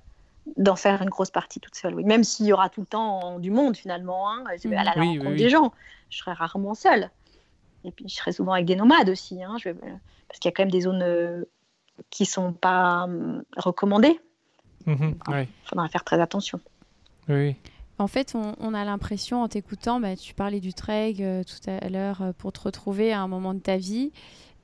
d'en 0.57 0.75
faire 0.75 1.01
une 1.01 1.09
grosse 1.09 1.31
partie 1.31 1.59
toute 1.59 1.75
seule. 1.75 1.95
Oui. 1.95 2.03
Même 2.03 2.23
s'il 2.23 2.45
y 2.45 2.53
aura 2.53 2.69
tout 2.69 2.81
le 2.81 2.87
temps 2.87 3.39
du 3.39 3.51
monde, 3.51 3.75
finalement. 3.75 4.31
Hein, 4.31 4.43
je 4.61 4.67
vais 4.67 4.75
aller 4.75 4.89
à 4.89 4.95
la 4.95 5.01
rencontre 5.01 5.35
des 5.35 5.49
gens. 5.49 5.71
Je 6.09 6.17
serai 6.17 6.33
rarement 6.33 6.75
seule. 6.75 7.09
Et 7.83 7.91
puis, 7.91 8.05
je 8.07 8.15
serai 8.15 8.31
souvent 8.31 8.53
avec 8.53 8.65
des 8.65 8.75
nomades 8.75 9.09
aussi. 9.09 9.43
Hein, 9.43 9.55
je 9.57 9.69
vais, 9.69 9.75
parce 10.27 10.39
qu'il 10.39 10.49
y 10.49 10.53
a 10.53 10.55
quand 10.55 10.63
même 10.63 10.71
des 10.71 10.81
zones 10.81 11.45
qui 12.09 12.25
sont 12.25 12.53
pas 12.53 13.03
hum, 13.03 13.43
recommandés. 13.57 14.19
Mhm, 14.85 15.15
il 15.29 15.47
faudra 15.65 15.87
faire 15.89 16.03
très 16.03 16.19
attention. 16.19 16.59
Oui. 17.29 17.55
En 18.01 18.07
fait, 18.07 18.33
on, 18.33 18.73
a 18.73 18.83
l'impression, 18.83 19.43
en 19.43 19.47
t'écoutant, 19.47 19.99
bah, 19.99 20.15
tu 20.15 20.33
parlais 20.33 20.59
du 20.59 20.73
trek 20.73 21.17
euh, 21.19 21.43
tout 21.43 21.69
à 21.69 21.87
l'heure 21.87 22.23
euh, 22.23 22.31
pour 22.35 22.51
te 22.51 22.59
retrouver 22.59 23.13
à 23.13 23.21
un 23.21 23.27
moment 23.27 23.53
de 23.53 23.59
ta 23.59 23.77
vie. 23.77 24.11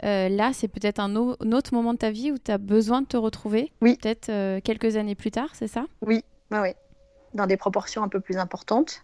Euh, 0.03 0.27
là, 0.27 0.53
c'est 0.53 0.67
peut-être 0.67 0.99
un, 0.99 1.15
autre 1.15 1.71
moment 1.71 1.93
de 1.93 1.99
ta 1.99 2.09
vie 2.09 2.31
où 2.31 2.39
tu 2.39 2.51
as 2.51 2.57
besoin 2.57 3.01
de 3.01 3.07
te 3.07 3.15
retrouver. 3.15 3.71
Oui. 3.81 3.95
Peut-être 4.01 4.59
quelques 4.61 4.95
années 4.95 5.13
plus 5.13 5.29
tard, 5.29 5.49
c'est 5.53 5.67
ça? 5.67 5.85
Oui, 6.01 6.23
oui, 6.49 6.57
oui. 6.59 6.69
Dans 7.35 7.45
des 7.45 7.57
proportions 7.57 8.01
un 8.01 8.07
peu 8.07 8.19
plus 8.19 8.37
importantes. 8.37 9.03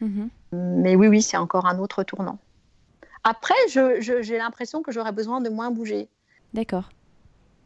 Mhm. 0.00 0.28
Mais 0.52 0.96
oui, 0.96 1.06
oui, 1.06 1.22
c'est 1.22 1.36
encore 1.36 1.66
un 1.66 1.78
autre 1.78 2.02
tournant. 2.02 2.38
Après, 3.22 3.54
j'ai 3.68 4.38
l'impression 4.38 4.82
que 4.82 4.90
j'aurais 4.90 5.12
besoin 5.12 5.40
de 5.40 5.50
moins 5.50 5.70
bouger. 5.70 6.08
D'accord. 6.52 6.88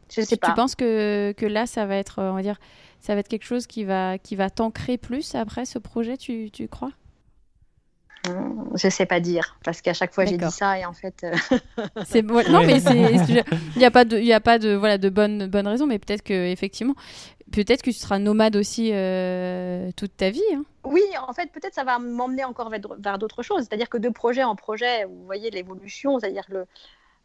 Je 0.09 0.21
sais 0.21 0.37
pas. 0.37 0.47
Tu 0.47 0.53
penses 0.53 0.75
que, 0.75 1.33
que, 1.33 1.45
là, 1.45 1.65
ça 1.65 1.85
va 1.85 1.95
être, 1.95 2.21
on 2.21 2.33
va 2.33 2.41
dire, 2.41 2.59
ça 2.99 3.13
va 3.13 3.19
être 3.19 3.27
quelque 3.27 3.45
chose 3.45 3.67
qui 3.67 3.83
va, 3.83 4.17
qui 4.17 4.35
va 4.35 4.49
t'ancrer 4.49 4.97
plus 4.97 5.35
après 5.35 5.65
ce 5.65 5.79
projet, 5.79 6.17
tu, 6.17 6.49
tu 6.51 6.67
crois? 6.67 6.91
Hum, 8.29 8.71
je 8.75 8.87
sais 8.87 9.05
pas 9.05 9.19
dire 9.19 9.57
parce 9.65 9.81
qu'à 9.81 9.93
chaque 9.93 10.13
fois 10.13 10.23
j'ai 10.23 10.37
dit 10.37 10.49
ça 10.49 10.79
et 10.79 10.85
en 10.85 10.93
fait 10.93 11.25
euh, 11.25 11.57
c'est 12.05 12.21
non 12.21 12.63
mais 12.63 12.77
il 12.89 13.43
n'y 13.75 13.83
a 13.83 13.91
pas 13.91 14.05
de 14.05 14.17
il 14.17 14.31
a 14.31 14.39
pas 14.39 14.59
de 14.59 14.75
voilà 14.75 14.97
de 14.97 15.09
bonnes 15.09 15.47
bonnes 15.47 15.67
raisons 15.67 15.87
mais 15.87 15.99
peut-être 15.99 16.23
que 16.23 16.49
effectivement 16.49 16.95
peut-être 17.51 17.81
que 17.81 17.91
tu 17.91 17.97
seras 17.97 18.19
nomade 18.19 18.55
aussi 18.55 18.91
euh, 18.93 19.91
toute 19.97 20.15
ta 20.15 20.29
vie 20.29 20.41
hein. 20.55 20.63
oui 20.85 21.03
en 21.27 21.33
fait 21.33 21.51
peut-être 21.51 21.73
ça 21.73 21.83
va 21.83 21.99
m'emmener 21.99 22.45
encore 22.45 22.69
vers, 22.69 23.19
d'autres 23.19 23.43
choses 23.43 23.65
c'est-à-dire 23.67 23.89
que 23.89 23.97
de 23.97 24.07
projet 24.07 24.43
en 24.43 24.55
projet 24.55 25.03
vous 25.03 25.25
voyez 25.25 25.51
l'évolution 25.51 26.17
c'est-à-dire 26.17 26.45
le 26.47 26.65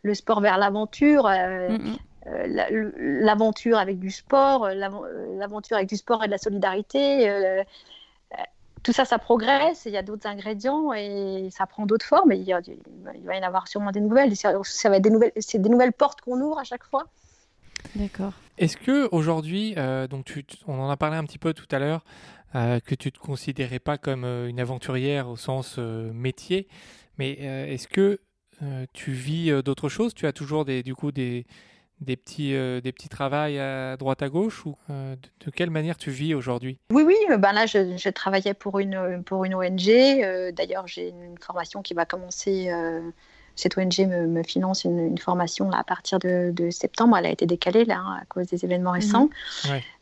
le 0.03 0.15
sport 0.15 0.41
vers 0.41 0.59
l'aventure 0.59 1.27
euh, 1.27 1.69
mm, 1.69 1.91
mm. 1.91 1.97
Euh, 2.29 2.91
l'aventure 2.97 3.79
avec 3.79 3.99
du 3.99 4.11
sport, 4.11 4.65
euh, 4.65 4.73
euh, 4.75 5.39
l'aventure 5.39 5.77
avec 5.77 5.89
du 5.89 5.97
sport 5.97 6.25
et 6.25 6.27
de 6.27 6.33
la 6.33 6.39
solidarité. 6.39 7.63
tout 8.83 8.93
ça, 8.93 9.05
ça 9.05 9.19
progresse, 9.19 9.83
il 9.87 9.93
y 9.93 9.97
a 9.97 10.03
d'autres 10.03 10.27
ingrédients 10.27 10.93
et 10.93 11.49
ça 11.51 11.67
prend 11.67 11.85
d'autres 11.85 12.07
formes. 12.07 12.33
Et 12.33 12.37
il, 12.37 12.53
va 13.25 13.37
y 13.37 13.39
en 13.39 13.43
avoir 13.43 13.69
sûrement 13.69 13.91
des 13.91 14.01
nouvelles. 14.01 14.35
Ça, 14.37 14.53
va 14.89 14.97
être 14.97 15.03
des 15.03 15.11
nouvelles, 15.11 15.33
c'est 15.39 15.61
des 15.61 15.69
nouvelles 15.69 15.93
portes 15.93 16.21
qu'on 16.21 16.41
ouvre 16.41 16.59
à 16.59 16.65
chaque 16.65 16.85
fois. 16.85 17.07
D'accord. 17.95 18.33
Est-ce 18.57 18.77
que 18.77 19.09
aujourd'hui, 19.13 19.75
donc 20.11 20.25
tu, 20.25 20.45
on 20.67 20.81
en 20.81 20.91
a 20.91 20.97
parlé 20.97 21.17
un 21.17 21.25
petit 21.25 21.39
peu 21.39 21.53
tout 21.53 21.67
à 21.71 21.79
l'heure, 21.79 22.05
que 22.55 22.95
tu 22.95 23.13
te 23.13 23.19
considérais 23.19 23.79
pas 23.79 23.99
comme 23.99 24.25
une 24.25 24.61
aventurière 24.61 25.29
au 25.29 25.37
sens 25.37 25.79
métier, 25.79 26.69
mais 27.19 27.33
est-ce 27.33 27.89
que 27.89 28.21
tu 28.93 29.13
vis 29.13 29.63
d'autres 29.63 29.89
choses? 29.89 30.15
Tu 30.15 30.27
as 30.27 30.33
toujours 30.33 30.65
des, 30.65 30.83
du 30.83 30.95
coup 30.95 31.13
des, 31.13 31.47
des 32.01 32.17
petits, 32.17 32.55
euh, 32.55 32.81
des 32.81 32.93
petits 32.93 33.09
travails 33.09 33.59
à 33.59 33.97
droite 33.97 34.23
à 34.23 34.29
gauche 34.29 34.65
ou 34.67 34.77
euh, 34.91 35.17
de, 35.45 35.51
quelle 35.51 35.71
manière 35.71 35.97
tu 35.97 36.11
vis 36.11 36.35
aujourd'hui? 36.35 36.79
Oui, 36.93 37.03
oui, 37.03 37.17
euh, 37.31 37.37
ben 37.37 37.53
là 37.53 37.67
je, 37.67 38.09
travaillais 38.11 38.55
pour 38.55 38.79
une, 38.79 39.23
pour 39.25 39.45
une 39.45 39.55
ONG. 39.55 39.87
D'ailleurs, 40.53 40.87
j'ai 40.87 41.09
une 41.09 41.39
formation 41.41 41.83
qui 41.83 41.95
va 41.95 42.05
commencer. 42.05 42.71
cette 43.57 43.77
ONG 43.77 44.07
me, 44.07 44.43
finance 44.43 44.85
une, 44.85 45.19
formation 45.19 45.69
là, 45.69 45.79
à 45.79 45.85
partir 45.85 46.19
de, 46.19 46.71
septembre. 46.71 47.17
Elle 47.17 47.27
a 47.27 47.31
été 47.31 47.47
décalée 47.47 47.85
là, 47.85 47.99
hein, 47.99 48.19
à 48.23 48.25
cause 48.27 48.47
des 48.47 48.65
événements 48.65 48.93
récents. 48.93 49.29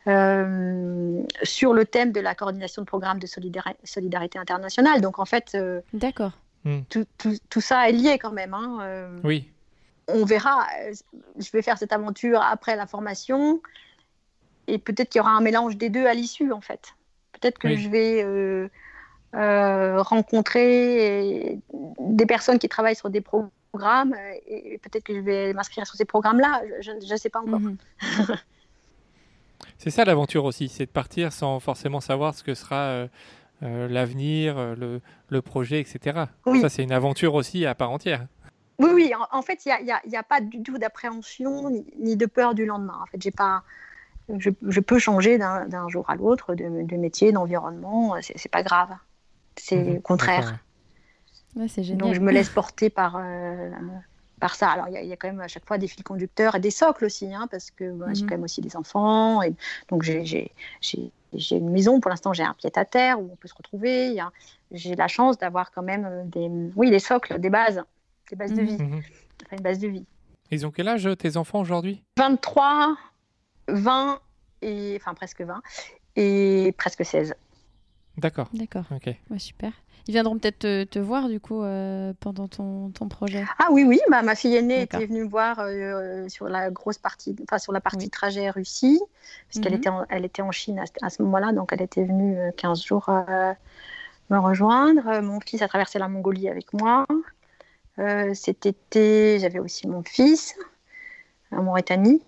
Mhm. 0.05 1.25
sur 1.43 1.73
le 1.73 1.85
thème 1.85 2.11
de 2.11 2.19
la 2.19 2.35
coordination 2.35 2.81
de 2.81 2.87
programmes 2.87 3.19
de 3.19 3.27
solidarité 3.27 4.39
internationale. 4.39 5.01
Donc 5.01 5.19
en 5.19 5.25
fait, 5.25 5.57
D'accord. 5.93 6.31
Hmm. 6.63 6.81
Tout, 6.89 7.05
tout, 7.17 7.37
tout, 7.49 7.61
ça 7.61 7.87
est 7.87 7.93
lié 7.93 8.17
quand 8.17 8.31
même. 8.31 8.53
Hein, 8.53 9.09
oui 9.23 9.47
on 10.07 10.25
verra. 10.25 10.65
Euh, 10.81 10.93
je 11.37 11.49
vais 11.51 11.61
faire 11.61 11.77
cette 11.77 11.93
aventure 11.93 12.41
après 12.41 12.75
la 12.75 12.87
formation. 12.87 13.61
Et 14.67 14.77
peut-être 14.77 15.09
qu'il 15.09 15.19
y 15.19 15.21
aura 15.21 15.31
un 15.31 15.41
mélange 15.41 15.77
des 15.77 15.89
deux 15.89 16.05
à 16.05 16.13
l'issue, 16.13 16.51
en 16.51 16.61
fait. 16.61 16.93
Peut-être 17.33 17.57
que 17.57 17.75
je 17.75 17.87
vais 17.87 18.23
euh, 18.23 18.67
euh, 19.35 20.01
rencontrer 20.01 21.59
des 21.99 22.25
personnes 22.25 22.57
qui 22.59 22.67
travaillent 22.67 22.95
sur 22.95 23.09
des 23.09 23.21
programmes 23.21 24.15
et 24.47 24.79
peut-être 24.81 25.03
que 25.03 25.13
je 25.13 25.19
vais 25.19 25.53
m'inscrire 25.53 25.85
sur 25.85 25.95
ces 25.95 26.05
programmes-là. 26.05 26.63
Je 26.81 26.91
ne 26.91 27.17
sais 27.17 27.29
pas 27.29 27.39
encore. 27.39 27.59
Mhm. 27.59 27.77
c'est 29.77 29.91
ça 29.91 30.03
l'aventure 30.03 30.45
aussi, 30.45 30.67
c'est 30.67 30.87
de 30.87 30.91
partir 30.91 31.31
sans 31.31 31.59
forcément 31.59 32.01
savoir 32.01 32.33
ce 32.33 32.43
que 32.43 32.55
sera 32.55 33.07
l'avenir, 33.61 34.75
le, 34.75 35.41
projet, 35.41 35.79
etc. 35.79 36.25
Ça, 36.59 36.69
c'est 36.69 36.83
une 36.83 36.91
aventure 36.91 37.35
aussi 37.35 37.65
à 37.67 37.75
part 37.75 37.91
entière. 37.91 38.25
Oui, 38.79 38.91
oui, 38.93 39.11
en, 39.31 39.41
fait, 39.41 39.65
il 39.65 39.73
n'y 39.83 39.91
a, 39.91 40.19
a, 40.19 40.23
pas 40.23 40.39
du 40.39 40.61
tout 40.61 40.77
d'appréhension 40.77 41.69
ni, 41.99 42.15
de 42.15 42.25
peur 42.27 42.53
du 42.53 42.65
lendemain. 42.65 42.99
En 43.01 43.05
fait, 43.07 43.19
j'ai 43.19 43.31
pas, 43.31 43.63
je, 44.37 44.51
je, 44.67 44.79
peux 44.79 44.99
changer 44.99 45.39
d'un 45.39 45.89
jour 45.89 46.07
à 46.09 46.15
l'autre 46.15 46.53
de, 46.53 46.83
de, 46.83 46.95
métier, 46.95 47.31
d'environnement, 47.31 48.15
c'est 48.21 48.51
pas 48.51 48.61
grave. 48.61 48.89
C'est 49.55 49.83
le 49.83 49.93
mhm. 49.93 50.01
contraire. 50.01 50.59
Ouais, 51.55 51.67
génial. 51.67 51.97
Donc, 51.97 52.13
je 52.13 52.19
me 52.19 52.31
laisse 52.31 52.49
porter 52.49 52.91
par, 52.91 53.17
euh, 53.19 53.71
par 54.39 54.53
ça. 54.53 54.69
Alors, 54.69 54.87
il 54.89 55.07
y, 55.07 55.11
a 55.11 55.15
quand 55.15 55.27
même 55.27 55.41
à 55.41 55.47
chaque 55.47 55.65
fois 55.65 55.79
des 55.79 55.87
fils 55.87 56.03
conducteurs 56.03 56.53
et 56.53 56.59
des 56.59 56.69
socles 56.69 57.05
aussi, 57.05 57.33
hein, 57.33 57.47
parce 57.49 57.71
que 57.71 57.95
j'ai 58.13 58.23
mhm. 58.23 58.29
quand 58.29 58.35
même 58.35 58.43
aussi 58.43 58.61
des 58.61 58.75
enfants. 58.75 59.41
Et 59.41 59.55
donc, 59.89 60.03
j'ai 60.03 60.51
une 61.51 61.71
maison, 61.71 61.99
pour 61.99 62.09
l'instant, 62.09 62.31
j'ai 62.31 62.43
un 62.43 62.53
pied 62.53 62.69
à 62.75 62.85
terre 62.85 63.19
où 63.19 63.27
on 63.31 63.35
peut 63.35 63.47
se 63.47 63.55
retrouver. 63.55 64.15
J'ai 64.71 64.95
la 64.95 65.07
chance 65.07 65.39
d'avoir 65.39 65.71
quand 65.71 65.81
même 65.81 66.29
des, 66.29 66.47
oui, 66.75 66.91
des 66.91 66.99
socles, 66.99 67.39
des 67.39 67.49
bases 67.49 67.83
des 68.29 68.35
bases 68.35 68.53
de 68.53 68.61
vie. 68.61 68.77
Mhm. 68.81 69.01
une 69.51 69.59
base 69.61 69.79
de 69.79 69.87
vie. 69.87 70.05
Ils 70.51 70.65
ont 70.65 70.71
quel 70.71 70.87
âge 70.87 71.09
tes 71.19 71.37
enfants 71.37 71.59
aujourd'hui? 71.59 72.03
23, 72.17 72.97
20 73.67 74.19
et 74.61 74.97
enfin 74.99 75.13
presque 75.13 75.41
20 75.41 75.61
et 76.15 76.73
presque 76.77 77.03
16. 77.05 77.35
D'accord. 78.17 78.49
D'accord. 78.53 78.85
Ok. 78.91 79.13
Ouais, 79.29 79.39
super. 79.39 79.71
Ils 80.07 80.13
viendront 80.13 80.39
peut-être 80.39 80.59
te, 80.59 80.83
te 80.85 80.99
voir 80.99 81.27
du 81.27 81.39
coup 81.41 81.61
euh, 81.63 82.13
pendant 82.21 82.47
ton, 82.47 82.89
ton 82.91 83.09
projet. 83.09 83.43
Ah 83.59 83.67
oui, 83.71 83.83
oui, 83.83 83.99
bah, 84.09 84.21
ma 84.23 84.35
fille 84.35 84.55
aînée 84.55 84.81
était 84.83 85.05
venue 85.05 85.25
me 85.25 85.29
voir 85.29 85.59
euh, 85.59 86.27
sur 86.29 86.47
la 86.47 86.71
grosse 86.71 86.97
partie, 86.97 87.35
enfin 87.43 87.57
sur 87.59 87.73
la 87.73 87.81
partie 87.81 88.05
Oui. 88.05 88.09
trajet 88.09 88.49
Russie, 88.49 88.99
parce 89.49 89.61
qu'elle 89.61 89.73
Mhm. 89.73 89.77
était, 89.79 89.89
en, 89.89 90.05
elle 90.09 90.23
était 90.25 90.41
en 90.41 90.51
Chine 90.51 90.79
à, 90.79 90.85
ce- 90.85 90.91
à 91.05 91.09
ce 91.09 91.21
moment-là, 91.23 91.51
donc 91.51 91.73
elle 91.73 91.81
était 91.81 92.05
venue 92.05 92.37
euh, 92.39 92.51
15 92.55 92.81
jours 92.83 93.09
euh, 93.09 93.53
me 94.29 94.39
rejoindre. 94.39 95.05
Euh, 95.07 95.21
Mon 95.21 95.41
fils 95.41 95.61
a 95.61 95.67
traversé 95.67 95.99
la 95.99 96.07
Mongolie 96.07 96.47
avec 96.49 96.71
moi. 96.73 97.05
Euh, 97.99 98.33
cet 98.33 98.65
été, 98.65 99.39
j'avais 99.39 99.59
aussi 99.59 99.87
mon 99.87 100.03
fils 100.03 100.55
en 101.51 101.63
Mauritanie. 101.63 102.21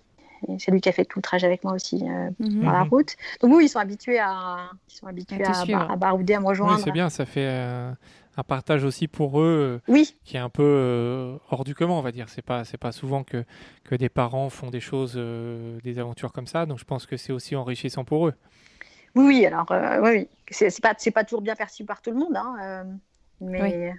Et 0.48 0.58
C'est 0.58 0.70
lui 0.70 0.80
qui 0.80 0.88
a 0.88 0.92
fait 0.92 1.04
tout 1.04 1.18
le 1.18 1.22
trajet 1.22 1.46
avec 1.46 1.64
moi 1.64 1.74
aussi 1.74 2.02
euh, 2.08 2.30
Mhm. 2.38 2.64
dans 2.64 2.72
la 2.72 2.82
Mhm. 2.84 2.88
route. 2.88 3.16
Donc 3.40 3.52
oui, 3.54 3.66
ils 3.66 3.68
sont 3.68 3.78
habitués 3.78 4.18
à, 4.18 4.70
ils 4.88 4.94
sont 4.94 5.06
habitués 5.06 5.44
à, 5.44 5.54
suivre. 5.54 5.80
à 5.90 5.96
barouder, 5.96 6.34
à 6.34 6.40
me 6.40 6.44
Oui, 6.44 6.50
rejoindre. 6.50 6.78
c'est 6.82 6.92
bien, 6.92 7.10
ça 7.10 7.26
fait 7.26 7.44
euh, 7.46 7.92
un 8.38 8.42
partage 8.42 8.82
aussi 8.84 9.06
pour 9.06 9.40
eux 9.40 9.80
euh, 9.86 9.92
oui, 9.92 10.16
qui 10.24 10.36
est 10.36 10.40
un 10.40 10.48
peu 10.48 10.62
euh, 10.64 11.36
hors 11.50 11.62
du 11.64 11.74
commun, 11.74 11.92
on 11.92 12.00
va 12.00 12.10
dire. 12.10 12.28
C'est 12.30 12.40
pas, 12.42 12.64
c'est 12.64 12.78
pas 12.78 12.90
souvent 12.90 13.22
que, 13.22 13.44
que 13.84 13.94
des 13.94 14.08
parents 14.08 14.48
font 14.48 14.70
des 14.70 14.80
choses, 14.80 15.12
euh, 15.16 15.78
des 15.84 15.98
aventures 15.98 16.32
comme 16.32 16.46
ça. 16.46 16.64
Donc 16.64 16.78
je 16.78 16.84
pense 16.84 17.04
que 17.04 17.18
c'est 17.18 17.32
aussi 17.34 17.54
enrichissant 17.54 18.04
pour 18.04 18.26
eux. 18.28 18.34
Oui, 19.14 19.24
oui, 19.26 19.46
alors, 19.46 19.70
euh, 19.72 20.00
oui, 20.00 20.10
oui. 20.10 20.28
C'est 20.50 20.80
pas, 20.80 20.94
c'est 20.96 21.10
pas 21.10 21.24
toujours 21.24 21.42
bien 21.42 21.54
perçu 21.54 21.84
par 21.84 22.00
tout 22.00 22.10
le 22.12 22.16
monde, 22.16 22.36
hein, 22.36 22.56
euh, 22.62 22.84
mais 23.42 23.92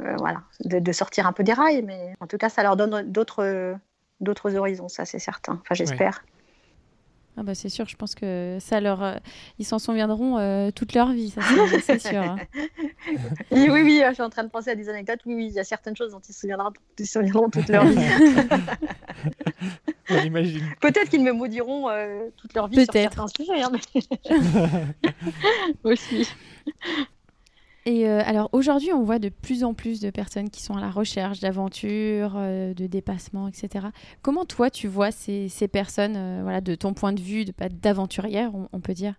euh, 0.00 0.14
voilà, 0.18 0.42
de, 0.64 0.78
de 0.78 0.92
sortir 0.92 1.26
un 1.26 1.32
peu 1.32 1.44
des 1.44 1.52
rails, 1.52 1.82
mais 1.82 2.14
en 2.20 2.26
tout 2.26 2.38
cas, 2.38 2.48
ça 2.48 2.62
leur 2.62 2.76
donne 2.76 3.10
d'autres, 3.10 3.74
d'autres 4.20 4.56
horizons, 4.56 4.88
ça 4.88 5.04
c'est 5.04 5.18
certain. 5.18 5.54
Enfin, 5.62 5.74
j'espère. 5.74 6.24
Ah 7.36 7.42
bah 7.42 7.56
c'est 7.56 7.68
sûr, 7.68 7.88
je 7.88 7.96
pense 7.96 8.14
que 8.14 8.58
ça 8.60 8.80
leur, 8.80 9.02
euh, 9.02 9.16
ils 9.58 9.64
s'en 9.64 9.80
souviendront 9.80 10.38
euh, 10.38 10.70
toute 10.70 10.94
leur 10.94 11.10
vie, 11.10 11.30
ça 11.30 11.40
c'est 11.42 11.80
c'est 11.80 11.98
sûr. 11.98 12.22
hein. 12.22 12.36
Oui, 13.50 13.68
oui, 13.70 13.82
oui, 13.82 14.02
je 14.08 14.14
suis 14.14 14.22
en 14.22 14.30
train 14.30 14.44
de 14.44 14.48
penser 14.50 14.70
à 14.70 14.76
des 14.76 14.88
anecdotes. 14.88 15.18
Oui, 15.26 15.34
oui, 15.34 15.46
il 15.48 15.52
y 15.52 15.58
a 15.58 15.64
certaines 15.64 15.96
choses 15.96 16.12
dont 16.12 16.20
ils 16.20 16.32
se 16.32 16.40
souviendront, 16.42 16.70
ils 16.96 17.06
se 17.06 17.12
souviendront 17.18 17.50
toute 17.50 17.68
leur 17.68 17.84
vie. 17.86 17.98
On 20.10 20.18
imagine. 20.22 20.62
Peut-être 20.80 21.08
qu'ils 21.10 21.24
me 21.24 21.32
maudiront 21.32 21.90
euh, 21.90 22.28
toute 22.36 22.54
leur 22.54 22.68
vie 22.68 22.84
sur 22.84 22.92
Peut-être. 22.92 23.14
certains 23.14 23.26
sujets, 23.36 23.62
hein, 23.62 23.72
mais- 23.72 25.72
aussi. 25.84 26.28
Et 27.86 28.08
euh, 28.08 28.22
alors 28.24 28.48
aujourd'hui, 28.52 28.92
on 28.94 29.02
voit 29.02 29.18
de 29.18 29.28
plus 29.28 29.62
en 29.62 29.74
plus 29.74 30.00
de 30.00 30.08
personnes 30.10 30.48
qui 30.48 30.62
sont 30.62 30.74
à 30.74 30.80
la 30.80 30.90
recherche 30.90 31.40
d'aventures, 31.40 32.34
euh, 32.36 32.72
de 32.72 32.86
dépassements, 32.86 33.48
etc. 33.48 33.88
Comment 34.22 34.46
toi, 34.46 34.70
tu 34.70 34.88
vois 34.88 35.10
ces, 35.10 35.48
ces 35.50 35.68
personnes, 35.68 36.16
euh, 36.16 36.40
voilà, 36.42 36.62
de 36.62 36.74
ton 36.74 36.94
point 36.94 37.12
de 37.12 37.20
vue 37.20 37.44
de- 37.44 37.52
d'aventurière, 37.68 38.54
on, 38.54 38.68
on 38.72 38.80
peut 38.80 38.94
dire? 38.94 39.14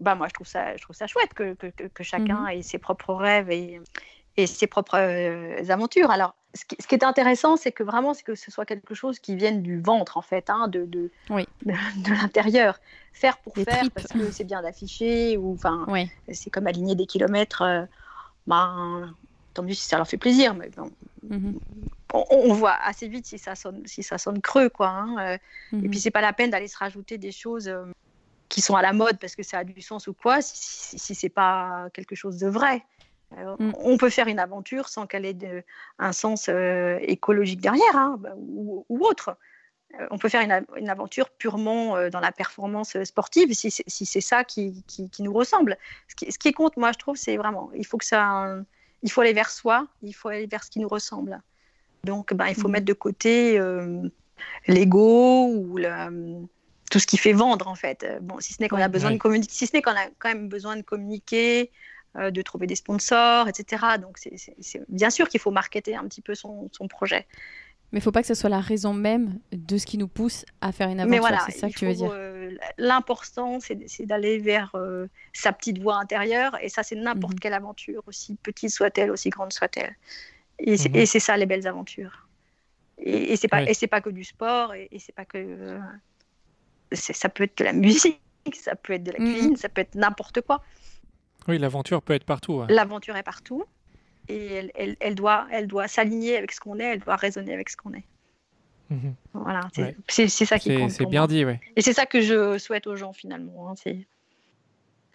Bah, 0.00 0.14
moi, 0.16 0.26
je 0.28 0.32
trouve 0.34 0.46
ça, 0.46 0.76
je 0.76 0.82
trouve 0.82 0.96
ça 0.96 1.06
chouette 1.06 1.34
que, 1.34 1.54
que, 1.54 1.68
que- 1.68 1.84
que 1.88 2.02
chacun 2.02 2.46
Mhm. 2.46 2.48
ait 2.50 2.62
ses 2.62 2.78
propres 2.78 3.14
rêves 3.14 3.50
et, 3.50 3.80
et 4.36 4.46
ses 4.46 4.66
propres 4.66 4.98
aventures. 5.70 6.10
Alors, 6.10 6.34
ce 6.54 6.64
qui, 6.64 6.76
ce 6.80 6.86
qui 6.86 6.94
est 6.94 7.04
intéressant, 7.04 7.56
c'est 7.56 7.72
que 7.72 7.82
vraiment, 7.82 8.14
c'est 8.14 8.22
que 8.22 8.34
ce 8.34 8.50
soit 8.50 8.64
quelque 8.64 8.94
chose 8.94 9.18
qui 9.18 9.34
vienne 9.36 9.62
du 9.62 9.80
ventre, 9.80 10.16
en 10.16 10.22
fait, 10.22 10.50
hein, 10.50 10.68
de, 10.68 10.84
de, 10.86 11.10
Oui. 11.30 11.46
de, 11.64 11.72
de 12.04 12.10
l'intérieur. 12.12 12.78
Faire 13.12 13.38
pour 13.38 13.54
Des 13.54 13.64
faire, 13.64 13.80
tripes. 13.80 13.94
parce 13.94 14.12
que 14.12 14.30
c'est 14.30 14.44
bien 14.44 14.62
d'afficher, 14.62 15.36
ou 15.36 15.54
enfin, 15.54 15.84
Oui. 15.88 16.08
c'est 16.32 16.50
comme 16.50 16.66
aligner 16.66 16.94
des 16.94 17.06
kilomètres. 17.06 17.62
euh, 17.62 17.84
ben, 18.46 19.14
tant 19.54 19.62
mieux 19.62 19.72
si 19.74 19.86
ça 19.86 19.96
leur 19.96 20.06
fait 20.08 20.18
plaisir, 20.18 20.54
mais 20.54 20.68
bon, 20.70 20.90
Mhm. 21.22 21.58
on, 22.12 22.24
on 22.30 22.52
voit 22.52 22.74
assez 22.74 23.08
vite 23.08 23.26
si 23.26 23.38
ça 23.38 23.54
sonne, 23.54 23.82
si 23.86 24.02
ça 24.02 24.18
sonne 24.18 24.40
creux, 24.42 24.68
quoi. 24.68 24.88
hein, 24.88 25.16
euh, 25.18 25.38
et 25.72 25.76
Mhm. 25.76 25.90
puis 25.90 25.98
c'est 26.00 26.10
pas 26.10 26.20
la 26.20 26.32
peine 26.32 26.50
d'aller 26.50 26.68
se 26.68 26.76
rajouter 26.76 27.16
des 27.18 27.32
choses 27.32 27.68
euh, 27.68 27.84
qui 28.50 28.60
sont 28.60 28.76
à 28.76 28.82
la 28.82 28.92
mode 28.92 29.18
parce 29.18 29.34
que 29.34 29.42
ça 29.42 29.58
a 29.58 29.64
du 29.64 29.80
sens 29.80 30.06
ou 30.06 30.12
quoi, 30.14 30.42
si, 30.42 30.52
si, 30.56 30.98
si 30.98 31.14
c'est 31.14 31.28
pas 31.30 31.88
quelque 31.94 32.14
chose 32.14 32.38
de 32.38 32.48
vrai. 32.48 32.84
Mm. 33.58 33.72
On 33.78 33.96
peut 33.96 34.10
faire 34.10 34.28
une 34.28 34.38
aventure 34.38 34.88
sans 34.88 35.06
qu'elle 35.06 35.24
ait 35.24 35.34
de- 35.34 35.62
un 35.98 36.12
sens 36.12 36.48
euh, 36.48 36.98
écologique 37.02 37.60
derrière 37.60 37.96
hein, 37.96 38.16
bah, 38.18 38.34
ou, 38.36 38.84
ou 38.88 39.04
autre. 39.04 39.36
Euh, 40.00 40.06
on 40.10 40.18
peut 40.18 40.28
faire 40.28 40.42
une, 40.76 40.88
aventure 40.88 41.30
purement 41.30 41.96
euh, 41.96 42.10
dans 42.10 42.20
la 42.20 42.32
performance 42.32 42.96
sportive 43.04 43.52
si 43.52 43.70
c'est 43.70 43.84
si 43.86 44.06
c'est 44.06 44.20
ça 44.20 44.42
qui, 44.42 44.82
qui, 44.86 45.08
qui 45.08 45.22
nous 45.22 45.32
ressemble. 45.32 45.76
Ce 46.08 46.14
qui, 46.16 46.32
ce 46.32 46.38
qui 46.38 46.52
compte, 46.52 46.76
moi, 46.76 46.90
je 46.92 46.98
trouve, 46.98 47.16
c'est 47.16 47.36
vraiment, 47.36 47.70
il 47.74 47.86
faut 47.86 47.98
que 47.98 48.04
ça, 48.04 48.56
il 49.02 49.10
faut 49.10 49.20
aller 49.20 49.32
vers 49.32 49.50
soi, 49.50 49.86
il 50.02 50.12
faut 50.14 50.28
aller 50.28 50.46
vers 50.46 50.64
ce 50.64 50.70
qui 50.70 50.80
nous 50.80 50.88
ressemble. 50.88 51.40
Donc, 52.04 52.34
ben, 52.34 52.46
il 52.48 52.54
faut 52.54 52.68
Mhm. 52.68 52.72
mettre 52.72 52.86
de 52.86 52.92
côté 52.92 53.58
euh, 53.58 54.02
l'ego 54.66 55.46
ou 55.48 55.78
tout 56.90 56.98
ce 56.98 57.06
qui 57.06 57.16
fait 57.16 57.32
vendre 57.32 57.68
en 57.68 57.74
fait. 57.74 58.06
Bon, 58.20 58.40
si 58.40 58.52
ce 58.52 58.62
n'est 58.62 58.68
qu'on 58.68 58.76
a 58.80 58.88
besoin 58.88 59.10
Ouais. 59.10 59.16
de 59.16 59.20
communiquer, 59.20 59.52
si 59.52 59.66
ce 59.66 59.72
n'est 59.74 59.82
qu'on 59.82 59.92
a 59.92 60.06
quand 60.18 60.28
même 60.28 60.48
besoin 60.48 60.76
de 60.76 60.82
communiquer, 60.82 61.70
de 62.14 62.42
trouver 62.42 62.66
des 62.66 62.76
sponsors, 62.76 63.48
etc. 63.48 63.98
Donc, 63.98 64.18
c'est- 64.18 64.82
bien 64.88 65.10
sûr 65.10 65.28
qu'il 65.28 65.40
faut 65.40 65.50
marketer 65.50 65.96
un 65.96 66.04
petit 66.04 66.20
peu 66.22 66.34
son, 66.34 66.68
son 66.72 66.88
projet. 66.88 67.26
Mais 67.92 68.00
il 68.00 68.02
faut 68.02 68.12
pas 68.12 68.22
que 68.22 68.26
ce 68.26 68.34
soit 68.34 68.50
la 68.50 68.60
raison 68.60 68.92
même 68.92 69.38
de 69.52 69.78
ce 69.78 69.86
qui 69.86 69.98
nous 69.98 70.08
pousse 70.08 70.44
à 70.60 70.72
faire 70.72 70.88
une 70.88 70.96
Mais 70.96 71.02
aventure, 71.02 71.20
voilà, 71.20 71.38
c'est 71.46 71.58
ça 71.58 71.68
que 71.68 71.74
tu 71.74 71.86
veux 71.86 71.94
dire. 71.94 72.10
euh, 72.12 72.56
L'important, 72.76 73.60
c'est 73.60 73.76
d'aller 74.06 74.38
vers 74.38 74.72
euh, 74.74 75.06
sa 75.32 75.52
petite 75.52 75.80
voie 75.80 75.96
intérieure, 75.96 76.56
et 76.60 76.68
ça, 76.68 76.82
c'est 76.82 76.96
n'importe 76.96 77.34
Mhm. 77.34 77.40
quelle 77.40 77.54
aventure, 77.54 78.02
aussi 78.06 78.36
petite 78.42 78.70
soit-elle, 78.70 79.10
aussi 79.10 79.30
grande 79.30 79.52
soit-elle. 79.52 79.94
Et 80.58 80.76
c'est 80.76 80.88
Mhm. 80.90 81.06
c'est 81.06 81.20
ça 81.20 81.36
les 81.36 81.46
belles 81.46 81.66
aventures. 81.66 82.28
Et, 82.98 83.32
et 83.32 83.36
c'est 83.36 83.48
pas 83.48 83.64
pas 83.90 84.00
que 84.00 84.10
du 84.10 84.24
sport, 84.24 84.74
et, 84.74 84.88
et 84.90 84.98
c'est 84.98 85.14
pas 85.14 85.24
que 85.24 85.38
euh, 85.38 85.78
ça 86.92 87.28
peut 87.28 87.44
être 87.44 87.58
de 87.58 87.64
la 87.64 87.72
musique, 88.06 88.20
ça 88.54 88.76
peut 88.76 88.92
être 88.94 89.04
de 89.04 89.12
la 89.12 89.20
Mhm. 89.20 89.30
cuisine, 89.32 89.56
ça 89.56 89.68
peut 89.68 89.80
être 89.80 89.94
n'importe 89.94 90.40
quoi. 90.42 90.62
Oui, 91.48 91.58
l'aventure 91.58 92.02
peut 92.02 92.14
être 92.14 92.24
partout. 92.24 92.54
ouais. 92.54 92.66
L'aventure 92.68 93.16
est 93.16 93.22
partout, 93.22 93.64
et 94.28 94.46
elle, 94.46 94.70
elle, 94.74 94.96
elle 95.00 95.14
doit 95.14 95.46
elle 95.50 95.66
doit 95.66 95.88
s'aligner 95.88 96.36
avec 96.36 96.52
ce 96.52 96.60
qu'on 96.60 96.78
est, 96.78 96.84
elle 96.84 97.00
doit 97.00 97.16
résonner 97.16 97.52
avec 97.52 97.68
ce 97.68 97.76
qu'on 97.76 97.92
est. 97.94 98.04
Mhm. 98.90 99.14
Voilà, 99.32 99.60
c'est 99.74 99.82
Ouais. 99.82 100.28
ça 100.28 100.58
qui 100.58 100.76
compte. 100.76 100.90
c'est 100.90 101.06
bien 101.06 101.22
moi. 101.22 101.26
dit, 101.28 101.44
oui. 101.44 101.54
Et 101.76 101.80
c'est 101.82 101.92
ça 101.94 102.06
que 102.06 102.20
je 102.20 102.58
souhaite 102.58 102.86
aux 102.86 102.96
gens 102.96 103.12
finalement. 103.12 103.70
hein, 103.70 103.74
c'est 103.82 104.06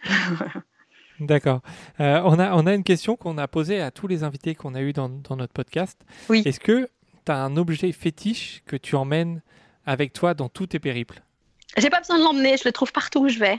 D'accord. 1.20 1.60
Euh, 2.00 2.20
on, 2.24 2.38
a, 2.38 2.54
on 2.54 2.66
a 2.66 2.74
une 2.74 2.82
question 2.84 3.14
qu'on 3.16 3.36
a 3.36 3.46
posée 3.46 3.80
à 3.80 3.90
tous 3.90 4.06
les 4.06 4.22
invités 4.24 4.54
qu'on 4.54 4.74
a 4.74 4.80
eu 4.80 4.92
dans, 4.94 5.08
dans 5.10 5.36
notre 5.36 5.52
podcast. 5.52 6.00
Oui. 6.30 6.42
Est-ce 6.46 6.58
que 6.60 6.88
tu 7.26 7.32
as 7.32 7.36
un 7.44 7.56
objet 7.58 7.92
fétiche 7.92 8.62
que 8.64 8.76
tu 8.76 8.96
emmènes 8.96 9.42
avec 9.84 10.12
toi 10.14 10.32
dans 10.32 10.48
tous 10.48 10.68
tes 10.68 10.78
périples? 10.78 11.22
J'ai 11.76 11.90
pas 11.90 11.98
besoin 12.00 12.18
de 12.18 12.24
l'emmener, 12.24 12.56
je 12.56 12.62
le 12.64 12.72
trouve 12.72 12.90
partout 12.92 13.20
où 13.26 13.28
je 13.28 13.38
vais. 13.38 13.58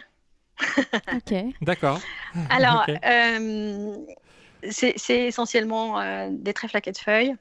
Ok. 1.13 1.33
D'accord. 1.61 2.01
Alors, 2.49 2.85
euh, 3.05 3.97
c'est 4.69 5.27
essentiellement 5.27 5.99
euh, 5.99 6.29
des 6.31 6.53
trèfles 6.53 6.77
à 6.77 6.81
quatre 6.81 6.99
feuilles, 6.99 7.35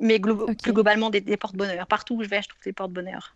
mais 0.00 0.18
glo- 0.18 0.54
plus 0.56 0.72
globalement 0.72 1.10
des, 1.10 1.20
des 1.20 1.36
porte-bonheur. 1.36 1.86
Partout 1.86 2.16
où 2.16 2.22
je 2.22 2.28
vais, 2.28 2.42
je 2.42 2.48
trouve 2.48 2.62
des 2.62 2.72
porte-bonheur. 2.72 3.34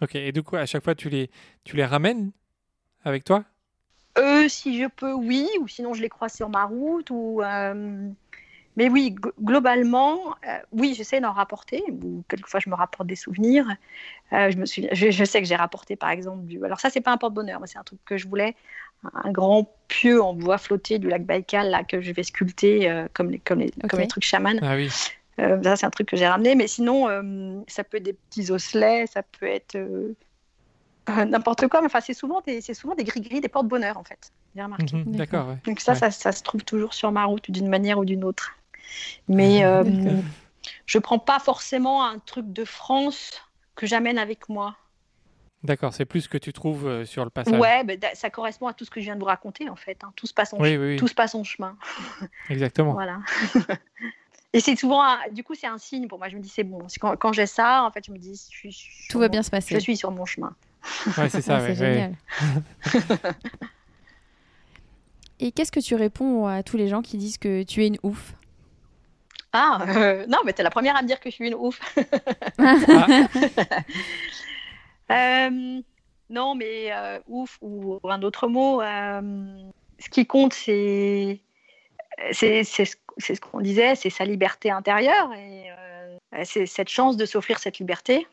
Ok. 0.00 0.14
Et 0.14 0.32
du 0.32 0.42
coup, 0.42 0.56
à 0.56 0.66
chaque 0.66 0.84
fois, 0.84 0.94
tu 0.94 1.08
les, 1.08 1.30
tu 1.64 1.76
les 1.76 1.84
ramènes 1.84 2.32
avec 3.04 3.24
toi? 3.24 3.44
Eux, 4.18 4.48
si 4.48 4.80
je 4.80 4.86
peux, 4.88 5.12
oui, 5.12 5.48
ou 5.60 5.68
sinon 5.68 5.94
je 5.94 6.02
les 6.02 6.08
croise 6.08 6.32
sur 6.34 6.48
ma 6.48 6.64
route. 6.64 7.10
Ou, 7.10 7.42
euh, 7.42 8.08
Mais 8.76 8.88
oui, 8.90 9.14
gl- 9.18 9.32
globalement, 9.42 10.18
euh, 10.46 10.58
oui, 10.72 10.94
j'essaie 10.94 11.20
d'en 11.20 11.32
rapporter, 11.32 11.82
ou 11.88 12.22
quelquefois 12.28 12.60
je 12.60 12.68
me 12.68 12.74
rapporte 12.74 13.08
des 13.08 13.16
souvenirs. 13.16 13.66
Euh, 14.32 14.50
je, 14.50 14.56
me 14.58 14.66
souviens, 14.66 14.90
je, 14.92 15.10
je 15.10 15.24
sais 15.24 15.40
que 15.40 15.48
j'ai 15.48 15.56
rapporté 15.56 15.96
par 15.96 16.10
exemple 16.10 16.44
du. 16.44 16.62
Alors, 16.64 16.78
ça, 16.80 16.90
c'est 16.90 17.00
pas 17.00 17.12
un 17.12 17.16
porte-bonheur, 17.16 17.58
mais 17.60 17.66
c'est 17.66 17.78
un 17.78 17.84
truc 17.84 17.98
que 18.04 18.16
je 18.16 18.28
voulais. 18.28 18.54
Un 19.24 19.30
grand 19.30 19.70
pieu 19.88 20.22
en 20.22 20.34
bois 20.34 20.58
flotté 20.58 20.98
du 20.98 21.08
lac 21.08 21.24
Baïkal 21.24 21.70
là, 21.70 21.84
que 21.84 22.00
je 22.00 22.12
vais 22.12 22.22
sculpter 22.22 22.90
euh, 22.90 23.06
comme, 23.12 23.30
les, 23.30 23.38
comme, 23.38 23.60
les, 23.60 23.72
Ok. 23.82 23.88
comme 23.90 24.00
les 24.00 24.08
trucs 24.08 24.24
chamanes. 24.24 24.58
Ah 24.62 24.74
oui. 24.76 24.90
Ça, 25.38 25.76
c'est 25.76 25.84
un 25.86 25.90
truc 25.90 26.08
que 26.08 26.16
j'ai 26.16 26.26
ramené. 26.26 26.54
Mais 26.54 26.66
sinon, 26.66 27.08
ça 27.68 27.84
peut 27.84 27.98
être 27.98 28.02
des 28.04 28.14
petits 28.14 28.50
osselets, 28.50 29.06
ça 29.06 29.22
peut 29.22 29.46
être 29.46 29.76
n'importe 31.08 31.68
quoi. 31.68 31.80
Mais 31.80 31.86
enfin, 31.86 32.00
c'est 32.00 32.14
souvent 32.14 32.40
des, 32.46 32.60
c'est 32.60 32.74
souvent 32.74 32.94
des 32.94 33.04
gris-gris, 33.04 33.40
des 33.40 33.48
porte-bonheur 33.48 33.96
en 33.98 34.04
fait. 34.04 34.32
J'ai 34.54 34.62
remarqué. 34.62 34.96
Mhm, 34.96 35.16
D'accord. 35.16 35.48
ouais. 35.48 35.56
Donc 35.66 35.80
ça, 35.80 35.92
Ouais. 35.92 35.98
ça, 35.98 36.10
ça 36.10 36.32
se 36.32 36.42
trouve 36.42 36.64
toujours 36.64 36.94
sur 36.94 37.12
ma 37.12 37.24
route 37.26 37.50
d'une 37.50 37.68
manière 37.68 37.98
ou 37.98 38.04
d'une 38.06 38.24
autre. 38.24 38.56
Mais 39.28 39.64
euh, 39.64 39.84
D'accord. 39.84 40.22
je 40.86 40.98
prends 40.98 41.18
pas 41.18 41.38
forcément 41.38 42.04
un 42.04 42.18
truc 42.18 42.52
de 42.52 42.64
France 42.64 43.42
que 43.74 43.86
j'amène 43.86 44.18
avec 44.18 44.48
moi. 44.48 44.76
D'accord. 45.62 45.92
C'est 45.94 46.04
plus 46.04 46.20
ce 46.22 46.28
que 46.28 46.38
tu 46.38 46.52
trouves 46.52 46.86
euh, 46.86 47.04
sur 47.04 47.24
le 47.24 47.30
passage. 47.30 47.58
Ouais, 47.60 47.82
ben, 47.82 47.98
da- 47.98 48.14
ça 48.14 48.30
correspond 48.30 48.68
à 48.68 48.74
tout 48.74 48.84
ce 48.84 48.90
que 48.90 49.00
je 49.00 49.06
viens 49.06 49.14
de 49.16 49.20
vous 49.20 49.26
raconter 49.26 49.68
en 49.68 49.74
fait. 49.76 49.98
hein. 50.04 50.12
Tout 50.14 50.26
se 50.26 50.34
passe 50.34 50.52
en 50.52 50.58
Oui, 50.58 50.76
oui, 50.76 50.86
oui. 50.90 50.96
tout 50.96 51.08
se 51.08 51.14
passe 51.14 51.34
en 51.34 51.42
chemin. 51.44 51.76
Exactement. 52.50 52.92
Voilà. 52.92 53.20
Et 54.52 54.60
c'est 54.60 54.76
souvent, 54.76 55.02
un- 55.02 55.18
du 55.32 55.42
coup, 55.42 55.54
c'est 55.54 55.66
un 55.66 55.76
signe 55.78 56.06
pour 56.08 56.18
moi. 56.18 56.28
Je 56.28 56.36
me 56.36 56.40
dis, 56.40 56.48
c'est 56.48 56.62
bon. 56.64 56.86
Quand, 57.00 57.16
quand 57.16 57.32
j'ai 57.32 57.46
ça, 57.46 57.82
en 57.84 57.90
fait, 57.90 58.06
je 58.06 58.12
me 58.12 58.16
dis, 58.18 58.30
je 58.50 58.56
suis, 58.56 58.72
sur 58.72 59.08
Tout 59.10 59.18
va 59.18 59.26
mon- 59.26 59.32
bien 59.32 59.42
se 59.42 59.50
passer. 59.50 59.74
Je 59.74 59.80
suis 59.80 59.96
sur 59.96 60.10
mon 60.12 60.24
chemin. 60.24 60.54
Ouais, 61.18 61.28
c'est 61.28 61.42
ça. 61.42 61.56
Ah, 61.58 61.62
ouais, 61.62 61.74
c'est 61.74 61.80
ouais. 61.82 61.92
génial. 61.92 63.34
Et 65.40 65.52
qu'est-ce 65.52 65.72
que 65.72 65.80
tu 65.80 65.94
réponds 65.94 66.46
à 66.46 66.62
tous 66.62 66.76
les 66.76 66.88
gens 66.88 67.02
qui 67.02 67.18
disent 67.18 67.38
que 67.38 67.62
tu 67.64 67.82
es 67.84 67.88
une 67.88 67.98
ouf? 68.02 68.34
Ah, 69.58 69.78
euh, 69.88 70.26
non, 70.28 70.40
mais 70.44 70.52
t'es 70.52 70.62
la 70.62 70.70
première 70.70 70.96
à 70.96 71.02
me 71.02 71.06
dire 71.06 71.18
que 71.18 71.30
je 71.30 71.34
suis 71.34 71.46
une 71.46 71.54
ouf. 71.54 71.80
Euh, 75.08 75.80
non, 76.30 76.56
mais 76.56 76.90
euh, 76.90 77.20
ouf 77.28 77.58
ou 77.60 78.00
un 78.02 78.22
autre 78.22 78.48
mot. 78.48 78.80
ce 78.82 80.10
qui 80.10 80.26
compte, 80.26 80.52
c'est 80.52 81.38
c'est 82.32 82.64
ce 82.64 83.40
qu'on 83.40 83.60
disait, 83.60 83.94
c'est 83.94 84.10
sa 84.10 84.24
liberté 84.24 84.72
intérieure 84.72 85.32
et 85.32 85.70
c'est 86.42 86.66
cette 86.66 86.88
chance 86.88 87.16
de 87.16 87.24
s'offrir 87.24 87.60
cette 87.60 87.78
liberté. 87.78 88.26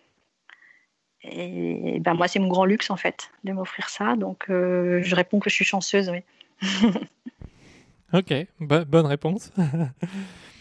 Et, 1.21 1.99
ben 1.99 2.15
moi, 2.15 2.27
c'est 2.27 2.39
mon 2.39 2.47
grand 2.47 2.65
luxe 2.65 2.89
en 2.89 2.97
fait 2.97 3.29
de 3.43 3.51
m'offrir 3.51 3.87
ça. 3.89 4.15
Donc, 4.15 4.45
je 4.47 5.15
réponds 5.15 5.39
que 5.39 5.51
je 5.51 5.55
suis 5.55 5.65
chanceuse, 5.65 6.09
oui. 6.09 6.23
ok, 8.13 8.33
bonne 8.59 9.05
réponse. 9.05 9.53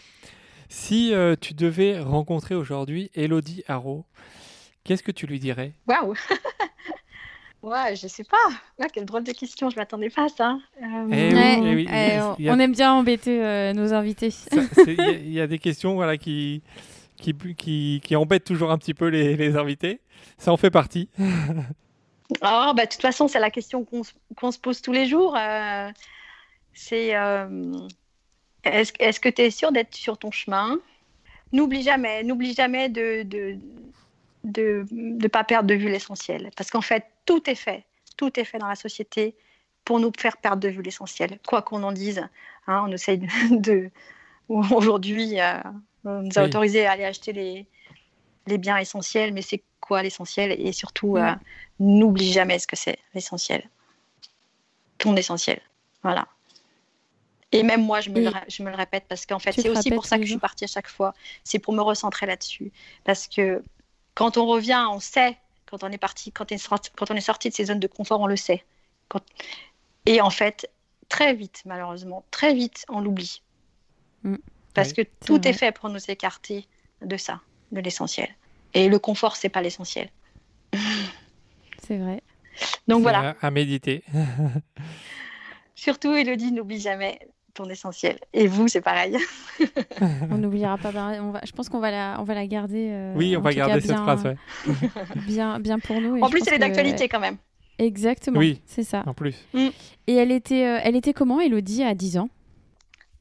si 0.73 1.13
tu 1.41 1.53
devais 1.53 1.99
rencontrer 1.99 2.55
aujourd'hui 2.55 3.11
Elodie 3.13 3.63
Haro, 3.67 4.05
qu'est-ce 4.83 5.03
que 5.03 5.11
tu 5.11 5.27
lui 5.27 5.39
dirais? 5.39 5.73
Waouh 5.87 6.15
Ouais, 7.63 7.95
je 7.95 8.07
sais 8.07 8.25
pas. 8.25 8.87
quelle 8.89 9.05
drôle 9.05 9.23
de 9.23 9.31
question, 9.31 9.69
je 9.69 9.77
m'attendais 9.77 10.09
pas 10.09 10.25
à 10.25 10.29
ça. 10.29 10.57
on 10.81 11.09
aime 12.59 12.73
bien 12.73 12.93
embêter 12.93 13.41
euh, 13.41 13.71
nos 13.71 13.93
invités. 13.93 14.33
Il 14.85 15.31
y, 15.31 15.39
a 15.39 15.47
des 15.47 15.59
questions 15.59 15.95
voilà, 15.95 16.17
qui, 16.17 16.61
qui, 17.15 17.33
qui, 17.57 18.01
qui, 18.03 18.15
embêtent 18.17 18.43
toujours 18.43 18.69
un 18.71 18.77
petit 18.77 18.93
peu 18.93 19.07
les, 19.07 19.37
les 19.37 19.55
invités. 19.55 20.01
Ça 20.37 20.51
en 20.51 20.57
fait 20.57 20.71
partie. 20.71 21.07
oh, 21.19 21.23
bah, 22.41 22.73
de 22.73 22.89
toute 22.89 23.01
façon, 23.01 23.29
c'est 23.29 23.39
la 23.39 23.49
question 23.49 23.85
qu'on 23.85 24.51
se 24.51 24.59
pose 24.59 24.81
tous 24.81 24.91
les 24.91 25.05
jours. 25.05 25.37
Euh, 25.37 25.89
c'est 26.73 27.15
euh, 27.15 27.77
est-ce 28.63 28.93
est 28.99 29.19
que 29.19 29.29
tu 29.29 29.41
es 29.41 29.51
sûr 29.51 29.71
d'être 29.71 29.95
sur 29.95 30.17
ton 30.17 30.31
chemin? 30.31 30.79
N'oublie 31.51 31.83
jamais, 31.83 32.23
n'oublie 32.23 32.53
jamais 32.53 32.89
de, 32.89 33.23
de 33.23 33.57
de 34.43 34.85
ne 34.91 35.27
pas 35.27 35.43
perdre 35.43 35.67
de 35.67 35.73
vue 35.73 35.89
l'essentiel. 35.89 36.51
Parce 36.55 36.69
qu'en 36.69 36.81
fait, 36.81 37.05
tout 37.25 37.49
est 37.49 37.55
fait, 37.55 37.85
tout 38.17 38.39
est 38.39 38.43
fait 38.43 38.57
dans 38.57 38.67
la 38.67 38.75
société 38.75 39.35
pour 39.85 39.99
nous 39.99 40.11
faire 40.17 40.37
perdre 40.37 40.61
de 40.61 40.69
vue 40.69 40.81
l'essentiel. 40.81 41.39
Quoi 41.47 41.61
qu'on 41.61 41.83
en 41.83 41.91
dise, 41.91 42.27
hein, 42.67 42.85
on 42.87 42.91
essaye 42.91 43.19
de... 43.49 43.89
Aujourd'hui, 44.49 45.39
euh, 45.39 45.57
on 46.03 46.21
nous 46.23 46.37
a 46.37 46.43
autorisé 46.43 46.85
à 46.85 46.91
aller 46.91 47.05
acheter 47.05 47.31
les, 47.31 47.65
les 48.45 48.57
biens 48.57 48.77
essentiels, 48.77 49.33
mais 49.33 49.41
c'est 49.41 49.63
quoi 49.79 50.03
l'essentiel? 50.03 50.51
Et 50.59 50.73
surtout, 50.73 51.15
euh, 51.15 51.31
n'oublie 51.79 52.31
jamais 52.33 52.59
ce 52.59 52.67
que 52.67 52.75
c'est 52.75 52.99
l'essentiel. 53.13 53.67
Ton 54.97 55.15
essentiel. 55.15 55.61
Voilà. 56.03 56.27
Et 57.53 57.61
même 57.61 57.83
moi, 57.83 58.01
je 58.01 58.09
me, 58.09 58.19
le, 58.19 58.31
je 58.49 58.63
me 58.63 58.69
le 58.69 58.75
répète 58.75 59.05
parce 59.07 59.25
qu'en 59.25 59.39
fait, 59.39 59.51
c'est 59.51 59.69
aussi 59.69 59.91
pour 59.91 60.05
ça 60.05 60.17
que 60.17 60.23
je 60.23 60.31
suis 60.31 60.39
partie 60.39 60.63
à 60.63 60.67
chaque 60.67 60.89
fois. 60.89 61.13
C'est 61.43 61.59
pour 61.59 61.73
me 61.73 61.81
recentrer 61.81 62.25
là-dessus. 62.25 62.71
Parce 63.03 63.27
que 63.27 63.63
quand 64.15 64.37
on 64.37 64.47
revient, 64.47 64.87
on 64.89 64.99
sait, 64.99 65.37
quand 65.67 65.83
on 65.83 65.91
est 65.91 65.99
parti, 65.99 66.31
quand, 66.31 66.51
on 66.51 66.55
est 66.55 66.57
sorti, 66.57 66.89
quand 66.95 67.11
on 67.11 67.15
est 67.15 67.21
sorti 67.21 67.49
de 67.49 67.53
ces 67.53 67.65
zones 67.65 67.79
de 67.79 67.87
confort, 67.87 68.19
on 68.19 68.27
le 68.27 68.35
sait. 68.35 68.63
Et 70.07 70.19
en 70.19 70.31
fait, 70.31 70.69
très 71.09 71.35
vite, 71.35 71.61
malheureusement, 71.65 72.25
très 72.31 72.55
vite, 72.55 72.85
on 72.89 72.99
l'oublie. 72.99 73.43
Mm. 74.23 74.37
Parce 74.73 74.91
que 74.91 75.03
tout 75.25 75.47
est, 75.47 75.53
fait 75.53 75.71
pour 75.71 75.89
nous 75.89 75.99
écarter 76.09 76.67
de 77.03 77.17
ça, 77.17 77.41
de 77.71 77.79
l'essentiel. 77.79 78.29
Et 78.73 78.89
le 78.89 78.97
confort, 78.97 79.35
c'est 79.35 79.49
pas 79.49 79.61
l'essentiel. 79.61 80.09
C'est 81.87 81.97
vrai. 81.97 82.23
Donc 82.87 83.03
voilà. 83.03 83.35
À 83.41 83.51
méditer. 83.51 84.03
Surtout, 85.75 86.13
Elodie, 86.13 86.51
n'oublie 86.51 86.79
jamais 86.79 87.19
ton 87.53 87.69
essentiel. 87.69 88.19
Et 88.33 88.47
vous, 88.47 88.67
c'est 88.67 88.81
pareil. 88.81 89.17
on 90.31 90.37
n'oubliera 90.37 90.77
pas. 90.77 90.89
On 91.21 91.31
va, 91.31 91.41
je 91.45 91.51
pense 91.51 91.69
qu'on 91.69 91.79
va 91.79 91.91
la, 91.91 92.17
on 92.19 92.23
va 92.23 92.33
la 92.33 92.47
garder. 92.47 92.89
Euh, 92.91 93.13
oui, 93.15 93.37
on 93.37 93.41
va 93.41 93.53
garder 93.53 93.81
cette 93.81 93.97
phrase. 93.97 94.23
bien, 95.27 95.59
bien 95.59 95.79
pour 95.79 96.01
nous. 96.01 96.19
en 96.21 96.29
plus, 96.29 96.43
elle 96.47 96.55
est 96.55 96.59
d'actualité 96.59 97.07
quand 97.07 97.19
même. 97.19 97.37
Exactement. 97.79 98.39
Oui, 98.39 98.61
c'est 98.65 98.83
ça. 98.83 99.03
En 99.05 99.13
plus. 99.13 99.35
Mm. 99.53 99.69
Et 100.07 100.15
elle 100.15 100.31
était, 100.31 100.65
euh, 100.65 100.79
elle 100.83 100.95
était 100.95 101.13
comment, 101.13 101.39
Elodie, 101.39 101.83
à 101.83 101.93
10 101.95 102.17
ans? 102.17 102.29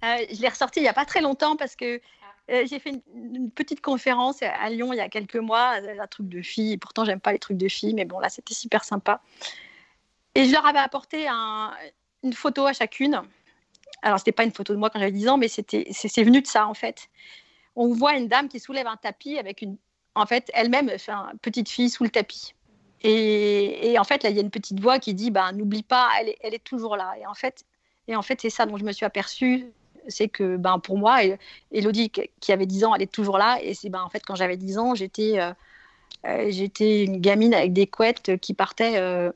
Euh, 0.05 0.17
Je 0.33 0.41
l'ai 0.41 0.49
ressortie 0.49 0.81
il 0.81 0.83
n'y 0.83 0.89
a 0.89 0.95
pas 0.95 1.05
très 1.05 1.21
longtemps 1.21 1.57
parce 1.57 1.77
que 1.77 2.01
j'ai 2.49 2.81
fait 2.81 3.01
une, 3.15 3.51
petite 3.51 3.81
conférence 3.81 4.43
à 4.43 4.69
Lyon 4.69 4.93
il 4.93 4.97
y 4.97 5.01
a 5.01 5.09
quelques 5.09 5.37
mois, 5.37 5.77
un 5.77 6.07
truc 6.07 6.29
de 6.29 6.43
filles. 6.43 6.77
Pourtant, 6.77 7.05
j'aime 7.05 7.21
pas 7.21 7.33
les 7.33 7.39
trucs 7.39 7.57
de 7.57 7.69
filles, 7.69 7.95
mais 7.95 8.05
bon, 8.05 8.19
là, 8.19 8.29
c'était 8.29 8.53
super 8.53 8.85
sympa. 8.85 9.23
Et 10.35 10.45
je 10.45 10.53
leur 10.53 10.67
avais 10.67 10.81
apporté 10.81 11.29
une 11.29 12.33
photo 12.33 12.67
à 12.67 12.75
chacune 12.75 13.23
alors, 14.03 14.19
ce 14.19 14.23
n'était 14.23 14.33
pas 14.33 14.45
une 14.45 14.53
photo 14.53 14.73
de 14.73 14.79
moi 14.79 14.91
quand 14.91 14.99
j'avais 14.99 15.13
10 15.13 15.29
ans, 15.29 15.39
mais 15.39 15.49
c'est, 15.49 15.63
venu 16.23 16.43
de 16.43 16.47
ça, 16.47 16.67
en 16.67 16.75
fait. 16.75 17.09
On 17.77 17.93
voit 17.95 18.17
une 18.17 18.29
dame 18.29 18.49
qui 18.49 18.61
soulève 18.61 18.87
un 18.87 18.97
tapis 18.97 19.39
avec 19.39 19.63
une. 19.63 19.77
En 20.15 20.27
fait, 20.27 20.51
elle-même, 20.55 20.91
une 20.91 21.39
petite 21.39 21.69
fille 21.69 21.89
sous 21.89 22.05
le 22.05 22.11
tapis. 22.11 22.55
Et, 23.03 23.97
en 23.99 24.05
fait, 24.05 24.23
là, 24.23 24.31
il 24.31 24.37
y 24.37 24.39
a 24.39 24.43
une 24.43 24.51
petite 24.51 24.79
voix 24.81 24.99
qui 24.99 25.15
dit 25.15 25.31
ben, 25.31 25.53
N'oublie 25.53 25.83
pas, 25.83 26.09
elle 26.21 26.31
est, 26.31 26.39
elle 26.43 26.55
est 26.55 26.63
toujours 26.63 26.97
là. 26.97 27.15
Et 27.21 27.27
en 27.27 27.35
fait, 27.35 27.65
et 28.09 28.17
en 28.17 28.23
fait 28.23 28.41
c'est 28.41 28.51
ça 28.51 28.67
dont 28.67 28.77
je 28.77 28.85
me 28.85 28.93
suis 28.93 29.07
aperçue 29.07 29.73
c'est 30.09 30.29
que 30.29 30.57
ben, 30.57 30.79
pour 30.79 30.99
moi, 30.99 31.21
Elodie, 31.71 32.11
qui 32.11 32.53
avait 32.53 32.67
10 32.67 32.85
ans, 32.85 32.95
elle 32.95 33.03
est 33.03 33.13
toujours 33.13 33.39
là. 33.39 33.59
Et 33.63 33.75
c'est 33.75 33.89
ben, 33.89 34.03
en 34.03 34.09
fait, 34.09 34.23
quand 34.27 34.35
j'avais 34.35 34.57
10 34.57 34.79
ans, 34.79 34.95
j'étais, 34.95 35.39
euh, 35.39 35.53
euh, 36.27 36.47
j'étais 36.51 37.05
une 37.05 37.21
gamine 37.21 37.55
avec 37.55 37.73
des 37.73 37.87
couettes 37.87 38.37
qui 38.41 38.55
partait 38.55 38.97
euh, 38.97 39.31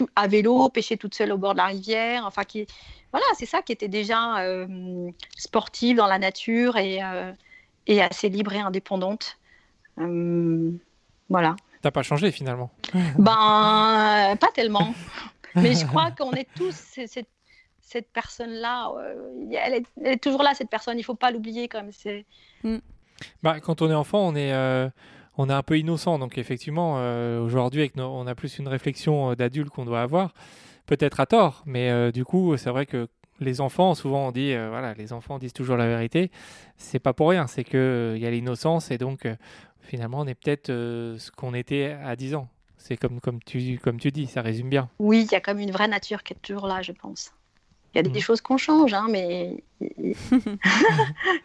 tout, 0.00 0.08
à 0.16 0.28
vélo, 0.28 0.70
pêcher 0.70 0.96
toute 0.96 1.14
seule 1.14 1.30
au 1.30 1.36
bord 1.36 1.52
de 1.52 1.58
la 1.58 1.66
rivière. 1.66 2.24
Enfin, 2.24 2.44
qui, 2.44 2.66
voilà, 3.12 3.26
c'est 3.36 3.44
ça 3.44 3.60
qui 3.60 3.72
était 3.72 3.88
déjà 3.88 4.40
euh, 4.40 5.10
sportive 5.36 5.98
dans 5.98 6.06
la 6.06 6.18
nature 6.18 6.78
et, 6.78 7.02
euh, 7.02 7.32
et, 7.86 8.00
assez 8.00 8.30
libre 8.30 8.54
et 8.54 8.60
indépendante. 8.60 9.36
Euh, 9.98 10.70
voilà. 11.28 11.54
T'as 11.82 11.90
pas 11.90 12.02
changé 12.02 12.30
finalement 12.32 12.70
Ben, 13.18 14.36
pas 14.40 14.50
tellement. 14.54 14.94
Mais 15.54 15.74
je 15.74 15.84
crois 15.84 16.12
qu'on 16.12 16.32
est 16.32 16.48
tous 16.56 16.74
cette, 16.74 17.28
cette 17.82 18.10
personne-là. 18.10 18.90
Elle, 19.52 19.82
est 20.02 20.22
toujours 20.22 20.42
là, 20.42 20.54
cette 20.54 20.70
personne. 20.70 20.98
Il 20.98 21.04
faut 21.04 21.14
pas 21.14 21.30
l'oublier 21.30 21.68
comme 21.68 21.92
c'est. 21.92 22.24
Mm. 22.64 22.78
Bah, 23.42 23.60
quand 23.60 23.82
on 23.82 23.90
est 23.90 23.94
enfant, 23.94 24.26
on 24.26 24.34
est 24.34 24.52
on 25.40 25.48
est 25.48 25.52
un 25.52 25.62
peu 25.62 25.78
innocent. 25.78 26.18
Donc 26.18 26.38
effectivement, 26.38 26.94
aujourd'hui, 27.42 27.90
on 27.96 28.26
a 28.26 28.34
plus 28.34 28.58
une 28.58 28.68
réflexion 28.68 29.34
d'adulte 29.34 29.70
qu'on 29.70 29.84
doit 29.84 30.02
avoir 30.02 30.32
peut-être 30.90 31.20
à 31.20 31.26
tort, 31.26 31.62
mais 31.66 31.90
euh, 31.90 32.10
du 32.10 32.24
coup, 32.24 32.56
c'est 32.56 32.70
vrai 32.70 32.84
que 32.84 33.08
les 33.38 33.60
enfants, 33.60 33.94
souvent 33.94 34.26
on 34.26 34.32
dit, 34.32 34.52
euh, 34.52 34.68
voilà, 34.70 34.92
les 34.94 35.12
enfants 35.12 35.38
disent 35.38 35.52
toujours 35.52 35.76
la 35.76 35.86
vérité. 35.86 36.32
C'est 36.76 36.98
pas 36.98 37.12
pour 37.12 37.30
rien, 37.30 37.46
c'est 37.46 37.62
que 37.62 37.78
euh, 37.78 38.16
il 38.16 38.22
y 38.22 38.26
a 38.26 38.30
l'innocence 38.30 38.90
et 38.90 38.98
donc 38.98 39.26
finalement 39.80 40.18
on 40.18 40.26
est 40.26 40.34
peut-être 40.34 40.66
ce 40.66 41.30
qu'on 41.30 41.54
était 41.54 41.96
à 42.04 42.16
10 42.16 42.34
ans. 42.34 42.48
C'est 42.76 42.96
comme, 42.96 43.20
comme, 43.20 43.40
tu, 43.42 43.78
comme 43.78 44.00
tu 44.00 44.10
dis, 44.10 44.26
ça 44.26 44.42
résume 44.42 44.68
bien. 44.68 44.88
Oui, 44.98 45.26
il 45.28 45.32
y 45.32 45.36
a 45.36 45.40
comme 45.40 45.60
une 45.60 45.70
vraie 45.70 45.88
nature 45.88 46.22
qui 46.22 46.32
est 46.32 46.42
toujours 46.42 46.66
là, 46.66 46.82
je 46.82 46.92
pense. 46.92 47.32
Il 47.94 47.98
y 47.98 48.00
a 48.00 48.02
des, 48.02 48.10
mmh. 48.10 48.22
choses 48.22 48.40
qu'on 48.40 48.56
change, 48.56 48.94
hein, 48.94 49.06
mais 49.10 49.64
il 49.80 50.14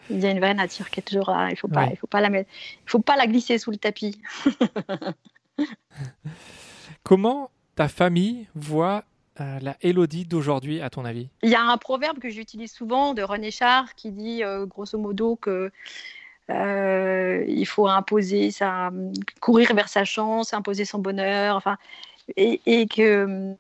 y 0.10 0.26
a 0.26 0.32
une 0.32 0.40
vraie 0.40 0.54
nature 0.54 0.90
qui 0.90 1.00
est 1.00 1.04
toujours 1.04 1.32
là. 1.32 1.50
Il 1.50 1.58
faut 1.58 1.68
pas, 1.68 1.88
il 1.88 1.98
faut 1.98 2.08
pas 2.08 2.22
la 2.22 2.30
mettre, 2.30 2.50
il 2.86 2.90
faut 2.90 3.00
pas 3.00 3.16
la 3.16 3.26
glisser 3.28 3.58
sous 3.58 3.72
le 3.72 3.78
tapis. 3.78 4.22
Comment 7.04 7.50
ta 7.76 7.88
famille 7.88 8.48
voit 8.56 9.04
euh, 9.42 9.60
la 9.62 9.76
Elodie 9.82 10.26
d'aujourd'hui, 10.26 10.82
à 10.82 10.90
ton 10.90 11.04
avis? 11.04 11.30
Il 11.44 11.50
y 11.50 11.56
a 11.56 11.62
un 11.62 11.78
proverbe 11.78 12.20
que 12.20 12.30
j'utilise 12.30 12.72
souvent 12.72 13.14
de 13.14 13.22
René 13.22 13.52
Char 13.52 13.96
qui 13.96 14.12
dit 14.12 14.44
euh, 14.44 14.66
grosso 14.66 14.98
modo 14.98 15.36
que 15.36 15.72
euh, 16.50 17.44
il 17.48 17.66
faut 17.66 17.88
imposer 17.88 18.52
sa, 18.52 18.92
courir 19.42 19.74
vers 19.74 19.90
sa 19.90 20.06
chance, 20.06 20.54
imposer 20.54 20.86
son 20.86 21.00
bonheur, 21.00 21.56
enfin, 21.56 21.78
et, 22.38 22.88
que 22.88 23.56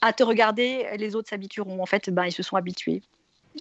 à 0.00 0.12
te 0.12 0.22
regarder, 0.22 0.86
les 0.96 1.14
autres 1.14 1.28
s'habitueront. 1.28 1.82
En 1.82 1.86
fait, 1.86 2.10
ben, 2.10 2.24
ils 2.24 2.32
se 2.32 2.42
sont 2.42 2.56
habitués. 2.56 3.02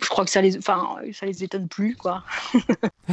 Je 0.01 0.07
crois 0.09 0.25
que 0.25 0.31
ça 0.31 0.41
les, 0.41 0.57
enfin, 0.57 0.97
ça 1.13 1.25
les 1.25 1.43
étonne 1.43 1.67
plus, 1.67 1.95
quoi. 1.95 2.23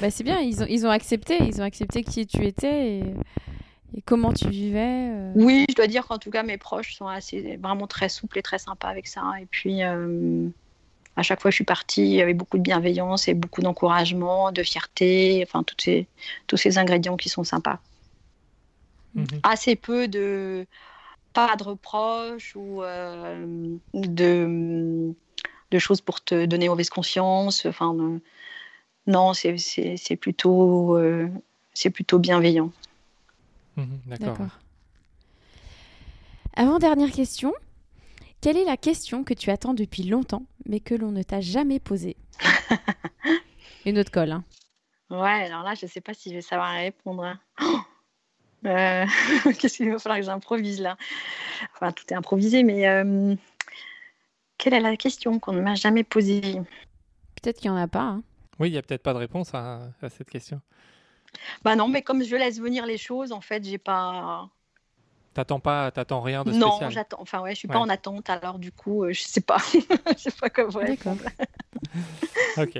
bah, 0.00 0.10
c'est 0.10 0.24
bien, 0.24 0.40
ils 0.40 0.62
ont, 0.62 0.66
ils 0.68 0.86
ont 0.86 0.90
accepté, 0.90 1.38
ils 1.42 1.60
ont 1.60 1.64
accepté 1.64 2.02
qui 2.02 2.26
tu 2.26 2.44
étais. 2.46 2.86
Et 2.86 3.02
et 3.94 4.02
comment 4.02 4.32
tu 4.32 4.48
vivais 4.48 5.10
euh 5.10 5.32
Oui, 5.34 5.66
je 5.68 5.74
dois 5.74 5.86
dire 5.86 6.06
qu'en 6.06 6.18
tout 6.18 6.30
cas, 6.30 6.42
mes 6.42 6.56
proches 6.56 6.94
sont 6.96 7.06
assez, 7.06 7.58
vraiment 7.58 7.86
très 7.86 8.08
souples 8.08 8.38
et 8.38 8.42
très 8.42 8.58
sympas 8.58 8.88
avec 8.88 9.06
ça. 9.06 9.22
Et 9.40 9.46
puis, 9.46 9.82
euh, 9.82 10.48
à 11.16 11.22
chaque 11.22 11.42
fois 11.42 11.50
que 11.50 11.52
je 11.52 11.56
suis 11.56 11.64
partie, 11.64 12.02
il 12.02 12.14
y 12.14 12.22
avait 12.22 12.34
beaucoup 12.34 12.56
de 12.56 12.62
bienveillance 12.62 13.28
et 13.28 13.34
beaucoup 13.34 13.60
d'encouragement, 13.60 14.50
de 14.50 14.62
fierté, 14.62 15.44
enfin, 15.46 15.62
toutes 15.62 15.82
ces, 15.82 16.06
tous 16.46 16.56
ces 16.56 16.78
ingrédients 16.78 17.16
qui 17.16 17.28
sont 17.28 17.44
sympas. 17.44 17.80
Mhm. 19.14 19.26
Assez 19.42 19.76
peu 19.76 20.08
de. 20.08 20.66
Pas 21.32 21.56
de 21.56 21.64
reproches 21.64 22.54
ou 22.56 22.82
euh, 22.82 23.76
de, 23.94 25.14
de, 25.70 25.78
choses 25.78 26.00
pour 26.00 26.22
te 26.22 26.46
donner 26.46 26.68
mauvaise 26.68 26.90
conscience. 26.90 27.66
Enfin, 27.66 28.20
non, 29.06 29.32
c'est 29.34 30.16
plutôt, 30.20 30.98
c'est 31.74 31.90
plutôt 31.90 32.18
bienveillant. 32.18 32.70
Mhm, 33.76 34.00
d'accord. 34.06 34.48
Avant-dernière 36.54 37.10
question. 37.10 37.52
Quelle 38.40 38.56
est 38.56 38.64
la 38.64 38.76
question 38.76 39.24
que 39.24 39.34
tu 39.34 39.50
attends 39.50 39.72
depuis 39.72 40.02
longtemps, 40.02 40.44
mais 40.66 40.80
que 40.80 40.94
l'on 40.94 41.12
ne 41.12 41.22
t'a 41.22 41.40
jamais 41.40 41.78
posée? 41.78 42.16
Une 43.86 43.98
autre 43.98 44.10
colle. 44.10 44.32
Hein. 44.32 44.44
Ouais, 45.10 45.44
alors 45.46 45.62
là, 45.62 45.74
je 45.74 45.86
ne 45.86 45.90
sais 45.90 46.00
pas 46.00 46.12
si 46.12 46.30
je 46.30 46.34
vais 46.34 46.40
savoir 46.42 46.72
répondre. 46.72 47.24
Hein. 47.24 47.84
Euh, 48.66 49.04
qu'est-ce 49.58 49.76
qu'il 49.78 49.90
va 49.90 49.98
falloir 49.98 50.18
que 50.20 50.24
j'improvise 50.26 50.80
là? 50.80 50.96
Enfin, 51.74 51.92
tout 51.92 52.04
est 52.10 52.14
improvisé, 52.14 52.62
mais 52.62 52.88
euh, 52.88 53.34
Quelle 54.58 54.74
est 54.74 54.80
la 54.80 54.96
question 54.96 55.38
qu'on 55.40 55.52
ne 55.52 55.60
m'a 55.60 55.74
jamais 55.74 56.04
posée? 56.04 56.60
Peut-être 57.42 57.58
qu'il 57.60 57.70
n'y 57.70 57.76
en 57.76 57.80
a 57.82 57.88
pas. 57.88 58.02
hein. 58.02 58.22
Oui, 58.60 58.68
il 58.68 58.72
n'y 58.72 58.78
a 58.78 58.82
peut-être 58.82 59.02
pas 59.02 59.12
de 59.14 59.18
réponse 59.18 59.52
à, 59.54 59.80
à 60.00 60.08
cette 60.08 60.30
question. 60.30 60.60
Bah 61.64 61.74
non, 61.76 61.88
mais 61.88 62.02
comme 62.02 62.22
je 62.22 62.36
laisse 62.36 62.60
venir 62.60 62.86
les 62.86 62.98
choses, 62.98 63.32
en 63.32 63.40
fait, 63.40 63.64
j'ai 63.64 63.78
pas. 63.78 64.48
T'attends 65.34 65.60
pas, 65.60 65.90
t'attends 65.90 66.20
rien 66.20 66.44
de 66.44 66.52
Non, 66.52 66.68
spécial. 66.72 66.90
j'attends. 66.92 67.16
Enfin 67.20 67.40
ouais, 67.40 67.52
je 67.54 67.58
suis 67.60 67.68
Ouais. 67.68 67.72
pas 67.72 67.80
en 67.80 67.88
attente. 67.88 68.28
Alors 68.28 68.58
du 68.58 68.70
coup, 68.70 69.04
euh, 69.04 69.12
je 69.12 69.22
sais 69.22 69.40
pas. 69.40 69.56
je 69.72 70.18
sais 70.18 70.30
pas 70.30 70.50
comment 70.50 70.68
D'accord. 70.80 71.16
répondre. 71.16 71.22
Ok. 72.58 72.78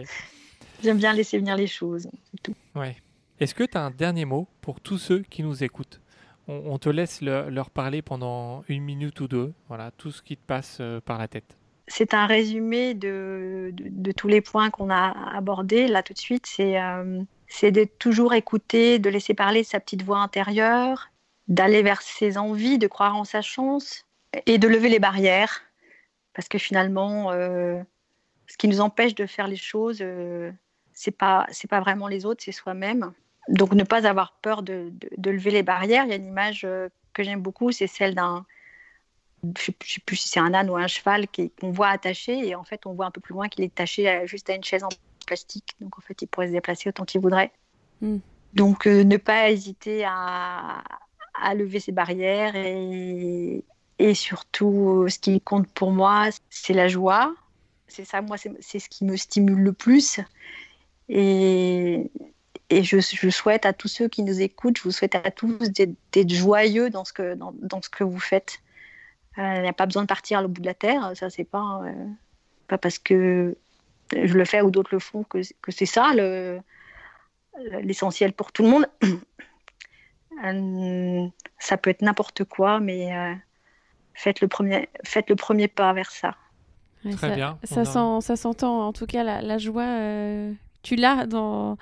J'aime 0.82 0.98
bien 0.98 1.12
laisser 1.14 1.38
venir 1.38 1.56
les 1.56 1.66
choses. 1.66 2.08
c'est 2.30 2.42
tout. 2.42 2.54
Ouais. 2.74 2.94
Est-ce 3.42 3.56
que 3.56 3.64
tu 3.64 3.76
as 3.76 3.80
un 3.80 3.90
dernier 3.90 4.24
mot 4.24 4.46
pour 4.60 4.80
tous 4.80 4.98
ceux 4.98 5.18
qui 5.22 5.42
nous 5.42 5.64
écoutent? 5.64 6.00
On, 6.46 6.78
te 6.78 6.88
laisse 6.88 7.20
le- 7.22 7.50
leur 7.50 7.70
parler 7.70 8.00
pendant 8.00 8.62
une 8.68 8.84
minute 8.84 9.18
ou 9.18 9.26
deux. 9.26 9.52
Voilà, 9.66 9.90
tout 9.90 10.12
ce 10.12 10.22
qui 10.22 10.36
te 10.36 10.46
passe 10.46 10.78
euh, 10.80 11.00
par 11.00 11.18
la 11.18 11.26
tête. 11.26 11.56
C'est 11.88 12.14
un 12.14 12.26
résumé 12.26 12.94
de, 12.94 13.74
tous 14.16 14.28
les 14.28 14.42
points 14.42 14.70
qu'on 14.70 14.90
a 14.90 15.34
abordés 15.36 15.88
là 15.88 16.04
tout 16.04 16.12
de 16.12 16.20
suite. 16.20 16.46
C'est 16.46 16.80
euh, 16.80 17.20
de 17.62 17.84
toujours 17.98 18.32
écouter, 18.34 19.00
de 19.00 19.10
laisser 19.10 19.34
parler 19.34 19.64
sa 19.64 19.80
petite 19.80 20.04
voix 20.04 20.18
intérieure, 20.18 21.10
d'aller 21.48 21.82
vers 21.82 22.00
ses 22.00 22.38
envies, 22.38 22.78
de 22.78 22.86
croire 22.86 23.16
en 23.16 23.24
sa 23.24 23.42
chance 23.42 24.06
et 24.46 24.58
de 24.58 24.68
lever 24.68 24.88
les 24.88 25.00
barrières. 25.00 25.62
Parce 26.32 26.46
que 26.46 26.58
finalement, 26.58 27.32
euh, 27.32 27.82
ce 28.46 28.56
qui 28.56 28.68
nous 28.68 28.80
empêche 28.80 29.16
de 29.16 29.26
faire 29.26 29.48
les 29.48 29.56
choses, 29.56 29.98
euh, 30.00 30.52
c'est 30.92 31.10
pas 31.10 31.48
pas 31.68 31.80
vraiment 31.80 32.06
les 32.06 32.24
autres, 32.24 32.44
c'est 32.44 32.52
soi-même. 32.52 33.12
Donc 33.48 33.72
ne 33.74 33.84
pas 33.84 34.06
avoir 34.06 34.38
peur 34.42 34.62
de, 34.62 34.90
de, 34.92 35.10
de 35.16 35.30
lever 35.30 35.50
les 35.50 35.62
barrières. 35.62 36.04
Il 36.04 36.10
y 36.10 36.12
a 36.12 36.16
une 36.16 36.26
image 36.26 36.62
euh, 36.64 36.88
que 37.12 37.22
j'aime 37.22 37.40
beaucoup, 37.42 37.72
c'est 37.72 37.86
celle 37.86 38.14
d'un 38.14 38.46
je 39.58 39.72
je 39.84 39.92
sais 39.94 40.00
plus 40.00 40.16
si 40.16 40.28
c'est 40.28 40.40
un 40.40 40.54
âne 40.54 40.70
ou 40.70 40.76
un 40.76 40.86
cheval 40.86 41.26
qu'on 41.28 41.72
voit 41.72 41.88
attaché. 41.88 42.46
Et 42.46 42.54
en 42.54 42.64
fait 42.64 42.86
on 42.86 42.94
voit 42.94 43.06
un 43.06 43.10
peu 43.10 43.20
plus 43.20 43.32
loin 43.34 43.48
qu'il 43.48 43.64
est 43.64 43.72
attaché 43.72 44.08
à- 44.08 44.26
juste 44.26 44.48
à 44.50 44.54
une 44.54 44.64
chaise 44.64 44.84
en 44.84 44.88
plastique. 45.26 45.74
Donc 45.80 45.98
en 45.98 46.00
fait 46.00 46.20
il 46.22 46.28
pourrait 46.28 46.48
se 46.48 46.52
déplacer 46.52 46.88
autant 46.88 47.04
qu'il 47.04 47.20
voudrait. 47.20 47.52
Mm. 48.00 48.18
donc 48.54 48.86
euh, 48.86 49.04
ne 49.04 49.16
pas 49.16 49.50
hésiter 49.50 50.04
à, 50.04 50.82
à 51.34 51.54
lever 51.54 51.80
ses 51.80 51.92
barrières. 51.92 52.54
Et, 52.56 53.64
et 53.98 54.14
surtout 54.14 55.02
euh, 55.04 55.08
ce 55.08 55.18
qui 55.18 55.40
compte 55.40 55.68
pour 55.72 55.90
moi 55.92 56.28
c'est 56.50 56.74
la 56.74 56.88
joie. 56.88 57.34
C'est 57.88 58.04
ça 58.04 58.22
moi 58.22 58.36
c'est 58.36 58.52
c'est 58.60 58.78
ce 58.78 58.88
qui 58.88 59.04
me 59.04 59.16
stimule 59.16 59.60
le 59.62 59.72
plus. 59.72 60.20
Et, 61.08 62.10
et 62.78 62.82
je, 62.84 62.98
je 63.00 63.30
souhaite 63.30 63.66
à 63.66 63.72
tous 63.72 63.88
ceux 63.88 64.08
qui 64.08 64.22
nous 64.22 64.40
écoutent 64.40 64.78
je 64.78 64.82
vous 64.84 64.90
souhaite 64.92 65.14
à 65.14 65.30
tous 65.30 65.58
d'être 65.70 66.30
joyeux 66.30 66.90
dans 66.90 67.04
ce 67.04 67.12
que 67.12 67.34
dans, 67.34 67.52
dans 67.60 67.80
ce 67.82 67.88
que 67.90 68.04
vous 68.04 68.20
faites 68.20 68.58
euh, 69.38 69.54
Il 69.56 69.62
n'y 69.62 69.68
a 69.68 69.72
pas 69.72 69.86
besoin 69.86 70.02
de 70.02 70.08
partir 70.08 70.38
à 70.38 70.42
l'autre 70.42 70.54
bout 70.54 70.60
de 70.62 70.66
la 70.66 70.74
terre. 70.74 71.12
Ça, 71.14 71.30
c'est 71.30 71.44
pas, 71.44 71.80
euh, 71.84 71.92
pas 72.68 72.78
parce 72.78 72.98
que 72.98 73.56
je 74.14 74.34
le 74.34 74.44
fais 74.44 74.60
ou 74.62 74.70
d'autres 74.70 74.90
le 74.92 74.98
font 75.00 75.24
que, 75.24 75.38
que 75.62 75.72
c'est 75.72 75.86
ça 75.86 76.12
le- 76.14 76.60
l'essentiel 77.82 78.32
pour 78.32 78.52
tout 78.52 78.62
le 78.62 78.68
monde. 78.70 78.86
Euh, 80.44 81.26
ça 81.58 81.76
peut 81.76 81.90
être 81.90 82.02
n'importe 82.02 82.44
quoi, 82.44 82.80
mais 82.80 83.14
euh, 83.14 83.34
faites, 84.14 84.40
le 84.40 84.48
premier, 84.48 84.88
faites 85.04 85.28
le 85.28 85.36
premier 85.36 85.68
pas 85.68 85.92
vers 85.92 86.10
ça. 86.10 86.34
Ouais, 87.04 87.12
Très 87.12 87.28
ça, 87.28 87.34
bien, 87.34 87.58
Ça, 87.64 87.80
a- 87.82 87.84
sent- 87.84 88.26
ça 88.26 88.36
s'entend, 88.36 88.86
en 88.88 88.92
tout 88.92 89.06
cas, 89.06 89.24
la, 89.24 89.42
la 89.42 89.58
joie, 89.58 89.82
euh, 89.84 90.52
tu 90.82 90.96
l'as 90.96 91.26
dans, 91.26 91.76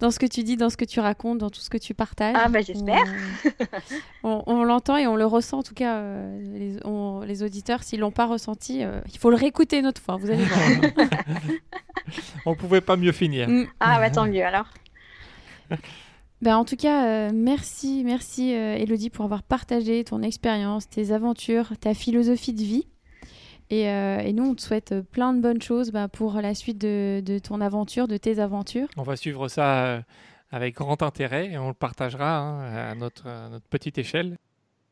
dans 0.00 0.10
ce 0.10 0.18
que 0.18 0.26
tu 0.26 0.42
dis, 0.44 0.56
dans 0.56 0.70
ce 0.70 0.76
que 0.76 0.84
tu 0.84 1.00
racontes, 1.00 1.38
dans 1.38 1.50
tout 1.50 1.60
ce 1.60 1.70
que 1.70 1.78
tu 1.78 1.92
partages. 1.94 2.36
Ah, 2.38 2.48
bah, 2.48 2.60
j'espère. 2.60 3.04
On, 4.22 4.42
on- 4.46 4.54
on 4.58 4.64
l'entend 4.64 4.96
et 4.96 5.06
on 5.06 5.16
le 5.16 5.26
ressent, 5.26 5.58
en 5.58 5.62
tout 5.62 5.74
cas, 5.74 5.96
euh, 5.98 6.40
les, 6.56 6.78
on- 6.86 7.20
les 7.20 7.42
auditeurs, 7.42 7.82
s'ils 7.82 8.00
l'ont 8.00 8.10
pas 8.12 8.26
ressenti, 8.26 8.84
euh, 8.84 9.00
il 9.12 9.18
faut 9.18 9.30
le 9.30 9.36
réécouter 9.36 9.78
une 9.78 9.86
autre 9.86 10.00
fois, 10.00 10.16
vous 10.16 10.30
allez 10.30 10.44
voir. 10.44 10.60
On 12.46 12.54
pouvait 12.54 12.80
pas 12.80 12.96
mieux 12.96 13.12
finir. 13.12 13.48
Mm. 13.48 13.66
Ah, 13.80 13.98
bah, 13.98 14.10
tant 14.10 14.26
mieux 14.26 14.44
alors. 14.44 14.66
Ben, 16.40 16.54
en 16.56 16.64
tout 16.64 16.76
cas, 16.76 17.04
euh, 17.04 17.30
merci, 17.34 18.02
merci 18.04 18.54
euh, 18.54 18.76
Elodie 18.76 19.10
pour 19.10 19.24
avoir 19.24 19.42
partagé 19.42 20.04
ton 20.04 20.22
expérience, 20.22 20.88
tes 20.88 21.10
aventures, 21.10 21.72
ta 21.80 21.94
philosophie 21.94 22.52
de 22.52 22.62
vie. 22.62 22.86
Et, 23.70 23.88
euh, 23.90 24.18
et 24.20 24.32
nous, 24.32 24.44
on 24.50 24.54
te 24.54 24.62
souhaite 24.62 24.92
euh, 24.92 25.02
plein 25.02 25.32
de 25.34 25.40
bonnes 25.40 25.60
choses 25.60 25.90
bah, 25.92 26.08
pour 26.08 26.34
la 26.34 26.54
suite 26.54 26.78
de, 26.78 27.20
de 27.24 27.38
ton 27.38 27.60
aventure, 27.60 28.08
de 28.08 28.16
tes 28.16 28.38
aventures. 28.38 28.88
On 28.96 29.02
va 29.02 29.16
suivre 29.16 29.48
ça 29.48 29.84
euh, 29.86 30.00
avec 30.50 30.76
grand 30.76 31.02
intérêt 31.02 31.48
et 31.50 31.58
on 31.58 31.68
le 31.68 31.74
partagera 31.74 32.38
hein, 32.38 32.90
à, 32.90 32.94
notre, 32.94 33.26
à 33.26 33.48
notre 33.50 33.66
petite 33.68 33.98
échelle. 33.98 34.36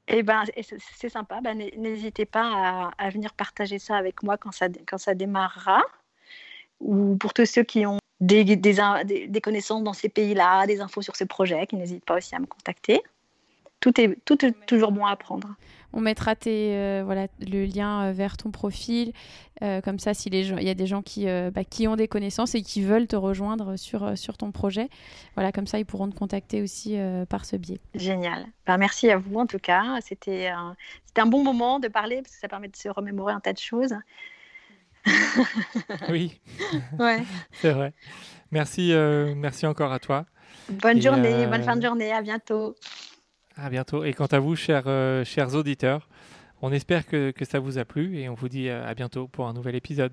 Et 0.09 0.23
ben, 0.23 0.45
c'est 1.01 1.09
sympa. 1.09 1.41
Ben, 1.41 1.57
n'hé- 1.59 1.75
N'hésitez 1.79 2.27
pas 2.27 2.45
à, 2.55 2.91
à 2.99 3.09
venir 3.11 3.33
partager 3.33 3.79
ça 3.79 3.97
avec 3.97 4.23
moi 4.23 4.37
quand 4.37 4.53
ça, 4.53 4.67
quand 4.87 4.99
ça 4.99 5.15
démarrera. 5.15 5.83
Ou 6.81 7.17
pour 7.17 7.33
tous 7.33 7.47
ceux 7.47 7.63
qui 7.63 7.87
ont 7.87 7.97
des 8.21 8.45
connaissances 9.43 9.83
dans 9.83 9.95
ces 9.95 10.11
pays-là, 10.11 10.67
des 10.67 10.81
infos 10.81 11.01
sur 11.03 11.17
ce 11.17 11.25
projet, 11.25 11.67
qui 11.67 11.77
n'hésitent 11.77 12.05
pas 12.05 12.17
aussi 12.19 12.35
à 12.35 12.39
me 12.39 12.47
contacter. 12.47 13.01
Tout 13.87 14.01
est, 14.01 14.19
tout 14.25 14.45
est 14.45 14.51
toujours 14.67 14.91
bon 14.91 15.07
à 15.07 15.13
apprendre. 15.13 15.55
On 15.93 16.01
mettra 16.01 16.35
tes, 16.35 16.75
euh, 16.75 17.03
voilà, 17.05 17.29
le 17.41 17.65
lien 17.67 18.07
euh, 18.07 18.13
vers 18.13 18.37
ton 18.37 18.51
profil. 18.51 19.13
euh, 19.63 19.81
comme 19.81 20.01
ça, 20.01 20.13
s'il 20.13 20.35
y 20.35 20.69
a 20.69 20.75
des 20.75 20.87
gens 20.87 21.03
qui, 21.03 21.29
euh, 21.29 21.53
bah, 21.53 21.63
qui 21.63 21.87
ont 21.87 21.95
des 21.95 22.09
connaissances 22.09 22.57
et 22.57 22.63
qui 22.63 22.83
veulent 22.83 23.07
te 23.07 23.15
rejoindre 23.15 23.77
sur, 23.77 24.19
sur 24.19 24.37
ton 24.37 24.51
projet, 24.51 24.89
voilà, 25.37 25.53
comme 25.53 25.69
ça, 25.69 25.79
ils 25.79 25.87
pourront 25.87 26.09
te 26.11 26.17
contacter 26.17 26.63
aussi 26.63 26.99
euh, 26.99 27.25
par 27.27 27.45
ce 27.45 27.55
biais. 27.55 27.79
Génial. 27.95 28.47
Ben, 28.67 28.77
merci 28.77 29.09
à 29.09 29.19
vous 29.19 29.37
en 29.39 29.47
tout 29.47 29.61
cas. 29.61 29.85
C'était 30.03 30.49
un, 30.49 30.75
bon 31.27 31.45
moment 31.45 31.79
de 31.79 31.87
parler 31.87 32.17
parce 32.23 32.35
que 32.35 32.41
ça 32.41 32.49
permet 32.49 32.67
de 32.69 32.77
se 32.77 32.89
remémorer 32.89 33.33
un 33.35 33.41
tas 33.41 33.53
de 33.53 33.59
choses. 33.59 33.95
Oui, 36.09 36.41
Ouais. 36.99 37.23
c'est 37.53 37.71
vrai. 37.71 37.93
Merci, 38.51 38.93
euh, 38.93 39.35
merci 39.37 39.65
encore 39.65 39.93
à 39.93 40.01
toi. 40.01 40.27
Bonne 40.69 40.99
Et, 40.99 41.01
journée, 41.01 41.45
euh, 41.45 41.47
bonne 41.47 41.63
fin 41.63 41.77
de 41.77 41.83
journée. 41.83 42.13
À 42.13 42.21
bientôt. 42.23 42.75
À 43.57 43.71
bientôt. 43.71 44.05
Et 44.05 44.13
quant 44.13 44.27
à 44.27 44.39
vous, 44.39 44.55
chers, 44.55 44.85
euh, 44.87 45.25
auditeurs, 45.55 46.09
on 46.61 46.73
espère 46.73 47.07
que, 47.07 47.33
ça 47.49 47.59
vous 47.59 47.79
a 47.79 47.85
plu 47.87 48.19
et 48.19 48.29
on 48.29 48.35
vous 48.35 48.51
dit 48.51 48.69
euh, 48.69 48.87
à 48.87 48.95
bientôt 48.95 49.29
pour 49.29 49.49
un 49.49 49.55
nouvel 49.55 49.75
épisode. 49.75 50.13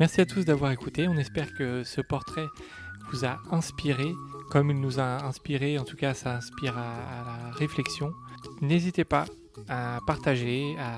Merci 0.00 0.20
à 0.20 0.26
tous 0.26 0.44
d'avoir 0.44 0.72
écouté. 0.72 1.06
On 1.06 1.16
espère 1.16 1.54
que 1.54 1.84
ce 1.84 2.00
portrait 2.00 2.46
vous 3.12 3.24
a 3.24 3.38
inspiré, 3.52 4.12
comme 4.50 4.70
il 4.70 4.80
nous 4.80 4.98
a 4.98 5.24
inspiré. 5.24 5.78
En 5.78 5.84
tout 5.84 5.96
cas, 5.96 6.14
ça 6.14 6.34
inspire 6.34 6.76
à 6.76 7.24
la 7.24 7.50
réflexion. 7.52 8.12
N'hésitez 8.60 9.04
pas 9.04 9.26
à 9.68 10.00
partager, 10.04 10.74
à 10.80 10.96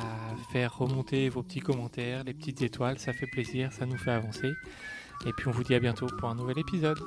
faire 0.50 0.78
remonter 0.78 1.28
vos 1.28 1.42
petits 1.42 1.60
commentaires, 1.60 2.24
les 2.24 2.32
petites 2.32 2.62
étoiles. 2.62 2.98
Ça 2.98 3.12
fait 3.12 3.26
plaisir, 3.26 3.70
ça 3.72 3.84
nous 3.84 3.98
fait 3.98 4.12
avancer. 4.12 4.50
Et 5.26 5.32
puis 5.36 5.48
on 5.48 5.50
vous 5.50 5.62
dit 5.62 5.74
à 5.74 5.80
bientôt 5.80 6.06
pour 6.06 6.30
un 6.30 6.34
nouvel 6.34 6.58
épisode. 6.58 6.98